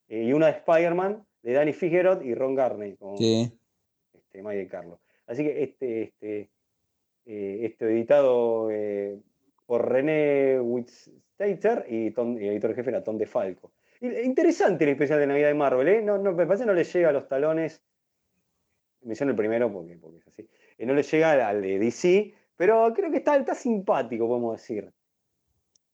y 0.08 0.32
una 0.32 0.46
de 0.46 0.52
Spider-Man, 0.52 1.26
de 1.42 1.52
Danny 1.52 1.72
Figueroa 1.72 2.22
y 2.22 2.34
Ron 2.34 2.54
Garney, 2.54 2.96
con 2.96 3.14
este, 3.14 4.42
Mike 4.42 4.68
Carlos. 4.68 5.00
Así 5.26 5.42
que 5.42 5.62
este, 5.62 6.02
este, 6.02 6.50
eh, 7.26 7.60
esto 7.62 7.86
editado 7.86 8.70
eh, 8.70 9.18
por 9.66 9.88
René 9.88 10.60
Wittstater 10.60 11.84
y, 11.88 12.06
y 12.06 12.48
editor 12.48 12.74
jefe 12.74 12.90
era 12.90 13.04
Tom 13.04 13.18
DeFalco. 13.18 13.72
Interesante 14.00 14.84
el 14.84 14.90
especial 14.90 15.18
de 15.18 15.26
Navidad 15.26 15.48
de 15.48 15.54
Marvel, 15.54 15.88
¿eh? 15.88 16.02
No, 16.02 16.18
me 16.18 16.46
parece 16.46 16.62
que 16.62 16.68
no 16.68 16.74
le 16.74 16.84
llega 16.84 17.08
a 17.08 17.12
los 17.12 17.28
talones. 17.28 17.82
Menciono 19.02 19.32
el 19.32 19.36
primero 19.36 19.72
porque, 19.72 19.96
porque 19.96 20.18
es 20.18 20.28
así. 20.28 20.48
no 20.78 20.94
le 20.94 21.02
llega 21.02 21.48
al 21.48 21.62
de 21.62 21.78
DC, 21.78 22.34
pero 22.56 22.92
creo 22.94 23.10
que 23.10 23.18
está, 23.18 23.36
está 23.36 23.54
simpático, 23.54 24.28
podemos 24.28 24.60
decir. 24.60 24.92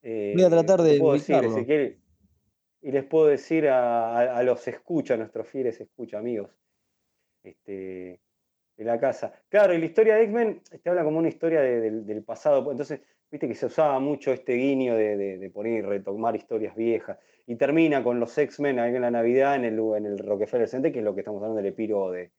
Voy 0.02 0.42
a 0.42 0.50
tratar 0.50 0.82
de. 0.82 0.98
Decir, 0.98 2.02
y 2.82 2.90
les 2.90 3.04
puedo 3.04 3.26
decir 3.26 3.68
a, 3.68 4.42
los 4.42 4.66
escucha, 4.66 5.14
a 5.14 5.16
nuestros 5.16 5.46
fieles 5.46 5.80
escucha, 5.80 6.18
amigos. 6.18 6.50
Este, 7.44 8.20
de 8.84 8.90
la 8.90 9.00
casa. 9.00 9.32
Claro, 9.48 9.74
y 9.74 9.78
la 9.78 9.86
historia 9.86 10.16
de 10.16 10.24
X-Men 10.24 10.62
te 10.82 10.90
habla 10.90 11.04
como 11.04 11.18
una 11.18 11.28
historia 11.28 11.60
del 11.60 12.22
pasado. 12.24 12.70
Entonces, 12.70 13.00
viste 13.30 13.48
que 13.48 13.54
se 13.54 13.66
usaba 13.66 13.98
mucho 13.98 14.30
este 14.32 14.54
guiño 14.54 14.94
de, 14.94 15.50
poner 15.52 15.78
y 15.78 15.80
retomar 15.82 16.36
historias 16.36 16.76
viejas. 16.76 17.18
Y 17.46 17.56
termina 17.56 18.04
con 18.04 18.20
los 18.20 18.36
X-Men 18.36 18.78
ahí 18.78 18.94
en 18.94 19.02
la 19.02 19.10
Navidad 19.10 19.56
en 19.56 19.64
el, 19.64 19.78
en 19.96 20.06
el 20.06 20.18
Rockefeller 20.18 20.68
Center, 20.68 20.92
que 20.92 20.98
es 20.98 21.04
lo 21.04 21.14
que 21.14 21.20
estamos 21.20 21.38
hablando 21.38 21.56
del 21.56 21.66
epílogo 21.66 22.12
de, 22.12 22.30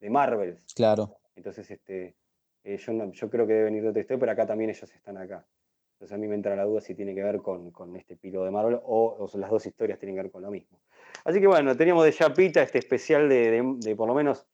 de 0.00 0.10
Marvel. 0.10 0.58
Claro. 0.74 1.18
Entonces, 1.36 1.70
este, 1.70 2.16
eh, 2.64 2.76
yo, 2.76 3.30
creo 3.30 3.46
que 3.46 3.52
debe 3.52 3.64
venir 3.64 3.82
de 3.82 3.90
otra 3.90 4.00
historia, 4.00 4.20
pero 4.20 4.32
acá 4.32 4.46
también 4.46 4.70
ellos 4.70 4.92
están 4.92 5.16
acá. 5.16 5.46
Entonces 5.94 6.14
a 6.14 6.18
mí 6.18 6.26
me 6.26 6.34
entra 6.34 6.56
la 6.56 6.64
duda 6.64 6.80
si 6.80 6.96
tiene 6.96 7.14
que 7.14 7.22
ver 7.22 7.38
con, 7.38 7.96
este 7.96 8.14
epílogo 8.14 8.44
de 8.44 8.50
Marvel 8.50 8.80
o, 8.82 9.30
las 9.34 9.50
dos 9.50 9.64
historias 9.66 10.00
tienen 10.00 10.16
que 10.16 10.22
ver 10.22 10.32
con 10.32 10.42
lo 10.42 10.50
mismo. 10.50 10.80
Así 11.24 11.40
que 11.40 11.46
bueno, 11.46 11.76
teníamos 11.76 12.04
de 12.04 12.12
Chapita 12.12 12.60
este 12.60 12.78
especial 12.78 13.28
de 13.28 13.94
por 13.96 14.08
lo 14.08 14.14
menos 14.14 14.48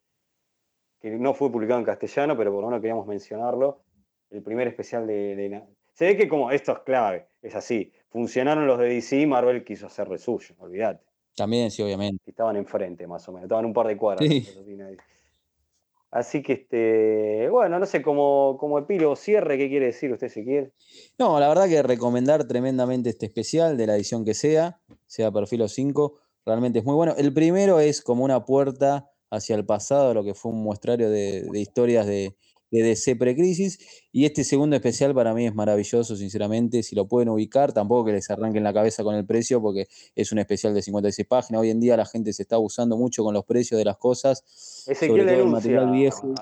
que 1.01 1.11
no 1.11 1.35
fue 1.35 1.51
publicado 1.51 1.79
en 1.79 1.87
castellano, 1.87 2.37
pero 2.37 2.53
por 2.53 2.63
lo 2.63 2.69
menos 2.69 2.81
queríamos 2.81 3.07
mencionarlo, 3.07 3.81
el 4.31 4.43
primer 4.43 4.69
especial 4.69 5.07
de, 5.07 5.63
Se 5.95 6.07
ve 6.07 6.17
que 6.17 6.29
como 6.29 6.51
esto 6.51 6.73
es 6.73 6.79
clave, 6.81 7.29
es 7.43 7.55
así, 7.55 7.93
funcionaron 8.11 8.67
los 8.67 8.79
de 8.79 8.89
DC 8.89 9.21
y 9.21 9.27
Marvel 9.27 9.65
quiso 9.65 9.87
hacer 9.87 10.09
de 10.09 10.19
suyo, 10.19 10.55
olvídate. 10.59 11.05
También, 11.37 11.71
sí, 11.71 11.83
obviamente. 11.83 12.23
Estaban 12.27 12.57
enfrente, 12.57 13.07
más 13.07 13.29
o 13.29 13.33
menos, 13.33 13.45
estaban 13.45 13.65
un 13.65 13.73
par 13.73 13.87
de 13.87 13.97
cuadras. 13.97 14.29
Así 16.11 16.43
que, 16.43 16.55
este, 16.55 17.51
bueno, 17.51 17.79
no 17.79 17.85
sé, 17.85 18.01
como, 18.01 18.57
como 18.59 18.79
epílogo, 18.79 19.15
cierre, 19.15 19.59
¿qué 19.59 19.69
quiere 19.69 19.87
decir 19.87 20.11
usted, 20.11 20.31
si 20.31 20.43
quiere? 20.43 20.73
No, 21.19 21.39
la 21.39 21.49
verdad 21.49 21.69
que 21.69 21.83
recomendar 21.83 22.47
tremendamente 22.49 23.11
este 23.11 23.27
especial, 23.27 23.77
de 23.77 23.87
la 23.87 23.95
edición 23.95 24.25
que 24.25 24.33
sea, 24.33 24.81
sea 25.07 25.31
Perfil 25.31 25.63
o 25.63 25.69
5, 25.69 26.19
realmente 26.47 26.79
es 26.79 26.85
muy 26.87 26.95
bueno. 26.95 27.15
El 27.19 27.35
primero 27.35 27.79
es 27.79 28.01
como 28.01 28.25
una 28.25 28.47
puerta 28.47 29.11
hacia 29.31 29.57
el 29.57 29.65
pasado, 29.65 30.15
lo 30.15 30.25
que 30.25 30.35
fue 30.35 30.53
un 30.53 30.63
muestrario 30.63 31.11
de, 31.11 31.43
de 31.43 31.61
historias 31.61 32.07
de, 32.07 32.35
de 32.71 32.83
DC 32.83 33.17
Precrisis. 33.17 33.79
Y 34.13 34.25
este 34.25 34.45
segundo 34.45 34.77
especial 34.77 35.15
para 35.15 35.35
mí 35.35 35.47
es 35.47 35.55
maravilloso, 35.55 36.17
sinceramente. 36.17 36.83
Si 36.83 36.95
lo 36.95 37.07
pueden 37.07 37.29
ubicar, 37.29 37.73
tampoco 37.73 38.07
que 38.07 38.13
les 38.13 38.31
arranquen 38.31 38.65
la 38.65 38.73
cabeza 38.73 39.03
con 39.03 39.15
el 39.15 39.27
precio, 39.27 39.61
porque 39.61 39.87
es 40.15 40.33
un 40.33 40.39
especial 40.39 40.75
de 40.75 40.83
56 40.83 41.27
páginas. 41.27 41.63
Hoy 41.63 41.71
en 41.71 41.81
día 41.81 41.97
la 41.97 42.07
gente 42.07 42.33
se 42.33 42.43
está 42.43 42.57
abusando 42.57 42.97
mucho 42.97 43.25
con 43.25 43.35
los 43.35 43.45
precios 43.45 43.79
de 43.79 43.85
las 43.85 43.97
cosas. 43.97 44.45
Ezequiel 44.87 45.21
sobre 45.21 45.33
todo 45.33 45.45
el 45.45 45.51
material 45.51 45.91
viejo. 45.91 46.35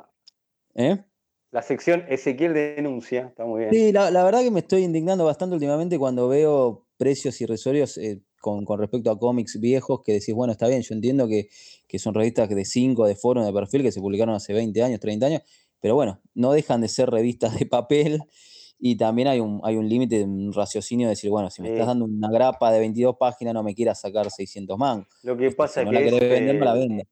¿Eh? 0.75 1.05
La 1.53 1.63
sección 1.63 2.05
Ezequiel 2.09 2.53
denuncia, 2.53 3.29
está 3.29 3.45
muy 3.45 3.61
bien. 3.61 3.73
Sí, 3.73 3.93
la, 3.93 4.11
la 4.11 4.25
verdad 4.25 4.43
que 4.43 4.51
me 4.51 4.61
estoy 4.61 4.83
indignando 4.83 5.25
bastante 5.25 5.55
últimamente 5.55 5.99
cuando 5.99 6.29
veo 6.29 6.87
precios 6.99 7.41
irrisorios 7.41 7.97
eh, 7.99 8.21
con, 8.47 8.65
con 8.65 8.79
respecto 8.79 9.11
a 9.11 9.19
cómics 9.19 9.59
viejos 9.59 10.03
que 10.05 10.13
decís, 10.13 10.33
bueno, 10.33 10.53
está 10.53 10.69
bien, 10.69 10.83
yo 10.83 10.95
entiendo 10.95 11.27
que, 11.27 11.49
que 11.89 11.99
son 11.99 12.15
revistas 12.15 12.49
de 12.49 12.65
5, 12.65 13.05
de 13.05 13.17
foro, 13.17 13.45
de 13.45 13.53
perfil, 13.53 13.83
que 13.83 13.91
se 13.91 14.01
publicaron 14.01 14.37
hace 14.37 14.53
20 14.53 14.81
años, 14.85 15.01
30 15.01 15.27
años, 15.27 15.43
pero 15.81 15.97
bueno, 15.97 16.21
no 16.35 16.53
dejan 16.53 16.81
de 16.81 16.87
ser 16.89 17.11
revistas 17.11 17.59
de 17.59 17.67
papel 17.67 18.21
y 18.79 18.95
también 18.97 19.27
hay 19.27 19.41
un, 19.41 19.61
hay 19.65 19.75
un 19.75 19.89
límite, 19.89 20.23
un 20.23 20.53
raciocinio 20.53 21.09
de 21.09 21.15
decir, 21.15 21.29
bueno, 21.29 21.51
si 21.51 21.61
me 21.61 21.69
Sí. 21.69 21.73
estás 21.75 21.89
dando 21.89 22.05
una 22.05 22.31
grapa 22.31 22.71
de 22.71 22.79
22 22.79 23.17
páginas, 23.19 23.53
no 23.53 23.65
me 23.65 23.75
quieras 23.75 24.01
sacar 24.01 24.31
600 24.31 24.79
mangos. 24.79 25.09
Lo 25.25 25.37
que 25.37 25.47
Este, 25.47 25.57
pasa 25.57 25.83
no 25.83 25.91
que 25.91 25.95
la 25.97 26.03
es, 26.05 26.13
querés 26.13 26.31
vender, 26.31 26.55
no 26.57 26.65
la 26.67 26.77
eh, 26.77 26.79
vende. 26.79 27.09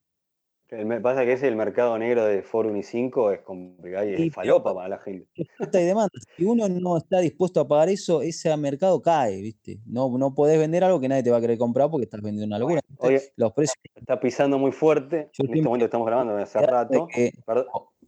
El- 0.71 1.03
pasa 1.03 1.25
que 1.25 1.33
ese 1.33 1.47
el 1.49 1.57
mercado 1.57 1.97
negro 1.99 2.25
de 2.25 2.43
Forum 2.43 2.77
y 2.77 2.83
5 2.83 3.31
es 3.31 3.41
complicado 3.43 4.09
y 4.09 4.15
es 4.29 4.35
falopa 4.35 4.75
para 4.75 4.89
la 4.89 4.99
gente. 4.99 5.29
y 5.37 5.67
demanda. 5.71 6.11
Si 6.37 6.45
uno 6.45 6.69
no 6.69 6.97
está 6.97 7.21
dispuesto 7.21 7.61
a 7.61 7.69
pagar 7.69 7.89
eso, 7.89 8.23
ese 8.23 8.55
mercado 8.57 9.01
cae, 9.03 9.41
¿viste? 9.41 9.79
No, 9.87 10.17
no 10.19 10.35
podés 10.35 10.59
vender 10.59 10.83
algo 10.85 11.01
que 11.01 11.09
nadie 11.09 11.23
te 11.23 11.31
va 11.31 11.37
a 11.39 11.41
querer 11.41 11.59
comprar 11.59 11.91
porque 11.91 12.05
estás 12.05 12.21
vendiendo 12.23 12.47
una 12.47 12.59
locura. 12.59 12.81
Entonces, 12.89 13.23
Oye, 13.23 13.33
los 13.37 13.53
precios 13.53 13.77
está 13.95 14.19
pisando 14.21 14.59
muy 14.59 14.73
fuerte. 14.73 15.31
Yo 15.33 15.45
En 15.45 15.51
este 15.51 15.62
momento 15.62 15.85
estamos 15.85 16.07
grabando 16.07 16.37
hace 16.37 16.61
rato. 16.61 17.07
que- 17.12 17.33
Perdón- 17.47 17.67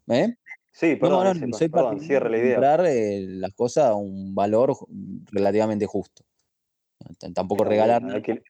¿eh? 0.09 0.35
Sí, 0.73 0.93
No, 0.95 0.99
perdón, 1.01 1.25
no, 1.25 1.31
ese- 1.33 1.47
no, 1.47 1.57
soy 1.57 1.69
perdón, 1.71 2.01
cierre 2.01 2.29
la 2.31 2.37
de 2.37 2.43
idea. 2.45 2.55
comprar 2.57 2.87
eh, 2.87 3.25
las 3.29 3.53
cosas 3.55 3.85
a 3.87 3.95
un 3.95 4.35
valor 4.35 4.75
relativamente 5.33 5.87
justo. 5.87 6.23
Tampoco 7.35 7.65
regalar, 7.65 8.03
bien, 8.03 8.15
hay 8.17 8.23
que, 8.23 8.43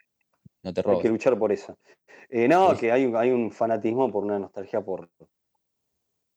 no 0.66 0.74
te 0.74 0.82
hay 0.90 0.98
que 0.98 1.08
luchar 1.08 1.38
por 1.38 1.52
eso. 1.52 1.78
Eh, 2.28 2.48
no, 2.48 2.72
Sí. 2.74 2.80
que 2.80 2.92
hay, 2.92 3.06
un- 3.06 3.16
hay 3.16 3.30
un 3.30 3.50
fanatismo 3.52 4.10
por 4.10 4.24
una 4.24 4.38
nostalgia 4.38 4.80
por, 4.84 5.08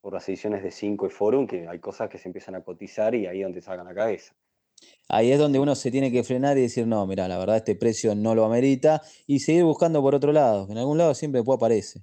por 0.01 0.13
las 0.13 0.27
ediciones 0.29 0.63
de 0.63 0.71
5 0.71 1.07
y 1.07 1.09
Forum, 1.09 1.47
que 1.47 1.67
hay 1.67 1.79
cosas 1.79 2.09
que 2.09 2.17
se 2.17 2.29
empiezan 2.29 2.55
a 2.55 2.63
cotizar 2.63 3.13
y 3.15 3.25
ahí 3.27 3.39
es 3.39 3.45
donde 3.45 3.61
sacan 3.61 3.85
la 3.87 3.93
cabeza. 3.93 4.33
Ahí 5.09 5.31
es 5.31 5.39
donde 5.39 5.59
uno 5.59 5.75
se 5.75 5.91
tiene 5.91 6.11
que 6.11 6.23
frenar 6.23 6.57
y 6.57 6.61
decir, 6.61 6.87
no, 6.87 7.05
mira, 7.05 7.27
la 7.27 7.37
verdad 7.37 7.57
este 7.57 7.75
precio 7.75 8.15
no 8.15 8.33
lo 8.35 8.45
amerita 8.45 9.01
y 9.27 9.39
seguir 9.39 9.63
buscando 9.65 10.01
por 10.01 10.15
otro 10.15 10.31
lado. 10.31 10.67
que 10.67 10.71
En 10.73 10.77
algún 10.77 10.97
lado 10.97 11.13
siempre 11.15 11.39
después 11.39 11.57
aparece. 11.57 12.01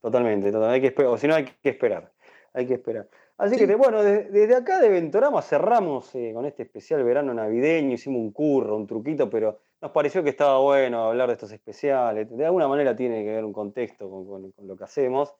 Totalmente, 0.00 0.46
totalmente. 0.50 0.74
Hay 0.76 0.80
que 0.80 0.86
esperar, 0.86 1.12
o 1.12 1.18
si 1.18 1.26
no, 1.26 1.34
hay 1.34 1.44
que 1.44 1.68
esperar. 1.68 2.12
Hay 2.54 2.66
que 2.66 2.74
esperar. 2.74 3.08
Así 3.36 3.56
Sí. 3.56 3.66
que, 3.66 3.74
bueno, 3.74 4.02
de- 4.02 4.24
desde 4.30 4.54
acá 4.54 4.80
de 4.80 4.88
Ventorama 4.88 5.42
cerramos 5.42 6.14
eh, 6.14 6.32
con 6.34 6.46
este 6.46 6.62
especial 6.62 7.02
verano 7.04 7.34
navideño, 7.34 7.94
hicimos 7.94 8.20
un 8.20 8.32
curro, 8.32 8.76
un 8.76 8.86
truquito, 8.86 9.28
pero 9.28 9.60
nos 9.80 9.92
pareció 9.92 10.22
que 10.22 10.30
estaba 10.30 10.58
bueno 10.58 11.04
hablar 11.04 11.28
de 11.28 11.34
estos 11.34 11.52
especiales. 11.52 12.28
De 12.30 12.44
alguna 12.44 12.68
manera 12.68 12.94
tiene 12.94 13.24
que 13.24 13.30
ver 13.30 13.44
un 13.44 13.52
contexto 13.52 14.10
con, 14.10 14.52
lo 14.58 14.76
que 14.76 14.84
hacemos. 14.84 15.34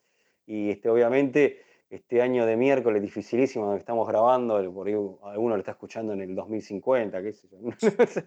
Y 0.46 0.70
este, 0.70 0.88
obviamente, 0.88 1.60
este 1.90 2.22
año 2.22 2.46
de 2.46 2.56
miércoles 2.56 3.02
dificilísimo 3.02 3.66
donde 3.66 3.80
estamos 3.80 4.08
grabando, 4.08 4.58
el- 4.58 4.66
alguno 4.66 5.54
lo 5.54 5.58
está 5.58 5.72
escuchando 5.72 6.14
en 6.14 6.22
el 6.22 6.34
2050, 6.34 7.22
qué 7.22 7.32
sé 7.32 7.48
yo. 7.48 7.58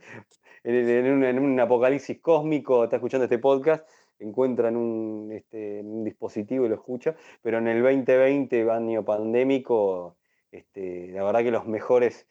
en, 0.64 1.40
un, 1.40 1.60
apocalipsis 1.60 2.20
cósmico, 2.20 2.84
está 2.84 2.98
escuchando 2.98 3.24
este 3.24 3.40
podcast, 3.40 3.88
encuentra 4.20 4.70
en 4.70 4.78
un, 4.78 5.32
este, 5.32 5.82
un 5.82 6.04
dispositivo 6.04 6.66
y 6.66 6.70
lo 6.70 6.76
escucha, 6.76 7.16
pero 7.42 7.58
en 7.58 7.68
el 7.68 7.82
2020, 7.82 8.70
año 8.70 9.04
pandémico, 9.04 10.18
este, 10.52 11.08
la 11.08 11.24
verdad 11.24 11.42
que 11.42 11.52
los 11.52 11.66
mejores 11.66 12.28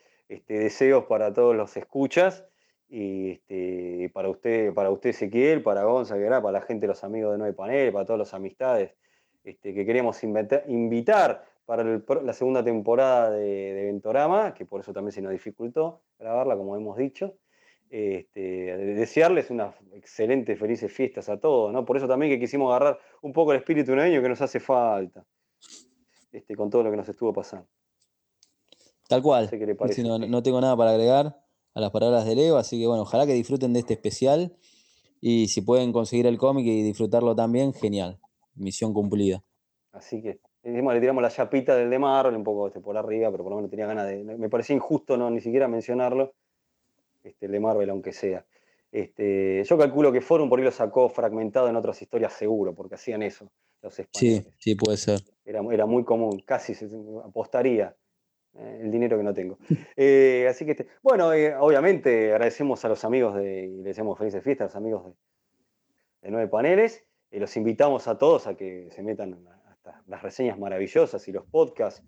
deseos 0.46 1.04
para 1.04 1.34
todos 1.34 1.54
los 1.54 1.76
escuchas 1.76 2.46
este, 2.94 4.10
para 4.12 4.28
usted, 4.28 4.74
para 4.74 4.90
usted 4.90 5.10
Ezequiel, 5.10 5.62
para 5.62 5.84
Gonza, 5.84 6.16
que 6.16 6.24
era, 6.24 6.42
para 6.42 6.60
la 6.60 6.64
gente, 6.66 6.86
los 6.86 7.02
amigos 7.04 7.32
de 7.32 7.38
Nueve 7.38 7.54
Panel, 7.54 7.90
para 7.92 8.04
todas 8.04 8.18
las 8.18 8.34
amistades 8.34 8.92
este, 9.44 9.72
que 9.72 9.86
queremos 9.86 10.22
invita- 10.22 10.62
invitar 10.68 11.44
para 11.64 11.82
el 11.82 12.04
la 12.22 12.32
segunda 12.34 12.62
temporada 12.62 13.30
de, 13.30 13.72
de 13.72 13.84
Ventorama, 13.86 14.52
que 14.52 14.66
por 14.66 14.80
eso 14.80 14.92
también 14.92 15.12
se 15.12 15.22
nos 15.22 15.32
dificultó 15.32 16.02
grabarla, 16.18 16.56
como 16.56 16.76
hemos 16.76 16.96
dicho. 16.98 17.34
Este, 17.88 18.40
de- 18.40 18.94
desearles 18.94 19.50
unas 19.50 19.74
excelentes, 19.94 20.58
felices 20.58 20.92
fiestas 20.92 21.28
a 21.28 21.38
todos, 21.38 21.72
¿no? 21.72 21.84
Por 21.84 21.96
eso 21.96 22.06
también 22.08 22.30
que 22.32 22.38
quisimos 22.38 22.70
agarrar 22.70 22.98
un 23.22 23.32
poco 23.32 23.52
el 23.52 23.58
espíritu 23.58 23.94
navideño 23.94 24.22
que 24.22 24.28
nos 24.28 24.40
hace 24.42 24.60
falta, 24.60 25.24
este, 26.30 26.56
con 26.56 26.68
todo 26.68 26.82
lo 26.82 26.90
que 26.90 26.96
nos 26.96 27.08
estuvo 27.08 27.32
pasando. 27.32 27.66
Tal 29.08 29.22
cual. 29.22 29.44
No 29.44 29.50
sé 29.50 29.58
qué 29.58 29.66
le 29.66 29.72
Sí, 29.72 29.78
parece. 29.78 30.02
no, 30.04 30.18
no 30.18 30.42
tengo 30.42 30.60
nada 30.60 30.76
para 30.76 30.92
agregar 30.92 31.36
a 31.74 31.80
las 31.80 31.90
palabras 31.90 32.24
de 32.26 32.36
Leo, 32.36 32.56
así 32.56 32.78
que 32.80 32.86
bueno, 32.86 33.02
ojalá 33.02 33.26
que 33.26 33.32
disfruten 33.34 33.72
de 33.72 33.80
este 33.80 33.94
especial 33.94 34.54
y 35.20 35.48
si 35.48 35.62
pueden 35.62 35.92
conseguir 35.92 36.26
el 36.26 36.38
cómic 36.38 36.66
y 36.66 36.82
disfrutarlo 36.82 37.34
también, 37.34 37.72
genial. 37.72 38.18
Misión 38.54 38.92
cumplida. 38.92 39.42
Así 39.92 40.20
que 40.22 40.40
encima 40.62 40.92
le 40.94 41.00
tiramos 41.00 41.22
la 41.22 41.30
chapita 41.30 41.74
del 41.76 41.88
de 41.90 41.98
Marvel 41.98 42.34
un 42.36 42.44
poco 42.44 42.66
este, 42.68 42.80
por 42.80 42.96
arriba, 42.96 43.30
pero 43.30 43.42
por 43.44 43.50
lo 43.52 43.56
menos 43.56 43.70
tenía 43.70 43.86
ganas 43.86 44.06
de. 44.06 44.22
Me 44.24 44.48
parecía 44.48 44.76
injusto 44.76 45.16
no 45.16 45.30
ni 45.30 45.40
siquiera 45.40 45.68
mencionarlo. 45.68 46.34
Este, 47.22 47.46
el 47.46 47.52
de 47.52 47.60
Marvel, 47.60 47.88
aunque 47.90 48.12
sea. 48.12 48.44
Este, 48.90 49.64
yo 49.64 49.78
calculo 49.78 50.12
que 50.12 50.20
Forum 50.20 50.50
por 50.50 50.58
ahí 50.58 50.64
lo 50.64 50.70
sacó 50.70 51.08
fragmentado 51.08 51.68
en 51.68 51.76
otras 51.76 52.02
historias 52.02 52.32
seguro, 52.34 52.74
porque 52.74 52.96
hacían 52.96 53.22
eso 53.22 53.50
los 53.80 53.94
Sí, 53.94 54.02
españoles. 54.02 54.54
sí, 54.58 54.74
puede 54.74 54.96
ser. 54.98 55.20
Era, 55.44 55.60
era 55.72 55.86
muy 55.86 56.04
común, 56.04 56.42
casi 56.44 56.74
se, 56.74 56.88
apostaría 57.24 57.96
el 58.58 58.90
dinero 58.90 59.16
que 59.16 59.22
no 59.24 59.32
tengo. 59.34 59.58
Eh, 59.96 60.46
así 60.48 60.64
que, 60.64 60.72
este, 60.72 60.86
bueno, 61.02 61.32
eh, 61.32 61.54
obviamente 61.56 62.32
agradecemos 62.32 62.84
a 62.84 62.88
los 62.88 63.04
amigos 63.04 63.34
de, 63.36 63.64
y 63.66 63.76
le 63.78 63.82
deseamos 63.90 64.18
felices 64.18 64.42
fiestas 64.42 64.64
a 64.64 64.68
los 64.68 64.76
amigos 64.76 65.04
de, 65.06 65.12
de 66.22 66.30
Nueve 66.30 66.48
Paneles. 66.48 67.04
y 67.30 67.38
los 67.38 67.56
invitamos 67.56 68.08
a 68.08 68.18
todos 68.18 68.46
a 68.46 68.54
que 68.56 68.90
se 68.90 69.02
metan 69.02 69.34
a, 69.46 69.70
a 69.70 69.72
estas- 69.74 70.06
las 70.06 70.22
reseñas 70.22 70.58
maravillosas 70.58 71.26
y 71.28 71.32
los 71.32 71.44
podcasts 71.46 72.02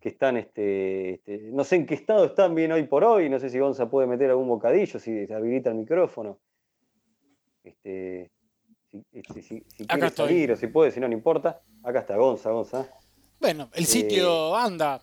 que 0.00 0.10
están, 0.10 0.36
este, 0.36 1.14
este, 1.14 1.38
no 1.52 1.64
sé 1.64 1.76
en 1.76 1.86
qué 1.86 1.94
estado 1.94 2.24
están 2.26 2.54
bien 2.54 2.70
hoy 2.72 2.84
por 2.84 3.02
hoy, 3.02 3.28
no 3.28 3.38
sé 3.40 3.48
si 3.50 3.58
Gonza 3.58 3.88
puede 3.90 4.06
meter 4.06 4.30
algún 4.30 4.46
bocadillo, 4.48 4.98
si 5.00 5.26
se 5.26 5.34
habilita 5.34 5.70
el 5.70 5.76
micrófono. 5.76 6.38
Este, 7.64 8.30
si, 8.90 9.04
este, 9.12 9.42
si- 9.42 9.64
si 9.76 9.84
Acá 9.84 9.94
quiere 9.94 10.06
estoy. 10.06 10.26
salir 10.28 10.52
o 10.52 10.56
si 10.56 10.66
puede, 10.68 10.90
si 10.92 11.00
no, 11.00 11.08
no 11.08 11.14
importa. 11.14 11.60
Acá 11.82 12.00
está 12.00 12.16
Gonza, 12.16 12.50
Gonza. 12.50 12.88
Bueno, 13.40 13.68
el 13.74 13.84
Eh, 13.84 13.86
sitio 13.86 14.56
anda 14.56 15.00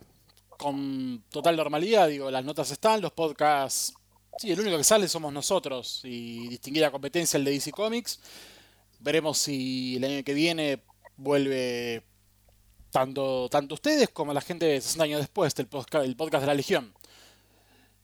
con 0.58 1.24
total 1.30 1.56
normalidad, 1.56 2.08
digo, 2.08 2.32
las 2.32 2.44
notas 2.46 2.72
están, 2.72 3.02
los 3.02 3.12
podcasts. 3.12 3.94
Sí, 4.38 4.52
el 4.52 4.60
único 4.60 4.78
que 4.78 4.84
sale 4.84 5.08
somos 5.08 5.32
nosotros 5.32 6.02
y 6.04 6.48
distinguida 6.50 6.92
competencia 6.92 7.38
el 7.38 7.46
de 7.46 7.52
DC 7.52 7.72
Comics. 7.72 8.20
Veremos 9.00 9.38
si 9.38 9.98
el 9.98 10.04
año 10.04 10.24
que 10.24 10.34
viene 10.34 10.84
vuelve 11.18 12.04
tanto, 12.92 13.50
tanto 13.50 13.76
ustedes 13.76 14.10
como 14.10 14.34
la 14.34 14.42
gente 14.42 14.66
de 14.66 14.82
60 14.82 15.04
años 15.04 15.20
después 15.20 15.54
del 15.56 15.68
podcast, 15.68 16.06
el 16.06 16.16
podcast 16.16 16.42
de 16.42 16.48
la 16.48 16.54
Legión. 16.54 16.94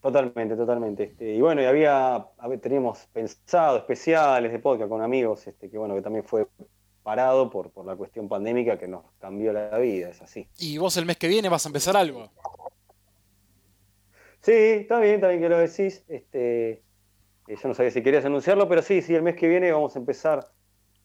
Totalmente, 0.02 0.56
totalmente. 0.56 1.04
Este, 1.04 1.36
y 1.36 1.42
bueno, 1.42 1.62
y 1.62 1.66
había, 1.66 2.28
teníamos 2.62 3.08
pensado 3.14 3.78
especiales 3.78 4.52
de 4.52 4.60
podcast 4.60 4.90
con 4.90 5.02
amigos, 5.02 5.46
este, 5.46 5.70
que 5.70 5.78
bueno, 5.78 5.94
que 5.94 6.02
también 6.02 6.24
fue 6.24 6.48
parado 7.04 7.50
por, 7.50 7.72
por 7.72 7.86
la 7.86 7.96
cuestión 7.96 8.30
pandémica 8.30 8.78
que 8.78 8.88
nos 8.88 9.06
cambió 9.20 9.54
la 9.54 9.78
vida, 9.78 10.10
es 10.10 10.22
así. 10.22 10.48
Y 10.58 10.78
vos 10.78 10.98
el 10.98 11.06
mes 11.06 11.18
que 11.18 11.28
viene 11.28 11.50
vas 11.50 11.66
a 11.66 11.70
empezar 11.70 11.98
algo. 11.98 12.30
Sí, 14.42 14.52
está 14.52 15.00
bien, 15.00 15.16
está 15.16 15.28
bien 15.30 15.42
que 15.42 15.50
lo 15.50 15.58
decís. 15.58 16.04
Este, 16.08 16.72
eh, 16.72 17.56
yo 17.62 17.68
no 17.68 17.74
sabía 17.74 17.92
si 17.92 18.02
querías 18.02 18.26
anunciarlo, 18.26 18.68
pero 18.68 18.82
sí, 18.82 19.02
sí, 19.02 19.14
el 19.16 19.24
mes 19.24 19.36
que 19.36 19.48
viene 19.48 19.72
vamos 19.72 19.96
a 19.96 20.00
empezar, 20.00 20.48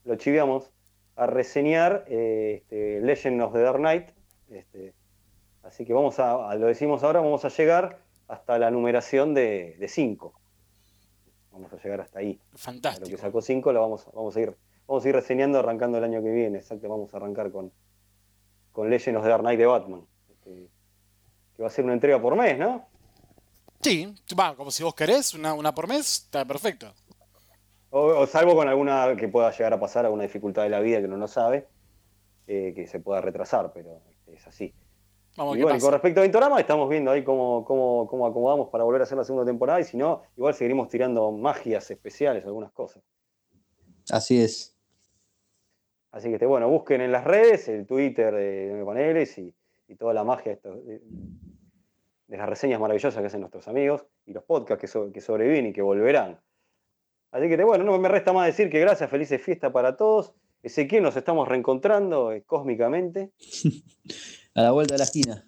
lo 0.04 0.16
chiviamos, 0.16 0.70
a 1.16 1.26
reseñar 1.26 2.04
eh, 2.08 2.60
este, 2.62 3.00
Legend 3.00 3.42
of 3.42 3.52
the 3.52 3.60
Dark 3.60 3.78
Knight. 3.78 4.10
Este, 4.50 4.94
así 5.62 5.84
que 5.84 5.92
vamos 5.92 6.18
a, 6.18 6.54
lo 6.54 6.66
decimos 6.66 7.02
ahora, 7.02 7.20
vamos 7.20 7.44
a 7.44 7.48
llegar 7.48 8.00
hasta 8.28 8.58
la 8.58 8.70
numeración 8.70 9.34
de 9.34 9.84
5. 9.86 10.32
Vamos 11.52 11.72
a 11.72 11.76
llegar 11.76 12.00
hasta 12.02 12.18
ahí. 12.18 12.32
A 12.32 12.32
lo 12.32 12.52
que 12.52 12.58
Fantástico. 12.58 13.18
sacó 13.18 13.40
5 13.40 13.72
lo 13.72 13.80
vamos, 13.80 14.06
vamos 14.14 14.36
a 14.36 14.40
ir 14.40 14.56
vamos 14.86 15.04
a 15.04 15.08
ir 15.08 15.14
reseñando 15.14 15.58
arrancando 15.58 15.98
el 15.98 16.04
año 16.04 16.22
que 16.22 16.30
viene. 16.30 16.58
Exacto, 16.58 16.88
vamos 16.88 17.12
a 17.12 17.16
arrancar 17.18 17.50
con, 17.50 17.72
con 18.72 18.88
Legend 18.90 19.16
of 19.18 19.24
the 19.24 19.28
Dark 19.30 19.42
Knight 19.42 19.58
de 19.58 19.66
Batman. 19.66 20.06
este, 20.30 20.68
que 21.54 21.62
va 21.62 21.68
a 21.68 21.70
ser 21.70 21.84
una 21.84 21.94
entrega 21.94 22.20
por 22.20 22.36
mes, 22.36 22.58
¿no? 22.58 22.86
Sí, 23.80 24.14
va, 24.38 24.54
como 24.56 24.70
si 24.70 24.82
vos 24.82 24.94
querés, 24.94 25.34
una, 25.34 25.54
una 25.54 25.74
por 25.74 25.86
mes, 25.88 26.24
está 26.24 26.44
perfecto. 26.44 26.92
O, 27.90 28.00
o 28.20 28.26
salvo 28.26 28.54
con 28.56 28.68
alguna 28.68 29.14
que 29.16 29.28
pueda 29.28 29.50
llegar 29.52 29.72
a 29.74 29.80
pasar, 29.80 30.04
alguna 30.04 30.24
dificultad 30.24 30.62
de 30.64 30.70
la 30.70 30.80
vida 30.80 30.98
que 31.00 31.06
uno 31.06 31.16
no 31.16 31.28
sabe. 31.28 31.68
eh, 32.48 32.72
que 32.76 32.86
se 32.86 33.00
pueda 33.00 33.20
retrasar, 33.20 33.72
pero 33.72 34.00
es 34.28 34.46
así. 34.46 34.72
Vamos, 35.36 35.56
Y 35.56 35.58
¿qué 35.58 35.62
bueno, 35.64 35.78
y 35.78 35.80
con 35.80 35.92
respecto 35.92 36.20
a 36.20 36.22
Ventorama, 36.22 36.60
estamos 36.60 36.88
viendo 36.88 37.10
ahí 37.10 37.24
cómo, 37.24 37.64
cómo, 37.64 38.06
cómo 38.06 38.26
acomodamos 38.26 38.68
para 38.68 38.84
volver 38.84 39.00
a 39.02 39.04
hacer 39.04 39.18
la 39.18 39.24
segunda 39.24 39.44
temporada, 39.44 39.80
y 39.80 39.84
si 39.84 39.96
no, 39.96 40.22
igual 40.36 40.54
seguiremos 40.54 40.88
tirando 40.88 41.30
magias 41.32 41.90
especiales, 41.90 42.44
algunas 42.44 42.70
cosas. 42.72 43.02
Así 44.10 44.40
es. 44.40 44.75
Así 46.16 46.32
que 46.34 46.46
bueno, 46.46 46.66
busquen 46.70 47.02
en 47.02 47.12
las 47.12 47.24
redes, 47.24 47.68
el 47.68 47.84
Twitter 47.86 48.34
de 48.34 48.82
Paneles 48.86 49.36
y, 49.36 49.54
y 49.86 49.96
toda 49.96 50.14
la 50.14 50.24
magia 50.24 50.52
de, 50.52 50.54
estos- 50.54 50.86
de- 50.86 51.00
de 52.28 52.36
las 52.38 52.48
reseñas 52.48 52.80
maravillosas 52.80 53.20
que 53.20 53.26
hacen 53.26 53.40
nuestros 53.40 53.68
amigos 53.68 54.06
y 54.24 54.32
los 54.32 54.42
podcasts 54.42 54.80
que, 54.80 54.86
so- 54.86 55.12
que 55.12 55.20
sobreviven 55.20 55.66
y 55.66 55.72
que 55.74 55.82
volverán. 55.82 56.40
Así 57.32 57.48
que 57.50 57.62
bueno, 57.64 57.84
no 57.84 57.98
me 57.98 58.08
resta 58.08 58.32
más 58.32 58.46
decir 58.46 58.70
que 58.70 58.80
gracias, 58.80 59.10
felices 59.10 59.42
fiestas 59.42 59.70
para 59.72 59.94
todos. 59.98 60.32
Ezequiel, 60.62 61.02
nos 61.02 61.16
estamos 61.18 61.46
reencontrando 61.46 62.32
eh, 62.32 62.42
cósmicamente, 62.46 63.30
A 64.54 64.62
la 64.62 64.70
vuelta 64.72 64.94
de 64.94 64.98
la 64.98 65.04
esquina. 65.04 65.44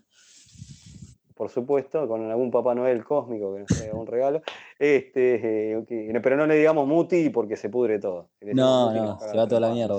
por 1.35 1.49
supuesto, 1.49 2.07
con 2.07 2.31
algún 2.31 2.51
Papá 2.51 2.75
Noel 2.75 3.03
cósmico 3.05 3.55
que 3.55 3.61
nos 3.61 3.69
traiga 3.69 3.95
un 3.95 4.07
regalo. 4.07 4.43
Este, 4.79 5.71
eh, 5.73 6.21
pero 6.23 6.37
no 6.37 6.47
le 6.47 6.57
digamos 6.57 6.87
muti 6.87 7.31
porque 7.31 7.57
se 7.57 7.71
pudre 7.71 7.99
todo. 7.99 8.29
Si 8.39 8.45
No, 8.53 8.93
no, 8.93 9.19
se 9.19 9.37
va 9.39 9.49
toda 9.49 9.61
la 9.62 9.69
mierda. 9.73 9.95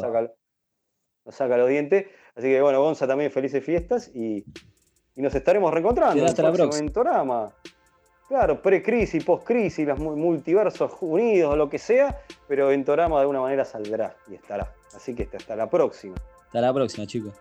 Nos 1.29 1.35
saca 1.35 1.55
los 1.57 1.69
dientes. 1.69 2.07
Así 2.35 2.47
que 2.47 2.59
bueno, 2.59 2.81
Gonza 2.81 3.05
también 3.05 3.29
felices 3.31 3.63
fiestas 3.63 4.09
y, 4.15 4.43
y 5.15 5.21
nos 5.21 5.35
estaremos 5.35 5.71
reencontrando 5.71 6.13
Será 6.15 6.25
en 6.25 6.29
hasta 6.31 6.41
el 6.41 6.45
la 6.47 6.51
próximo 6.53 6.69
próxima. 6.69 6.85
Ventorama. 6.85 7.53
Claro, 8.27 8.61
pre-crisis, 8.61 9.23
post-crisis, 9.23 9.87
los 9.87 9.99
mu- 9.99 10.15
multiversos 10.15 10.91
unidos, 11.01 11.55
lo 11.57 11.69
que 11.69 11.77
sea, 11.77 12.19
pero 12.47 12.67
Ventorama 12.67 13.15
de 13.17 13.21
alguna 13.21 13.41
manera 13.41 13.63
saldrá 13.63 14.15
y 14.27 14.35
estará. 14.35 14.71
Así 14.95 15.13
que 15.13 15.29
hasta 15.35 15.55
la 15.55 15.69
próxima. 15.69 16.15
Hasta 16.47 16.61
la 16.61 16.73
próxima, 16.73 17.05
chicos. 17.05 17.33